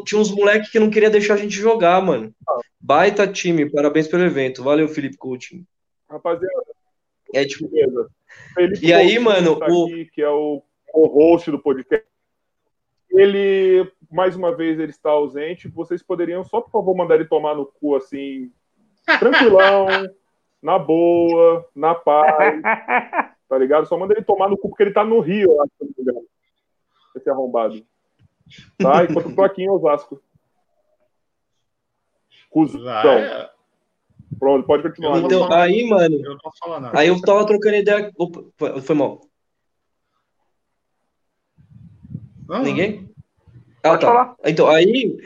tinha 0.05 0.19
uns 0.19 0.31
moleques 0.31 0.69
que 0.71 0.79
não 0.79 0.89
queria 0.89 1.09
deixar 1.11 1.35
a 1.35 1.37
gente 1.37 1.53
jogar, 1.55 2.01
mano. 2.01 2.33
Baita 2.79 3.27
time, 3.27 3.69
parabéns 3.69 4.07
pelo 4.07 4.23
evento. 4.23 4.63
Valeu, 4.63 4.87
Felipe 4.87 5.15
Coutinho. 5.17 5.63
Rapaziada, 6.09 6.63
É 7.33 7.45
tipo, 7.45 7.67
beleza. 7.69 8.09
Felipe 8.55 8.85
E 8.85 8.91
aí, 8.93 9.03
Coutinho 9.03 9.21
mano, 9.23 9.59
tá 9.59 9.67
o- 9.69 9.85
aqui, 9.85 10.05
que 10.11 10.21
é 10.23 10.29
o 10.29 10.63
co-host 10.91 11.51
do 11.51 11.59
podcast. 11.59 12.05
Ele, 13.11 13.89
mais 14.09 14.35
uma 14.35 14.55
vez, 14.55 14.79
ele 14.79 14.91
está 14.91 15.09
ausente. 15.11 15.67
Vocês 15.67 16.01
poderiam 16.01 16.43
só, 16.43 16.61
por 16.61 16.71
favor, 16.71 16.95
mandar 16.95 17.15
ele 17.15 17.25
tomar 17.25 17.53
no 17.55 17.65
cu, 17.65 17.95
assim, 17.95 18.49
tranquilão, 19.19 19.85
na 20.61 20.79
boa, 20.79 21.65
na 21.75 21.93
paz, 21.93 22.61
tá 23.51 23.57
ligado? 23.57 23.85
Só 23.85 23.97
manda 23.97 24.13
ele 24.13 24.23
tomar 24.23 24.47
no 24.49 24.57
cu, 24.57 24.69
porque 24.69 24.81
ele 24.81 24.93
tá 24.93 25.03
no 25.03 25.19
Rio, 25.19 25.51
eu 25.51 25.61
acho, 25.61 25.71
me 25.81 25.93
engano. 25.99 26.25
Esse 27.13 27.29
arrombado. 27.29 27.85
Tá? 28.77 29.03
Enquanto 29.03 29.29
eu 29.29 29.35
tô 29.35 29.43
aqui 29.43 29.63
em 29.63 29.69
Osasco. 29.69 30.21
Cusão. 32.49 32.81
Vai, 32.81 33.49
Pronto, 34.39 34.65
pode 34.65 34.83
continuar. 34.83 35.19
Então, 35.19 35.51
aí, 35.51 35.85
mano, 35.85 36.15
eu 36.15 36.31
não 36.31 36.37
posso 36.37 36.57
falar 36.59 36.79
nada. 36.79 36.97
aí 36.97 37.09
eu 37.09 37.21
tava 37.21 37.45
trocando 37.45 37.75
ideia. 37.75 38.09
Opa, 38.17 38.41
foi- 38.81 38.95
mal. 38.95 39.19
Não, 42.47 42.63
Ninguém? 42.63 43.09
Ah, 43.83 43.97
tá. 43.97 44.07
falar. 44.07 44.35
Então, 44.45 44.69
aí. 44.69 45.17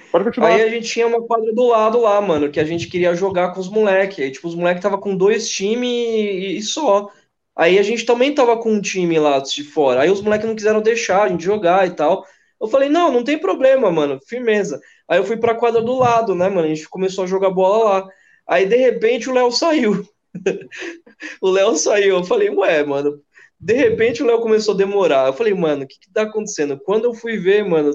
Aí 0.41 0.61
a 0.63 0.69
gente 0.69 0.89
tinha 0.89 1.05
uma 1.05 1.21
quadra 1.21 1.53
do 1.53 1.67
lado 1.67 2.01
lá, 2.01 2.19
mano, 2.21 2.49
que 2.49 2.59
a 2.59 2.65
gente 2.65 2.87
queria 2.87 3.13
jogar 3.13 3.53
com 3.53 3.59
os 3.59 3.69
moleques. 3.69 4.17
Aí, 4.17 4.31
tipo, 4.31 4.47
os 4.47 4.55
moleques 4.55 4.81
tava 4.81 4.97
com 4.97 5.15
dois 5.15 5.47
times 5.47 5.87
e, 5.87 6.57
e 6.57 6.61
só. 6.63 7.11
Aí 7.55 7.79
a 7.79 7.83
gente 7.83 8.05
também 8.05 8.33
tava 8.33 8.57
com 8.57 8.73
um 8.73 8.81
time 8.81 9.17
lá 9.17 9.39
de 9.39 9.63
fora. 9.63 10.01
Aí 10.01 10.09
os 10.09 10.21
moleques 10.21 10.47
não 10.47 10.55
quiseram 10.55 10.81
deixar 10.81 11.23
a 11.23 11.29
gente 11.29 11.43
jogar 11.43 11.87
e 11.87 11.91
tal. 11.91 12.25
Eu 12.59 12.67
falei, 12.67 12.89
não, 12.89 13.11
não 13.11 13.23
tem 13.23 13.37
problema, 13.37 13.91
mano, 13.91 14.19
firmeza. 14.27 14.79
Aí 15.07 15.19
eu 15.19 15.23
fui 15.23 15.37
pra 15.37 15.55
quadra 15.55 15.81
do 15.81 15.97
lado, 15.97 16.35
né, 16.35 16.49
mano? 16.49 16.65
A 16.65 16.67
gente 16.67 16.89
começou 16.89 17.23
a 17.23 17.27
jogar 17.27 17.49
bola 17.51 17.83
lá. 17.85 18.07
Aí, 18.47 18.65
de 18.65 18.75
repente, 18.75 19.29
o 19.29 19.33
Léo 19.33 19.51
saiu. 19.51 20.05
o 21.41 21.49
Léo 21.49 21.75
saiu. 21.75 22.17
Eu 22.17 22.23
falei, 22.23 22.49
ué, 22.49 22.83
mano. 22.83 23.21
De 23.59 23.73
repente, 23.73 24.21
o 24.21 24.25
Léo 24.25 24.41
começou 24.41 24.73
a 24.73 24.77
demorar. 24.77 25.27
Eu 25.27 25.33
falei, 25.33 25.53
mano, 25.53 25.83
o 25.83 25.87
que 25.87 25.99
que 25.99 26.11
tá 26.11 26.23
acontecendo? 26.23 26.79
Quando 26.79 27.05
eu 27.05 27.13
fui 27.13 27.37
ver, 27.37 27.63
mano, 27.63 27.91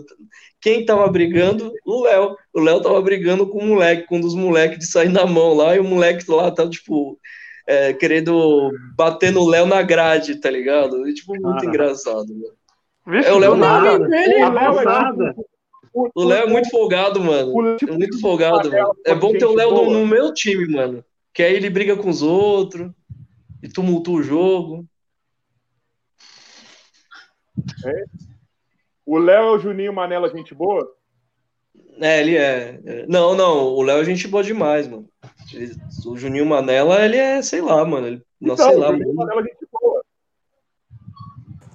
quem 0.60 0.84
tava 0.84 1.06
brigando? 1.08 1.72
O 1.84 2.02
Léo. 2.02 2.36
O 2.52 2.60
Léo 2.60 2.80
tava 2.80 3.00
brigando 3.02 3.46
com 3.46 3.58
o 3.58 3.66
moleque, 3.66 4.06
com 4.06 4.16
um 4.16 4.20
dos 4.20 4.34
moleques 4.34 4.78
de 4.78 4.86
sair 4.86 5.08
na 5.08 5.26
mão 5.26 5.54
lá, 5.54 5.76
e 5.76 5.80
o 5.80 5.84
moleque 5.84 6.30
lá 6.30 6.50
tá, 6.50 6.68
tipo, 6.68 7.18
é, 7.70 7.92
querendo 7.92 8.70
bater 8.96 9.30
no 9.32 9.48
Léo 9.48 9.64
na 9.66 9.80
grade, 9.82 10.34
tá 10.40 10.50
ligado? 10.50 11.08
E, 11.08 11.14
tipo, 11.14 11.32
muito 11.40 11.64
engraçado, 11.64 12.26
mano. 12.28 12.54
Vixe, 13.06 13.28
É, 13.28 13.32
o 13.32 13.38
Léo 13.38 13.52
do 13.52 13.56
nada. 13.58 13.98
não, 13.98 14.12
ele, 14.18 14.34
O 14.44 14.48
Léo 14.52 14.58
é 14.58 14.66
Avançada. 14.66 15.28
tipo- 15.34 15.46
o 16.14 16.24
Léo 16.24 16.42
é 16.44 16.46
muito 16.46 16.70
folgado, 16.70 17.20
mano. 17.20 17.76
tipo 17.76 17.92
É 17.92 17.96
muito 17.96 18.20
folgado, 18.20 18.70
mano. 18.70 18.92
É 19.06 19.14
bom 19.14 19.32
ter 19.32 19.44
o 19.46 19.54
Léo 19.54 19.70
no, 19.72 19.90
no 19.90 20.06
meu 20.06 20.32
time, 20.34 20.66
mano. 20.68 21.04
Que 21.32 21.42
aí 21.44 21.54
ele 21.54 21.70
briga 21.70 21.96
com 21.96 22.08
os 22.08 22.22
outros 22.22 22.90
e 23.62 23.68
tumultua 23.68 24.18
o 24.20 24.22
jogo. 24.22 24.84
O 29.06 29.18
Léo 29.18 29.42
é 29.42 29.50
o 29.52 29.58
Juninho 29.58 29.92
Manela, 29.92 30.28
gente 30.28 30.54
boa? 30.54 30.88
É, 32.00 32.20
ele 32.20 32.36
é. 32.36 32.80
é. 32.84 33.06
Não, 33.08 33.34
não, 33.34 33.68
o 33.74 33.82
Léo 33.82 34.00
é 34.00 34.04
gente 34.04 34.26
boa 34.26 34.42
demais, 34.42 34.88
mano. 34.88 35.06
Ele- 35.52 35.74
o 36.06 36.16
Juninho 36.16 36.46
Manela, 36.46 37.04
ele 37.04 37.16
é, 37.16 37.42
sei 37.42 37.60
lá, 37.60 37.84
mano. 37.84 38.06
Ele, 38.06 38.22
não 38.40 38.56
sei 38.56 38.66
Então, 38.66 38.78
o 38.78 38.80
lá, 38.80 38.86
Juninho 38.92 39.14
mano. 39.14 39.28
Manela, 39.28 39.42
gente 39.42 39.66
boa. 39.70 40.02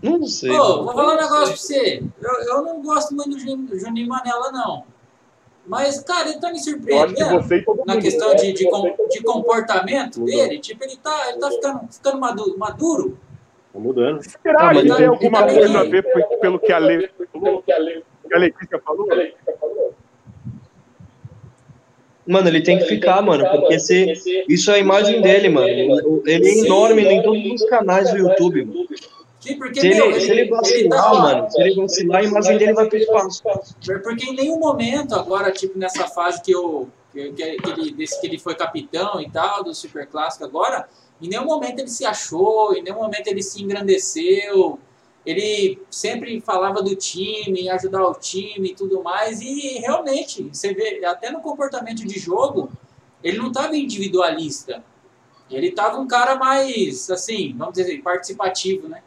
Não 0.02 0.26
sei. 0.27 0.52
Ô, 0.52 0.57
mano. 0.57 0.84
vou 0.85 0.93
falar 0.93 1.14
um 1.14 1.18
negócio 1.18 1.47
pra 1.47 1.56
você. 1.57 2.03
Eu, 2.22 2.34
eu 2.47 2.61
não 2.64 2.81
gosto 2.81 3.14
muito 3.15 3.31
do 3.31 3.39
Juninho, 3.39 3.68
do 3.68 3.80
Juninho 3.80 4.07
Manela, 4.07 4.52
não. 4.52 4.84
Mas, 5.68 5.99
cara, 6.02 6.30
ele 6.30 6.39
tá 6.39 6.49
me 6.49 6.53
que 6.56 6.64
surpreendendo 6.64 7.19
e 7.19 7.65
mundo. 7.65 7.84
na 7.88 7.97
questão 7.99 8.30
né? 8.30 8.35
de, 8.35 8.53
de, 8.53 8.69
com- 8.69 8.95
de 9.10 9.23
comportamento 9.23 10.23
dele. 10.23 10.60
Tipo, 10.60 10.84
ele 10.84 10.95
tá, 10.97 11.30
ele 11.30 11.39
tá 11.39 11.49
ficando, 11.49 11.91
ficando 11.91 12.19
madu- 12.19 12.56
maduro. 12.57 13.18
Tá 13.73 13.80
mudando. 13.80 14.22
Será 14.23 14.69
Ah, 14.69 14.76
que 14.76 14.88
tá- 14.88 14.95
tem 14.95 15.06
alguma 15.07 15.39
tá 15.45 15.53
coisa 15.53 15.80
a 15.80 15.84
ver 15.84 16.03
pe- 16.03 16.38
pelo 16.38 16.60
que 16.60 16.72
a 16.72 16.77
Lê 16.77 17.10
falou? 17.31 17.64
Que 17.64 17.72
a 17.73 18.38
Letícia 18.39 18.80
falou? 18.85 19.07
Mano, 22.27 22.47
ele 22.47 22.61
tem 22.61 22.80
que 22.80 22.85
ficar, 22.85 23.22
mano, 23.22 23.47
porque 23.49 23.80
se, 23.80 24.43
isso 24.49 24.72
é 24.72 24.76
a 24.76 24.80
imagem 24.80 25.22
dele, 25.22 25.49
mano. 25.49 25.68
Ele 26.26 26.47
é 26.47 26.60
enorme 26.65 27.03
em 27.03 27.22
todos 27.22 27.61
os 27.61 27.69
canais 27.69 28.11
do 28.11 28.18
YouTube, 28.18 28.65
mano. 28.65 28.88
Sim, 29.39 29.57
porque, 29.60 29.80
Se 29.80 29.89
meu, 29.89 30.10
ele, 30.10 30.19
se 30.19 30.31
ele 30.31 30.49
vacilar, 30.49 31.03
tá- 31.03 31.14
mano, 31.14 31.52
se 31.52 31.61
ele 31.61 31.76
vacilar, 31.76 32.22
a 32.22 32.26
imagem 32.26 32.57
dele 32.57 32.73
vai 32.73 32.88
pro 32.88 32.97
espaço. 32.97 33.43
Porque 34.03 34.26
em 34.26 34.35
nenhum 34.35 34.57
momento, 34.57 35.14
agora, 35.14 35.52
tipo, 35.52 35.77
nessa 35.77 36.07
fase 36.07 36.41
que, 36.41 36.52
eu, 36.52 36.89
que, 37.14 37.31
que, 37.31 37.57
que 37.57 37.69
ele, 37.69 37.91
desse 37.91 38.19
que 38.19 38.26
ele 38.26 38.39
foi 38.39 38.56
capitão 38.56 39.22
e 39.22 39.30
tal, 39.30 39.64
do 39.64 39.76
Super 39.76 40.07
Clássico 40.07 40.45
agora, 40.45 40.88
em 41.22 41.27
nenhum 41.27 41.45
momento 41.45 41.77
ele 41.77 41.89
se 41.89 42.03
achou, 42.06 42.76
em 42.76 42.81
nenhum 42.81 42.97
momento 42.97 43.27
ele 43.27 43.43
se 43.43 43.61
engrandeceu. 43.61 44.80
Ele 45.26 45.81
sempre 45.89 46.39
falava 46.39 46.84
do 46.84 46.95
time, 46.95 47.68
ajudar 47.69 48.06
o 48.06 48.14
time 48.14 48.69
e 48.69 48.76
tudo 48.76 49.02
mais. 49.02 49.41
E 49.41 49.80
realmente, 49.80 50.43
você 50.43 50.73
vê, 50.73 51.03
até 51.03 51.31
no 51.31 51.41
comportamento 51.41 52.06
de 52.06 52.19
jogo, 52.19 52.69
ele 53.23 53.38
não 53.38 53.47
estava 53.47 53.76
individualista. 53.76 54.84
Ele 55.49 55.68
estava 55.68 55.97
um 55.97 56.07
cara 56.07 56.35
mais, 56.35 57.10
assim, 57.10 57.56
vamos 57.57 57.73
dizer 57.73 57.91
assim, 57.91 58.02
participativo, 58.02 58.88
né? 58.88 59.02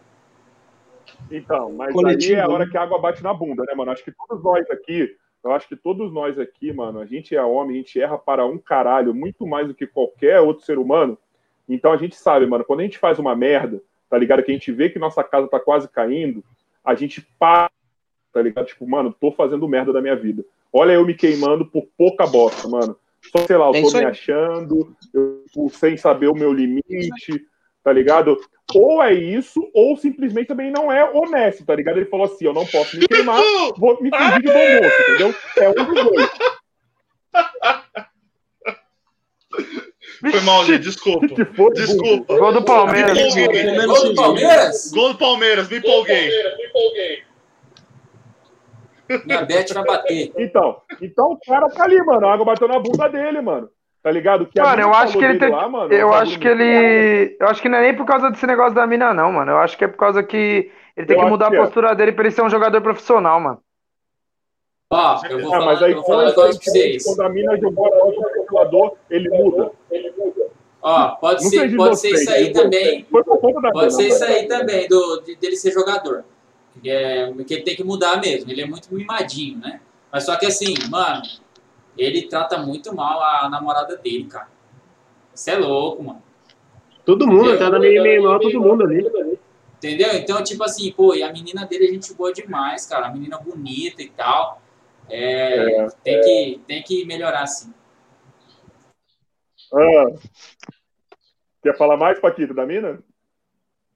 Então, 1.31 1.73
mas 1.73 1.93
Coletivo, 1.93 2.35
aí 2.35 2.41
é 2.41 2.43
a 2.43 2.49
hora 2.49 2.65
né? 2.65 2.71
que 2.71 2.77
a 2.77 2.83
água 2.83 2.99
bate 2.99 3.23
na 3.23 3.35
bunda, 3.35 3.65
né, 3.65 3.75
mano? 3.75 3.91
Acho 3.91 4.05
que 4.05 4.13
todos 4.13 4.43
nós 4.43 4.69
aqui, 4.71 5.15
eu 5.45 5.53
acho 5.53 5.69
que 5.69 5.77
todos 5.77 6.13
nós 6.13 6.39
aqui, 6.39 6.73
mano, 6.73 7.01
a 7.01 7.07
gente 7.07 7.37
é 7.37 7.43
homem, 7.43 7.77
a 7.77 7.79
gente 7.79 8.01
erra 8.01 8.19
para 8.19 8.47
um 8.47 8.59
caralho, 8.59 9.15
muito 9.15 9.47
mais 9.47 9.69
do 9.69 9.75
que 9.75 9.87
qualquer 9.87 10.41
outro 10.41 10.65
ser 10.65 10.79
humano. 10.79 11.19
Então 11.69 11.93
a 11.93 11.97
gente 11.97 12.17
sabe, 12.17 12.47
mano, 12.47 12.65
quando 12.65 12.81
a 12.81 12.85
gente 12.85 12.99
faz 12.99 13.19
uma 13.19 13.37
merda, 13.37 13.83
tá 14.09 14.19
ligado? 14.19 14.43
Que 14.43 14.51
a 14.51 14.55
gente 14.55 14.73
vê 14.73 14.89
que 14.89 14.99
nossa 14.99 15.23
casa 15.23 15.47
tá 15.49 15.61
quase 15.61 15.89
caindo, 15.89 16.43
a 16.85 16.95
gente 16.95 17.27
para, 17.39 17.71
tá 18.33 18.43
ligado? 18.43 18.67
Tipo, 18.67 18.89
mano, 18.89 19.15
tô 19.19 19.33
fazendo 19.33 19.69
merda 19.69 19.93
da 19.93 20.01
minha 20.01 20.17
vida. 20.17 20.45
Olha 20.73 20.93
eu 20.93 21.05
me 21.05 21.15
queimando 21.15 21.67
por 21.67 21.87
pouca 21.97 22.27
bosta, 22.27 22.69
mano. 22.69 22.97
Só, 23.33 23.45
sei 23.47 23.57
lá, 23.57 23.67
eu 23.67 23.75
É 23.75 23.83
tô 23.83 23.99
me 23.99 24.05
achando, 24.05 24.97
eu, 25.13 25.43
tipo, 25.47 25.69
sem 25.71 25.97
saber 25.97 26.29
o 26.29 26.35
meu 26.35 26.53
limite, 26.53 27.45
tá 27.83 27.93
ligado? 27.93 28.39
Ou 28.75 29.03
é 29.03 29.15
isso, 29.15 29.69
ou 29.75 29.97
simplesmente 29.97 30.49
também 30.49 30.71
não 30.71 30.93
é 30.93 31.11
honesto, 31.11 31.65
tá 31.65 31.75
ligado? 31.75 31.97
Ele 31.97 32.07
falou 32.07 32.27
assim: 32.27 32.45
eu 32.45 32.53
não 32.53 32.67
posso 32.67 32.99
me 32.99 33.09
queimar, 33.09 33.41
vou 33.77 34.01
me 34.03 34.11
fingir 34.11 34.41
de 34.41 34.47
bom 34.47 34.83
moço, 34.83 35.03
entendeu? 35.03 35.35
É 35.57 35.71
um 35.71 35.75
dos 35.75 36.05
dois. 36.05 36.31
Foi 40.21 40.41
mal, 40.41 40.65
gente. 40.65 40.83
Desculpa. 40.83 41.27
For, 41.55 41.73
Desculpa. 41.73 42.37
Gol 42.39 42.53
do 42.53 42.63
Palmeiras. 42.63 43.15
Me 43.15 43.43
empolguei. 43.45 43.87
Gol 43.87 44.05
do 44.05 44.15
Palmeiras? 44.15 44.91
Gol 44.93 45.13
do 45.13 45.19
Palmeiras, 45.19 45.69
me 45.69 45.79
empolguei. 45.79 46.31
Minha 49.25 49.43
Bet 49.43 49.73
vai 49.73 49.85
bater. 49.85 50.33
Então, 50.37 50.83
então 51.01 51.33
o 51.33 51.39
cara 51.41 51.69
tá 51.71 51.85
ali, 51.85 51.97
mano. 52.05 52.27
A 52.27 52.35
água 52.35 52.45
bateu 52.45 52.69
na 52.69 52.79
bunda 52.79 53.09
dele, 53.09 53.41
mano. 53.41 53.69
Tá 54.03 54.11
ligado? 54.11 54.47
Que 54.47 54.61
Mano, 54.61 54.81
eu 54.83 54.95
acho 54.95 55.19
que 55.19 55.25
ele 55.25 55.39
tem. 55.39 55.51
lá, 55.51 55.69
mano, 55.69 55.93
Eu 55.93 56.09
bagulho 56.09 56.23
acho 56.23 56.39
que 56.39 56.47
ele. 56.49 57.37
Eu 57.41 57.49
acho 57.49 57.61
que 57.61 57.69
não 57.69 57.79
é 57.79 57.83
nem 57.83 57.95
por 57.97 58.07
causa 58.07 58.31
desse 58.31 58.47
negócio 58.47 58.75
da 58.75 58.87
mina, 58.87 59.13
não, 59.13 59.33
mano. 59.33 59.51
Eu 59.53 59.59
acho 59.59 59.77
que 59.77 59.85
é 59.85 59.89
por 59.89 59.97
causa 59.97 60.23
que 60.23 60.71
ele 60.97 61.07
tem 61.07 61.17
Eu 61.17 61.25
que 61.25 61.31
mudar 61.31 61.51
que 61.51 61.57
a 61.57 61.59
é. 61.59 61.63
postura 61.63 61.95
dele 61.95 62.13
pra 62.13 62.25
ele 62.25 62.31
ser 62.35 62.43
um 62.43 62.51
jogador 62.51 62.81
profissional, 62.81 63.41
mano. 63.41 63.59
Ó, 64.91 65.21
eu 65.29 65.41
vou 65.43 65.49
Ah, 65.49 65.59
falar, 65.59 65.67
mas 65.67 65.83
aí 65.83 65.91
eu 65.91 65.97
vou 65.97 66.05
falar 66.07 66.17
um 66.17 66.21
foi 66.35 66.45
negócio 66.47 66.61
pra 66.63 66.73
vocês. 66.73 67.05
quando 67.05 67.21
a 67.21 67.29
mina 67.29 67.57
jogou 67.59 67.87
a 67.87 67.91
bola 67.91 68.13
pro 68.15 68.33
ventilador, 68.41 68.97
ele 69.11 69.31
muda. 69.31 69.71
Ó, 70.81 71.09
pode 71.17 71.45
Não 71.45 71.51
ser, 71.51 71.77
pode 71.77 72.01
ser 72.01 72.11
isso 72.15 72.31
aí 72.31 72.45
ele 72.45 72.53
também. 72.55 73.05
Pode 73.05 73.95
ser 73.95 74.09
isso 74.09 74.21
né? 74.21 74.27
aí 74.29 74.49
também, 74.49 74.89
do, 74.89 75.21
de- 75.21 75.37
dele 75.37 75.57
ser 75.57 75.73
jogador. 75.73 76.25
É, 76.83 77.31
que 77.47 77.55
ele 77.55 77.63
tem 77.65 77.77
que 77.77 77.85
mudar 77.85 78.19
mesmo. 78.19 78.51
Ele 78.51 78.63
é 78.63 78.67
muito 78.67 78.95
mimadinho, 78.95 79.59
né? 79.59 79.81
Mas 80.11 80.25
só 80.25 80.37
que 80.37 80.47
assim, 80.47 80.73
mano, 80.89 81.21
ele 81.97 82.23
trata 82.23 82.57
muito 82.57 82.95
mal 82.95 83.21
a 83.23 83.49
namorada 83.51 83.95
dele, 83.97 84.25
cara. 84.25 84.49
Você 85.35 85.51
é 85.51 85.59
louco, 85.59 86.03
mano. 86.03 86.23
Todo 87.05 87.27
mundo, 87.27 87.59
tá 87.59 87.69
dando 87.69 87.81
meio, 87.81 88.03
meio 88.03 88.23
mal 88.23 88.41
todo 88.41 88.59
mundo 88.61 88.85
ali. 88.85 89.07
Entendeu? 89.77 90.15
Então, 90.15 90.43
tipo 90.43 90.65
assim, 90.65 90.91
pô, 90.93 91.15
e 91.15 91.23
a 91.23 91.31
menina 91.33 91.67
dele 91.67 91.89
a 91.89 91.93
gente 91.93 92.15
boa 92.15 92.33
demais, 92.33 92.87
cara. 92.87 93.09
A 93.09 93.13
menina 93.13 93.39
bonita 93.39 94.03
e 94.03 94.09
tal. 94.09 94.63
É, 95.11 95.85
É, 95.85 95.89
tem, 96.05 96.21
Que, 96.21 96.61
tem 96.67 96.83
que 96.83 97.05
melhorar, 97.05 97.47
sim. 97.47 97.73
Ah. 99.73 100.07
Quer 101.63 101.77
falar 101.77 101.97
mais, 101.97 102.19
Paquito, 102.21 102.55
da 102.55 102.65
mina? 102.65 103.03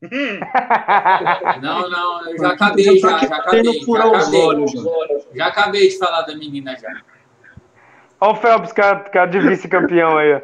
Não, 1.62 1.88
não, 1.88 2.28
eu 2.28 2.36
já 2.36 2.48
acabei, 2.48 2.98
já, 2.98 3.18
já 3.18 3.36
acabei. 3.36 3.62
Já 3.62 4.04
acabei, 4.04 4.40
olhos, 4.40 4.72
já. 5.32 5.46
acabei 5.46 5.88
de 5.88 5.96
falar 5.96 6.22
da 6.22 6.34
menina 6.34 6.76
já. 6.76 7.02
Olha 8.20 8.32
o 8.32 8.34
Phelps, 8.34 8.72
cara, 8.72 8.98
cara 9.10 9.30
de 9.30 9.38
vice-campeão 9.38 10.18
aí, 10.18 10.34
ó. 10.34 10.40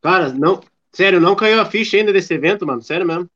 Cara, 0.00 0.30
não. 0.30 0.60
Sério, 0.92 1.20
não 1.20 1.36
caiu 1.36 1.60
a 1.60 1.66
ficha 1.66 1.98
ainda 1.98 2.10
desse 2.10 2.32
evento, 2.32 2.66
mano. 2.66 2.80
Sério 2.80 3.06
mesmo. 3.06 3.28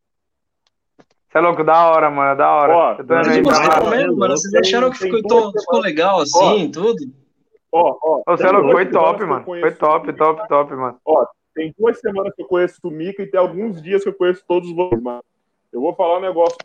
Você 1.31 1.39
é 1.39 1.41
louco, 1.41 1.63
da 1.63 1.87
hora, 1.89 2.11
mano, 2.11 2.37
da 2.37 2.51
hora. 2.51 2.73
Ó, 2.77 2.91
eu 2.99 3.07
tô 3.07 3.15
aí, 3.15 3.43
mesmo, 3.91 4.17
mano. 4.17 4.37
Vocês 4.37 4.55
acharam 4.55 4.91
que 4.91 4.99
ficou, 4.99 5.23
to- 5.23 5.61
ficou 5.61 5.81
legal 5.81 6.21
assim, 6.21 6.71
tudo? 6.73 6.99
Ó, 7.71 7.97
ó. 8.27 8.37
Você 8.37 8.47
é 8.47 8.51
louco, 8.51 8.73
foi 8.73 8.87
top, 8.87 9.25
mano. 9.25 9.45
Foi 9.45 9.73
top, 9.73 10.13
top, 10.13 10.49
top, 10.49 10.75
mano. 10.75 10.99
Tem 11.55 11.73
duas 11.79 12.01
semanas 12.01 12.35
que 12.35 12.43
eu 12.43 12.47
conheço 12.47 12.81
o 12.83 12.91
Mika 12.91 13.23
e 13.23 13.27
tem 13.27 13.39
alguns 13.39 13.81
dias 13.81 14.03
que 14.03 14.09
eu 14.09 14.15
conheço 14.15 14.43
todos 14.47 14.73
vocês, 14.75 15.01
mano. 15.01 15.23
Eu 15.73 15.81
vou 15.81 15.95
falar 15.95 16.19
um 16.19 16.23
negócio 16.23 16.57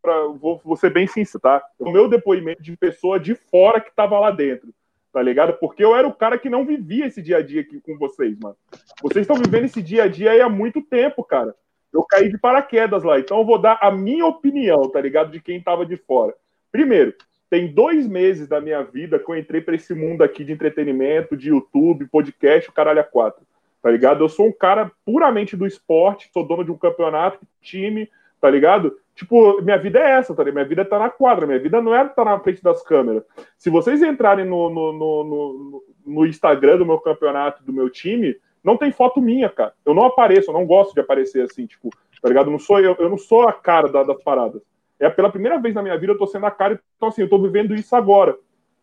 pra. 0.00 0.14
Vou, 0.40 0.60
vou 0.64 0.76
ser 0.76 0.90
bem 0.90 1.06
sincero, 1.06 1.40
tá? 1.42 1.62
O 1.78 1.90
meu 1.90 2.08
depoimento 2.08 2.62
de 2.62 2.74
pessoa 2.76 3.20
de 3.20 3.34
fora 3.34 3.80
que 3.82 3.94
tava 3.94 4.18
lá 4.18 4.30
dentro, 4.30 4.68
tá 5.12 5.20
ligado? 5.20 5.52
Porque 5.54 5.84
eu 5.84 5.94
era 5.94 6.08
o 6.08 6.12
cara 6.14 6.38
que 6.38 6.48
não 6.48 6.64
vivia 6.64 7.06
esse 7.06 7.20
dia 7.20 7.36
a 7.38 7.42
dia 7.42 7.60
aqui 7.60 7.80
com 7.80 7.98
vocês, 7.98 8.34
mano. 8.38 8.56
Vocês 9.02 9.24
estão 9.24 9.36
vivendo 9.36 9.64
esse 9.64 9.82
dia 9.82 10.04
a 10.04 10.08
dia 10.08 10.30
aí 10.30 10.40
há 10.40 10.48
muito 10.48 10.80
tempo, 10.80 11.22
cara. 11.22 11.54
Eu 11.96 12.04
caí 12.04 12.28
de 12.28 12.38
paraquedas 12.38 13.02
lá, 13.02 13.18
então 13.18 13.38
eu 13.38 13.44
vou 13.44 13.58
dar 13.58 13.78
a 13.80 13.90
minha 13.90 14.26
opinião, 14.26 14.88
tá 14.90 15.00
ligado? 15.00 15.30
De 15.30 15.40
quem 15.40 15.60
tava 15.60 15.84
de 15.84 15.96
fora. 15.96 16.34
Primeiro, 16.70 17.14
tem 17.48 17.72
dois 17.72 18.06
meses 18.06 18.48
da 18.48 18.60
minha 18.60 18.82
vida 18.82 19.18
que 19.18 19.30
eu 19.30 19.36
entrei 19.36 19.60
pra 19.60 19.74
esse 19.74 19.94
mundo 19.94 20.22
aqui 20.22 20.44
de 20.44 20.52
entretenimento, 20.52 21.36
de 21.36 21.48
YouTube, 21.48 22.08
podcast, 22.08 22.68
o 22.68 22.72
caralho 22.72 23.00
a 23.00 23.04
quatro 23.04 23.46
tá 23.86 23.92
ligado? 23.92 24.24
Eu 24.24 24.28
sou 24.28 24.48
um 24.48 24.52
cara 24.52 24.90
puramente 25.04 25.56
do 25.56 25.64
esporte, 25.64 26.28
sou 26.32 26.44
dono 26.44 26.64
de 26.64 26.72
um 26.72 26.76
campeonato, 26.76 27.38
time, 27.60 28.10
tá 28.40 28.50
ligado? 28.50 28.98
Tipo, 29.14 29.62
minha 29.62 29.78
vida 29.78 30.00
é 30.00 30.18
essa, 30.18 30.34
tá 30.34 30.42
ligado? 30.42 30.54
Minha 30.56 30.68
vida 30.68 30.84
tá 30.84 30.98
na 30.98 31.08
quadra, 31.08 31.46
minha 31.46 31.60
vida 31.60 31.80
não 31.80 31.94
é 31.94 32.04
estar 32.04 32.24
na 32.24 32.40
frente 32.40 32.60
das 32.60 32.82
câmeras. 32.82 33.22
Se 33.56 33.70
vocês 33.70 34.02
entrarem 34.02 34.44
no, 34.44 34.68
no, 34.68 34.92
no, 34.92 35.24
no, 35.24 35.84
no 36.04 36.26
Instagram 36.26 36.78
do 36.78 36.84
meu 36.84 36.98
campeonato, 36.98 37.62
do 37.62 37.72
meu 37.72 37.88
time, 37.88 38.36
não 38.66 38.76
tem 38.76 38.90
foto 38.90 39.20
minha, 39.20 39.48
cara. 39.48 39.72
Eu 39.84 39.94
não 39.94 40.04
apareço, 40.04 40.50
eu 40.50 40.54
não 40.54 40.66
gosto 40.66 40.92
de 40.92 41.00
aparecer 41.00 41.44
assim, 41.44 41.66
tipo, 41.66 41.88
tá 42.20 42.28
ligado? 42.28 42.50
Não 42.50 42.58
sou, 42.58 42.80
eu, 42.80 42.96
eu 42.98 43.08
não 43.08 43.16
sou 43.16 43.48
a 43.48 43.52
cara 43.52 43.88
da- 43.88 44.02
das 44.02 44.20
paradas. 44.22 44.60
É 44.98 45.08
pela 45.08 45.30
primeira 45.30 45.58
vez 45.58 45.74
na 45.74 45.82
minha 45.82 45.96
vida 45.96 46.12
eu 46.12 46.18
tô 46.18 46.26
sendo 46.26 46.46
a 46.46 46.50
cara, 46.50 46.80
então 46.96 47.08
assim, 47.08 47.22
eu 47.22 47.28
tô 47.28 47.38
vivendo 47.40 47.74
isso 47.74 47.94
agora. 47.94 48.36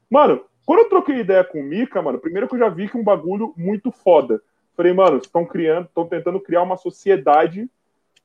Mano, 0.10 0.42
quando 0.66 0.80
eu 0.80 0.90
troquei 0.90 1.18
ideia 1.18 1.44
com 1.44 1.60
o 1.60 1.64
Mika, 1.64 2.02
mano, 2.02 2.18
primeiro 2.20 2.48
que 2.48 2.56
eu 2.56 2.60
já 2.60 2.70
vi 2.70 2.88
que 2.88 2.98
um 2.98 3.04
bagulho 3.04 3.54
muito 3.58 3.92
foda. 3.92 4.42
Falei, 4.78 4.94
mano, 4.94 5.18
estão 5.18 5.46
criando, 5.46 5.86
estão 5.86 6.08
tentando 6.08 6.40
criar 6.40 6.62
uma 6.64 6.78
sociedade 6.78 7.70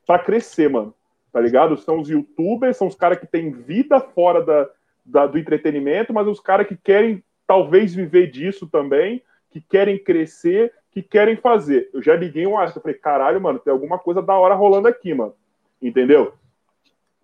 pra 0.06 0.18
crescer, 0.18 0.70
mano. 0.70 0.94
Tá 1.32 1.40
ligado? 1.40 1.76
São 1.76 1.98
os 2.00 2.08
youtubers, 2.08 2.76
são 2.76 2.86
os 2.86 2.94
caras 2.94 3.18
que 3.18 3.26
têm 3.26 3.50
vida 3.50 4.00
fora 4.00 4.42
da, 4.42 4.68
da- 5.04 5.26
do 5.26 5.38
entretenimento, 5.38 6.12
mas 6.14 6.26
os 6.26 6.40
caras 6.40 6.66
que 6.66 6.76
querem 6.76 7.22
talvez 7.46 7.94
viver 7.94 8.30
disso 8.30 8.66
também, 8.66 9.22
que 9.50 9.60
querem 9.60 9.98
crescer, 9.98 10.72
que 11.02 11.08
querem 11.08 11.36
fazer. 11.36 11.90
Eu 11.92 12.02
já 12.02 12.14
liguei 12.14 12.46
um 12.46 12.56
alerta, 12.56 12.80
falei, 12.80 12.96
caralho, 12.96 13.40
mano, 13.40 13.58
tem 13.58 13.72
alguma 13.72 13.98
coisa 13.98 14.22
da 14.22 14.34
hora 14.34 14.54
rolando 14.54 14.88
aqui, 14.88 15.14
mano. 15.14 15.34
Entendeu? 15.80 16.32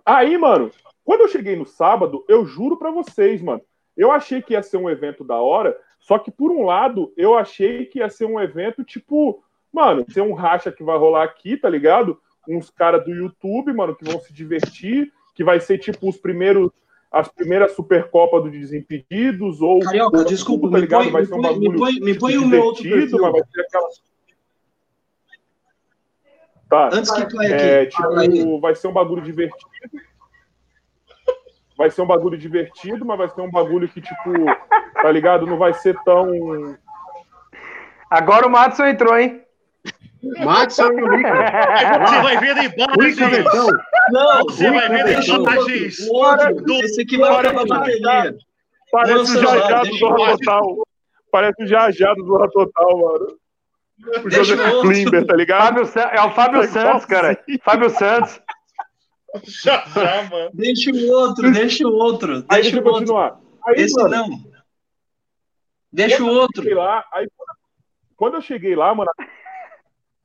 Aí, 0.05 0.37
mano, 0.37 0.71
quando 1.05 1.23
eu 1.23 1.29
cheguei 1.29 1.57
no 1.57 1.67
sábado, 1.67 2.25
eu 2.29 2.45
juro 2.47 2.77
pra 2.77 2.91
vocês, 2.91 3.43
mano, 3.43 3.63
eu 3.97 4.11
achei 4.11 4.43
que 4.43 4.53
ia 4.53 4.63
ser 4.63 4.77
um 4.77 4.91
evento 4.91 5.25
da 5.25 5.37
hora, 5.37 5.77
só 6.01 6.19
que 6.19 6.31
por 6.31 6.51
um 6.51 6.65
lado, 6.65 7.13
eu 7.17 7.37
achei 7.37 7.87
que 7.87 7.99
ia 7.99 8.11
ser 8.11 8.27
um 8.27 8.41
evento 8.41 8.85
tipo, 8.85 9.43
mano, 9.73 10.05
ser 10.11 10.21
um 10.21 10.35
racha 10.35 10.71
que 10.71 10.83
vai 10.83 10.99
rolar 10.99 11.25
aqui, 11.25 11.57
tá 11.57 11.69
ligado? 11.69 12.21
Uns 12.49 12.71
caras 12.71 13.05
do 13.05 13.11
YouTube, 13.11 13.73
mano, 13.73 13.95
que 13.95 14.05
vão 14.05 14.21
se 14.21 14.33
divertir, 14.33 15.13
que 15.35 15.43
vai 15.43 15.61
ser 15.61 15.79
tipo 15.79 16.09
os 16.09 16.17
primeiros 16.17 16.71
as 17.15 17.29
primeiras 17.29 17.73
Supercopa 17.73 18.41
do 18.41 18.51
Desimpedidos 18.51 19.61
ou 19.61 19.79
Carioca, 19.81 20.19
ou 20.19 20.25
desculpa, 20.25 20.69
tá 20.69 20.75
me 20.75 20.81
ligado? 20.81 21.03
põe, 21.05 21.13
vai 21.13 21.23
me 21.23 21.27
ser 21.29 21.35
um 21.35 21.41
põe, 21.41 21.53
me 21.53 21.61
bagulho 21.61 21.79
põe, 21.79 22.01
me 22.01 22.19
põe 22.19 22.37
o 22.39 22.47
meu 22.47 22.63
outro 22.65 22.83
perfil. 22.83 23.19
mas 23.21 23.33
vai 23.33 23.43
ser 23.53 23.61
aquela 23.61 23.89
Tá. 26.69 26.91
Antes 26.93 27.11
que 27.11 27.27
tu 27.29 27.41
é 27.41 27.51
É, 27.51 27.81
aqui. 27.83 27.97
tipo, 27.97 28.61
vai 28.61 28.75
ser 28.75 28.89
um 28.89 28.93
bagulho 28.93 29.23
divertido. 29.23 29.71
Vai 31.77 31.91
ser 31.91 32.03
um 32.03 32.07
bagulho 32.07 32.39
divertido, 32.39 33.05
mas 33.05 33.19
vai 33.19 33.29
ser 33.29 33.41
um 33.43 33.51
bagulho 33.51 33.89
que, 33.89 34.01
tipo, 34.01 34.33
tá 34.95 35.11
ligado? 35.13 35.47
Não 35.47 35.57
vai 35.59 35.73
ser 35.75 35.97
tão. 36.05 36.29
Agora 38.11 38.47
o 38.47 38.51
Matson 38.51 38.87
entrou, 38.87 39.17
hein? 39.19 39.43
Matson 40.45 40.93
e 40.93 41.03
o. 41.03 41.07
Você 42.07 42.23
vai 42.23 42.39
ver 42.39 42.55
Luiz 42.97 43.19
imagens. 43.19 43.45
Não, 44.11 44.43
Você 44.45 44.71
vai 44.71 44.89
ver 44.89 45.05
deixa. 45.05 45.37
O 45.39 46.15
outro, 46.17 46.55
do- 46.57 46.75
esse 46.85 47.03
aqui 47.03 47.17
vai 47.17 47.31
acabar 47.35 47.63
a 47.63 47.67
bateria. 47.67 48.37
Parece 48.93 49.37
o 49.37 49.41
Jajá 49.43 49.79
do 49.79 49.83
deixa 49.85 49.99
Zorra 50.07 50.37
Total. 50.39 50.87
Parece 51.31 51.63
o 51.63 51.67
Jajá 51.67 52.15
do 52.15 52.27
Zorra 52.27 52.51
Total, 52.51 52.99
mano. 52.99 53.27
O 54.19 54.29
Deixa 54.29 54.45
Joseph 54.45 54.61
o 54.61 54.75
outro. 54.77 54.91
Klimber, 54.91 55.27
tá 55.27 55.37
ligado? 55.37 55.87
Fábio 55.87 56.03
É 56.13 56.23
o 56.23 56.31
Fábio 56.33 56.61
Tá 56.63 56.69
Santos, 56.69 57.05
cara. 57.07 57.45
Fábio 57.65 57.91
Santos. 57.91 58.41
Já, 59.45 59.85
já, 59.87 60.23
mano. 60.31 60.51
Deixa 60.55 60.91
o 60.93 61.11
outro, 61.11 61.53
deixa 61.53 61.87
o 61.89 61.93
outro. 61.93 62.45
Aí 62.49 62.63
Deixa 62.63 62.71
deixa 62.73 62.77
eu 62.77 62.83
o 62.83 62.87
outro. 62.87 62.99
continuar. 63.01 63.41
Aí, 63.67 63.75
Esse 63.77 63.95
mano, 63.97 64.09
não. 64.11 64.29
Deixa 65.93 66.23
o 66.23 66.29
outro. 66.29 66.75
lá, 66.75 67.05
aí, 67.13 67.27
quando 68.17 68.35
eu 68.35 68.43
cheguei 68.43 68.75
lá, 68.77 68.95
mano, 68.95 69.11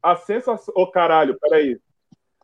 a 0.03 0.15
sensação. 0.15 0.73
Ô, 0.75 0.85
caralho, 0.87 1.37
peraí. 1.39 1.77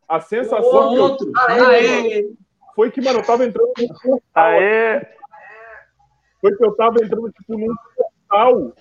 A 0.08 0.20
sensação 0.20 0.88
O 0.88 0.90
que 0.90 0.96
eu- 0.96 1.02
outro. 1.02 1.32
Aê. 1.48 2.30
foi 2.74 2.90
que, 2.90 3.00
mano, 3.00 3.18
eu 3.20 3.24
tava 3.24 3.44
entrando 3.44 3.72
num 3.78 3.88
portal. 3.88 4.20
Aê. 4.34 5.06
Foi 6.40 6.56
que 6.56 6.64
eu 6.64 6.74
tava 6.76 6.96
entrando, 7.02 7.30
tipo, 7.32 7.58
num 7.58 7.74
portal. 8.28 8.72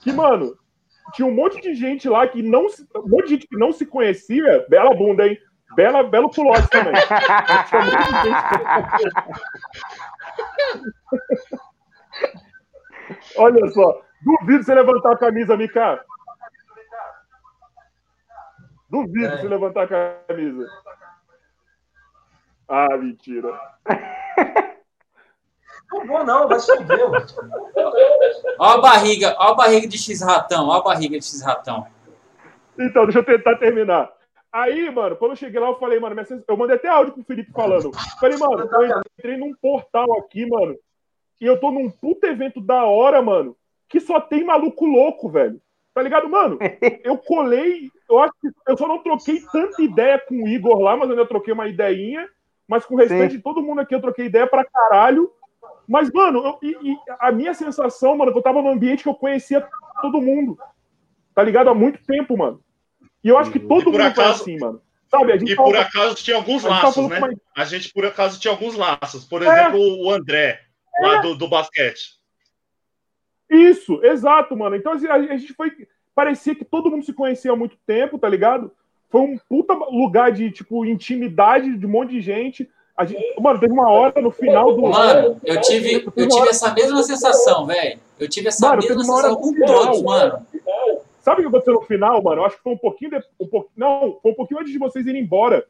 Que, 0.00 0.12
mano, 0.12 0.56
tinha 1.12 1.26
um 1.26 1.34
monte 1.34 1.60
de 1.60 1.74
gente 1.74 2.08
lá 2.08 2.26
que 2.26 2.42
não 2.42 2.68
se. 2.68 2.86
Um 2.96 3.08
monte 3.08 3.24
de 3.24 3.30
gente 3.34 3.46
que 3.48 3.56
não 3.58 3.72
se 3.72 3.84
conhecia. 3.84 4.64
Bela 4.68 4.94
bunda, 4.94 5.26
hein? 5.26 5.36
Bela, 5.76 6.02
belo 6.02 6.30
culote 6.30 6.66
também. 6.70 6.94
Tinha 7.68 7.80
um 7.80 7.84
monte 7.84 8.08
de 8.22 9.02
gente. 9.02 9.14
Olha 13.36 13.68
só. 13.68 14.00
Duvido 14.22 14.64
você 14.64 14.74
levantar 14.74 15.12
a 15.12 15.18
camisa, 15.18 15.56
Mika. 15.56 16.02
Duvido 18.88 19.26
É. 19.26 19.36
você 19.36 19.48
levantar 19.48 19.84
a 19.84 20.22
camisa. 20.24 20.66
Ah, 22.68 22.96
mentira. 22.96 23.58
Não 25.90 26.06
vou, 26.06 26.22
não, 26.22 26.46
vai 26.46 26.58
Deus. 26.58 27.36
Ó 28.58 28.64
a 28.64 28.78
barriga, 28.78 29.34
ó 29.38 29.52
a 29.52 29.54
barriga 29.54 29.88
de 29.88 29.96
X-Ratão, 29.96 30.68
ó 30.68 30.74
a 30.74 30.82
barriga 30.82 31.18
de 31.18 31.24
X-Ratão. 31.24 31.86
Então, 32.78 33.04
deixa 33.04 33.20
eu 33.20 33.24
tentar 33.24 33.56
terminar. 33.56 34.12
Aí, 34.52 34.90
mano, 34.90 35.16
quando 35.16 35.32
eu 35.32 35.36
cheguei 35.36 35.58
lá, 35.58 35.68
eu 35.68 35.78
falei, 35.78 35.98
mano, 35.98 36.14
eu 36.46 36.56
mandei 36.56 36.76
até 36.76 36.88
áudio 36.88 37.14
pro 37.14 37.24
Felipe 37.24 37.52
falando. 37.52 37.90
Falei, 38.20 38.36
mano, 38.36 38.68
eu 38.70 39.02
entrei 39.18 39.36
num 39.36 39.54
portal 39.54 40.06
aqui, 40.18 40.46
mano, 40.46 40.76
e 41.40 41.46
eu 41.46 41.58
tô 41.58 41.70
num 41.70 41.90
puta 41.90 42.26
evento 42.26 42.60
da 42.60 42.84
hora, 42.84 43.22
mano, 43.22 43.56
que 43.88 44.00
só 44.00 44.20
tem 44.20 44.44
maluco 44.44 44.84
louco, 44.84 45.28
velho. 45.30 45.60
Tá 45.98 46.02
ligado, 46.04 46.28
mano? 46.28 46.56
Eu 47.02 47.18
colei, 47.18 47.90
eu 48.08 48.20
acho 48.20 48.32
que 48.40 48.48
eu 48.68 48.78
só 48.78 48.86
não 48.86 49.02
troquei 49.02 49.40
tanta 49.50 49.82
ideia 49.82 50.16
com 50.16 50.44
o 50.44 50.46
Igor 50.48 50.78
lá, 50.78 50.96
mas 50.96 51.08
eu 51.10 51.16
ainda 51.16 51.26
troquei 51.26 51.52
uma 51.52 51.66
ideinha. 51.66 52.24
Mas 52.68 52.86
com 52.86 52.94
o 52.94 52.96
restante 52.96 53.36
de 53.36 53.42
todo 53.42 53.60
mundo 53.60 53.80
aqui, 53.80 53.96
eu 53.96 54.00
troquei 54.00 54.26
ideia 54.26 54.46
pra 54.46 54.64
caralho. 54.64 55.28
Mas, 55.88 56.08
mano, 56.12 56.38
eu- 56.38 56.58
e- 56.62 56.92
e 56.92 56.96
a 57.18 57.32
minha 57.32 57.52
sensação, 57.52 58.16
mano, 58.16 58.30
é 58.30 58.32
que 58.32 58.38
eu 58.38 58.42
tava 58.44 58.62
num 58.62 58.70
ambiente 58.70 59.02
que 59.02 59.08
eu 59.08 59.14
conhecia 59.14 59.66
todo 60.00 60.20
mundo. 60.22 60.56
Tá 61.34 61.42
ligado? 61.42 61.68
Há 61.68 61.74
muito 61.74 61.98
tempo, 62.06 62.38
mano. 62.38 62.62
E 63.24 63.28
eu 63.28 63.36
acho 63.36 63.50
que 63.50 63.58
todo 63.58 63.82
por 63.86 63.92
mundo 63.94 64.02
acaso- 64.02 64.42
assim, 64.42 64.56
mano. 64.56 64.80
Sabe? 65.10 65.32
A 65.32 65.36
gente 65.36 65.50
E 65.52 65.56
tava- 65.56 65.68
por 65.68 65.76
acaso 65.78 66.14
tinha 66.14 66.36
alguns 66.36 66.62
laços, 66.62 67.08
né? 67.08 67.18
A 67.56 67.64
gente, 67.64 67.92
por 67.92 68.06
acaso, 68.06 68.38
tinha 68.38 68.52
alguns 68.52 68.76
laços. 68.76 69.24
Por 69.24 69.42
É. 69.42 69.46
exemplo, 69.48 69.80
o 69.80 70.12
André, 70.12 70.60
lá 71.02 71.16
do, 71.22 71.34
do 71.34 71.48
basquete. 71.48 72.16
Isso, 73.50 74.00
exato, 74.04 74.56
mano. 74.56 74.76
Então 74.76 74.92
assim, 74.92 75.06
a 75.06 75.36
gente 75.36 75.54
foi. 75.54 75.72
Parecia 76.14 76.54
que 76.54 76.64
todo 76.64 76.90
mundo 76.90 77.04
se 77.04 77.12
conhecia 77.12 77.52
há 77.52 77.56
muito 77.56 77.76
tempo, 77.86 78.18
tá 78.18 78.28
ligado? 78.28 78.72
Foi 79.08 79.20
um 79.22 79.38
puta 79.48 79.72
lugar 79.72 80.32
de, 80.32 80.50
tipo, 80.50 80.84
intimidade 80.84 81.76
de 81.76 81.86
um 81.86 81.88
monte 81.88 82.10
de 82.10 82.20
gente. 82.20 82.68
A 82.96 83.04
gente... 83.04 83.22
Mano, 83.40 83.60
teve 83.60 83.72
uma 83.72 83.88
hora 83.88 84.20
no 84.20 84.30
final 84.30 84.74
do. 84.74 84.82
Mano, 84.82 85.40
eu 85.44 85.60
tive, 85.60 86.04
eu 86.16 86.28
tive 86.28 86.48
essa 86.48 86.74
mesma 86.74 87.02
sensação, 87.02 87.64
velho. 87.64 87.98
Eu 88.18 88.28
tive 88.28 88.48
essa 88.48 88.66
Mano, 88.66 88.82
mesma 88.82 88.96
teve 88.96 89.08
uma 89.08 89.14
hora 89.14 89.28
sensação 89.28 89.42
com 89.42 89.50
no 89.50 89.54
final. 89.54 89.84
todos, 89.84 90.02
mano. 90.02 90.46
Sabe 91.20 91.40
o 91.40 91.44
que 91.44 91.48
aconteceu 91.48 91.74
no 91.74 91.82
final, 91.82 92.22
mano? 92.22 92.40
Eu 92.40 92.46
acho 92.46 92.56
que 92.56 92.62
foi 92.62 92.72
um 92.72 92.78
pouquinho. 92.78 93.12
De... 93.12 93.16
Um 93.40 93.46
pouquinho... 93.46 93.72
Não, 93.76 94.18
foi 94.20 94.32
um 94.32 94.34
pouquinho 94.34 94.60
antes 94.60 94.72
de 94.72 94.78
vocês 94.78 95.06
irem 95.06 95.22
embora. 95.22 95.64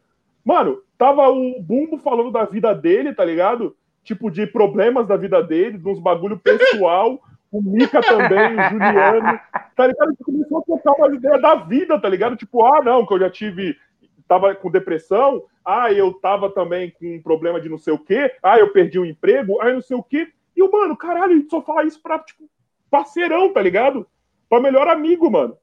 Mano, 0.44 0.80
tava 0.96 1.28
o 1.28 1.60
Bumbo 1.60 1.98
falando 1.98 2.30
da 2.30 2.44
vida 2.44 2.72
dele, 2.74 3.12
tá 3.12 3.24
ligado? 3.24 3.76
Tipo, 4.02 4.30
de 4.30 4.46
problemas 4.46 5.06
da 5.06 5.16
vida 5.16 5.42
dele, 5.42 5.76
de 5.76 5.88
uns 5.88 6.00
bagulho 6.00 6.38
pessoal. 6.38 7.20
O 7.50 7.62
Mika 7.62 8.00
também, 8.02 8.54
o 8.58 8.70
Juliano. 8.70 9.40
Tá 9.74 9.86
ligado? 9.86 10.08
A 10.08 10.10
gente 10.10 10.24
começou 10.24 10.58
a 10.58 10.62
trocar 10.62 10.92
uma 10.92 11.14
ideia 11.14 11.38
da 11.38 11.54
vida, 11.54 11.98
tá 12.00 12.08
ligado? 12.08 12.36
Tipo, 12.36 12.64
ah, 12.64 12.82
não, 12.82 13.06
que 13.06 13.14
eu 13.14 13.20
já 13.20 13.30
tive. 13.30 13.76
Tava 14.26 14.54
com 14.54 14.70
depressão. 14.70 15.44
Ah, 15.64 15.92
eu 15.92 16.12
tava 16.14 16.50
também 16.50 16.90
com 16.90 17.16
um 17.16 17.22
problema 17.22 17.60
de 17.60 17.68
não 17.68 17.78
sei 17.78 17.94
o 17.94 17.98
quê. 17.98 18.32
Ah, 18.42 18.58
eu 18.58 18.72
perdi 18.72 18.98
o 18.98 19.06
emprego. 19.06 19.60
Ah, 19.60 19.72
não 19.72 19.80
sei 19.80 19.96
o 19.96 20.02
quê. 20.02 20.28
E 20.54 20.62
o, 20.62 20.70
mano, 20.70 20.96
caralho, 20.96 21.32
a 21.32 21.36
gente 21.36 21.48
só 21.48 21.62
fala 21.62 21.84
isso 21.84 22.02
pra, 22.02 22.18
tipo, 22.18 22.44
parceirão, 22.90 23.52
tá 23.52 23.62
ligado? 23.62 24.06
Pra 24.48 24.60
melhor 24.60 24.88
amigo, 24.88 25.30
mano. 25.30 25.56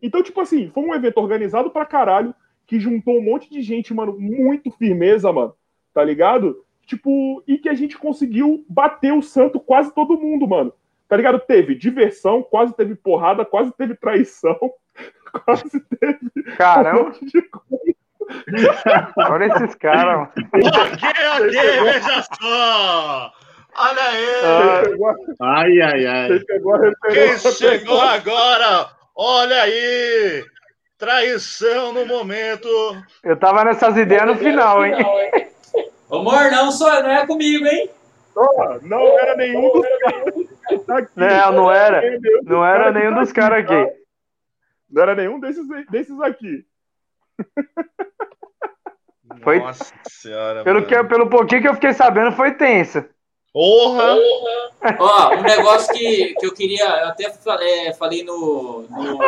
Então, 0.00 0.22
tipo 0.22 0.40
assim, 0.40 0.68
foi 0.70 0.82
um 0.84 0.94
evento 0.94 1.18
organizado 1.18 1.70
pra 1.70 1.86
caralho, 1.86 2.34
que 2.66 2.78
juntou 2.78 3.18
um 3.18 3.22
monte 3.24 3.50
de 3.50 3.62
gente, 3.62 3.92
mano, 3.94 4.16
muito 4.18 4.70
firmeza, 4.70 5.32
mano. 5.32 5.54
tá 5.94 6.02
ligado? 6.04 6.64
Tipo, 6.86 7.42
e 7.46 7.58
que 7.58 7.68
a 7.68 7.74
gente 7.74 7.96
conseguiu 7.98 8.64
bater 8.68 9.12
o 9.12 9.22
santo 9.22 9.60
quase 9.60 9.94
todo 9.94 10.18
mundo, 10.18 10.46
mano. 10.48 10.72
Tá 11.12 11.16
ligado? 11.18 11.38
Teve 11.40 11.74
diversão, 11.74 12.42
quase 12.42 12.74
teve 12.74 12.94
porrada, 12.94 13.44
quase 13.44 13.70
teve 13.76 13.94
traição, 13.94 14.58
quase 15.44 15.78
teve. 16.00 16.56
Caramba. 16.56 17.00
um 17.00 17.04
monte 17.04 17.26
de 17.26 17.42
coisa. 17.42 17.94
Olha 19.28 19.44
esses 19.44 19.74
caras, 19.74 20.16
mano. 20.16 20.32
Ok, 20.54 21.08
ok, 21.36 21.82
veja 21.82 22.22
só! 22.40 23.30
Olha 23.76 24.02
aí! 24.02 24.24
Ai, 25.38 25.80
ai, 25.82 26.06
ai. 26.06 26.28
quem 26.28 26.46
pegou 26.46 26.76
a 26.76 26.92
Quem 27.10 27.38
chegou 27.38 28.00
agora? 28.00 28.88
Olha 29.14 29.64
aí! 29.64 30.42
Traição 30.96 31.92
no 31.92 32.06
momento. 32.06 32.70
Eu 33.22 33.36
tava 33.36 33.64
nessas 33.64 33.98
ideias 33.98 34.26
no 34.28 34.36
final, 34.36 34.82
hein? 34.82 34.94
Ô, 36.08 36.20
amor, 36.20 36.50
não, 36.50 36.72
só, 36.72 37.02
não 37.02 37.10
é 37.10 37.26
comigo, 37.26 37.66
hein? 37.66 37.90
Ó, 38.34 38.78
Não 38.80 39.18
era 39.18 39.36
nenhum 39.36 39.70
dos 39.72 39.86
caras 40.00 40.51
aqui. 40.66 41.10
Não, 41.16 41.52
não 41.52 41.70
era. 41.70 42.00
nenhum 42.00 42.42
Não 42.44 42.64
era 42.64 42.92
que 42.92 42.98
nenhum 42.98 43.14
tá 43.14 43.20
dos 43.20 43.32
caras 43.32 43.66
tá? 43.66 43.74
aqui. 43.80 43.92
Não 44.90 45.02
era 45.02 45.14
nenhum 45.14 45.40
desses, 45.40 45.66
desses 45.90 46.20
aqui. 46.20 46.64
Foi- 49.42 49.58
Nossa 49.58 49.92
senhora. 50.08 50.62
Pelo, 50.64 50.80
mano. 50.80 50.86
que, 50.86 51.04
pelo 51.04 51.30
pouquinho 51.30 51.62
que 51.62 51.68
eu 51.68 51.74
fiquei 51.74 51.92
sabendo, 51.92 52.32
foi 52.32 52.52
tenso. 52.52 53.04
Porra! 53.52 54.16
Ó, 54.98 55.34
um 55.34 55.42
negócio 55.42 55.92
que, 55.92 56.34
que 56.38 56.46
eu 56.46 56.54
queria, 56.54 56.84
eu 56.84 57.08
até 57.08 57.24
é, 57.60 57.92
falei 57.92 58.24
no, 58.24 58.86
no, 58.88 59.18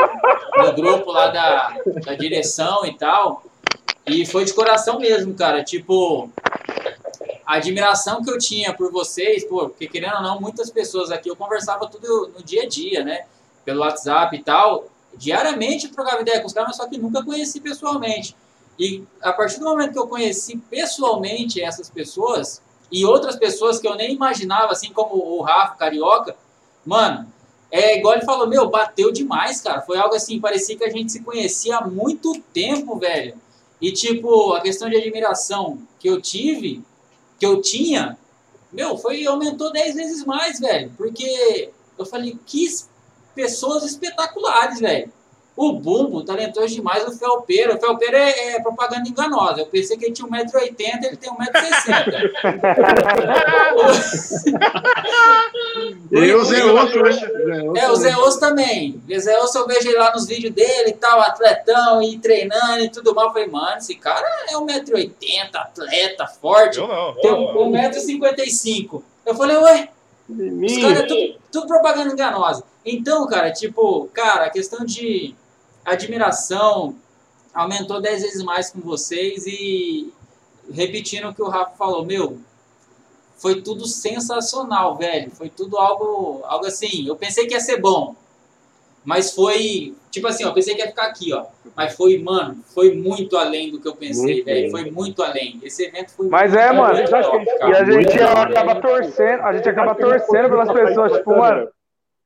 no 0.64 0.72
grupo 0.74 1.12
lá 1.12 1.28
da, 1.28 1.76
da 2.04 2.14
direção 2.14 2.86
e 2.86 2.96
tal, 2.96 3.42
e 4.06 4.24
foi 4.24 4.44
de 4.46 4.54
coração 4.54 4.98
mesmo, 4.98 5.34
cara. 5.34 5.62
Tipo, 5.62 6.30
a 7.46 7.56
admiração 7.56 8.22
que 8.22 8.30
eu 8.30 8.38
tinha 8.38 8.72
por 8.72 8.90
vocês, 8.90 9.44
pô, 9.44 9.68
porque 9.68 9.86
querendo 9.86 10.16
ou 10.16 10.22
não, 10.22 10.40
muitas 10.40 10.70
pessoas 10.70 11.10
aqui, 11.10 11.28
eu 11.28 11.36
conversava 11.36 11.86
tudo 11.88 12.32
no 12.34 12.42
dia 12.42 12.62
a 12.62 12.68
dia, 12.68 13.04
né? 13.04 13.26
Pelo 13.64 13.80
WhatsApp 13.80 14.36
e 14.36 14.42
tal. 14.42 14.88
Diariamente 15.16 15.86
eu 15.86 15.92
trocava 15.92 16.22
ideia 16.22 16.40
com 16.40 16.46
os 16.46 16.52
caras, 16.52 16.68
mas 16.68 16.76
só 16.76 16.88
que 16.88 16.98
nunca 16.98 17.24
conheci 17.24 17.60
pessoalmente. 17.60 18.34
E 18.78 19.04
a 19.22 19.32
partir 19.32 19.58
do 19.58 19.66
momento 19.66 19.92
que 19.92 19.98
eu 19.98 20.08
conheci 20.08 20.56
pessoalmente 20.56 21.60
essas 21.60 21.88
pessoas, 21.88 22.60
e 22.90 23.04
outras 23.04 23.36
pessoas 23.36 23.78
que 23.78 23.86
eu 23.86 23.94
nem 23.94 24.14
imaginava, 24.14 24.72
assim 24.72 24.92
como 24.92 25.16
o 25.16 25.42
Rafa 25.42 25.74
Carioca, 25.76 26.36
mano, 26.84 27.32
é 27.70 27.98
igual 27.98 28.14
ele 28.14 28.24
falou, 28.24 28.46
meu, 28.46 28.68
bateu 28.68 29.10
demais, 29.10 29.60
cara. 29.60 29.82
Foi 29.82 29.98
algo 29.98 30.14
assim, 30.14 30.40
parecia 30.40 30.76
que 30.76 30.84
a 30.84 30.90
gente 30.90 31.10
se 31.10 31.22
conhecia 31.22 31.78
há 31.78 31.86
muito 31.86 32.38
tempo, 32.52 32.96
velho. 32.98 33.34
E 33.80 33.92
tipo, 33.92 34.52
a 34.52 34.60
questão 34.60 34.88
de 34.88 34.96
admiração 34.96 35.78
que 35.98 36.08
eu 36.08 36.20
tive, 36.20 36.84
que 37.38 37.46
eu 37.46 37.60
tinha, 37.60 38.16
meu, 38.72 38.96
foi 38.98 39.24
aumentou 39.26 39.72
10 39.72 39.94
vezes 39.94 40.24
mais, 40.24 40.58
velho. 40.60 40.92
Porque 40.96 41.70
eu 41.98 42.04
falei, 42.06 42.38
que 42.46 42.64
es- 42.64 42.88
pessoas 43.34 43.84
espetaculares, 43.84 44.80
velho. 44.80 45.12
O 45.56 45.72
Bumbo, 45.72 46.24
talentoso 46.24 46.74
demais, 46.74 47.06
o 47.06 47.16
Felpeiro. 47.16 47.76
O 47.76 47.80
Felpeiro 47.80 48.16
é, 48.16 48.54
é 48.54 48.60
propaganda 48.60 49.08
enganosa. 49.08 49.60
Eu 49.60 49.66
pensei 49.66 49.96
que 49.96 50.06
ele 50.06 50.12
tinha 50.12 50.28
1,80m, 50.28 51.04
ele 51.04 51.16
tem 51.16 51.30
1,60m. 51.30 52.30
Eu, 56.10 56.44
Zé 56.44 56.64
Osso, 56.64 57.02
né? 57.02 57.12
Zé 57.12 57.30
Osso, 57.70 57.78
É, 57.78 57.90
o 57.90 57.96
Zé? 57.96 58.16
Osso 58.16 58.40
também. 58.40 59.00
O 59.08 59.20
Zé 59.20 59.38
Osso 59.40 59.58
eu 59.58 59.66
vejo 59.66 59.88
ele 59.88 59.98
lá 59.98 60.12
nos 60.12 60.26
vídeos 60.26 60.52
dele 60.52 60.90
e 60.90 60.94
tal, 60.94 61.20
atletão 61.20 62.02
e 62.02 62.18
treinando 62.18 62.82
e 62.82 62.88
tudo 62.88 63.14
mais. 63.14 63.28
Eu 63.28 63.32
falei, 63.32 63.48
mano, 63.48 63.76
esse 63.78 63.94
cara 63.94 64.26
é 64.50 64.54
1,80m, 64.54 65.54
atleta, 65.54 66.26
forte. 66.26 66.78
Eu 66.78 66.88
não. 66.88 67.14
Tem 67.14 67.30
1,55m. 67.30 69.02
Eu 69.24 69.34
falei, 69.36 69.56
ué, 69.56 69.88
os 70.28 70.78
caras 70.78 70.98
é 70.98 71.02
tudo, 71.02 71.34
tudo 71.52 71.66
propaganda 71.66 72.12
enganosa. 72.12 72.64
Então, 72.84 73.26
cara, 73.26 73.52
tipo, 73.52 74.08
cara, 74.12 74.46
a 74.46 74.50
questão 74.50 74.84
de 74.84 75.34
admiração 75.84 76.94
aumentou 77.54 78.00
10 78.00 78.22
vezes 78.22 78.42
mais 78.42 78.70
com 78.70 78.80
vocês 78.80 79.46
e 79.46 80.12
repetindo 80.72 81.28
o 81.28 81.34
que 81.34 81.42
o 81.42 81.48
Rafa 81.48 81.76
falou, 81.76 82.04
meu, 82.04 82.38
foi 83.36 83.60
tudo 83.62 83.86
sensacional, 83.86 84.96
velho. 84.96 85.30
Foi 85.30 85.48
tudo 85.48 85.76
algo, 85.78 86.40
algo 86.44 86.66
assim. 86.66 87.06
Eu 87.06 87.16
pensei 87.16 87.46
que 87.46 87.54
ia 87.54 87.60
ser 87.60 87.80
bom, 87.80 88.14
mas 89.04 89.34
foi 89.34 89.94
tipo 90.10 90.28
assim, 90.28 90.44
ó, 90.44 90.48
eu 90.48 90.54
pensei 90.54 90.74
que 90.74 90.80
ia 90.80 90.86
ficar 90.86 91.06
aqui, 91.06 91.32
ó. 91.32 91.44
Mas 91.76 91.94
foi, 91.96 92.18
mano, 92.18 92.60
foi 92.72 92.94
muito 92.94 93.36
além 93.36 93.70
do 93.70 93.80
que 93.80 93.88
eu 93.88 93.96
pensei, 93.96 94.34
Muito 94.36 94.44
velho. 94.44 94.70
Foi 94.70 94.90
muito 94.90 95.22
além. 95.22 95.60
Esse 95.62 95.84
evento 95.86 96.12
foi 96.12 96.28
Mas 96.28 96.52
muito 96.52 96.62
é, 96.62 96.72
mano, 96.72 96.94
acham 97.16 97.38
que- 97.40 97.58
cara. 97.58 97.70
E 97.70 97.74
a 97.76 97.84
gente 97.84 98.18
acaba 98.22 98.80
torcendo, 98.80 99.42
a 99.42 99.52
gente 99.56 99.68
acaba 99.68 99.94
torcendo 99.96 100.48
pelas 100.48 100.72
pessoas, 100.72 101.12
tipo, 101.12 101.36
mano, 101.36 101.68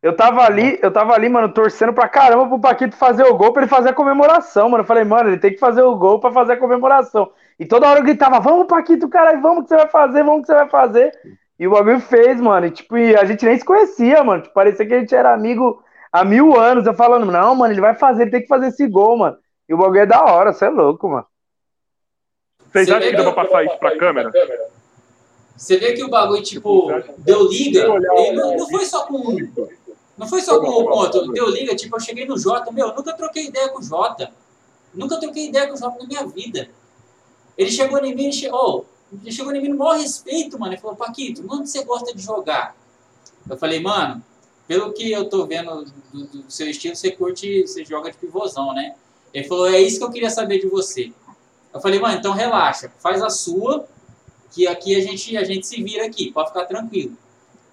eu 0.01 0.15
tava 0.15 0.43
ali, 0.43 0.79
eu 0.81 0.93
tava 0.93 1.12
ali, 1.12 1.29
mano, 1.29 1.53
torcendo 1.53 1.93
pra 1.93 2.09
caramba 2.09 2.47
pro 2.47 2.61
Paquito 2.61 2.97
fazer 2.97 3.25
o 3.25 3.37
gol 3.37 3.53
pra 3.53 3.62
ele 3.62 3.70
fazer 3.70 3.89
a 3.91 3.95
comemoração, 3.95 4.69
mano. 4.69 4.83
Eu 4.83 4.87
falei, 4.87 5.03
mano, 5.05 5.31
ele 5.31 5.39
tem 5.39 5.53
que 5.53 5.59
fazer 5.59 5.83
o 5.83 5.97
gol 5.97 6.20
pra 6.20 6.31
fazer 6.31 6.53
a 6.53 6.57
comemoração. 6.57 7.33
E 7.59 7.66
toda 7.66 7.89
hora 7.89 7.99
eu 7.99 8.05
gritava, 8.05 8.39
vamos, 8.39 8.69
Paquito, 8.69 9.09
caralho, 9.09 9.41
vamos 9.41 9.65
que 9.65 9.70
você 9.70 9.77
vai 9.77 9.89
fazer, 9.89 10.23
vamos 10.23 10.43
que 10.43 10.47
você 10.47 10.55
vai 10.55 10.69
fazer. 10.69 11.12
E 11.59 11.66
o 11.66 11.73
bagulho 11.73 11.99
fez, 11.99 12.41
mano. 12.41 12.66
E, 12.66 12.70
tipo, 12.70 12.97
e 12.97 13.16
a 13.16 13.25
gente 13.25 13.45
nem 13.45 13.59
se 13.59 13.65
conhecia, 13.65 14.23
mano. 14.23 14.43
Tipo, 14.43 14.55
parecia 14.55 14.87
que 14.87 14.95
a 14.95 15.01
gente 15.01 15.15
era 15.15 15.35
amigo 15.35 15.83
há 16.12 16.25
mil 16.25 16.57
anos. 16.59 16.87
Eu 16.87 16.95
falando, 16.95 17.27
não, 17.27 17.57
mano, 17.57 17.73
ele 17.73 17.81
vai 17.81 17.97
fazer, 17.97 18.23
ele 18.23 18.31
tem 18.31 18.43
que 18.43 18.47
fazer 18.47 18.69
esse 18.69 18.87
gol, 18.87 19.19
mano. 19.19 19.37
E 19.69 19.75
o 19.75 19.77
bagulho 19.77 20.01
é 20.01 20.07
da 20.07 20.23
hora, 20.23 20.53
você 20.53 20.66
é 20.66 20.70
louco, 20.70 21.09
mano. 21.09 21.27
Vocês 22.70 22.87
Você 22.87 22.95
acham 22.95 23.11
que 23.11 23.16
dá 23.16 23.25
que 23.25 23.33
pra 23.33 23.45
passar 23.45 23.65
isso 23.65 23.79
pra 23.79 23.99
câmera? 23.99 24.31
Você 25.57 25.77
vê 25.77 25.95
que 25.95 26.05
o 26.05 26.09
bagulho, 26.09 26.43
tipo, 26.45 26.89
deu 27.19 27.49
liga. 27.49 27.81
E 27.81 28.33
não, 28.33 28.57
não 28.57 28.69
foi 28.69 28.85
só 28.85 29.05
com 29.07 29.16
um. 29.16 29.78
Não 30.19 30.27
foi 30.27 30.43
só 30.43 30.61
com 30.61 30.82
um 30.82 30.85
ponto. 30.85 31.32
Deu 31.32 31.49
liga, 31.49 31.77
tipo, 31.77 31.95
eu 31.97 32.01
cheguei 32.01 32.27
no 32.27 32.36
Jota. 32.36 32.73
Meu, 32.73 32.89
eu 32.89 32.95
nunca 32.95 33.12
troquei 33.12 33.47
ideia 33.47 33.69
com 33.69 33.78
o 33.78 33.82
Jota. 33.82 34.32
Nunca 34.93 35.19
troquei 35.19 35.47
ideia 35.47 35.69
com 35.69 35.74
o 35.74 35.77
Jota 35.78 35.97
na 36.01 36.07
minha 36.07 36.27
vida. 36.27 36.69
Ele 37.57 37.70
chegou 37.70 38.05
em 38.05 38.15
mim, 38.15 38.32
chegou, 38.32 38.86
ele 39.12 39.32
chegou 39.32 39.55
em 39.55 39.62
mim 39.62 39.69
no 39.69 39.78
maior 39.78 39.97
respeito, 39.97 40.59
mano. 40.59 40.73
Ele 40.73 40.81
falou, 40.81 40.97
Paquito, 40.97 41.45
onde 41.49 41.70
você 41.70 41.85
gosta 41.85 42.12
de 42.15 42.20
jogar? 42.20 42.77
Eu 43.49 43.57
falei, 43.57 43.81
mano, 43.81 44.23
pelo 44.66 44.93
que 44.93 45.11
eu 45.11 45.28
tô 45.28 45.47
vendo 45.47 45.85
do, 46.12 46.24
do 46.24 46.51
seu 46.51 46.69
estilo, 46.69 46.97
você 46.97 47.12
curte, 47.12 47.62
você 47.62 47.85
joga 47.85 48.11
de 48.11 48.19
pivôzão, 48.19 48.74
né? 48.74 48.97
Ele 49.32 49.47
falou, 49.47 49.69
é 49.69 49.81
isso 49.81 49.99
que 49.99 50.05
eu 50.05 50.11
queria 50.11 50.31
saber 50.31 50.59
de 50.59 50.66
você. 50.66 51.12
Eu 51.73 51.81
falei, 51.81 52.01
mano, 52.01 52.19
então 52.19 52.32
relaxa, 52.32 52.93
faz 52.99 53.23
a 53.23 53.31
sua, 53.31 53.86
que 54.51 54.66
aqui 54.66 54.97
a 54.97 55.01
gente, 55.01 55.36
a 55.36 55.45
gente 55.45 55.66
se 55.66 55.82
vira 55.82 56.05
aqui, 56.05 56.32
pode 56.32 56.49
ficar 56.49 56.65
tranquilo. 56.65 57.16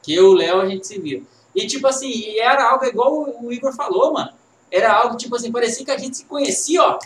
Que 0.03 0.13
eu 0.13 0.29
o 0.29 0.33
Léo 0.33 0.61
a 0.61 0.67
gente 0.67 0.85
se 0.85 0.99
vira. 0.99 1.23
E 1.55 1.65
tipo 1.67 1.87
assim, 1.87 2.37
era 2.37 2.69
algo 2.69 2.85
igual 2.85 3.43
o 3.43 3.51
Igor 3.51 3.73
falou, 3.73 4.13
mano. 4.13 4.33
Era 4.69 4.91
algo 4.91 5.15
tipo 5.15 5.35
assim, 5.35 5.51
parecia 5.51 5.85
que 5.85 5.91
a 5.91 5.97
gente 5.97 6.17
se 6.17 6.25
conhecia, 6.25 6.83
ó, 6.83 6.99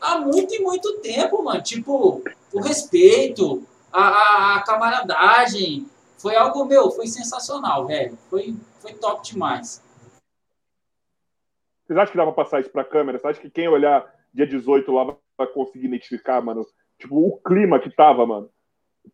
há 0.00 0.18
muito 0.18 0.54
e 0.54 0.60
muito 0.60 0.98
tempo, 1.00 1.42
mano. 1.42 1.62
Tipo, 1.62 2.22
o 2.52 2.60
respeito, 2.60 3.66
a, 3.92 4.02
a, 4.02 4.56
a 4.56 4.62
camaradagem. 4.62 5.86
Foi 6.18 6.34
algo, 6.34 6.64
meu, 6.64 6.90
foi 6.90 7.06
sensacional, 7.06 7.86
velho. 7.86 8.18
Foi, 8.28 8.54
foi 8.80 8.92
top 8.94 9.22
demais. 9.22 9.82
Vocês 11.86 11.98
acham 11.98 12.10
que 12.10 12.18
dá 12.18 12.24
pra 12.24 12.32
passar 12.32 12.60
isso 12.60 12.70
pra 12.70 12.84
câmera? 12.84 13.18
Vocês 13.18 13.30
acham 13.30 13.42
que 13.42 13.50
quem 13.50 13.68
olhar 13.68 14.12
dia 14.34 14.46
18 14.46 14.90
lá 14.92 15.16
vai 15.38 15.46
conseguir 15.46 15.86
identificar, 15.86 16.42
mano? 16.42 16.66
Tipo, 16.98 17.16
o 17.16 17.38
clima 17.38 17.78
que 17.78 17.88
tava, 17.88 18.26
mano. 18.26 18.50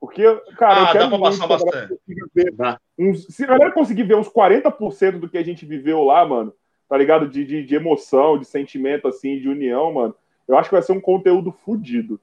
Porque, 0.01 0.23
cara, 0.57 0.75
Ah, 0.77 0.81
eu 0.81 0.85
dá 0.87 0.93
quero 0.93 1.09
pra 1.09 1.19
muito 1.19 1.23
passar 1.39 1.47
bastante. 1.47 1.99
ver 2.35 2.53
Dá. 2.53 2.81
uns- 2.99 3.27
se 3.27 3.45
a 3.45 3.49
galera 3.49 3.73
conseguir 3.73 4.03
ver 4.05 4.17
uns 4.17 4.29
40% 4.29 5.19
do 5.19 5.29
que 5.29 5.39
a 5.39 5.43
gente 5.43 5.65
viveu 5.67 6.03
lá, 6.05 6.25
mano, 6.27 6.55
tá 6.89 6.97
ligado? 6.97 7.29
De, 7.29 7.45
de, 7.45 7.65
de 7.65 7.75
emoção, 7.75 8.39
de 8.39 8.45
sentimento, 8.45 9.09
assim, 9.09 9.39
de 9.39 9.49
união, 9.49 9.93
mano, 9.93 10.15
eu 10.47 10.57
acho 10.59 10.69
que 10.69 10.75
vai 10.75 10.83
ser 10.83 10.93
um 10.93 11.01
conteúdo 11.01 11.53
fudido. 11.53 12.21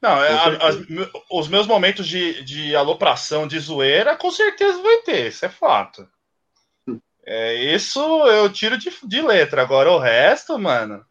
Não, 0.00 0.22
é, 0.22 0.28
a- 0.32 0.68
as- 0.68 0.78
os 1.30 1.48
meus 1.48 1.66
momentos 1.66 2.06
de, 2.06 2.42
de 2.44 2.76
alopração, 2.76 3.46
de 3.46 3.58
zoeira, 3.58 4.16
com 4.16 4.30
certeza 4.30 4.82
vai 4.82 4.98
ter, 4.98 5.28
isso 5.28 5.44
é 5.44 5.48
fato. 5.48 6.06
É, 7.26 7.54
isso 7.74 8.00
eu 8.28 8.52
tiro 8.52 8.76
de, 8.76 8.90
de 9.02 9.22
letra. 9.22 9.62
Agora 9.62 9.90
o 9.90 9.98
resto, 9.98 10.58
mano. 10.58 11.02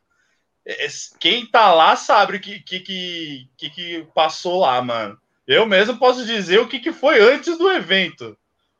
É- 0.66 0.88
quem 1.20 1.46
tá 1.46 1.74
lá 1.74 1.96
sabe 1.96 2.38
o 2.38 2.40
que, 2.40 2.60
que, 2.60 2.80
que, 2.80 3.70
que, 3.70 4.08
passou 4.14 4.62
lá, 4.62 4.82
mano. 4.82 5.18
Eu 5.46 5.66
mesmo 5.66 5.98
posso 5.98 6.26
dizer 6.26 6.60
o 6.60 6.68
que, 6.68 6.80
que 6.80 6.94
foi 6.94 7.20
antes 7.20 7.58
do 7.58 7.70
evento. 7.70 8.38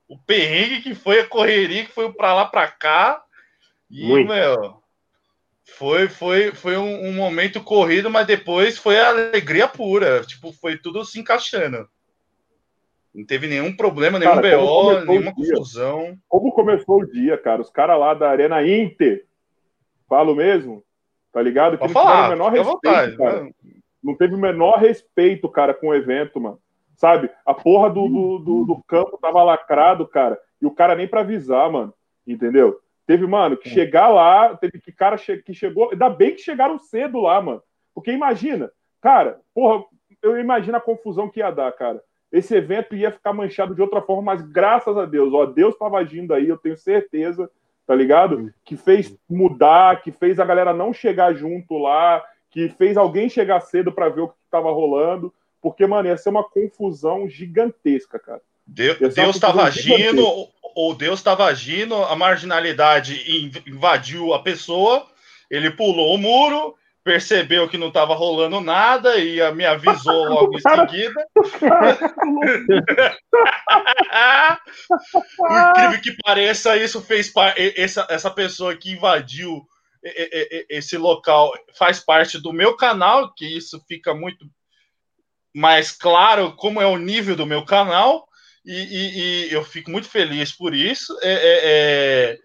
O 0.08 0.18
perrengue 0.18 0.82
que 0.82 0.96
foi, 0.96 1.20
a 1.20 1.28
correria 1.28 1.86
que 1.86 1.92
foi 1.92 2.12
pra 2.14 2.34
lá 2.34 2.46
pra 2.46 2.68
cá. 2.68 3.22
E, 3.90 4.08
Muito. 4.08 4.28
meu, 4.30 4.82
foi, 5.78 6.08
foi, 6.08 6.52
foi 6.52 6.78
um, 6.78 7.10
um 7.10 7.14
momento 7.14 7.62
corrido, 7.62 8.10
mas 8.10 8.28
depois 8.28 8.78
foi 8.78 8.98
a 8.98 9.10
alegria 9.10 9.68
pura. 9.68 10.24
Tipo, 10.24 10.54
foi 10.54 10.78
tudo 10.78 11.04
se 11.04 11.20
encaixando. 11.20 11.88
Não 13.14 13.26
teve 13.26 13.46
nenhum 13.46 13.76
problema, 13.76 14.18
nenhum 14.18 14.36
Cara, 14.36 14.58
BO, 14.58 15.06
nenhuma 15.06 15.34
confusão. 15.34 16.18
Como 16.28 16.52
começou 16.52 17.02
o 17.02 17.06
dia, 17.06 17.38
cara? 17.38 17.62
Os 17.62 17.70
caras 17.70 18.00
lá 18.00 18.14
da 18.14 18.30
Arena 18.30 18.66
Inter, 18.66 19.26
falo 20.10 20.34
mesmo, 20.34 20.84
tá 21.34 21.42
ligado? 21.42 21.78
Que 21.78 21.88
tiveram 21.88 22.08
falar, 22.08 22.28
o 22.28 22.30
menor 22.30 22.58
à 22.58 22.64
vontade. 22.64 22.98
respeito, 23.10 23.18
cara. 23.18 23.44
né? 23.44 23.52
não 24.04 24.16
teve 24.16 24.36
o 24.36 24.38
menor 24.38 24.78
respeito, 24.78 25.50
cara, 25.50 25.74
com 25.74 25.88
o 25.88 25.96
evento, 25.96 26.40
mano. 26.40 26.60
Sabe? 26.96 27.30
A 27.46 27.54
porra 27.54 27.90
do, 27.90 28.08
do, 28.08 28.40
do, 28.40 28.66
do 28.66 28.84
campo 28.84 29.18
tava 29.20 29.42
lacrado, 29.44 30.08
cara, 30.08 30.40
e 30.62 30.66
o 30.66 30.72
cara 30.72 30.96
nem 30.96 31.08
pra 31.08 31.22
avisar, 31.22 31.72
mano. 31.72 31.94
Entendeu? 32.28 32.80
Teve, 33.06 33.26
mano, 33.26 33.58
que 33.58 33.68
chegar 33.68 34.08
lá, 34.08 34.56
teve 34.56 34.80
que 34.80 34.92
cara 34.92 35.18
che 35.18 35.38
que 35.38 35.54
chegou. 35.54 35.90
Ainda 35.92 36.10
bem 36.10 36.36
que 36.36 36.42
chegaram 36.42 36.80
cedo 36.80 37.20
lá, 37.20 37.42
mano. 37.42 37.62
Porque 37.94 38.12
imagina, 38.12 38.72
cara, 39.02 39.42
porra, 39.54 39.84
eu 40.22 40.40
imagino 40.40 40.78
a 40.78 40.82
confusão 40.82 41.30
que 41.30 41.40
ia 41.40 41.52
dar, 41.52 41.72
cara. 41.74 42.02
Esse 42.32 42.56
evento 42.56 42.96
ia 42.96 43.12
ficar 43.12 43.34
manchado 43.34 43.76
de 43.76 43.82
outra 43.82 44.02
forma, 44.02 44.24
mas 44.24 44.42
graças 44.42 44.98
a 44.98 45.06
Deus, 45.06 45.34
ó, 45.34 45.46
Deus 45.46 45.74
estava 45.74 45.98
agindo 45.98 46.34
aí, 46.34 46.48
eu 46.48 46.58
tenho 46.58 46.78
certeza, 46.78 47.50
tá 47.86 47.96
ligado? 47.96 48.54
Que 48.64 48.76
fez 48.76 49.16
mudar, 49.30 50.02
que 50.02 50.12
fez 50.12 50.40
a 50.40 50.46
galera 50.46 50.74
não 50.74 50.94
chegar 50.94 51.34
junto 51.34 51.78
lá, 51.78 52.24
que 52.50 52.70
fez 52.70 52.98
alguém 52.98 53.30
chegar 53.30 53.60
cedo 53.62 53.92
para 53.92 54.10
ver 54.10 54.22
o 54.22 54.28
que 54.28 54.36
estava 54.46 54.72
rolando, 54.72 55.34
porque, 55.62 55.88
mano, 55.88 56.08
ia 56.08 56.18
ser 56.18 56.30
uma 56.30 56.44
confusão 56.44 57.28
gigantesca, 57.28 58.20
cara. 58.20 58.42
Deus 58.66 59.18
estava 59.36 59.64
agindo, 59.64 60.26
ou 60.76 60.96
Deus 60.96 61.20
estava 61.20 61.46
agindo, 61.46 61.96
a 61.96 62.16
marginalidade 62.16 63.20
invadiu 63.68 64.34
a 64.34 64.42
pessoa, 64.42 65.06
ele 65.50 65.72
pulou 65.72 66.16
o 66.16 66.18
muro, 66.18 66.76
percebeu 67.04 67.68
que 67.68 67.78
não 67.78 67.90
estava 67.90 68.16
rolando 68.16 68.62
nada 68.62 69.18
e 69.18 69.40
me 69.54 69.66
avisou 69.66 70.26
logo 70.30 70.58
em 70.58 70.62
seguida. 70.62 71.28
Por 75.38 75.52
incrível 75.70 76.02
que 76.02 76.16
pareça, 76.24 76.78
isso 76.78 77.02
fez 77.02 77.32
essa, 77.76 78.08
essa 78.10 78.32
pessoa 78.32 78.76
que 78.76 78.92
invadiu 78.92 79.68
esse 80.70 80.98
local 80.98 81.54
faz 81.78 82.00
parte 82.00 82.38
do 82.38 82.52
meu 82.52 82.76
canal, 82.76 83.34
que 83.34 83.46
isso 83.46 83.82
fica 83.88 84.14
muito 84.14 84.46
mais 85.56 85.92
claro 85.92 86.56
como 86.58 86.82
é 86.82 86.86
o 86.86 86.98
nível 86.98 87.36
do 87.36 87.46
meu 87.46 87.64
canal. 87.64 88.28
E, 88.66 88.74
e, 88.74 89.48
e 89.50 89.54
eu 89.54 89.64
fico 89.64 89.92
muito 89.92 90.10
feliz 90.10 90.52
por 90.52 90.74
isso. 90.74 91.18
É, 91.22 91.32
é, 91.32 91.60
é... 91.64 92.40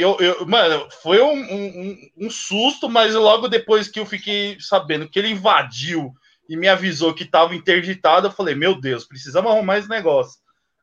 Eu, 0.00 0.16
eu, 0.20 0.46
mano, 0.46 0.88
foi 1.02 1.20
um, 1.20 1.32
um, 1.32 2.10
um, 2.18 2.30
susto, 2.30 2.88
mas 2.88 3.16
logo 3.16 3.48
depois 3.48 3.88
que 3.88 3.98
eu 3.98 4.06
fiquei 4.06 4.56
sabendo 4.60 5.08
que 5.08 5.18
ele 5.18 5.30
invadiu 5.30 6.12
e 6.48 6.56
me 6.56 6.68
avisou 6.68 7.12
que 7.12 7.24
estava 7.24 7.52
interditado, 7.52 8.28
eu 8.28 8.30
falei: 8.30 8.54
Meu 8.54 8.80
Deus, 8.80 9.04
precisamos 9.04 9.50
arrumar 9.50 9.78
esse 9.78 9.88
negócio. 9.88 10.40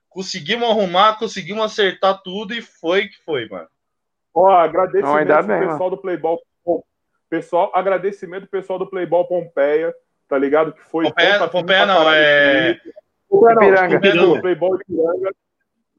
Conseguimos 0.09 0.69
arrumar, 0.69 1.17
conseguimos 1.17 1.63
acertar 1.63 2.21
tudo 2.23 2.53
e 2.53 2.61
foi 2.61 3.07
que 3.07 3.15
foi, 3.23 3.47
mano. 3.47 3.69
Ó, 4.33 4.49
agradecimento 4.49 5.31
ao 5.31 5.43
pessoal 5.45 5.79
mano. 5.79 5.89
do 5.91 5.97
Playboy. 5.97 6.37
Pessoal, 7.29 7.71
agradecimento 7.73 8.47
pessoal 8.47 8.79
do 8.79 8.89
Playboy 8.89 9.25
Pompeia, 9.27 9.95
tá 10.27 10.37
ligado? 10.37 10.73
Que 10.73 10.81
foi. 10.81 11.05
Pompeia, 11.05 11.47
Pompeia 11.47 11.85
não, 11.85 12.11
é. 12.11 12.81
Ipiranga. 13.31 13.95
Ipiranga. 13.95 14.41
Playboy 14.41 14.77
Ipiranga. 14.81 15.31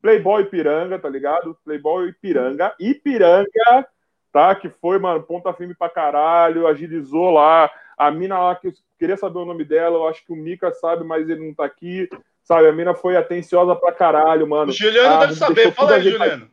Playboy 0.07 0.43
Ipiranga, 0.43 1.01
tá 1.01 1.09
ligado? 1.09 1.59
Playboy 1.65 2.11
Ipiranga. 2.11 2.73
Ipiranga, 2.79 3.89
tá? 4.33 4.55
Que 4.55 4.69
foi, 4.69 5.01
mano, 5.01 5.21
ponta 5.21 5.53
firme 5.53 5.75
pra 5.75 5.89
caralho, 5.89 6.69
agilizou 6.69 7.31
lá. 7.31 7.69
A 7.99 8.09
mina 8.09 8.39
lá, 8.39 8.55
que 8.55 8.69
eu 8.69 8.73
queria 9.01 9.17
saber 9.17 9.41
o 9.41 9.45
nome 9.45 9.65
dela, 9.65 9.97
eu 9.97 10.07
acho 10.07 10.25
que 10.25 10.33
o 10.33 10.37
Mika 10.37 10.71
sabe, 10.71 11.03
mas 11.03 11.29
ele 11.29 11.45
não 11.45 11.53
tá 11.53 11.65
aqui. 11.65 12.09
Sabe, 12.45 12.69
a 12.69 12.73
mina 12.73 12.95
foi 12.95 13.17
atenciosa 13.17 13.75
pra 13.75 13.91
caralho, 13.91 14.47
mano. 14.47 14.71
O 14.71 14.75
Juliano 14.75 15.17
ah, 15.17 15.19
deve 15.19 15.35
saber, 15.35 15.73
fala 15.73 15.97
aí, 15.97 16.03
Juliano. 16.05 16.49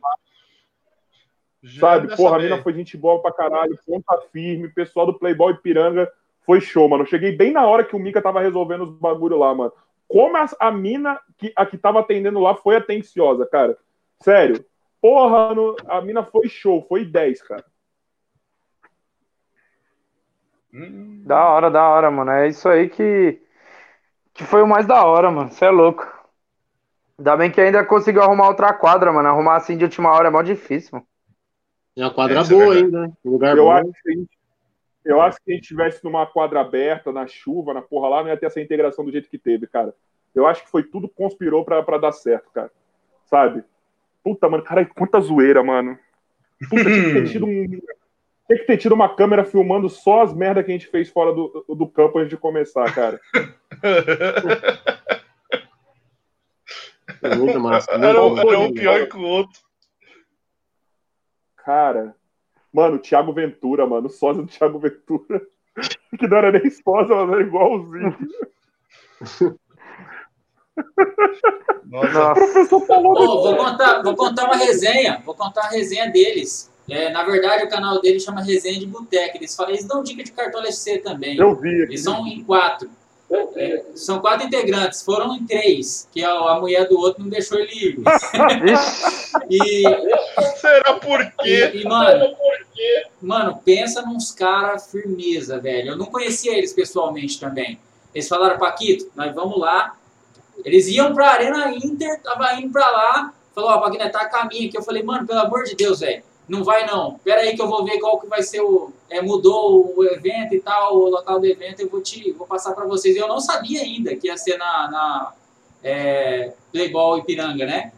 Sabe, 1.78 2.16
porra, 2.16 2.30
saber. 2.32 2.46
a 2.46 2.50
mina 2.50 2.62
foi 2.62 2.72
gente 2.72 2.96
boa 2.96 3.22
pra 3.22 3.30
caralho, 3.30 3.78
ponta 3.86 4.20
firme, 4.32 4.68
pessoal 4.68 5.06
do 5.06 5.16
Playboy 5.16 5.54
Piranga 5.58 6.10
foi 6.44 6.60
show, 6.60 6.88
mano. 6.88 7.04
Eu 7.04 7.08
cheguei 7.08 7.30
bem 7.30 7.52
na 7.52 7.64
hora 7.64 7.84
que 7.84 7.94
o 7.94 8.00
Mika 8.00 8.20
tava 8.20 8.40
resolvendo 8.40 8.82
os 8.82 8.98
bagulho 8.98 9.38
lá, 9.38 9.54
mano 9.54 9.72
como 10.08 10.36
a, 10.36 10.46
a 10.60 10.70
mina 10.70 11.20
que 11.36 11.52
a 11.56 11.66
que 11.66 11.78
tava 11.78 12.00
atendendo 12.00 12.40
lá 12.40 12.54
foi 12.54 12.76
atenciosa, 12.76 13.46
cara. 13.46 13.76
Sério. 14.20 14.64
Porra, 15.00 15.54
no, 15.54 15.76
a 15.86 16.00
mina 16.00 16.24
foi 16.24 16.48
show, 16.48 16.84
foi 16.88 17.04
10, 17.04 17.42
cara. 17.42 17.64
Da 21.24 21.48
hora, 21.48 21.70
da 21.70 21.88
hora, 21.88 22.10
mano. 22.10 22.30
É 22.30 22.48
isso 22.48 22.68
aí 22.68 22.88
que, 22.88 23.40
que 24.32 24.44
foi 24.44 24.62
o 24.62 24.66
mais 24.66 24.86
da 24.86 25.04
hora, 25.04 25.30
mano. 25.30 25.50
Você 25.50 25.66
é 25.66 25.70
louco. 25.70 26.04
Ainda 27.16 27.36
bem 27.36 27.50
que 27.50 27.60
ainda 27.60 27.84
conseguiu 27.84 28.22
arrumar 28.22 28.48
outra 28.48 28.72
quadra, 28.72 29.12
mano. 29.12 29.28
Arrumar 29.28 29.56
assim 29.56 29.76
de 29.76 29.84
última 29.84 30.10
hora 30.10 30.28
é 30.28 30.30
mó 30.30 30.42
difícil, 30.42 30.90
mano. 30.94 31.06
É 31.96 32.02
uma 32.02 32.12
quadra 32.12 32.40
é, 32.40 32.44
boa 32.44 32.74
ainda. 32.74 33.12
Um 33.24 33.30
lugar 33.30 33.56
eu 33.56 33.64
bom. 33.64 33.72
Acho 33.72 33.92
que 34.02 34.10
a 34.10 34.16
gente 34.16 34.38
eu 35.04 35.20
acho 35.20 35.38
que 35.44 35.52
a 35.52 35.54
gente 35.54 35.62
estivesse 35.62 36.02
numa 36.02 36.26
quadra 36.26 36.60
aberta, 36.60 37.12
na 37.12 37.26
chuva, 37.26 37.74
na 37.74 37.82
porra 37.82 38.08
lá, 38.08 38.22
não 38.22 38.30
ia 38.30 38.36
ter 38.36 38.46
essa 38.46 38.60
integração 38.60 39.04
do 39.04 39.12
jeito 39.12 39.28
que 39.28 39.38
teve, 39.38 39.66
cara. 39.66 39.94
Eu 40.34 40.46
acho 40.46 40.64
que 40.64 40.70
foi 40.70 40.82
tudo 40.82 41.08
conspirou 41.08 41.64
para 41.64 41.98
dar 41.98 42.12
certo, 42.12 42.50
cara. 42.50 42.70
Sabe? 43.26 43.62
Puta, 44.22 44.48
mano, 44.48 44.64
cara, 44.64 44.84
quanta 44.86 45.20
zoeira, 45.20 45.62
mano. 45.62 45.98
Puta, 46.70 46.84
tinha 46.84 47.04
que 47.04 47.12
ter 47.12 47.28
tido 47.28 47.46
um. 47.46 47.68
Tinha 48.46 48.58
que 48.58 48.66
ter 48.66 48.76
tido 48.78 48.94
uma 48.94 49.14
câmera 49.14 49.44
filmando 49.44 49.88
só 49.88 50.22
as 50.22 50.34
merdas 50.34 50.64
que 50.64 50.70
a 50.70 50.74
gente 50.74 50.88
fez 50.88 51.08
fora 51.08 51.32
do, 51.32 51.64
do 51.68 51.86
campo 51.86 52.18
antes 52.18 52.30
de 52.30 52.36
começar, 52.36 52.92
cara. 52.94 53.20
É 57.22 57.34
muito 57.36 57.60
massa. 57.60 57.92
Era, 57.92 58.06
era 58.08 58.22
um 58.22 58.72
pior 58.72 59.06
que 59.06 59.16
o 59.16 59.22
outro. 59.22 59.60
Cara, 61.56 62.14
Mano, 62.74 62.96
o 62.96 62.98
Thiago 62.98 63.32
Ventura, 63.32 63.86
mano, 63.86 64.08
o 64.08 64.10
sósia 64.10 64.42
do 64.42 64.48
Thiago 64.48 64.80
Ventura. 64.80 65.40
Que 66.16 66.28
não 66.28 66.36
era 66.36 66.52
nem 66.52 66.64
esposa, 66.64 67.12
mas 67.12 67.28
era 67.30 67.42
igualzinho. 67.42 68.16
Nossa. 71.84 72.30
O 72.30 72.34
professor 72.34 72.86
falou. 72.86 73.14
Oh, 73.18 73.42
vou, 73.42 73.56
contar, 73.56 74.00
vou 74.00 74.14
contar 74.14 74.44
uma 74.44 74.56
resenha. 74.56 75.20
Vou 75.24 75.34
contar 75.34 75.62
a 75.62 75.70
resenha 75.70 76.08
deles. 76.12 76.70
É, 76.88 77.10
na 77.10 77.24
verdade, 77.24 77.64
o 77.64 77.68
canal 77.68 78.00
deles 78.00 78.22
chama 78.22 78.44
Resenha 78.44 78.78
de 78.78 78.86
Boteca. 78.86 79.36
Eles, 79.36 79.56
falam, 79.56 79.72
eles 79.72 79.84
dão 79.84 80.04
dica 80.04 80.22
de 80.22 80.30
cartão 80.30 80.64
SC 80.64 80.98
também. 80.98 81.36
Eu 81.36 81.56
vi. 81.56 81.82
Aqui. 81.82 81.92
Eles 81.92 82.04
são 82.04 82.24
em 82.28 82.44
quatro. 82.44 82.88
É, 83.30 83.84
são 83.94 84.20
quatro 84.20 84.46
integrantes, 84.46 85.02
foram 85.02 85.34
em 85.34 85.46
três, 85.46 86.08
que 86.12 86.22
a, 86.22 86.30
a 86.30 86.60
mulher 86.60 86.86
do 86.86 86.98
outro 86.98 87.22
não 87.22 87.30
deixou 87.30 87.58
ele 87.58 87.72
ir. 87.72 87.98
e, 89.50 89.82
Será 90.56 90.94
por 90.94 91.24
quê? 91.38 91.72
E, 91.74 91.80
e 91.80 91.84
mano, 91.84 92.36
mano, 93.22 93.60
pensa 93.64 94.02
nos 94.02 94.30
caras 94.30 94.90
firmeza, 94.90 95.58
velho. 95.58 95.92
Eu 95.92 95.96
não 95.96 96.06
conhecia 96.06 96.56
eles 96.56 96.72
pessoalmente 96.72 97.40
também. 97.40 97.78
Eles 98.14 98.28
falaram, 98.28 98.58
Paquito, 98.58 99.10
nós 99.16 99.34
vamos 99.34 99.58
lá. 99.58 99.96
Eles 100.64 100.86
iam 100.88 101.14
pra 101.14 101.30
Arena 101.30 101.70
Inter, 101.74 102.20
tava 102.20 102.54
indo 102.54 102.72
pra 102.72 102.88
lá, 102.90 103.34
falou, 103.54 103.70
ó, 103.70 103.78
Paquito, 103.78 104.10
tá 104.10 104.20
a 104.20 104.28
caminho 104.28 104.68
aqui. 104.68 104.76
Eu 104.76 104.82
falei, 104.82 105.02
mano, 105.02 105.26
pelo 105.26 105.40
amor 105.40 105.64
de 105.64 105.74
Deus, 105.74 106.00
velho 106.00 106.22
não 106.48 106.62
vai 106.62 106.86
não. 106.86 107.18
Pera 107.18 107.40
aí 107.40 107.54
que 107.54 107.62
eu 107.62 107.68
vou 107.68 107.84
ver 107.84 107.98
qual 107.98 108.20
que 108.20 108.26
vai 108.26 108.42
ser 108.42 108.60
o 108.60 108.92
é, 109.08 109.22
mudou 109.22 109.94
o 109.96 110.04
evento 110.04 110.54
e 110.54 110.60
tal, 110.60 110.96
o 110.96 111.08
local 111.08 111.38
do 111.40 111.46
evento, 111.46 111.80
eu 111.80 111.88
vou 111.88 112.02
te 112.02 112.32
vou 112.32 112.46
passar 112.46 112.74
para 112.74 112.86
vocês. 112.86 113.16
Eu 113.16 113.28
não 113.28 113.40
sabia 113.40 113.80
ainda 113.80 114.14
que 114.16 114.26
ia 114.26 114.36
ser 114.36 114.56
na, 114.56 114.90
na 114.90 115.32
é, 115.82 116.52
Playboy 116.72 117.20
Ipiranga, 117.20 117.64
né? 117.64 117.92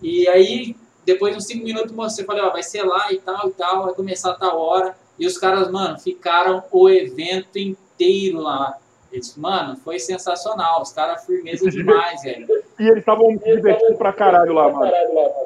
E 0.00 0.28
aí 0.28 0.76
depois 1.04 1.32
de 1.32 1.38
uns 1.38 1.46
5 1.46 1.64
minutos 1.64 1.92
você 1.92 2.24
falou, 2.24 2.46
ó, 2.46 2.50
vai 2.50 2.62
ser 2.62 2.82
lá 2.84 3.12
e 3.12 3.18
tal 3.18 3.48
e 3.48 3.52
tal, 3.52 3.84
vai 3.84 3.94
começar 3.94 4.30
a 4.30 4.34
tal 4.34 4.58
hora. 4.58 4.96
E 5.18 5.26
os 5.26 5.36
caras, 5.36 5.70
mano, 5.70 5.98
ficaram 5.98 6.62
o 6.70 6.88
evento 6.88 7.58
inteiro 7.58 8.40
lá. 8.40 8.78
Eles, 9.12 9.36
mano, 9.36 9.76
foi 9.76 9.98
sensacional. 9.98 10.80
Os 10.80 10.92
caras 10.92 11.24
firmeza 11.26 11.70
demais, 11.70 12.22
velho. 12.24 12.46
E 12.78 12.82
eles 12.82 12.98
estavam 12.98 13.36
divertindo 13.36 13.96
pra 13.96 14.12
caralho 14.12 14.54
lá, 14.54 14.70
mano. 14.70 14.90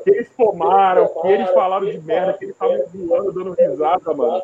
Que 0.05 0.11
eles 0.11 0.31
tomaram, 0.37 1.09
que 1.21 1.29
eles 1.29 1.51
falaram 1.51 1.87
de 1.87 1.99
merda, 2.01 2.35
que 2.35 2.45
eles 2.45 2.55
estavam 2.55 2.79
voando, 2.95 3.33
dando 3.33 3.53
risada, 3.53 4.15
mano. 4.15 4.43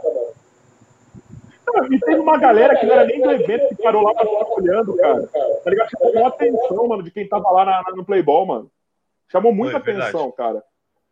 E 1.91 1.99
teve 2.01 2.21
uma 2.21 2.37
galera 2.37 2.77
que 2.77 2.85
não 2.85 2.93
era 2.93 3.07
nem 3.07 3.23
do 3.23 3.31
evento 3.31 3.69
que 3.69 3.83
parou 3.83 4.03
lá 4.03 4.13
pra 4.13 4.27
ficar 4.27 4.51
olhando, 4.51 4.97
cara. 4.97 5.27
Tá 5.27 5.71
ligado? 5.71 5.89
Chamou 5.91 6.27
atenção, 6.27 6.89
mano, 6.89 7.03
de 7.03 7.11
quem 7.11 7.29
tava 7.29 7.51
lá 7.51 7.65
na, 7.65 7.83
no 7.95 8.05
Playboy, 8.05 8.47
mano. 8.47 8.71
Chamou 9.31 9.53
muita 9.55 9.81
Foi, 9.81 9.93
atenção, 9.93 10.29
verdade. 10.29 10.37
cara. 10.37 10.65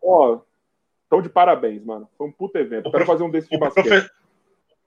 Ó, 0.02 0.40
então 1.06 1.22
de 1.22 1.28
parabéns, 1.28 1.82
mano. 1.84 2.08
Foi 2.18 2.26
um 2.26 2.32
puto 2.32 2.58
evento. 2.58 2.88
O 2.88 2.90
Quero 2.90 3.04
prof... 3.04 3.06
fazer 3.06 3.24
um 3.24 3.30
desses 3.30 3.48
de 3.48 3.56
basquete. 3.56 3.86
Profe... 3.86 4.10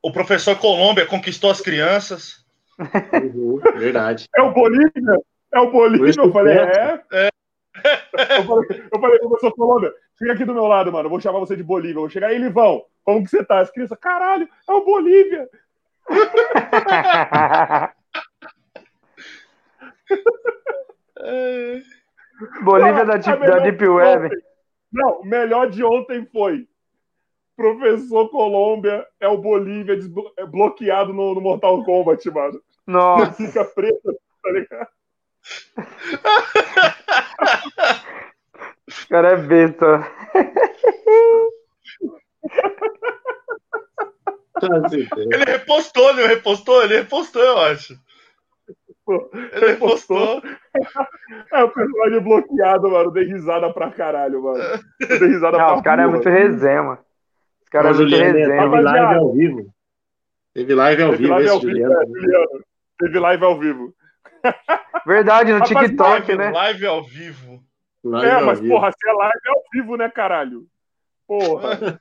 O 0.01 0.11
professor 0.11 0.57
Colômbia 0.57 1.05
conquistou 1.05 1.49
as 1.49 1.61
crianças. 1.61 2.42
Uhum, 2.79 3.59
verdade. 3.77 4.27
É 4.35 4.41
o 4.41 4.51
Bolívia? 4.51 5.19
É 5.53 5.59
o 5.59 5.71
Bolívia? 5.71 6.13
Eu 6.17 6.31
falei, 6.31 6.57
é. 6.57 7.03
é. 7.11 7.29
Eu 8.37 8.43
falei, 8.45 8.83
eu 8.91 8.99
falei, 8.99 9.19
professor 9.19 9.51
Colômbia, 9.53 9.91
chega 10.17 10.33
aqui 10.33 10.45
do 10.45 10.53
meu 10.53 10.65
lado, 10.67 10.91
mano. 10.91 11.07
Eu 11.07 11.09
vou 11.09 11.19
chamar 11.19 11.39
você 11.39 11.55
de 11.55 11.63
Bolívia. 11.63 11.95
Eu 11.95 12.01
vou 12.01 12.09
chegar 12.09 12.27
aí, 12.27 12.37
Livão. 12.37 12.85
Como 13.03 13.23
que 13.23 13.29
você 13.31 13.43
tá? 13.43 13.59
As 13.59 13.71
crianças, 13.71 13.97
caralho, 13.99 14.47
é 14.69 14.73
o 14.73 14.85
Bolívia. 14.85 15.49
Bolívia 22.63 23.05
da, 23.05 23.17
Deep, 23.17 23.39
da 23.45 23.59
Deep 23.59 23.87
Web. 23.87 24.29
Não, 24.91 25.21
o 25.21 25.25
melhor 25.25 25.69
de 25.69 25.83
ontem 25.83 26.25
foi 26.31 26.67
Professor 27.55 28.29
Colômbia 28.29 29.05
é 29.19 29.27
o 29.27 29.37
Bolívia 29.37 29.97
é 30.37 30.45
bloqueado 30.45 31.13
no, 31.13 31.35
no 31.35 31.41
Mortal 31.41 31.83
Kombat, 31.83 32.29
mano. 32.31 32.59
Nossa, 32.85 33.33
Fica 33.33 33.63
preto, 33.63 34.19
tá 34.41 34.51
ligado? 34.51 34.87
o 38.87 39.09
cara 39.09 39.31
é 39.31 39.37
besta. 39.37 40.11
Ele 45.15 45.45
repostou, 45.45 46.09
ele 46.11 46.27
repostou, 46.27 46.83
ele 46.83 46.97
repostou, 46.97 47.41
eu 47.41 47.57
acho. 47.59 47.97
Ele 49.51 49.67
repostou. 49.67 50.41
É 51.51 51.63
o 51.63 51.69
personagem 51.69 52.21
bloqueado, 52.21 52.89
mano. 52.89 53.11
Dei 53.11 53.25
risada 53.25 53.71
pra 53.73 53.91
caralho, 53.91 54.41
mano. 54.43 54.63
Dei 54.99 55.27
risada 55.27 55.57
Não, 55.57 55.65
pra 55.65 55.75
os 55.75 55.81
caras 55.81 56.05
é 56.05 56.07
muito 56.07 56.29
resenha, 56.29 56.83
mano. 56.83 57.05
É 57.73 57.89
O 57.89 57.93
Juliano 57.93 58.33
teve 58.33 58.81
live 58.81 59.15
ao 59.15 59.33
vivo. 59.33 59.73
Teve 60.53 60.75
live 60.75 61.01
ao 61.03 61.09
Teve 61.11 61.21
vivo 61.23 61.33
live 61.33 61.45
esse 61.45 61.53
ao 61.53 61.59
vivo, 61.59 61.71
Juliano. 61.71 61.93
é, 62.01 62.05
Juliano. 62.05 62.65
Teve 62.99 63.19
live 63.19 63.43
ao 63.45 63.59
vivo. 63.59 63.95
Verdade, 65.05 65.51
no 65.53 65.59
Rapaz, 65.59 65.87
TikTok, 65.87 66.09
Live, 66.33 66.35
né? 66.37 66.51
live 66.51 66.85
ao 66.85 67.03
vivo. 67.03 67.63
Live 68.03 68.27
É, 68.27 68.31
ao 68.33 68.45
mas, 68.45 68.59
vivo. 68.59 68.73
porra, 68.73 68.91
se 68.91 69.09
é 69.09 69.13
live 69.13 69.39
é 69.45 69.49
ao 69.49 69.63
vivo, 69.73 69.97
né, 69.97 70.09
caralho? 70.09 70.67
Porra. 71.27 71.99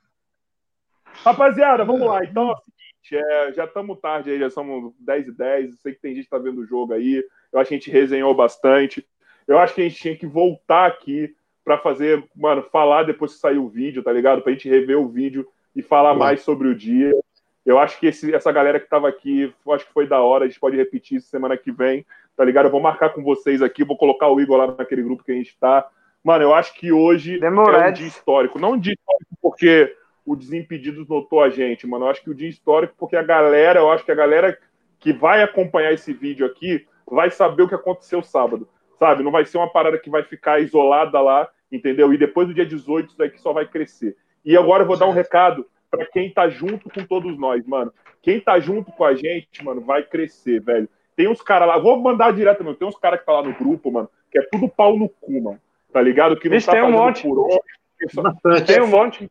Rapaziada, 1.23 1.83
vamos 1.85 2.07
lá. 2.07 2.23
Então 2.23 2.49
é 2.49 2.53
o 2.53 2.57
seguinte, 2.57 3.25
é, 3.25 3.53
já 3.53 3.65
estamos 3.65 3.99
tarde 3.99 4.31
aí, 4.31 4.39
já 4.39 4.49
somos 4.49 4.93
10 4.99 5.27
e 5.27 5.31
10. 5.31 5.71
Eu 5.71 5.77
sei 5.77 5.93
que 5.93 6.01
tem 6.01 6.13
gente 6.15 6.25
que 6.25 6.29
tá 6.29 6.37
vendo 6.37 6.61
o 6.61 6.65
jogo 6.65 6.93
aí. 6.93 7.23
Eu 7.51 7.59
acho 7.59 7.69
que 7.69 7.75
a 7.75 7.77
gente 7.77 7.91
resenhou 7.91 8.33
bastante. 8.35 9.05
Eu 9.47 9.57
acho 9.57 9.73
que 9.73 9.81
a 9.81 9.83
gente 9.85 9.95
tinha 10.01 10.15
que 10.15 10.25
voltar 10.27 10.85
aqui 10.85 11.35
pra 11.63 11.77
fazer, 11.77 12.23
mano, 12.35 12.61
falar 12.71 13.03
depois 13.03 13.33
que 13.33 13.39
sair 13.39 13.57
o 13.57 13.69
vídeo, 13.69 14.03
tá 14.03 14.11
ligado? 14.11 14.41
Pra 14.41 14.51
gente 14.51 14.67
rever 14.69 14.97
o 14.99 15.07
vídeo 15.07 15.47
e 15.75 15.81
falar 15.81 16.13
mais 16.13 16.41
sobre 16.41 16.67
o 16.67 16.75
dia. 16.75 17.11
Eu 17.65 17.79
acho 17.79 17.99
que 17.99 18.07
esse- 18.07 18.33
essa 18.33 18.51
galera 18.51 18.79
que 18.79 18.89
tava 18.89 19.07
aqui, 19.07 19.53
eu 19.65 19.73
acho 19.73 19.85
que 19.87 19.93
foi 19.93 20.05
da 20.05 20.19
hora. 20.21 20.43
A 20.45 20.47
gente 20.47 20.59
pode 20.59 20.75
repetir 20.75 21.17
isso 21.17 21.29
semana 21.29 21.55
que 21.57 21.71
vem, 21.71 22.05
tá 22.35 22.43
ligado? 22.43 22.65
Eu 22.65 22.71
vou 22.71 22.81
marcar 22.81 23.09
com 23.09 23.23
vocês 23.23 23.61
aqui, 23.61 23.83
vou 23.83 23.97
colocar 23.97 24.27
o 24.27 24.39
Igor 24.39 24.57
lá 24.57 24.67
naquele 24.67 25.01
grupo 25.01 25.23
que 25.23 25.31
a 25.31 25.35
gente 25.35 25.57
tá. 25.57 25.87
Mano, 26.23 26.43
eu 26.43 26.53
acho 26.53 26.73
que 26.73 26.91
hoje 26.91 27.33
é 27.33 27.37
um 27.37 27.39
Demorado. 27.39 27.93
dia 27.95 28.07
histórico. 28.07 28.59
Não 28.59 28.73
um 28.73 28.79
dia 28.79 28.93
histórico 28.93 29.31
porque 29.41 29.95
o 30.25 30.35
Desimpedidos 30.35 31.07
notou 31.07 31.41
a 31.41 31.49
gente, 31.49 31.85
mano. 31.87 32.05
Eu 32.05 32.09
acho 32.09 32.21
que 32.23 32.29
o 32.29 32.35
dia 32.35 32.47
histórico 32.49 32.93
porque 32.97 33.15
a 33.15 33.23
galera, 33.23 33.79
eu 33.79 33.91
acho 33.91 34.05
que 34.05 34.11
a 34.11 34.15
galera 34.15 34.57
que 34.99 35.11
vai 35.11 35.41
acompanhar 35.43 35.91
esse 35.93 36.13
vídeo 36.13 36.45
aqui 36.45 36.85
vai 37.05 37.29
saber 37.29 37.63
o 37.63 37.67
que 37.67 37.75
aconteceu 37.75 38.23
sábado, 38.23 38.67
sabe? 38.97 39.21
Não 39.23 39.31
vai 39.31 39.45
ser 39.45 39.57
uma 39.57 39.69
parada 39.69 39.97
que 39.97 40.09
vai 40.09 40.23
ficar 40.23 40.61
isolada 40.61 41.19
lá, 41.19 41.49
entendeu? 41.69 42.13
E 42.13 42.17
depois 42.17 42.47
do 42.47 42.53
dia 42.53 42.65
18 42.65 43.09
isso 43.09 43.17
daqui 43.17 43.39
só 43.39 43.51
vai 43.51 43.65
crescer. 43.67 44.15
E 44.45 44.57
agora 44.57 44.83
eu 44.83 44.87
vou 44.87 44.97
dar 44.97 45.07
um 45.07 45.11
recado 45.13 45.65
para 45.89 46.05
quem 46.07 46.31
tá 46.31 46.49
junto 46.49 46.89
com 46.89 47.05
todos 47.05 47.37
nós, 47.37 47.65
mano. 47.65 47.93
Quem 48.21 48.39
tá 48.39 48.59
junto 48.59 48.91
com 48.91 49.03
a 49.03 49.13
gente, 49.13 49.63
mano, 49.63 49.81
vai 49.81 50.01
crescer, 50.03 50.59
velho. 50.61 50.89
Tem 51.15 51.27
uns 51.27 51.41
caras 51.41 51.67
lá, 51.67 51.77
vou 51.77 51.97
mandar 51.99 52.33
direto, 52.33 52.63
mano. 52.63 52.75
Tem 52.75 52.87
uns 52.87 52.97
caras 52.97 53.19
que 53.19 53.25
tá 53.25 53.33
lá 53.33 53.43
no 53.43 53.53
grupo, 53.53 53.91
mano, 53.91 54.09
que 54.31 54.39
é 54.39 54.41
tudo 54.51 54.67
pau 54.69 54.97
no 54.97 55.07
cu, 55.07 55.41
mano. 55.41 55.59
Tá 55.91 56.01
ligado? 56.01 56.35
Que 56.37 56.49
não 56.49 56.55
Vixe, 56.55 56.65
tá 56.65 56.73
tem 56.73 56.81
um 56.81 56.91
monte. 56.91 57.21
por 57.21 57.39
onde. 57.39 58.65
Tem 58.65 58.81
um 58.81 58.87
monte. 58.87 59.29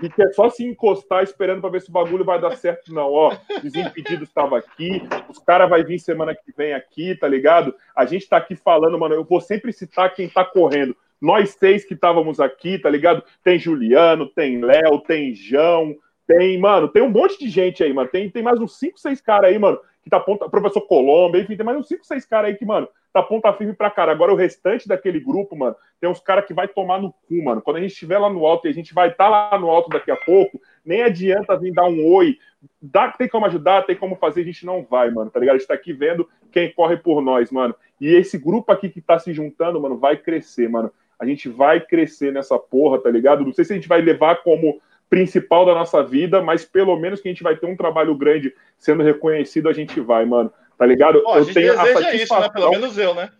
e 0.00 0.08
que 0.08 0.22
é 0.22 0.28
só 0.30 0.48
se 0.48 0.64
encostar 0.64 1.22
esperando 1.22 1.60
pra 1.60 1.70
ver 1.70 1.82
se 1.82 1.90
o 1.90 1.92
bagulho 1.92 2.24
vai 2.24 2.40
dar 2.40 2.56
certo, 2.56 2.92
não. 2.92 3.12
Ó, 3.12 3.36
Desimpedidos 3.62 4.28
estava 4.28 4.58
aqui, 4.58 5.02
os 5.28 5.38
caras 5.38 5.68
vão 5.68 5.84
vir 5.84 5.98
semana 5.98 6.34
que 6.34 6.52
vem 6.56 6.72
aqui, 6.72 7.14
tá 7.14 7.28
ligado? 7.28 7.74
A 7.94 8.06
gente 8.06 8.28
tá 8.28 8.38
aqui 8.38 8.56
falando, 8.56 8.98
mano, 8.98 9.14
eu 9.14 9.24
vou 9.24 9.40
sempre 9.40 9.72
citar 9.72 10.14
quem 10.14 10.28
tá 10.28 10.44
correndo. 10.44 10.96
Nós 11.20 11.50
seis 11.50 11.84
que 11.84 11.94
estávamos 11.94 12.40
aqui, 12.40 12.78
tá 12.78 12.90
ligado? 12.90 13.22
Tem 13.42 13.58
Juliano, 13.58 14.26
tem 14.26 14.60
Léo, 14.60 15.00
tem 15.00 15.34
João, 15.34 15.96
tem, 16.26 16.58
mano, 16.58 16.88
tem 16.88 17.02
um 17.02 17.10
monte 17.10 17.38
de 17.38 17.48
gente 17.48 17.84
aí, 17.84 17.92
mano. 17.92 18.08
Tem, 18.08 18.28
tem 18.28 18.42
mais 18.42 18.60
uns 18.60 18.78
5, 18.78 18.98
6 18.98 19.20
caras 19.20 19.50
aí, 19.50 19.58
mano, 19.58 19.78
que 20.02 20.10
tá 20.10 20.18
ponta. 20.18 20.48
Professor 20.48 20.80
Colombo, 20.80 21.36
enfim, 21.38 21.56
tem 21.56 21.64
mais 21.64 21.78
uns 21.78 21.86
5, 21.86 22.04
6 22.04 22.26
caras 22.26 22.50
aí 22.50 22.56
que, 22.56 22.64
mano, 22.64 22.88
tá 23.12 23.22
ponta 23.22 23.52
firme 23.52 23.72
pra 23.72 23.90
cara. 23.90 24.10
Agora 24.10 24.32
o 24.32 24.36
restante 24.36 24.88
daquele 24.88 25.20
grupo, 25.20 25.56
mano, 25.56 25.76
tem 26.00 26.10
uns 26.10 26.20
caras 26.20 26.44
que 26.44 26.52
vai 26.52 26.66
tomar 26.66 27.00
no 27.00 27.12
cu, 27.12 27.44
mano. 27.44 27.62
Quando 27.62 27.76
a 27.76 27.80
gente 27.80 27.92
estiver 27.92 28.18
lá 28.18 28.28
no 28.28 28.44
alto 28.44 28.66
e 28.66 28.70
a 28.70 28.74
gente 28.74 28.92
vai 28.92 29.08
estar 29.08 29.28
lá 29.28 29.56
no 29.56 29.70
alto 29.70 29.88
daqui 29.88 30.10
a 30.10 30.16
pouco, 30.16 30.60
nem 30.84 31.02
adianta 31.02 31.56
vir 31.56 31.72
dar 31.72 31.84
um 31.84 32.12
oi. 32.12 32.36
Dá, 32.82 33.12
tem 33.12 33.28
como 33.28 33.46
ajudar, 33.46 33.86
tem 33.86 33.94
como 33.94 34.16
fazer, 34.16 34.40
a 34.40 34.44
gente 34.44 34.66
não 34.66 34.82
vai, 34.82 35.10
mano, 35.10 35.30
tá 35.30 35.38
ligado? 35.38 35.54
A 35.54 35.58
gente 35.58 35.68
tá 35.68 35.74
aqui 35.74 35.92
vendo 35.92 36.28
quem 36.50 36.72
corre 36.72 36.96
por 36.96 37.22
nós, 37.22 37.52
mano. 37.52 37.74
E 38.00 38.08
esse 38.08 38.36
grupo 38.36 38.72
aqui 38.72 38.88
que 38.88 39.00
tá 39.00 39.16
se 39.18 39.32
juntando, 39.32 39.80
mano, 39.80 39.96
vai 39.96 40.16
crescer, 40.16 40.68
mano. 40.68 40.92
A 41.18 41.26
gente 41.26 41.48
vai 41.48 41.80
crescer 41.80 42.32
nessa 42.32 42.58
porra, 42.58 43.00
tá 43.00 43.10
ligado? 43.10 43.44
Não 43.44 43.52
sei 43.52 43.64
se 43.64 43.72
a 43.72 43.76
gente 43.76 43.88
vai 43.88 44.00
levar 44.00 44.42
como 44.42 44.80
principal 45.08 45.64
da 45.64 45.74
nossa 45.74 46.02
vida, 46.02 46.42
mas 46.42 46.64
pelo 46.64 46.96
menos 46.98 47.20
que 47.20 47.28
a 47.28 47.32
gente 47.32 47.42
vai 47.42 47.56
ter 47.56 47.66
um 47.66 47.76
trabalho 47.76 48.14
grande 48.14 48.52
sendo 48.78 49.02
reconhecido, 49.02 49.68
a 49.68 49.72
gente 49.72 50.00
vai, 50.00 50.24
mano. 50.24 50.52
Tá 50.76 50.84
ligado? 50.84 51.22
Pô, 51.22 51.32
a 51.32 51.40
gente 51.40 51.54
deseja 51.54 52.14
isso, 52.14 52.38
né? 52.38 52.48
Pelo 52.50 52.70
menos 52.70 52.98
eu, 52.98 53.14
né? 53.14 53.30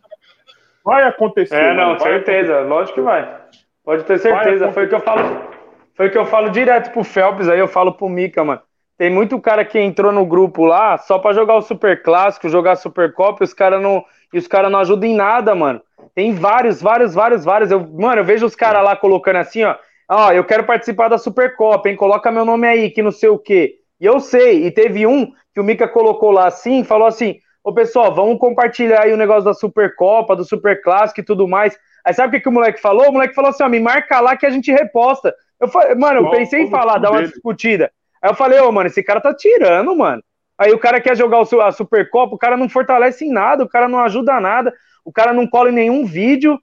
Vai 0.85 1.03
acontecer. 1.03 1.55
É, 1.55 1.75
não, 1.75 1.89
mano, 1.89 2.01
certeza, 2.01 2.61
lógico 2.61 2.95
que 2.95 3.01
vai. 3.01 3.41
Pode 3.85 4.05
ter 4.05 4.19
certeza. 4.19 4.73
Foi 4.73 4.87
o 4.87 4.89
que 4.89 4.95
eu 4.95 5.01
falo. 5.01 5.57
Foi 5.95 6.07
o 6.07 6.11
que 6.11 6.19
eu 6.19 6.27
falo 6.27 6.51
direto 6.51 6.93
pro 6.93 7.03
Phelps, 7.03 7.49
aí 7.49 7.59
eu 7.59 7.69
falo 7.69 7.93
pro 7.93 8.09
Mika, 8.09 8.45
mano. 8.45 8.61
Tem 8.99 9.11
muito 9.11 9.41
cara 9.41 9.65
que 9.65 9.79
entrou 9.79 10.13
no 10.13 10.25
grupo 10.25 10.65
lá 10.65 10.97
só 10.97 11.19
pra 11.19 11.33
jogar 11.33 11.57
o 11.57 11.63
Super 11.63 12.03
Clássico, 12.03 12.49
jogar 12.49 12.77
Super 12.77 13.13
Copa, 13.13 13.43
e 13.43 13.45
os 13.45 13.53
caras 13.53 13.83
não, 13.83 14.05
e 14.33 14.39
os 14.39 14.47
cara 14.47 14.71
não 14.71 14.81
ajudam 14.81 15.09
em 15.09 15.15
nada, 15.15 15.55
mano. 15.55 15.81
Tem 16.15 16.35
vários, 16.35 16.81
vários, 16.81 17.15
vários, 17.15 17.45
vários. 17.45 17.71
Eu, 17.71 17.87
mano, 17.87 18.21
eu 18.21 18.25
vejo 18.25 18.47
os 18.47 18.57
caras 18.57 18.83
lá 18.83 18.97
colocando 18.97 19.37
assim, 19.37 19.65
ó. 19.65 19.77
Ó, 20.09 20.33
eu 20.33 20.45
quero 20.45 20.65
participar 20.65 21.09
da 21.09 21.19
Supercopa, 21.19 21.89
hein? 21.89 21.97
Coloca 21.97 22.31
meu 22.31 22.45
nome 22.45 22.67
aí, 22.67 22.91
que 22.91 23.03
não 23.03 23.11
sei 23.11 23.29
o 23.29 23.39
quê. 23.39 23.75
E 24.01 24.07
eu 24.07 24.21
sei, 24.21 24.67
e 24.67 24.71
teve 24.71 25.07
um 25.07 25.33
que 25.53 25.61
o 25.61 25.65
Mika 25.65 25.89
colocou 25.89 26.31
lá 26.31 26.47
assim, 26.47 26.85
falou 26.85 27.09
assim: 27.09 27.37
Ô 27.65 27.73
pessoal, 27.73 28.15
vamos 28.15 28.39
compartilhar 28.39 29.03
aí 29.03 29.13
o 29.13 29.17
negócio 29.17 29.45
da 29.45 29.53
Supercopa, 29.53 30.37
do 30.37 30.45
Super 30.45 30.81
Clássico 30.83 31.21
e 31.21 31.25
tudo 31.25 31.49
mais. 31.49 31.77
Aí 32.05 32.15
sabe 32.15 32.29
o 32.29 32.31
que, 32.31 32.41
que 32.41 32.49
o 32.49 32.53
moleque 32.53 32.81
falou? 32.81 33.09
O 33.09 33.13
moleque 33.13 33.35
falou 33.35 33.51
assim: 33.51 33.65
ó, 33.65 33.69
me 33.69 33.81
marca 33.81 34.21
lá 34.21 34.37
que 34.37 34.47
a 34.47 34.51
gente 34.51 34.71
reposta. 34.71 35.35
Eu 35.59 35.67
falei, 35.67 35.95
mano, 35.97 36.21
eu 36.21 36.31
pensei 36.31 36.63
em 36.63 36.71
falar, 36.71 36.99
dar 36.99 37.11
uma 37.11 37.25
discutida. 37.25 37.91
Aí 38.23 38.31
eu 38.31 38.35
falei, 38.35 38.61
ô, 38.61 38.71
mano, 38.71 38.87
esse 38.87 39.03
cara 39.03 39.21
tá 39.21 39.35
tirando, 39.35 39.97
mano. 39.97 40.23
Aí 40.59 40.73
o 40.73 40.79
cara 40.79 41.01
quer 41.01 41.17
jogar 41.17 41.41
a 41.41 41.73
Supercopa, 41.73 42.35
o 42.35 42.39
cara 42.39 42.57
não 42.57 42.69
fortalece 42.69 43.25
em 43.25 43.33
nada, 43.33 43.65
o 43.65 43.69
cara 43.69 43.89
não 43.89 44.01
ajuda 44.01 44.41
nada, 44.41 44.73
o 45.05 45.13
cara 45.13 45.33
não 45.33 45.47
cola 45.47 45.71
em 45.71 45.75
nenhum 45.75 46.05
vídeo. 46.07 46.59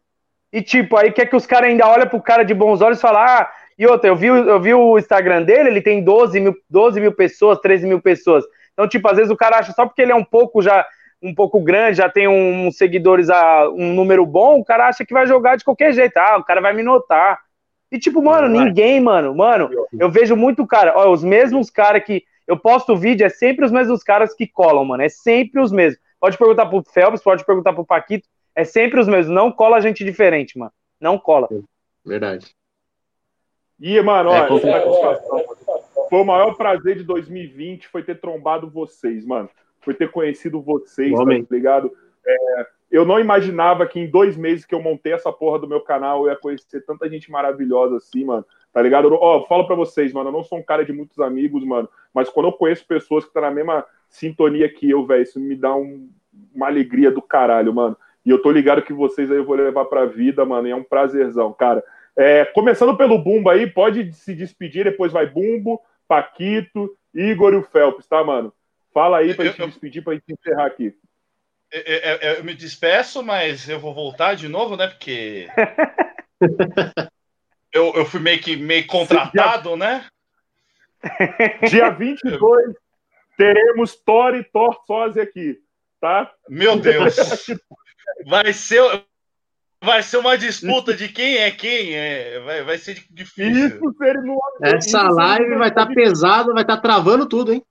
E 0.52 0.62
tipo, 0.62 0.98
aí 0.98 1.12
quer 1.12 1.26
que 1.28 1.36
os 1.36 1.46
caras 1.46 1.70
ainda 1.70 1.88
olhem 1.88 2.08
pro 2.08 2.22
cara 2.22 2.44
de 2.44 2.54
bons 2.54 2.82
olhos 2.82 2.98
e 3.00 3.02
falar, 3.02 3.42
ah, 3.42 3.52
e 3.78 3.88
outra, 3.88 4.10
eu 4.10 4.16
vi, 4.16 4.30
o- 4.30 4.50
eu 4.50 4.60
vi 4.60 4.74
o 4.74 4.98
Instagram 5.00 5.44
dele, 5.44 5.70
ele 5.70 5.82
tem 5.82 6.04
12 6.04 6.40
mil, 6.40 6.56
12 6.70 7.00
mil 7.00 7.12
pessoas, 7.12 7.60
13 7.60 7.88
mil 7.88 8.02
pessoas. 8.02 8.44
Então, 8.74 8.88
tipo, 8.88 9.08
às 9.08 9.18
vezes 9.18 9.32
o 9.32 9.38
cara 9.38 9.58
acha 9.58 9.72
só 9.72 9.86
porque 9.86 10.02
ele 10.02 10.12
é 10.12 10.16
um 10.16 10.24
pouco 10.24 10.62
já, 10.62 10.86
um 11.22 11.34
pouco 11.34 11.60
grande, 11.60 11.98
já 11.98 12.10
tem 12.10 12.28
um- 12.28 12.68
uns 12.68 12.78
seguidores, 12.78 13.30
a, 13.30 13.70
um 13.70 13.94
número 13.94 14.26
bom, 14.26 14.60
o 14.60 14.66
cara 14.66 14.88
acha 14.88 15.06
que 15.06 15.14
vai 15.14 15.26
jogar 15.26 15.56
de 15.56 15.64
qualquer 15.64 15.92
jeito. 15.94 16.18
Ah, 16.18 16.38
o 16.38 16.44
cara 16.44 16.62
vai 16.62 16.74
me 16.74 16.84
notar. 16.84 17.40
E 17.92 17.98
tipo, 18.00 18.22
mano, 18.24 18.48
ninguém, 18.66 19.00
mano, 19.00 19.36
mano, 19.36 19.70
eu 20.00 20.10
vejo 20.10 20.36
muito 20.36 20.66
cara, 20.68 20.94
ó, 20.96 21.12
os 21.12 21.24
mesmos 21.24 21.70
caras 21.70 22.04
que 22.04 22.24
eu 22.48 22.58
posto 22.58 22.96
vídeo, 22.96 23.26
é 23.26 23.30
sempre 23.30 23.66
os 23.66 23.72
mesmos 23.72 24.04
caras 24.04 24.34
que 24.34 24.48
colam, 24.48 24.84
mano, 24.86 25.04
é 25.04 25.10
sempre 25.10 25.62
os 25.62 25.72
mesmos. 25.72 26.00
Pode 26.20 26.38
perguntar 26.38 26.66
pro 26.68 26.84
Phelps, 26.84 27.22
pode 27.22 27.46
perguntar 27.46 27.74
pro 27.74 27.86
Paquito, 27.86 28.28
é 28.56 28.64
sempre 28.64 29.00
os 29.00 29.08
mesmos, 29.08 29.34
não 29.34 29.52
cola 29.52 29.82
gente 29.82 30.04
diferente, 30.04 30.58
mano. 30.58 30.72
Não 31.00 31.18
cola. 31.18 31.48
Verdade. 32.06 32.56
E, 33.80 34.00
mano, 34.02 34.30
É 34.32 34.50
olha, 34.50 34.62
satisfação. 34.62 35.44
foi 36.10 36.20
o 36.20 36.26
maior 36.26 36.56
prazer 36.56 36.96
de 36.98 37.04
2020 37.04 37.88
foi 37.88 38.04
ter 38.04 38.20
trombado 38.20 38.70
vocês, 38.70 39.26
mano. 39.26 39.50
Foi 39.82 39.94
ter 39.94 40.10
conhecido 40.12 40.62
vocês, 40.62 41.12
Homem. 41.20 41.44
tá 41.44 41.54
ligado? 41.54 41.92
É, 42.26 42.68
eu 42.92 43.04
não 43.06 43.20
imaginava 43.20 43.86
que 43.86 44.00
em 44.00 44.10
dois 44.10 44.38
meses 44.38 44.66
que 44.66 44.74
eu 44.74 44.82
montei 44.82 45.12
essa 45.12 45.32
porra 45.32 45.60
do 45.60 45.68
meu 45.68 45.82
canal 45.82 46.24
eu 46.24 46.32
ia 46.32 46.38
conhecer 46.38 46.86
tanta 46.86 47.10
gente 47.10 47.30
maravilhosa 47.30 47.98
assim, 47.98 48.24
mano. 48.24 48.46
Tá 48.74 48.82
ligado? 48.82 49.14
Ó, 49.14 49.46
falo 49.46 49.68
pra 49.68 49.76
vocês, 49.76 50.12
mano, 50.12 50.30
eu 50.30 50.34
não 50.34 50.44
sou 50.44 50.58
um 50.58 50.64
cara 50.64 50.84
de 50.84 50.92
muitos 50.92 51.20
amigos, 51.20 51.64
mano, 51.64 51.88
mas 52.14 52.28
quando 52.28 52.48
eu 52.48 52.54
conheço 52.54 52.86
pessoas 52.88 53.24
que 53.24 53.32
tá 53.34 53.42
na 53.42 53.52
mesma 53.52 53.86
sintonia 54.10 54.68
que 54.68 54.90
eu, 54.90 55.06
velho, 55.06 55.22
isso 55.22 55.40
me 55.40 55.56
dá 55.56 55.76
um- 55.76 56.10
uma 56.54 56.68
alegria 56.68 57.12
do 57.12 57.22
caralho, 57.22 57.72
mano. 57.74 57.96
E 58.26 58.30
eu 58.32 58.42
tô 58.42 58.50
ligado 58.52 58.82
que 58.82 58.92
vocês 58.94 59.30
aí 59.30 59.38
eu 59.38 59.46
vou 59.46 59.56
levar 59.56 59.86
pra 59.86 60.06
vida, 60.06 60.44
mano, 60.44 60.68
e 60.68 60.72
é 60.72 60.76
um 60.76 60.84
prazerzão, 60.84 61.54
cara. 61.54 61.84
É, 62.16 62.46
começando 62.46 62.96
pelo 62.98 63.18
Bumbo 63.18 63.50
aí, 63.50 63.68
pode 63.68 64.12
se 64.14 64.34
despedir, 64.34 64.86
depois 64.86 65.12
vai 65.12 65.26
Bumbo, 65.28 65.80
Paquito, 66.08 66.96
Igor 67.14 67.54
e 67.54 67.58
o 67.58 67.64
Phelps, 67.64 68.08
tá, 68.08 68.24
mano? 68.24 68.52
Fala 68.94 69.18
aí 69.20 69.34
pra 69.34 69.46
Eu- 69.46 69.50
gente 69.52 69.62
eu- 69.62 69.68
despedir, 69.68 70.04
pra 70.04 70.14
gente 70.14 70.26
encerrar 70.30 70.66
aqui. 70.66 70.96
Eu, 71.72 71.82
eu- 71.82 72.18
eu 72.38 72.44
me 72.44 72.54
despeço, 72.54 73.24
mas 73.24 73.68
eu 73.68 73.80
vou 73.80 73.94
voltar 73.94 74.36
de 74.36 74.48
novo, 74.48 74.76
né? 74.78 74.88
Porque. 74.88 75.48
eu, 77.74 77.94
eu 77.96 78.06
fui 78.06 78.20
meio 78.20 78.40
que 78.40 78.56
meio 78.56 78.86
contratado, 78.86 79.76
né? 79.76 80.06
Dia 81.70 81.90
22, 81.90 82.76
teremos 83.38 83.96
Thor 83.96 84.36
e 84.36 84.44
Thor 84.44 84.80
Sozzi 84.86 85.20
aqui, 85.20 85.58
tá? 86.00 86.32
Meu 86.48 86.78
Deus! 86.78 87.16
Vai 88.28 88.54
ser. 88.54 88.82
vai 89.82 90.04
ser 90.04 90.18
uma 90.18 90.38
disputa 90.38 90.94
de 90.94 91.08
quem 91.08 91.38
é 91.38 91.50
quem. 91.50 91.96
É, 91.96 92.40
vai, 92.42 92.64
vai 92.64 92.78
ser 92.78 93.02
difícil. 93.10 93.68
Isso 93.68 93.96
seria 93.98 94.22
no 94.22 94.40
Essa 94.62 95.04
live 95.10 95.56
vai 95.56 95.70
estar 95.70 95.88
tá 95.88 95.94
pesada, 95.94 96.54
vai 96.54 96.64
estar 96.64 96.76
tá 96.76 96.82
travando 96.82 97.26
tudo, 97.26 97.54
hein? 97.54 97.66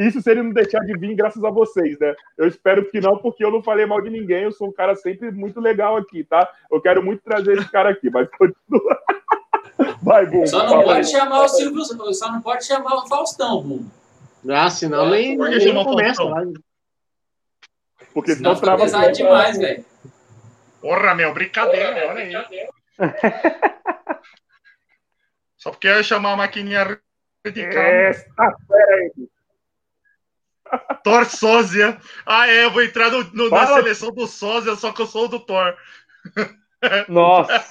Isso 0.00 0.20
seria 0.22 0.42
não 0.42 0.50
deixar 0.50 0.80
de 0.80 0.98
vir 0.98 1.14
graças 1.14 1.42
a 1.42 1.50
vocês, 1.50 1.98
né? 1.98 2.14
Eu 2.36 2.46
espero 2.48 2.88
que 2.90 3.00
não, 3.00 3.18
porque 3.18 3.44
eu 3.44 3.50
não 3.50 3.62
falei 3.62 3.86
mal 3.86 4.00
de 4.00 4.10
ninguém. 4.10 4.44
Eu 4.44 4.52
sou 4.52 4.68
um 4.68 4.72
cara 4.72 4.94
sempre 4.94 5.30
muito 5.30 5.60
legal 5.60 5.96
aqui, 5.96 6.24
tá? 6.24 6.48
Eu 6.70 6.80
quero 6.80 7.02
muito 7.02 7.22
trazer 7.22 7.58
esse 7.58 7.70
cara 7.70 7.90
aqui, 7.90 8.10
mas 8.10 8.28
continua. 8.30 9.00
Vai, 10.02 10.26
Bum. 10.26 10.46
Só 10.46 10.66
não 10.66 10.82
pode 10.82 11.10
chamar 11.10 11.44
o 11.44 11.48
Silvio, 11.48 11.84
só 12.14 12.32
não 12.32 12.40
pode 12.40 12.64
chamar 12.64 12.94
o 12.94 13.08
Faustão, 13.08 13.62
Bum. 13.62 13.86
Ah, 14.48 14.70
senão 14.70 15.10
nem, 15.10 15.36
que 15.36 15.48
nem 15.48 15.60
chamar 15.60 15.80
o 15.82 15.84
começa. 15.84 16.22
Faustão? 16.22 16.30
lá. 16.30 16.52
Porque 18.14 18.34
Senão 18.34 18.54
fica 18.54 18.66
trava 18.66 18.82
pesado 18.84 19.12
demais, 19.12 19.58
velho. 19.58 19.84
Porra, 20.80 21.14
meu, 21.14 21.34
brincadeira, 21.34 22.08
olha 22.08 22.22
aí. 22.22 22.32
Só 25.58 25.70
porque 25.70 25.88
eu 25.88 25.96
ia 25.96 26.02
chamar 26.02 26.32
a 26.32 26.36
maquininha 26.36 26.98
radical. 27.44 27.82
Essa 27.82 28.56
fera 28.68 28.94
aí. 28.94 29.28
Thor 31.04 31.24
Sósia. 31.26 32.00
Ah, 32.24 32.48
é, 32.48 32.64
eu 32.64 32.70
vou 32.70 32.82
entrar 32.82 33.10
no, 33.10 33.22
no- 33.32 33.50
na 33.50 33.66
seleção 33.76 34.10
do 34.12 34.26
Sósia, 34.26 34.74
só 34.76 34.92
que 34.92 35.02
eu 35.02 35.06
sou 35.06 35.24
o 35.26 35.28
do 35.28 35.40
Thor. 35.40 35.76
Nossa. 37.08 37.64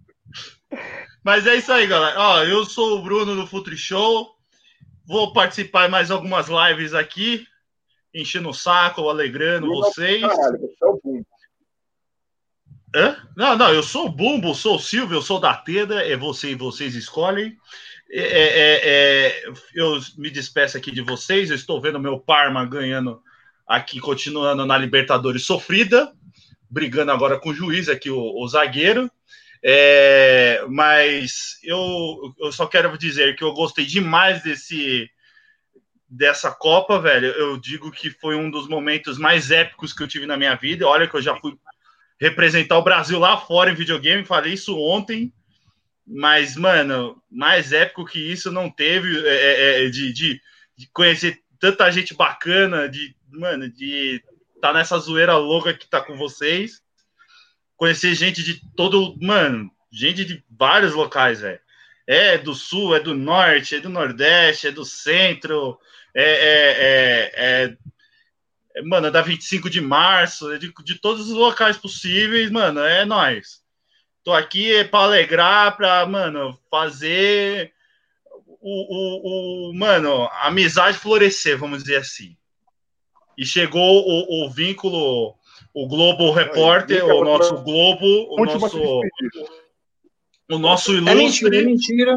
Mas 1.24 1.47
é 1.47 1.56
isso 1.56 1.72
aí, 1.72 1.86
galera. 1.86 2.18
Ó, 2.18 2.43
eu 2.44 2.64
sou 2.64 2.98
o 2.98 3.02
Bruno 3.02 3.34
do 3.36 3.47
Futuri 3.47 3.76
Show. 3.76 4.34
Vou 5.06 5.32
participar 5.32 5.89
mais 5.89 6.10
algumas 6.10 6.48
lives 6.48 6.94
aqui, 6.94 7.47
enchendo 8.14 8.48
o 8.48 8.55
saco, 8.55 9.09
alegrando 9.09 9.66
Bruno, 9.66 9.82
vocês. 9.82 10.20
Caralho, 10.22 10.59
você 10.60 10.84
é 10.84 10.86
o 10.86 11.01
Bum. 11.02 11.22
Hã? 12.94 13.16
Não, 13.36 13.56
não, 13.56 13.72
eu 13.72 13.82
sou 13.82 14.06
o 14.06 14.10
Bumbo, 14.12 14.55
sou 14.55 14.76
o 14.76 14.80
Silvio, 14.80 15.16
eu 15.16 15.22
sou 15.22 15.40
da 15.40 15.55
Teda, 15.55 16.02
é 16.06 16.16
você 16.16 16.51
e 16.51 16.55
vocês 16.55 16.94
escolhem. 16.94 17.56
É, 18.14 18.20
é, 18.20 18.80
é, 18.84 19.52
eu 19.74 19.98
me 20.18 20.30
despeço 20.30 20.76
aqui 20.76 20.90
de 20.90 21.01
vocês, 21.01 21.48
eu 21.48 21.56
estou 21.56 21.80
vendo 21.80 21.98
meu 21.98 22.20
Parma 22.20 22.66
ganhando 22.66 23.22
aqui, 23.66 23.98
continuando 23.98 24.66
na 24.66 24.76
Libertadores 24.76 25.47
sofrida, 25.47 26.12
brigando 26.68 27.10
agora 27.10 27.40
com 27.40 27.48
o 27.48 27.55
juiz 27.55 27.89
aqui, 27.89 28.10
o, 28.10 28.18
o 28.18 28.47
zagueiro. 28.47 29.10
É, 29.64 30.62
mas 30.68 31.59
eu, 31.62 32.34
eu 32.39 32.52
só 32.52 32.66
quero 32.66 32.97
dizer 32.98 33.34
que 33.34 33.44
eu 33.44 33.55
gostei 33.55 33.86
demais 33.86 34.43
desse 34.43 35.09
dessa 36.06 36.51
Copa, 36.51 36.98
velho. 36.98 37.28
Eu 37.28 37.56
digo 37.56 37.90
que 37.90 38.10
foi 38.10 38.36
um 38.36 38.51
dos 38.51 38.68
momentos 38.68 39.16
mais 39.16 39.51
épicos 39.51 39.94
que 39.94 40.02
eu 40.02 40.09
tive 40.09 40.26
na 40.26 40.36
minha 40.36 40.55
vida. 40.55 40.86
Olha 40.86 41.09
que 41.09 41.16
eu 41.16 41.22
já 41.22 41.34
fui 41.40 41.56
representar 42.20 42.76
o 42.76 42.82
Brasil 42.82 43.18
lá 43.18 43.39
fora 43.39 43.70
em 43.70 43.74
videogame, 43.74 44.24
falei 44.24 44.52
isso 44.52 44.78
ontem, 44.78 45.32
mas, 46.12 46.56
mano, 46.56 47.22
mais 47.30 47.72
épico 47.72 48.05
que 48.05 48.18
isso 48.18 48.51
não 48.51 48.70
teve 48.70 49.18
é, 49.26 49.30
é, 49.30 49.86
é, 49.86 49.90
de, 49.90 50.12
de, 50.12 50.40
de 50.76 50.86
conhecer 50.93 51.40
tanta 51.59 51.90
gente 51.90 52.14
bacana, 52.14 52.89
de, 52.89 53.14
mano, 53.30 53.70
de 53.70 54.22
tá 54.60 54.72
nessa 54.72 54.98
zoeira 54.98 55.36
louca 55.36 55.74
que 55.74 55.89
tá 55.89 56.01
com 56.01 56.16
vocês, 56.16 56.80
conhecer 57.76 58.14
gente 58.14 58.43
de 58.43 58.60
todo, 58.76 59.16
mano, 59.20 59.70
gente 59.90 60.24
de 60.24 60.44
vários 60.51 60.93
locais, 60.93 61.40
velho. 61.40 61.60
É 62.06 62.36
do 62.36 62.55
sul, 62.55 62.94
é 62.94 63.01
do 63.01 63.14
norte, 63.14 63.76
é 63.76 63.80
do 63.80 63.89
nordeste, 63.89 64.66
é 64.66 64.72
do 64.72 64.84
centro, 64.84 65.78
é, 66.14 66.24
é, 66.24 66.66
é, 66.78 67.64
é 67.64 67.76
é, 68.74 68.82
mano, 68.82 69.06
é 69.06 69.10
da 69.10 69.20
25 69.20 69.68
de 69.68 69.80
março, 69.80 70.51
é 70.52 70.59
de, 70.59 70.72
de 70.84 70.94
todos 70.97 71.28
os 71.28 71.34
locais 71.34 71.76
possíveis, 71.76 72.51
mano, 72.51 72.80
é 72.80 73.05
nós. 73.05 73.61
Tô 74.24 74.32
aqui 74.32 74.73
é 74.73 74.85
para 74.85 75.05
alegrar, 75.05 75.77
para, 75.77 76.07
mano, 76.07 76.57
fazer 76.70 77.73
o, 78.61 79.70
o, 79.70 79.70
o, 79.70 79.74
mano, 79.74 80.24
a 80.31 80.47
amizade 80.47 80.97
florescer, 80.99 81.59
vamos 81.59 81.82
dizer 81.82 81.97
assim. 81.97 82.36
E 83.36 83.44
chegou 83.44 83.81
o, 84.07 84.47
o 84.47 84.51
vínculo, 84.51 85.35
o 85.74 85.89
Globo 85.89 86.31
Repórter, 86.31 87.05
o 87.05 87.24
nosso 87.24 87.57
Globo, 87.59 88.07
o 88.39 88.44
nosso, 88.44 89.01
o 90.51 90.59
nosso 90.59 90.93
É 90.97 91.01
mentira, 91.15 91.57
é 91.57 91.61
ilustre. 91.61 91.65
mentira. 91.65 92.16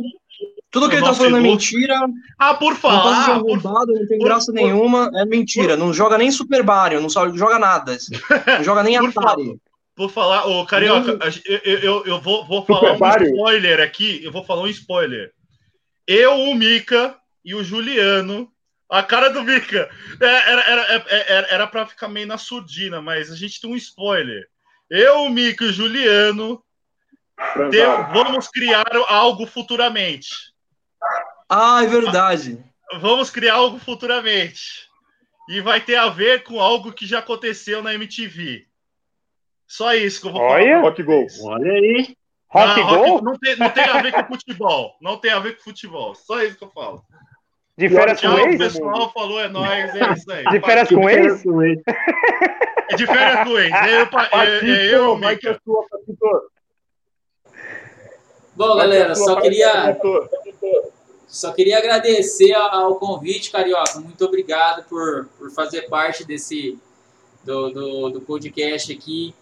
Tudo 0.69 0.89
que 0.89 0.95
ele 0.97 1.05
tá 1.05 1.13
falando 1.13 1.37
é 1.37 1.39
ilustre. 1.41 1.77
mentira. 1.77 1.99
Ah, 2.37 2.53
por 2.53 2.73
Não 2.73 2.79
pode 2.81 2.81
falar, 2.81 3.25
ser 3.25 3.39
por 3.39 3.59
roubado, 3.59 3.93
não 3.93 4.07
tem 4.07 4.17
por- 4.19 4.25
graça 4.25 4.51
por- 4.51 4.55
nenhuma. 4.55 5.09
É 5.15 5.25
mentira. 5.25 5.77
Não 5.77 5.93
joga 5.93 6.17
nem 6.17 6.29
Super 6.29 6.63
Mario, 6.63 6.99
não 7.01 7.09
joga 7.09 7.57
nada. 7.57 7.97
Não 8.59 8.63
joga 8.63 8.83
nem 8.83 8.97
Atari. 8.97 9.57
Por 9.95 10.09
falar, 10.11 10.45
ô 10.45 10.65
Carioca, 10.65 11.17
eu, 11.45 11.57
eu, 11.63 11.79
eu- 11.79 12.05
eu 12.05 12.21
vou, 12.21 12.45
vou 12.45 12.61
Super 12.61 12.73
falar 12.79 12.91
um 12.93 12.99
Mario. 12.99 13.27
spoiler 13.29 13.79
aqui. 13.79 14.23
Eu 14.23 14.31
vou 14.31 14.43
falar 14.43 14.63
um 14.63 14.67
spoiler. 14.67 15.31
Eu, 16.05 16.33
o 16.37 16.53
Mika 16.55 17.17
e 17.43 17.55
o 17.55 17.63
Juliano. 17.63 18.51
A 18.91 19.01
cara 19.01 19.29
do 19.29 19.41
Mika. 19.41 19.89
É, 20.21 20.25
Era, 20.25 20.61
era, 20.61 20.81
era, 20.83 21.05
era, 21.09 21.47
era 21.47 21.67
pra 21.67 21.85
ficar 21.85 22.07
meio 22.09 22.27
na 22.27 22.37
surdina, 22.37 23.01
mas 23.01 23.31
a 23.31 23.35
gente 23.35 23.59
tem 23.61 23.69
um 23.71 23.75
spoiler. 23.75 24.47
Eu, 24.89 25.23
o 25.23 25.29
Mika 25.29 25.63
e 25.63 25.67
o 25.69 25.73
Juliano 25.73 26.61
vamos 28.13 28.47
criar 28.49 28.85
algo 29.07 29.45
futuramente. 29.47 30.29
Ah, 31.49 31.81
é 31.83 31.87
verdade. 31.87 32.63
Vamos 32.99 33.29
criar 33.29 33.55
algo 33.55 33.79
futuramente. 33.79 34.87
E 35.49 35.61
vai 35.61 35.79
ter 35.81 35.95
a 35.95 36.09
ver 36.09 36.43
com 36.43 36.59
algo 36.59 36.91
que 36.91 37.05
já 37.05 37.19
aconteceu 37.19 37.81
na 37.81 37.93
MTV. 37.93 38.65
Só 39.67 39.93
isso 39.93 40.21
que 40.21 40.27
eu 40.27 40.31
vou 40.33 40.41
Olha. 40.41 40.65
falar. 40.75 40.81
Rock 40.81 41.03
Go. 41.03 41.25
Olha 41.43 41.71
aí. 41.71 42.15
Rock 42.49 42.79
Não, 42.81 42.87
Go? 43.17 43.21
não, 43.23 43.37
tem, 43.37 43.55
não 43.57 43.69
tem 43.69 43.83
a 43.83 44.01
ver 44.01 44.11
com 44.13 44.23
futebol. 44.33 44.95
Não 45.01 45.17
tem 45.17 45.31
a 45.31 45.39
ver 45.39 45.57
com 45.57 45.63
futebol. 45.63 46.15
Só 46.15 46.41
isso 46.43 46.57
que 46.57 46.63
eu 46.63 46.69
falo. 46.71 47.03
De 47.77 47.89
férias 47.89 48.21
com 48.21 48.27
Tchau, 48.27 48.35
o 48.37 48.39
ex? 48.47 48.57
pessoal 48.57 49.11
falou, 49.11 49.39
é 49.41 49.49
nóis, 49.49 49.93
é 49.95 50.13
isso 50.13 50.31
aí. 50.31 50.45
De 50.45 50.61
férias 50.61 50.87
com 50.87 51.09
ex? 51.09 51.43
É 52.89 52.95
de 52.95 53.05
férias 53.05 53.43
com 53.47 53.57
ex. 53.59 53.71
É 53.73 54.01
eu, 54.01 54.07
pa- 54.07 54.29
é- 54.31 54.65
é 54.65 54.95
eu, 54.95 55.07
Patito, 55.07 55.19
vai 55.21 55.35
que 55.37 55.47
é 55.49 55.57
sua, 55.65 55.85
Patito. 55.89 56.51
Bom, 58.55 58.73
é 58.75 58.77
galera, 58.77 59.15
só 59.15 59.41
queria, 59.41 59.69
Patito. 59.73 60.29
só 61.27 61.51
queria 61.51 61.77
agradecer 61.77 62.53
ao 62.53 62.95
convite, 62.95 63.51
Carioca. 63.51 63.99
Muito 63.99 64.23
obrigado 64.23 64.85
por, 64.87 65.25
por 65.37 65.51
fazer 65.51 65.89
parte 65.89 66.23
desse 66.23 66.79
do, 67.43 67.69
do, 67.71 68.09
do 68.11 68.21
podcast 68.21 68.93
aqui. 68.93 69.35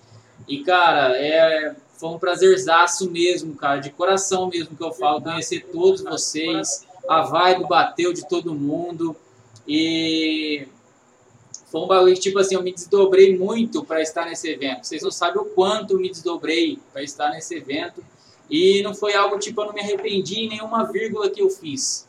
E, 0.48 0.64
cara, 0.64 1.18
é, 1.18 1.76
foi 1.98 2.10
um 2.10 2.20
prazerzaço 2.20 3.10
mesmo, 3.10 3.56
cara, 3.56 3.80
de 3.80 3.90
coração 3.90 4.49
mesmo 4.49 4.76
que 4.76 4.84
eu 4.84 4.91
falo, 4.91 5.22
conhecer 5.22 5.65
todos 5.72 6.02
vocês. 6.02 6.86
A 7.07 7.22
vibe 7.22 7.68
bateu 7.68 8.14
de 8.14 8.28
todo 8.28 8.53
mundo. 8.53 9.15
E 9.68 10.68
foi 11.72 11.82
um 11.82 11.88
bagulho 11.88 12.14
que, 12.14 12.20
tipo 12.20 12.40
assim, 12.40 12.56
eu 12.56 12.64
me 12.64 12.74
desdobrei 12.74 13.38
muito 13.38 13.84
para 13.84 14.02
estar 14.02 14.26
nesse 14.26 14.49
evento. 14.49 14.86
Vocês 14.86 15.02
não 15.02 15.11
sabem 15.11 15.41
o 15.41 15.45
quanto 15.45 15.98
me 15.98 16.10
desdobrei 16.10 16.80
para 16.91 17.02
estar 17.02 17.30
nesse 17.30 17.56
evento. 17.56 18.03
E 18.49 18.82
não 18.84 18.94
foi 18.94 19.15
algo 19.15 19.40
tipo, 19.40 19.61
eu 19.61 19.68
não 19.68 19.74
me 19.74 19.82
arrependi 19.82 20.41
em 20.41 20.49
nenhuma 20.49 20.84
vírgula 20.91 21.30
que 21.30 21.41
eu 21.41 21.49
fiz. 21.49 22.07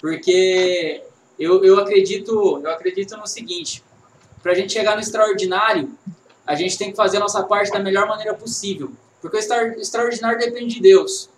Porque 0.00 1.02
eu, 1.38 1.64
eu 1.64 1.78
acredito, 1.78 2.60
eu 2.62 2.70
acredito 2.70 3.16
no 3.16 3.26
seguinte, 3.26 3.82
para 4.42 4.52
a 4.52 4.54
gente 4.54 4.72
chegar 4.72 4.94
no 4.94 5.00
extraordinário, 5.00 5.90
a 6.46 6.54
gente 6.54 6.76
tem 6.76 6.90
que 6.90 6.96
fazer 6.96 7.18
a 7.18 7.20
nossa 7.20 7.42
parte 7.42 7.70
da 7.70 7.78
melhor 7.78 8.06
maneira 8.06 8.34
possível. 8.34 8.92
Porque 9.20 9.36
o 9.36 9.40
extra- 9.40 9.78
extraordinário 9.78 10.38
depende 10.38 10.74
de 10.74 10.80
Deus. 10.80 11.30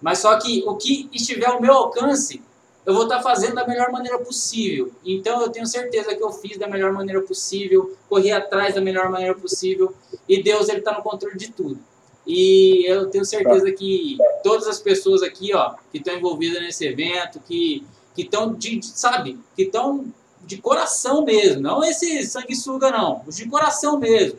Mas 0.00 0.18
só 0.18 0.38
que 0.38 0.64
o 0.66 0.76
que 0.76 1.08
estiver 1.12 1.46
ao 1.46 1.60
meu 1.60 1.72
alcance, 1.72 2.42
eu 2.84 2.94
vou 2.94 3.04
estar 3.04 3.22
fazendo 3.22 3.54
da 3.54 3.66
melhor 3.66 3.92
maneira 3.92 4.18
possível. 4.18 4.90
Então 5.04 5.40
eu 5.42 5.50
tenho 5.50 5.66
certeza 5.66 6.14
que 6.14 6.22
eu 6.22 6.32
fiz 6.32 6.58
da 6.58 6.66
melhor 6.66 6.92
maneira 6.92 7.20
possível, 7.22 7.94
corri 8.08 8.32
atrás 8.32 8.74
da 8.74 8.80
melhor 8.80 9.10
maneira 9.10 9.34
possível, 9.34 9.94
e 10.28 10.42
Deus 10.42 10.68
ele 10.68 10.78
está 10.78 10.96
no 10.96 11.02
controle 11.02 11.36
de 11.36 11.52
tudo. 11.52 11.78
E 12.26 12.84
eu 12.90 13.08
tenho 13.10 13.24
certeza 13.24 13.70
que 13.72 14.16
todas 14.42 14.66
as 14.66 14.78
pessoas 14.78 15.22
aqui, 15.22 15.54
ó, 15.54 15.74
que 15.92 15.98
estão 15.98 16.14
envolvidas 16.14 16.60
nesse 16.62 16.86
evento, 16.86 17.40
que 17.40 17.84
que 18.14 18.22
estão 18.22 18.56
sabe, 18.82 19.38
que 19.54 19.62
estão 19.62 20.04
de 20.44 20.58
coração 20.58 21.24
mesmo, 21.24 21.60
não 21.60 21.84
esse 21.84 22.24
sanguessuga 22.24 22.90
não, 22.90 23.22
os 23.26 23.36
de 23.36 23.48
coração 23.48 23.98
mesmo. 23.98 24.38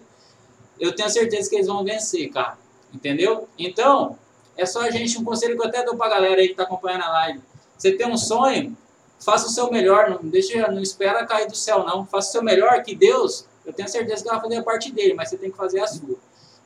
Eu 0.79 0.95
tenho 0.95 1.09
certeza 1.09 1.49
que 1.49 1.55
eles 1.55 1.67
vão 1.67 1.83
vencer, 1.83 2.29
cara. 2.31 2.57
Entendeu? 2.93 3.47
Então, 3.57 4.17
é 4.57 4.65
só 4.65 4.81
a 4.81 4.91
gente, 4.91 5.17
um 5.17 5.23
conselho 5.23 5.55
que 5.55 5.61
eu 5.61 5.67
até 5.67 5.83
dou 5.83 5.95
pra 5.95 6.09
galera 6.09 6.41
aí 6.41 6.49
que 6.49 6.55
tá 6.55 6.63
acompanhando 6.63 7.03
a 7.03 7.09
live. 7.09 7.41
Você 7.77 7.93
tem 7.93 8.07
um 8.07 8.17
sonho, 8.17 8.75
faça 9.19 9.47
o 9.47 9.49
seu 9.49 9.71
melhor, 9.71 10.09
não 10.09 10.29
deixa, 10.29 10.67
não 10.69 10.81
espera 10.81 11.25
cair 11.25 11.47
do 11.47 11.55
céu 11.55 11.83
não. 11.85 12.05
Faça 12.05 12.29
o 12.29 12.31
seu 12.33 12.43
melhor 12.43 12.83
que 12.83 12.95
Deus, 12.95 13.45
eu 13.65 13.71
tenho 13.71 13.87
certeza 13.87 14.23
que 14.23 14.29
vai 14.29 14.41
fazer 14.41 14.57
a 14.57 14.63
parte 14.63 14.91
dele, 14.91 15.13
mas 15.13 15.29
você 15.29 15.37
tem 15.37 15.51
que 15.51 15.57
fazer 15.57 15.79
a 15.79 15.87
sua. 15.87 16.17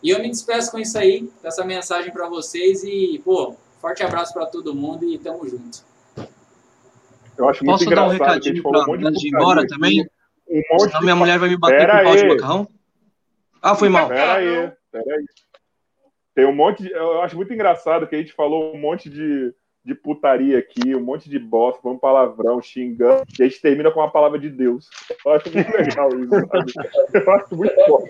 E 0.02 0.10
eu 0.10 0.20
me 0.20 0.30
despeço 0.30 0.72
com 0.72 0.80
isso 0.80 0.98
aí, 0.98 1.30
com 1.42 1.48
essa 1.48 1.64
mensagem 1.64 2.12
pra 2.12 2.28
vocês 2.28 2.84
e, 2.84 3.22
pô, 3.24 3.56
forte 3.80 4.04
abraço 4.04 4.34
pra 4.34 4.46
todo 4.46 4.74
mundo 4.76 5.06
e 5.06 5.18
tamo 5.18 5.48
junto. 5.48 5.84
Eu 7.38 7.50
acho 7.50 7.66
muito 7.66 7.80
Posso 7.80 7.90
dar 7.90 8.06
um 8.06 8.10
recadinho 8.10 8.64
pra 8.64 8.82
um 8.90 8.98
de 8.98 9.08
antes 9.08 9.22
de 9.22 9.28
ir 9.28 9.32
embora 9.32 9.62
aqui, 9.62 9.70
também? 9.70 10.06
Um 10.48 10.62
monte 10.72 10.86
Senão 10.86 11.02
minha 11.02 11.16
mulher 11.16 11.40
vai 11.40 11.50
me 11.50 11.58
bater 11.58 11.78
Pera 11.78 11.98
com 12.00 12.04
pau 12.04 12.16
de 12.16 12.28
macarrão. 12.28 12.68
Ah, 13.62 13.76
foi 13.76 13.90
mal. 13.90 14.08
Pera 14.08 14.36
aí, 14.36 14.72
pera 14.92 15.16
aí. 15.16 15.26
Tem 16.36 16.46
um 16.46 16.54
monte 16.54 16.84
de. 16.84 16.92
Eu 16.92 17.22
acho 17.22 17.36
muito 17.36 17.54
engraçado 17.54 18.06
que 18.06 18.16
a 18.16 18.18
gente 18.20 18.34
falou 18.34 18.76
um 18.76 18.80
monte 18.80 19.10
de, 19.10 19.54
de 19.84 19.96
putaria 19.96 20.60
aqui, 20.60 20.96
um 20.96 21.04
monte 21.04 21.30
de 21.30 21.40
bosta, 21.40 21.88
um 21.88 21.98
palavrão, 21.98 22.62
xingando, 22.62 23.24
e 23.40 23.44
a 23.44 23.48
gente 23.48 23.62
termina 23.62 23.90
com 23.90 24.02
a 24.02 24.12
palavra 24.12 24.38
de 24.38 24.50
Deus. 24.50 24.90
Eu 25.26 25.32
acho 25.32 25.52
muito 25.52 25.72
legal 25.72 26.10
isso, 26.20 26.48
sabe? 26.48 26.74
Eu 27.14 27.32
acho 27.34 27.56
muito 27.56 27.76
bom. 27.88 28.04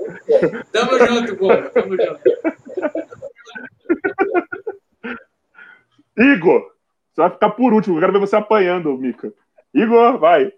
Tamo 0.71 1.05
junto, 1.05 1.37
pô. 1.37 1.47
Tamo 1.69 1.95
junto. 1.95 2.21
Igor, 6.17 6.74
você 7.15 7.21
vai 7.21 7.29
ficar 7.29 7.49
por 7.51 7.73
último, 7.73 7.95
eu 7.95 8.01
quero 8.01 8.13
ver 8.13 8.19
você 8.19 8.35
apanhando, 8.35 8.97
Mica. 8.97 9.31
Igor, 9.73 10.17
vai. 10.19 10.51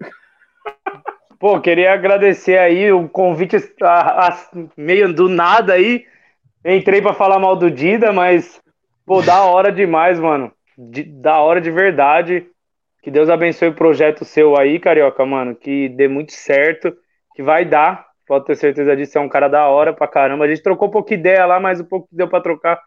Pô, 1.40 1.60
queria 1.62 1.94
agradecer 1.94 2.58
aí 2.58 2.92
o 2.92 3.08
convite 3.08 3.58
a- 3.82 4.28
a- 4.28 4.38
meio 4.76 5.14
do 5.14 5.30
nada 5.30 5.74
aí. 5.74 6.04
Entrei 6.66 7.00
pra 7.02 7.14
falar 7.14 7.38
mal 7.38 7.56
do 7.56 7.70
Dida, 7.70 8.12
mas, 8.12 8.60
pô, 9.06 9.22
da 9.22 9.44
hora 9.44 9.72
demais, 9.72 10.20
mano. 10.20 10.52
De- 10.76 11.04
da 11.04 11.40
hora 11.40 11.62
de 11.62 11.70
verdade. 11.70 12.48
Que 13.04 13.12
Deus 13.12 13.30
abençoe 13.30 13.70
o 13.70 13.74
projeto 13.76 14.26
seu 14.26 14.58
aí, 14.58 14.80
Carioca, 14.80 15.24
mano. 15.26 15.56
Que 15.56 15.88
dê 15.90 16.08
muito 16.08 16.34
certo. 16.34 16.92
Que 17.36 17.44
vai 17.44 17.64
dar. 17.66 18.08
Pode 18.28 18.46
ter 18.46 18.56
certeza 18.56 18.96
disso. 18.96 19.18
É 19.18 19.22
um 19.22 19.30
cara 19.30 19.48
da 19.48 19.68
hora 19.68 19.94
pra 19.94 20.08
caramba. 20.08 20.44
A 20.44 20.48
gente 20.48 20.64
trocou 20.64 20.88
um 20.88 20.92
pouco 20.92 21.08
de 21.10 21.16
ideia 21.16 21.46
lá, 21.46 21.60
mas 21.60 21.80
o 21.80 21.86
pouco 21.86 22.08
deu 22.12 22.28
pra 22.28 22.42
trocar, 22.42 22.82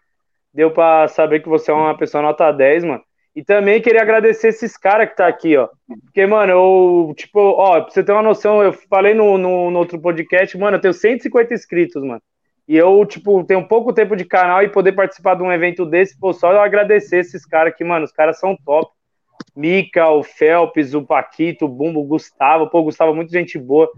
deu 0.52 0.72
pra 0.72 1.06
saber 1.08 1.40
que 1.40 1.48
você 1.48 1.70
é 1.70 1.74
uma 1.74 1.96
pessoa 1.96 2.20
nota 2.22 2.50
10, 2.52 2.84
mano. 2.84 3.02
E 3.34 3.44
também 3.44 3.80
queria 3.80 4.02
agradecer 4.02 4.48
esses 4.48 4.76
caras 4.76 5.08
que 5.08 5.16
tá 5.16 5.26
aqui, 5.28 5.56
ó. 5.56 5.68
Porque, 6.04 6.26
mano, 6.26 6.52
eu, 6.52 7.14
tipo, 7.16 7.38
ó, 7.40 7.80
pra 7.80 7.90
você 7.90 8.02
ter 8.02 8.12
uma 8.12 8.22
noção, 8.22 8.62
eu 8.62 8.72
falei 8.72 9.14
no, 9.14 9.38
no, 9.38 9.70
no 9.70 9.78
outro 9.78 10.00
podcast, 10.00 10.56
mano, 10.58 10.76
eu 10.76 10.80
tenho 10.80 10.92
150 10.94 11.54
inscritos, 11.54 12.02
mano. 12.02 12.20
E 12.66 12.76
eu, 12.76 13.04
tipo, 13.06 13.42
tenho 13.44 13.66
pouco 13.66 13.92
tempo 13.92 14.16
de 14.16 14.24
canal 14.24 14.62
e 14.62 14.68
poder 14.68 14.92
participar 14.92 15.34
de 15.34 15.42
um 15.42 15.52
evento 15.52 15.86
desse, 15.86 16.18
pô, 16.18 16.32
só 16.32 16.52
eu 16.52 16.60
agradecer 16.60 17.18
esses 17.18 17.46
caras 17.46 17.72
aqui, 17.72 17.84
mano, 17.84 18.04
os 18.04 18.12
caras 18.12 18.38
são 18.38 18.56
top. 18.64 18.90
Mica, 19.56 20.08
o 20.08 20.22
Felps, 20.22 20.94
o 20.94 21.02
Paquito, 21.02 21.64
o 21.64 21.68
Bumbo, 21.68 22.00
o 22.00 22.04
Gustavo, 22.06 22.68
pô, 22.68 22.82
Gustavo 22.82 23.12
é 23.12 23.14
muito 23.14 23.32
gente 23.32 23.58
boa. 23.58 23.90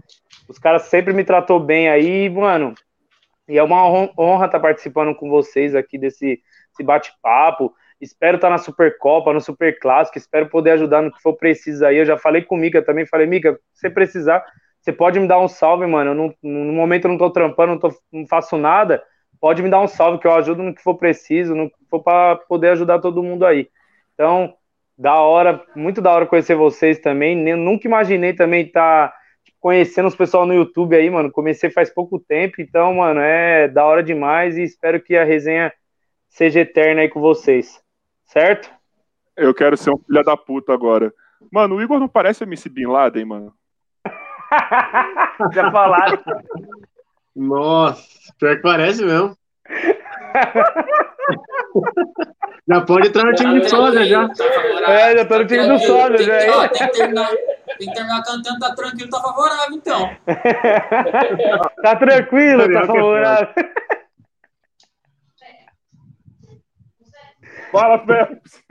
Os 0.47 0.57
caras 0.57 0.83
sempre 0.83 1.13
me 1.13 1.23
tratou 1.23 1.59
bem 1.59 1.89
aí, 1.89 2.29
mano. 2.29 2.73
E 3.47 3.57
é 3.57 3.63
uma 3.63 3.85
hon- 3.87 4.11
honra 4.17 4.45
estar 4.45 4.59
participando 4.59 5.13
com 5.13 5.29
vocês 5.29 5.75
aqui 5.75 5.97
desse, 5.97 6.41
desse 6.71 6.83
bate-papo. 6.83 7.73
Espero 8.03 8.35
estar 8.35 8.49
na 8.49 8.57
Supercopa, 8.57 9.33
no 9.33 9.41
Super 9.41 9.79
Clássico, 9.79 10.17
espero 10.17 10.49
poder 10.49 10.71
ajudar 10.71 11.01
no 11.01 11.11
que 11.11 11.21
for 11.21 11.33
preciso 11.35 11.85
aí. 11.85 11.97
Eu 11.97 12.05
já 12.05 12.17
falei 12.17 12.41
com 12.41 12.55
o 12.55 12.57
Mica 12.57 12.81
também, 12.81 13.05
falei, 13.05 13.25
Mica, 13.25 13.59
se 13.73 13.89
precisar, 13.89 14.43
você 14.81 14.91
pode 14.91 15.19
me 15.19 15.27
dar 15.27 15.39
um 15.39 15.47
salve, 15.47 15.85
mano. 15.87 16.13
Não- 16.13 16.33
no 16.43 16.73
momento 16.73 17.05
eu 17.05 17.11
não 17.11 17.17
tô 17.17 17.29
trampando, 17.31 17.73
não, 17.73 17.79
tô- 17.79 17.95
não 18.11 18.27
faço 18.27 18.57
nada. 18.57 19.01
Pode 19.39 19.61
me 19.63 19.69
dar 19.69 19.81
um 19.81 19.87
salve 19.87 20.19
que 20.19 20.27
eu 20.27 20.33
ajudo 20.33 20.61
no 20.63 20.73
que 20.75 20.81
for 20.83 20.95
preciso, 20.95 21.55
no 21.55 21.69
que 21.69 21.75
for 21.89 22.01
para 22.03 22.35
poder 22.35 22.69
ajudar 22.69 22.99
todo 22.99 23.23
mundo 23.23 23.45
aí. 23.45 23.69
Então, 24.13 24.53
da 24.97 25.15
hora, 25.21 25.63
muito 25.75 26.01
da 26.01 26.11
hora 26.11 26.25
conhecer 26.25 26.55
vocês 26.55 26.99
também. 26.99 27.35
Nunca 27.55 27.87
imaginei 27.87 28.33
também 28.33 28.65
estar 28.65 29.13
conhecendo 29.59 30.07
os 30.07 30.15
pessoal 30.15 30.45
no 30.45 30.53
YouTube 30.53 30.95
aí, 30.95 31.09
mano. 31.09 31.31
Comecei 31.31 31.69
faz 31.69 31.89
pouco 31.89 32.19
tempo, 32.19 32.61
então, 32.61 32.93
mano, 32.95 33.19
é 33.21 33.67
da 33.67 33.85
hora 33.85 34.03
demais 34.03 34.57
e 34.57 34.63
espero 34.63 35.01
que 35.01 35.15
a 35.15 35.23
resenha 35.23 35.73
seja 36.29 36.61
eterna 36.61 37.01
aí 37.01 37.09
com 37.09 37.21
vocês. 37.21 37.82
Certo? 38.33 38.67
Eu 39.37 39.53
quero 39.53 39.77
ser 39.77 39.91
um 39.91 39.97
filho 39.97 40.23
da 40.23 40.35
puta 40.35 40.73
agora. 40.73 41.13
Mano, 41.51 41.75
o 41.75 41.81
Igor 41.81 41.99
não 41.99 42.07
parece 42.07 42.43
MC 42.43 42.67
Bin 42.67 42.87
Laden, 42.87 43.25
mano. 43.25 43.53
Já 45.53 45.71
falaram. 45.71 46.19
Nossa, 47.35 48.03
pior 48.39 48.55
que 48.55 48.61
parece 48.63 49.05
mesmo. 49.05 49.37
já 52.67 52.81
pode 52.81 53.07
entrar 53.07 53.23
no 53.23 53.33
time 53.35 53.61
de 53.61 53.69
sósia 53.69 54.03
já. 54.05 54.27
Tá 54.29 54.91
É, 54.91 55.17
já 55.17 55.25
tô 55.25 55.37
no 55.37 55.47
time 55.47 55.67
do 55.67 55.79
sósia 55.79 56.17
Tem 56.17 56.25
já, 56.25 56.57
ó, 56.57 56.67
Tem 56.67 56.87
que 56.87 56.93
terminar, 56.93 57.29
tem 57.29 57.87
que 57.87 57.93
terminar 57.93 58.23
cantando, 58.23 58.59
tá 58.59 58.75
tranquilo, 58.75 59.09
tá 59.09 59.21
favorável, 59.21 59.75
então. 59.75 60.09
Tá 61.83 61.95
tranquilo, 61.95 62.71
tá 62.71 62.85
favorável. 62.85 63.47
Fala, 67.73 68.05
Felps. 68.05 68.63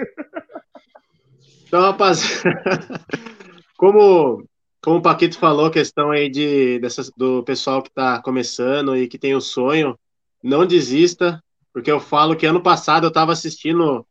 Então, 1.66 1.80
rapaziada, 1.80 3.04
como, 3.76 4.46
como 4.80 4.98
o 4.98 5.02
Paquito 5.02 5.36
falou, 5.36 5.66
a 5.66 5.72
questão 5.72 6.12
aí 6.12 6.30
de, 6.30 6.80
do 7.16 7.42
pessoal 7.42 7.82
que 7.82 7.88
está 7.88 8.22
começando 8.22 8.96
e 8.96 9.08
que 9.08 9.18
tem 9.18 9.34
o 9.34 9.40
sonho, 9.40 9.98
não 10.40 10.64
desista, 10.64 11.42
porque 11.72 11.90
eu 11.90 11.98
falo 11.98 12.36
que 12.36 12.46
ano 12.46 12.62
passado 12.62 13.04
eu 13.04 13.08
estava 13.08 13.32
assistindo 13.32 14.06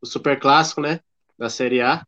o 0.00 0.06
Super 0.06 0.38
Clássico, 0.38 0.80
né, 0.80 1.00
da 1.36 1.50
Série 1.50 1.80
A, 1.80 2.06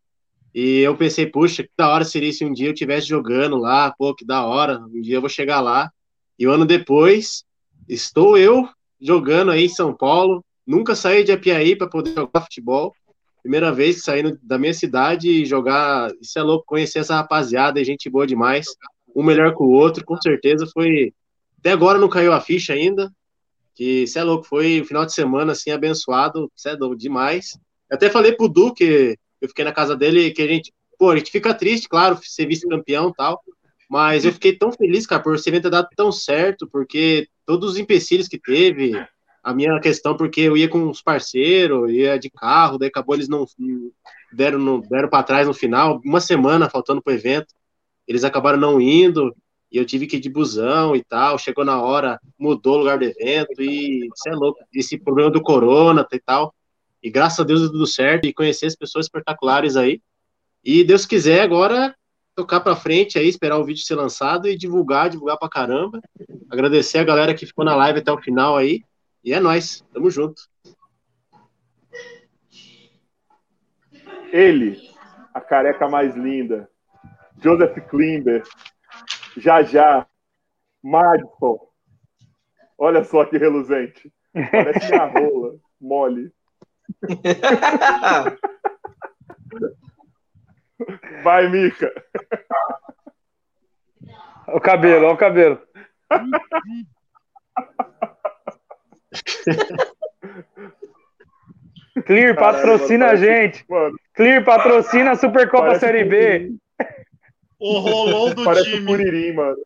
e 0.54 0.78
eu 0.78 0.96
pensei, 0.96 1.26
puxa, 1.26 1.64
que 1.64 1.70
da 1.76 1.88
hora 1.88 2.04
seria 2.04 2.32
se 2.32 2.44
um 2.44 2.52
dia 2.52 2.68
eu 2.68 2.72
estivesse 2.72 3.08
jogando 3.08 3.56
lá, 3.56 3.92
pô, 3.98 4.14
que 4.14 4.24
da 4.24 4.46
hora, 4.46 4.78
um 4.78 5.00
dia 5.00 5.16
eu 5.16 5.20
vou 5.20 5.28
chegar 5.28 5.60
lá, 5.60 5.90
e 6.38 6.46
um 6.46 6.52
ano 6.52 6.64
depois, 6.64 7.42
estou 7.88 8.38
eu 8.38 8.68
jogando 9.00 9.50
aí 9.50 9.64
em 9.64 9.68
São 9.68 9.92
Paulo, 9.92 10.44
nunca 10.68 10.94
saí 10.94 11.24
de 11.24 11.32
Apiaí 11.32 11.74
para 11.74 11.88
poder 11.88 12.14
jogar 12.14 12.42
futebol, 12.42 12.94
primeira 13.42 13.72
vez 13.72 14.02
saindo 14.02 14.38
da 14.42 14.58
minha 14.58 14.74
cidade 14.74 15.30
e 15.30 15.46
jogar, 15.46 16.12
isso 16.20 16.38
é 16.38 16.42
louco, 16.42 16.66
conhecer 16.66 16.98
essa 16.98 17.16
rapaziada, 17.16 17.80
é 17.80 17.84
gente 17.84 18.10
boa 18.10 18.26
demais, 18.26 18.66
um 19.16 19.22
melhor 19.22 19.56
que 19.56 19.62
o 19.62 19.70
outro, 19.70 20.04
com 20.04 20.20
certeza 20.20 20.68
foi, 20.70 21.14
até 21.58 21.72
agora 21.72 21.98
não 21.98 22.08
caiu 22.08 22.34
a 22.34 22.40
ficha 22.40 22.74
ainda, 22.74 23.10
que 23.74 24.02
isso 24.02 24.18
é 24.18 24.22
louco, 24.22 24.44
foi 24.44 24.82
um 24.82 24.84
final 24.84 25.06
de 25.06 25.14
semana 25.14 25.52
assim, 25.52 25.70
abençoado, 25.70 26.52
isso 26.54 26.68
é 26.68 26.74
louco, 26.74 26.96
demais, 26.96 27.58
eu 27.90 27.96
até 27.96 28.10
falei 28.10 28.32
pro 28.32 28.46
Du, 28.46 28.74
que 28.74 29.16
eu 29.40 29.48
fiquei 29.48 29.64
na 29.64 29.72
casa 29.72 29.96
dele, 29.96 30.32
que 30.32 30.42
a 30.42 30.46
gente, 30.46 30.70
pô, 30.98 31.10
a 31.10 31.16
gente 31.16 31.30
fica 31.30 31.54
triste, 31.54 31.88
claro, 31.88 32.18
ser 32.22 32.46
vice-campeão 32.46 33.08
e 33.08 33.14
tal, 33.14 33.40
mas 33.88 34.26
eu 34.26 34.32
fiquei 34.34 34.54
tão 34.54 34.70
feliz, 34.70 35.06
cara, 35.06 35.22
por 35.22 35.34
esse 35.34 35.48
evento 35.48 35.62
ter 35.62 35.70
dado 35.70 35.88
tão 35.96 36.12
certo, 36.12 36.68
porque 36.70 37.26
todos 37.46 37.70
os 37.70 37.78
empecilhos 37.78 38.28
que 38.28 38.38
teve, 38.38 38.92
a 39.48 39.54
minha 39.54 39.80
questão, 39.80 40.14
porque 40.14 40.42
eu 40.42 40.58
ia 40.58 40.68
com 40.68 40.90
os 40.90 41.00
parceiros, 41.00 41.90
ia 41.90 42.18
de 42.18 42.28
carro, 42.28 42.76
daí 42.76 42.88
acabou 42.88 43.14
eles 43.14 43.30
não 43.30 43.46
deram, 44.30 44.58
não, 44.58 44.78
deram 44.78 45.08
para 45.08 45.22
trás 45.22 45.46
no 45.46 45.54
final, 45.54 46.02
uma 46.04 46.20
semana 46.20 46.68
faltando 46.68 47.00
pro 47.00 47.14
evento, 47.14 47.54
eles 48.06 48.24
acabaram 48.24 48.58
não 48.58 48.78
indo, 48.78 49.34
e 49.72 49.78
eu 49.78 49.86
tive 49.86 50.06
que 50.06 50.16
ir 50.16 50.20
de 50.20 50.28
busão 50.28 50.94
e 50.94 51.02
tal, 51.02 51.38
chegou 51.38 51.64
na 51.64 51.80
hora, 51.80 52.20
mudou 52.38 52.74
o 52.74 52.78
lugar 52.80 52.98
do 52.98 53.06
evento, 53.06 53.62
e 53.62 54.06
isso 54.06 54.28
é 54.28 54.32
louco, 54.32 54.60
esse 54.74 54.98
problema 54.98 55.30
do 55.30 55.40
corona 55.40 56.06
e 56.12 56.20
tal, 56.20 56.54
e 57.02 57.08
graças 57.08 57.40
a 57.40 57.44
Deus 57.44 57.60
deu 57.62 57.72
tudo 57.72 57.86
certo, 57.86 58.26
e 58.26 58.34
conhecer 58.34 58.66
as 58.66 58.76
pessoas 58.76 59.06
espetaculares 59.06 59.76
aí, 59.76 60.02
e 60.62 60.84
Deus 60.84 61.06
quiser 61.06 61.40
agora 61.40 61.94
tocar 62.36 62.60
para 62.60 62.76
frente 62.76 63.18
aí, 63.18 63.28
esperar 63.28 63.56
o 63.56 63.64
vídeo 63.64 63.82
ser 63.82 63.94
lançado 63.94 64.46
e 64.46 64.58
divulgar, 64.58 65.08
divulgar 65.08 65.38
pra 65.38 65.48
caramba, 65.48 66.02
agradecer 66.50 66.98
a 66.98 67.04
galera 67.04 67.32
que 67.32 67.46
ficou 67.46 67.64
na 67.64 67.74
live 67.74 68.00
até 68.00 68.12
o 68.12 68.20
final 68.20 68.54
aí, 68.54 68.82
e 69.24 69.32
é 69.32 69.40
nóis, 69.40 69.84
tamo 69.92 70.10
junto. 70.10 70.42
Ele, 74.32 74.78
a 75.32 75.40
careca 75.40 75.88
mais 75.88 76.14
linda, 76.14 76.68
Joseph 77.42 77.78
Klimber, 77.88 78.42
já 79.36 79.62
já, 79.62 80.06
Madison. 80.82 81.68
Olha 82.76 83.02
só 83.04 83.24
que 83.24 83.38
reluzente. 83.38 84.12
Parece 84.32 84.90
minha 84.90 85.06
rola, 85.10 85.58
mole. 85.80 86.32
Vai, 91.24 91.48
Mica. 91.48 91.92
O 94.48 94.60
cabelo, 94.60 95.06
ó 95.08 95.12
o 95.12 95.16
cabelo. 95.16 95.60
Clear, 102.06 102.36
patrocina 102.36 103.06
a 103.06 103.08
Caralho, 103.08 103.26
gente. 103.26 103.64
Mano, 103.68 103.96
Clear, 104.14 104.44
patrocina 104.44 105.10
a 105.12 105.16
Supercopa 105.16 105.66
Parece 105.66 105.80
Série 105.80 106.04
B. 106.04 106.54
O 107.58 107.78
rolão 107.80 108.34
do 108.34 108.44
parece 108.44 108.68
o 108.68 108.72
time. 108.72 108.86
Curirim, 108.86 109.32
mano. 109.32 109.58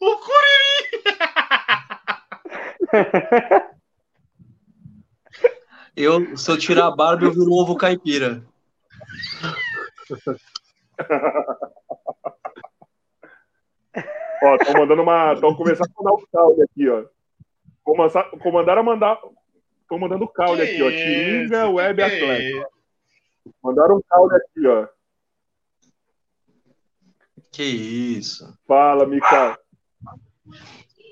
O 0.00 0.16
Curirim! 0.16 0.42
Eu, 5.94 6.36
se 6.36 6.50
eu 6.50 6.58
tirar 6.58 6.86
a 6.86 6.90
barba, 6.90 7.24
eu 7.24 7.32
viro 7.32 7.50
um 7.50 7.54
ovo 7.54 7.76
caipira. 7.76 8.42
Ó, 14.42 14.56
estão 14.56 14.80
mandando 14.80 15.02
uma. 15.02 15.34
Estão 15.34 15.54
começando 15.54 15.90
a 15.90 16.02
mandar 16.02 16.14
o 16.14 16.26
caule 16.32 16.62
aqui, 16.62 16.88
ó. 16.88 17.04
Começar, 17.84 18.24
comandaram 18.42 18.82
a 18.82 18.84
mandar. 18.84 19.18
Estão 19.82 19.98
mandando 19.98 20.24
o 20.24 20.28
caule 20.28 20.62
aqui, 20.62 20.82
ó. 20.82 20.88
Que 20.88 20.96
Tiringa 20.96 21.64
isso, 21.64 21.72
Web 21.72 22.02
isso. 22.02 22.66
Mandaram 23.62 23.96
um 23.96 24.02
caule 24.08 24.36
aqui, 24.36 24.66
ó. 24.66 24.86
Que 27.50 27.62
isso. 27.62 28.56
Fala, 28.66 29.06
Mica. 29.06 29.58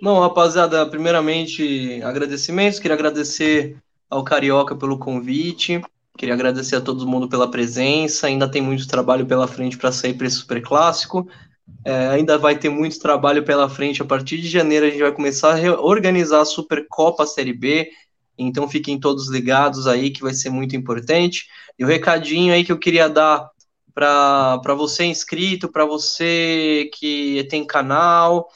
Não, 0.00 0.20
rapaziada, 0.20 0.86
primeiramente, 0.86 2.00
agradecimentos. 2.02 2.78
Queria 2.78 2.94
agradecer 2.94 3.76
ao 4.08 4.24
Carioca 4.24 4.74
pelo 4.74 4.98
convite. 4.98 5.82
Queria 6.16 6.34
agradecer 6.34 6.76
a 6.76 6.80
todo 6.80 7.06
mundo 7.06 7.28
pela 7.28 7.50
presença. 7.50 8.26
Ainda 8.26 8.50
tem 8.50 8.62
muito 8.62 8.88
trabalho 8.88 9.26
pela 9.26 9.46
frente 9.46 9.76
para 9.76 9.92
sair 9.92 10.14
para 10.14 10.26
esse 10.26 10.36
super 10.36 10.62
clássico. 10.62 11.28
É, 11.84 12.08
ainda 12.08 12.36
vai 12.36 12.58
ter 12.58 12.68
muito 12.68 12.98
trabalho 12.98 13.44
pela 13.44 13.68
frente. 13.68 14.02
A 14.02 14.04
partir 14.04 14.38
de 14.38 14.48
janeiro, 14.48 14.86
a 14.86 14.90
gente 14.90 15.00
vai 15.00 15.12
começar 15.12 15.58
a 15.58 15.80
organizar 15.80 16.40
a 16.40 16.44
Supercopa 16.44 17.26
Série 17.26 17.52
B. 17.52 17.90
Então, 18.36 18.68
fiquem 18.68 18.98
todos 18.98 19.28
ligados 19.28 19.86
aí, 19.86 20.10
que 20.10 20.22
vai 20.22 20.34
ser 20.34 20.50
muito 20.50 20.76
importante. 20.76 21.46
E 21.78 21.84
o 21.84 21.86
recadinho 21.86 22.52
aí 22.52 22.64
que 22.64 22.72
eu 22.72 22.78
queria 22.78 23.08
dar 23.08 23.50
para 23.94 24.74
você 24.76 25.04
inscrito, 25.04 25.70
para 25.70 25.84
você 25.84 26.90
que 26.94 27.46
tem 27.50 27.66
canal. 27.66 28.48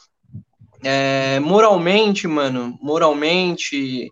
É, 0.82 1.40
moralmente, 1.40 2.28
mano, 2.28 2.78
moralmente 2.80 4.10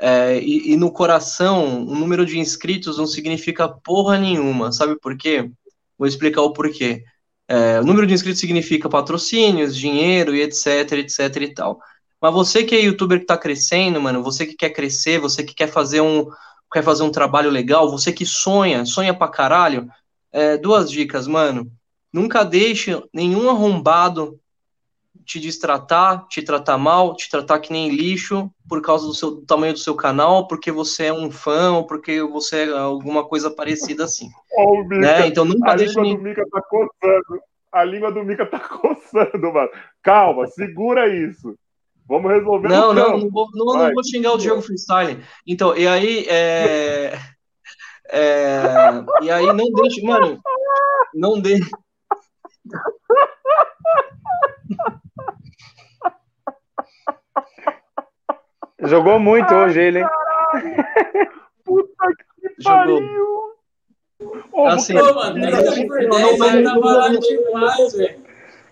é, 0.00 0.40
e, 0.40 0.72
e, 0.72 0.76
no 0.76 0.90
coração, 0.90 1.84
o 1.86 1.94
número 1.94 2.24
de 2.24 2.38
inscritos 2.38 2.96
não 2.96 3.06
significa 3.06 3.68
porra 3.68 4.18
nenhuma. 4.18 4.72
Sabe 4.72 4.98
por 4.98 5.16
quê? 5.16 5.50
Vou 5.98 6.08
explicar 6.08 6.40
o 6.40 6.54
porquê. 6.54 7.04
É, 7.50 7.80
o 7.80 7.84
número 7.84 8.06
de 8.06 8.14
inscritos 8.14 8.38
significa 8.40 8.88
patrocínios, 8.88 9.76
dinheiro 9.76 10.36
e 10.36 10.40
etc, 10.40 10.92
etc 10.92 11.36
e 11.40 11.52
tal. 11.52 11.80
Mas 12.22 12.32
você 12.32 12.62
que 12.62 12.76
é 12.76 12.80
youtuber 12.80 13.18
que 13.18 13.26
tá 13.26 13.36
crescendo, 13.36 14.00
mano, 14.00 14.22
você 14.22 14.46
que 14.46 14.54
quer 14.54 14.70
crescer, 14.70 15.18
você 15.18 15.42
que 15.42 15.52
quer 15.52 15.66
fazer 15.66 16.00
um, 16.00 16.30
quer 16.72 16.84
fazer 16.84 17.02
um 17.02 17.10
trabalho 17.10 17.50
legal, 17.50 17.90
você 17.90 18.12
que 18.12 18.24
sonha, 18.24 18.84
sonha 18.84 19.12
pra 19.12 19.26
caralho, 19.26 19.88
é, 20.30 20.56
duas 20.56 20.88
dicas, 20.88 21.26
mano. 21.26 21.68
Nunca 22.12 22.44
deixe 22.44 23.02
nenhum 23.12 23.50
arrombado 23.50 24.38
te 25.30 25.38
destratar, 25.38 26.26
te 26.26 26.42
tratar 26.42 26.76
mal, 26.76 27.14
te 27.14 27.30
tratar 27.30 27.60
que 27.60 27.72
nem 27.72 27.88
lixo 27.88 28.50
por 28.68 28.82
causa 28.82 29.06
do, 29.06 29.14
seu, 29.14 29.30
do 29.30 29.42
tamanho 29.42 29.72
do 29.72 29.78
seu 29.78 29.94
canal, 29.94 30.48
porque 30.48 30.72
você 30.72 31.04
é 31.04 31.12
um 31.12 31.30
fã 31.30 31.70
ou 31.70 31.86
porque 31.86 32.20
você 32.20 32.68
é 32.68 32.76
alguma 32.76 33.24
coisa 33.24 33.48
parecida 33.48 34.06
assim. 34.06 34.28
Oh, 34.58 34.82
né? 34.88 35.28
Então 35.28 35.44
nunca 35.44 35.70
a 35.70 35.76
deixe 35.76 36.00
língua 36.00 36.16
do 36.16 36.22
Mica 36.24 36.44
tá 36.50 36.60
coçando. 36.62 37.42
A 37.70 37.84
língua 37.84 38.10
do 38.10 38.24
Mica 38.24 38.44
tá 38.44 38.58
coçando, 38.68 39.52
mano. 39.52 39.70
Calma, 40.02 40.48
segura 40.48 41.06
isso. 41.06 41.56
Vamos 42.08 42.32
resolver 42.32 42.66
Não, 42.66 42.92
não, 42.92 43.18
não 43.18 43.30
vou, 43.30 43.46
não, 43.54 43.66
não 43.66 43.94
vou 43.94 44.04
xingar 44.04 44.32
o 44.32 44.36
Diego 44.36 44.60
Freestyle. 44.60 45.22
Então, 45.46 45.76
e 45.76 45.86
aí, 45.86 46.26
é... 46.28 47.16
É, 48.12 48.64
e 49.22 49.30
aí 49.30 49.46
não 49.52 49.70
deixe, 49.70 50.02
mano, 50.02 50.40
não 51.14 51.40
deixe. 51.40 51.70
Jogou 58.82 59.18
muito 59.18 59.52
hoje 59.54 59.80
ele, 59.80 60.00
hein? 60.00 60.06
Puta 61.64 62.06
que 62.16 62.48
Jogou. 62.62 63.00
pariu! 63.00 63.40
Ô, 64.52 64.66
Assim, 64.66 64.94
Pô, 64.94 65.14
mano, 65.14 65.40
10 65.40 65.86
por 65.86 65.98
10 65.98 66.40
aí 66.40 66.62
barato 66.80 67.20
demais, 67.20 67.92
velho. 67.94 68.20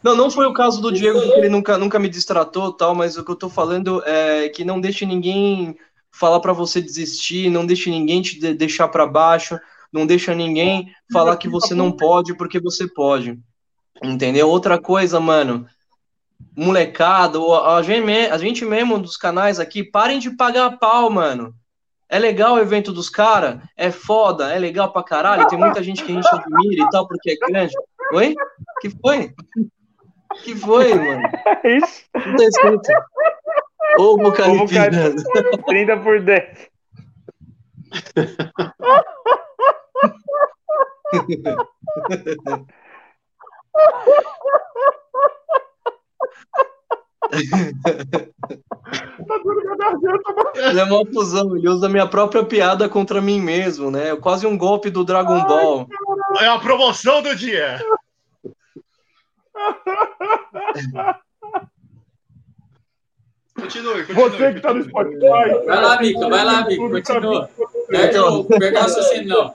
Não, 0.03 0.15
não 0.15 0.31
foi 0.31 0.47
o 0.47 0.53
caso 0.53 0.81
do 0.81 0.93
Diego, 0.93 1.21
porque 1.21 1.39
ele 1.41 1.49
nunca, 1.49 1.77
nunca 1.77 1.99
me 1.99 2.09
distratou 2.09 2.73
tal, 2.73 2.95
mas 2.95 3.17
o 3.17 3.25
que 3.25 3.31
eu 3.31 3.37
tô 3.37 3.49
falando 3.49 4.03
é 4.07 4.49
que 4.49 4.65
não 4.65 4.81
deixe 4.81 5.05
ninguém 5.05 5.77
falar 6.11 6.41
para 6.41 6.53
você 6.53 6.81
desistir, 6.81 7.51
não 7.51 7.67
deixe 7.67 7.91
ninguém 7.91 8.23
te 8.23 8.39
de- 8.39 8.55
deixar 8.55 8.89
para 8.89 9.07
baixo, 9.07 9.59
não 9.93 10.07
deixa 10.07 10.35
ninguém 10.35 10.93
falar 11.13 11.37
que 11.37 11.49
você 11.49 11.75
não 11.75 11.91
pode 11.91 12.37
porque 12.37 12.61
você 12.61 12.87
pode. 12.87 13.39
Entendeu? 14.03 14.49
Outra 14.49 14.81
coisa, 14.81 15.19
mano, 15.19 15.67
molecada, 16.57 17.39
ou 17.39 17.55
a 17.65 17.83
gente, 17.83 18.05
me- 18.05 18.27
a 18.31 18.39
gente 18.39 18.65
mesmo 18.65 18.99
dos 18.99 19.17
canais 19.17 19.61
aqui, 19.61 19.85
parem 19.85 20.19
de 20.19 20.31
pagar 20.31 20.79
pau, 20.79 21.11
mano. 21.11 21.55
É 22.09 22.19
legal 22.19 22.55
o 22.55 22.59
evento 22.59 22.91
dos 22.93 23.11
caras, 23.11 23.61
é 23.77 23.91
foda, 23.91 24.51
é 24.53 24.59
legal 24.59 24.91
pra 24.93 25.03
caralho, 25.03 25.47
tem 25.47 25.59
muita 25.59 25.83
gente 25.83 26.03
que 26.03 26.11
a 26.11 26.15
gente 26.15 26.29
admira 26.35 26.85
e 26.85 26.91
tal, 26.91 27.07
porque 27.07 27.31
é 27.33 27.37
grande. 27.37 27.75
Oi? 28.15 28.35
Que 28.81 28.89
foi? 28.91 29.35
Que 30.43 30.55
foi, 30.57 30.95
mano? 30.95 31.29
Isso, 31.65 32.05
Não 32.15 32.37
tá 32.37 32.45
escrito. 32.45 32.93
Ô, 33.99 34.03
Ovo 34.15 34.23
Bucaripina. 34.25 35.15
30 35.67 35.97
por 35.99 36.21
10. 36.23 36.69
Tá 49.29 49.39
garganta, 49.77 50.33
mano. 50.33 50.51
Ele 50.55 50.81
é 50.81 50.85
uma 50.85 51.05
fusão, 51.07 51.57
ele 51.57 51.69
usa 51.69 51.87
a 51.87 51.89
minha 51.89 52.07
própria 52.07 52.45
piada 52.45 52.89
contra 52.89 53.21
mim 53.21 53.41
mesmo, 53.41 53.91
né? 53.91 54.17
Quase 54.17 54.47
um 54.47 54.57
golpe 54.57 54.91
do 54.91 55.05
Dragon 55.05 55.45
Ball. 55.45 55.87
É 56.41 56.47
a 56.47 56.59
promoção 56.59 57.23
do 57.23 57.35
dia. 57.37 57.79
Continue, 63.55 64.07
continue. 64.07 64.31
Você 64.31 64.55
que 64.55 64.61
tá 64.61 64.73
no. 64.73 64.85
Spotify. 64.85 65.67
Vai 65.67 65.83
lá, 65.83 66.01
Mica, 66.01 66.29
vai 66.29 66.45
lá, 66.45 66.65
Mica, 66.65 66.89
continua. 66.89 67.51
Perde 67.89 68.19
o 68.19 68.45
perde 68.45 68.79
o 68.79 68.81
raciocínio, 68.81 69.29
não. 69.29 69.53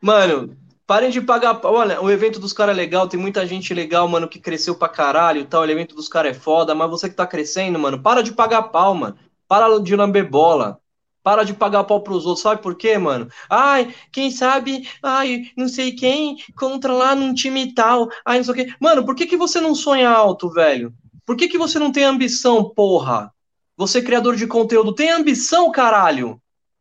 Mano, 0.00 0.56
parem 0.92 1.08
de 1.08 1.22
pagar. 1.22 1.58
Olha, 1.64 2.02
o 2.02 2.10
evento 2.10 2.38
dos 2.38 2.52
caras 2.52 2.74
é 2.74 2.76
legal, 2.76 3.08
tem 3.08 3.18
muita 3.18 3.46
gente 3.46 3.72
legal, 3.72 4.06
mano, 4.06 4.28
que 4.28 4.38
cresceu 4.38 4.74
pra 4.74 4.90
caralho 4.90 5.40
e 5.40 5.44
tal. 5.46 5.62
O 5.62 5.70
evento 5.70 5.94
dos 5.94 6.06
caras 6.06 6.36
é 6.36 6.38
foda, 6.38 6.74
mas 6.74 6.90
você 6.90 7.08
que 7.08 7.14
tá 7.16 7.26
crescendo, 7.26 7.78
mano, 7.78 8.02
para 8.02 8.22
de 8.22 8.30
pagar 8.30 8.64
pau, 8.64 8.94
mano. 8.94 9.16
Para 9.48 9.80
de 9.80 9.96
lamber 9.96 10.28
bola. 10.28 10.78
Para 11.22 11.44
de 11.44 11.54
pagar 11.54 11.84
pau 11.84 12.02
pros 12.02 12.26
outros. 12.26 12.42
Sabe 12.42 12.60
por 12.60 12.74
quê, 12.74 12.98
mano? 12.98 13.26
Ai, 13.48 13.94
quem 14.12 14.30
sabe, 14.30 14.86
ai, 15.02 15.44
não 15.56 15.66
sei 15.66 15.92
quem, 15.92 16.36
contra 16.58 16.92
lá 16.92 17.14
num 17.14 17.32
time 17.32 17.72
tal. 17.72 18.10
Ai, 18.22 18.36
não 18.36 18.44
sei 18.44 18.52
o 18.52 18.56
quê. 18.56 18.74
Mano, 18.78 19.02
por 19.02 19.14
que, 19.14 19.26
que 19.26 19.36
você 19.38 19.62
não 19.62 19.74
sonha 19.74 20.10
alto, 20.10 20.50
velho? 20.50 20.92
Por 21.24 21.38
que, 21.38 21.48
que 21.48 21.56
você 21.56 21.78
não 21.78 21.90
tem 21.90 22.04
ambição, 22.04 22.68
porra? 22.68 23.32
Você, 23.78 24.02
criador 24.02 24.36
de 24.36 24.46
conteúdo, 24.46 24.94
tem 24.94 25.10
ambição, 25.10 25.72
caralho? 25.72 26.38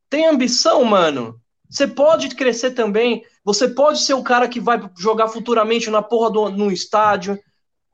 Tem 0.09 0.27
ambição, 0.27 0.83
mano? 0.83 1.40
Você 1.71 1.87
pode 1.87 2.35
crescer 2.35 2.71
também. 2.71 3.23
Você 3.45 3.69
pode 3.69 3.99
ser 3.99 4.13
o 4.13 4.21
cara 4.21 4.47
que 4.49 4.59
vai 4.59 4.77
jogar 4.97 5.29
futuramente 5.29 5.89
na 5.89 6.01
porra 6.01 6.29
do, 6.29 6.49
no 6.49 6.69
estádio, 6.69 7.39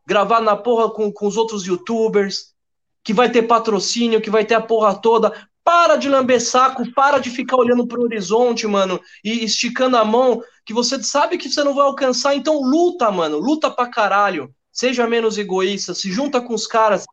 gravar 0.05 0.41
na 0.41 0.55
porra 0.55 0.89
com, 0.89 1.11
com 1.11 1.27
os 1.27 1.37
outros 1.37 1.63
youtubers, 1.63 2.55
que 3.03 3.13
vai 3.13 3.31
ter 3.31 3.43
patrocínio, 3.43 4.19
que 4.19 4.31
vai 4.31 4.43
ter 4.43 4.55
a 4.55 4.61
porra 4.61 4.95
toda. 4.95 5.31
Para 5.63 5.95
de 5.95 6.09
lamber 6.09 6.41
saco, 6.41 6.91
para 6.93 7.19
de 7.19 7.29
ficar 7.29 7.57
olhando 7.57 7.85
pro 7.85 8.01
horizonte, 8.01 8.65
mano, 8.65 8.99
e 9.23 9.43
esticando 9.43 9.95
a 9.95 10.03
mão, 10.03 10.41
que 10.65 10.73
você 10.73 11.01
sabe 11.03 11.37
que 11.37 11.47
você 11.47 11.63
não 11.63 11.75
vai 11.75 11.85
alcançar. 11.85 12.35
Então 12.35 12.59
luta, 12.61 13.11
mano, 13.11 13.37
luta 13.37 13.69
pra 13.69 13.87
caralho. 13.87 14.51
Seja 14.71 15.07
menos 15.07 15.37
egoísta, 15.37 15.93
se 15.93 16.11
junta 16.11 16.41
com 16.41 16.53
os 16.53 16.65
caras 16.65 17.05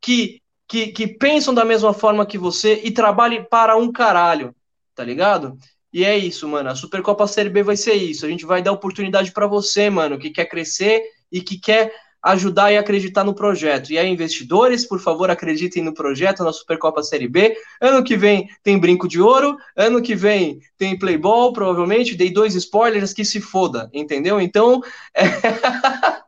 que, 0.00 0.40
que, 0.68 0.88
que 0.88 1.08
pensam 1.08 1.52
da 1.52 1.64
mesma 1.64 1.92
forma 1.92 2.26
que 2.26 2.38
você 2.38 2.80
e 2.84 2.90
trabalhe 2.90 3.44
para 3.48 3.76
um 3.76 3.90
caralho, 3.90 4.54
tá 4.94 5.02
ligado? 5.02 5.56
E 5.94 6.04
é 6.04 6.18
isso, 6.18 6.48
mano. 6.48 6.70
A 6.70 6.74
Supercopa 6.74 7.24
Série 7.28 7.48
B 7.48 7.62
vai 7.62 7.76
ser 7.76 7.94
isso. 7.94 8.26
A 8.26 8.28
gente 8.28 8.44
vai 8.44 8.60
dar 8.60 8.72
oportunidade 8.72 9.30
para 9.30 9.46
você, 9.46 9.88
mano, 9.88 10.18
que 10.18 10.28
quer 10.28 10.46
crescer 10.46 11.04
e 11.30 11.40
que 11.40 11.56
quer 11.56 11.94
ajudar 12.20 12.72
e 12.72 12.76
acreditar 12.76 13.22
no 13.22 13.32
projeto. 13.32 13.92
E 13.92 13.98
aí, 13.98 14.08
investidores, 14.08 14.84
por 14.84 14.98
favor, 14.98 15.30
acreditem 15.30 15.84
no 15.84 15.94
projeto, 15.94 16.42
na 16.42 16.52
Supercopa 16.52 17.00
Série 17.04 17.28
B. 17.28 17.56
Ano 17.80 18.02
que 18.02 18.16
vem 18.16 18.48
tem 18.60 18.76
brinco 18.76 19.06
de 19.06 19.20
ouro, 19.20 19.56
ano 19.76 20.02
que 20.02 20.16
vem 20.16 20.58
tem 20.76 20.98
Playball, 20.98 21.52
provavelmente. 21.52 22.16
Dei 22.16 22.32
dois 22.32 22.56
spoilers 22.56 23.12
que 23.12 23.24
se 23.24 23.40
foda, 23.40 23.88
entendeu? 23.94 24.40
Então, 24.40 24.82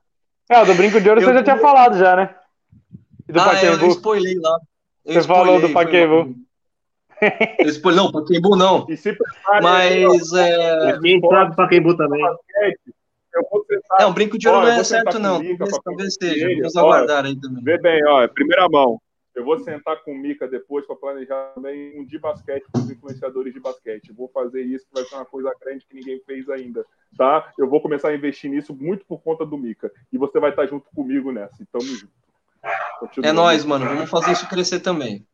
É, 0.49 0.63
o 0.63 0.65
do 0.65 0.75
brinco 0.75 1.01
de 1.01 1.09
ouro 1.09 1.21
Eu 1.21 1.27
você 1.27 1.35
já 1.35 1.43
tinha 1.43 1.59
falado 1.59 1.99
já, 1.99 2.15
né? 2.15 2.35
E 3.29 3.33
do 3.33 3.41
ah, 3.41 3.59
é, 3.61 3.69
eu 3.69 3.89
spoilei 3.89 4.37
lá. 4.39 4.61
Eu 5.05 5.15
Você 5.15 5.27
falou 5.27 5.57
spoilei, 5.57 5.69
do 5.69 5.73
foi 5.73 6.46
Spoilei, 7.67 8.03
não, 8.03 8.13
Pacaembu 8.13 8.57
não. 8.57 8.87
E 8.89 8.97
prepare, 8.97 9.63
Mas 9.63 10.33
é, 10.35 10.99
quem 11.01 11.21
sabe 11.21 11.57
Pacaembu 11.57 11.97
também. 11.97 12.23
é 13.99 14.07
um 14.07 14.13
brinco 14.13 14.39
de 14.39 14.49
ouro 14.49 14.61
Ó, 14.61 14.63
não 14.65 14.71
é 14.71 14.85
certo, 14.85 15.19
não. 15.19 15.39
com 15.39 15.45
Mica 15.45 15.67
Talvez, 15.85 16.15
seja. 16.21 16.49
Vamos 16.57 16.77
Ó, 16.77 16.81
aguardar 16.81 17.25
aí 17.25 17.39
também. 17.39 17.63
Vê 17.63 17.79
bem, 17.79 18.05
ó, 18.07 18.23
é 18.23 18.29
primeira 18.29 18.69
mão. 18.69 19.01
Eu 19.35 19.45
vou 19.45 19.59
sentar 19.59 20.03
com 20.03 20.13
o 20.13 20.19
Mica 20.19 20.49
depois 20.49 20.87
para 20.87 20.97
planejar 20.97 21.53
também 21.55 22.01
um 22.01 22.07
de 22.07 22.19
basquete 22.19 22.65
para 22.73 22.81
os 22.81 22.91
influenciadores 22.91 23.53
de 23.53 23.61
basquete. 23.61 24.11
Vou 24.11 24.29
fazer 24.29 24.63
isso, 24.63 24.87
que 24.87 24.95
vai 24.95 25.05
ser 25.05 25.15
uma 25.15 25.27
coisa 25.27 25.53
grande 25.61 25.85
que 25.87 25.95
ninguém 25.95 26.19
fez 26.25 26.49
ainda, 26.49 26.87
tá? 27.19 27.53
Eu 27.59 27.69
vou 27.69 27.83
começar 27.83 28.09
a 28.09 28.15
investir 28.15 28.51
nisso 28.51 28.75
muito 28.75 29.05
por 29.05 29.21
conta 29.21 29.45
do 29.45 29.59
Mica. 29.59 29.93
E 30.11 30.17
você 30.17 30.41
vai 30.41 30.51
estar 30.51 30.67
junto 30.67 30.89
comigo 30.95 31.31
nessa. 31.31 31.55
Tamo 31.71 31.85
junto. 31.85 32.13
Continua. 32.99 33.29
É 33.29 33.33
nóis, 33.33 33.63
mano. 33.63 33.85
Vamos 33.85 34.09
fazer 34.09 34.33
isso 34.33 34.49
crescer 34.49 34.81
também. 34.81 35.27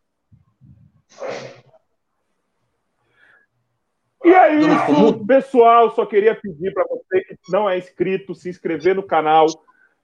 E 4.24 4.32
é 4.32 4.54
isso, 4.54 5.26
pessoal. 5.26 5.90
Só 5.90 6.06
queria 6.06 6.34
pedir 6.34 6.72
para 6.72 6.84
você 6.84 7.20
que 7.22 7.36
não 7.50 7.68
é 7.68 7.76
inscrito, 7.78 8.34
se 8.34 8.48
inscrever 8.48 8.94
no 8.94 9.02
canal, 9.02 9.46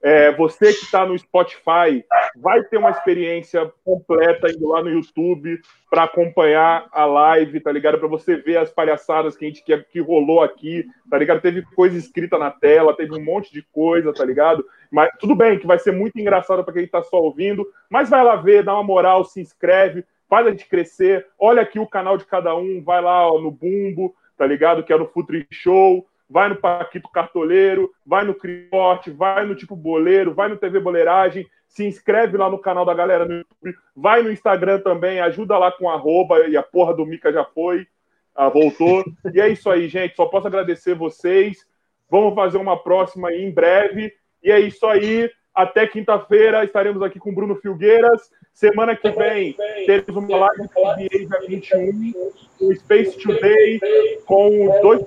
É, 0.00 0.30
você 0.30 0.72
que 0.72 0.84
está 0.84 1.04
no 1.04 1.18
Spotify 1.18 2.04
vai 2.36 2.62
ter 2.62 2.78
uma 2.78 2.90
experiência 2.90 3.68
completa 3.84 4.48
indo 4.48 4.68
lá 4.68 4.80
no 4.80 4.90
YouTube 4.90 5.60
para 5.90 6.04
acompanhar 6.04 6.86
a 6.92 7.04
live, 7.04 7.58
tá 7.58 7.72
ligado? 7.72 7.98
Para 7.98 8.06
você 8.06 8.36
ver 8.36 8.58
as 8.58 8.70
palhaçadas 8.70 9.36
que 9.36 9.44
a 9.44 9.48
gente 9.48 9.64
que, 9.64 9.76
que 9.76 10.00
rolou 10.00 10.40
aqui, 10.40 10.86
tá 11.10 11.18
ligado? 11.18 11.40
Teve 11.40 11.62
coisa 11.74 11.98
escrita 11.98 12.38
na 12.38 12.48
tela, 12.48 12.96
teve 12.96 13.12
um 13.12 13.24
monte 13.24 13.52
de 13.52 13.60
coisa, 13.72 14.12
tá 14.12 14.24
ligado? 14.24 14.64
Mas 14.88 15.10
tudo 15.18 15.34
bem 15.34 15.58
que 15.58 15.66
vai 15.66 15.80
ser 15.80 15.90
muito 15.90 16.16
engraçado 16.16 16.62
para 16.62 16.74
quem 16.74 16.84
está 16.84 17.02
só 17.02 17.16
ouvindo, 17.16 17.66
mas 17.90 18.08
vai 18.08 18.22
lá 18.22 18.36
ver, 18.36 18.62
dá 18.62 18.74
uma 18.74 18.84
moral, 18.84 19.24
se 19.24 19.40
inscreve, 19.40 20.04
faz 20.28 20.46
a 20.46 20.50
gente 20.50 20.68
crescer. 20.68 21.26
Olha 21.38 21.62
aqui 21.62 21.78
o 21.78 21.86
canal 21.86 22.16
de 22.16 22.24
cada 22.24 22.54
um, 22.56 22.82
vai 22.82 23.00
lá 23.00 23.30
ó, 23.30 23.40
no 23.40 23.50
Bumbo, 23.50 24.14
tá 24.36 24.46
ligado? 24.46 24.82
Que 24.82 24.92
é 24.92 24.98
no 24.98 25.06
Futri 25.06 25.46
Show 25.50 26.06
vai 26.28 26.48
no 26.48 26.56
Paquito 26.56 27.08
Cartoleiro, 27.08 27.90
vai 28.04 28.24
no 28.24 28.34
Criote, 28.34 29.10
vai 29.10 29.46
no 29.46 29.54
Tipo 29.54 29.74
Boleiro, 29.74 30.34
vai 30.34 30.48
no 30.48 30.58
TV 30.58 30.78
Boleiragem, 30.78 31.46
se 31.66 31.86
inscreve 31.86 32.36
lá 32.36 32.50
no 32.50 32.58
canal 32.58 32.84
da 32.84 32.94
galera 32.94 33.24
no 33.24 33.34
YouTube, 33.34 33.76
vai 33.96 34.22
no 34.22 34.30
Instagram 34.30 34.80
também, 34.80 35.20
ajuda 35.20 35.56
lá 35.56 35.72
com 35.72 35.88
arroba, 35.88 36.46
e 36.46 36.56
a 36.56 36.62
porra 36.62 36.94
do 36.94 37.06
Mica 37.06 37.32
já 37.32 37.44
foi, 37.44 37.86
ah, 38.34 38.48
voltou. 38.48 39.04
E 39.32 39.40
é 39.40 39.48
isso 39.48 39.70
aí, 39.70 39.88
gente, 39.88 40.16
só 40.16 40.26
posso 40.26 40.46
agradecer 40.46 40.94
vocês, 40.94 41.66
vamos 42.10 42.34
fazer 42.34 42.58
uma 42.58 42.76
próxima 42.76 43.28
aí 43.28 43.42
em 43.42 43.50
breve, 43.50 44.12
e 44.42 44.50
é 44.50 44.60
isso 44.60 44.86
aí, 44.86 45.30
até 45.54 45.86
quinta-feira 45.86 46.64
estaremos 46.64 47.02
aqui 47.02 47.18
com 47.18 47.34
Bruno 47.34 47.56
Filgueiras, 47.56 48.30
semana 48.58 48.96
que 48.96 49.08
vem 49.12 49.56
teremos 49.86 50.16
uma 50.16 50.36
live 50.36 50.62
NBA 50.62 51.08
dia 51.08 51.40
21, 51.46 52.12
o 52.60 52.74
Space 52.74 53.16
Today 53.18 53.80
com 54.26 54.50
2%, 54.82 55.06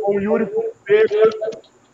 com 0.00 0.16
o 0.16 0.20
Yuri 0.20 0.46
Fonseca. 0.46 1.30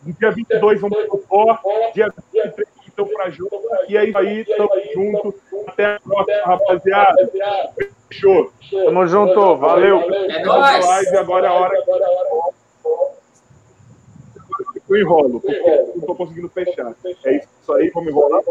No 0.05 0.13
dia 0.13 0.31
22 0.31 0.81
vamos 0.81 1.03
pro 1.05 1.17
Thor, 1.17 1.59
dia 1.93 2.13
23 2.33 2.67
então 2.87 3.07
para 3.07 3.29
jogo. 3.31 3.59
E 3.87 3.97
é 3.97 4.05
isso 4.05 4.17
aí, 4.17 4.45
tamo 4.45 4.69
junto. 4.93 5.35
Até 5.67 5.95
a 5.95 5.99
próxima, 5.99 6.41
rapaziada. 6.45 7.31
Fechou. 8.07 8.51
Tamo 8.69 9.07
junto, 9.07 9.55
valeu. 9.57 9.99
É 9.99 10.43
nóis. 10.43 10.85
live 10.85 11.17
agora 11.17 11.47
é 11.47 11.49
a 11.49 11.53
hora. 11.53 11.83
Eu 14.89 14.97
enrolo, 14.97 15.39
porque 15.39 15.85
não 15.95 16.05
tô 16.05 16.15
conseguindo 16.15 16.49
fechar. 16.49 16.93
É 17.23 17.37
isso 17.37 17.73
aí, 17.73 17.89
vamos 17.91 18.09
enrolar. 18.09 18.41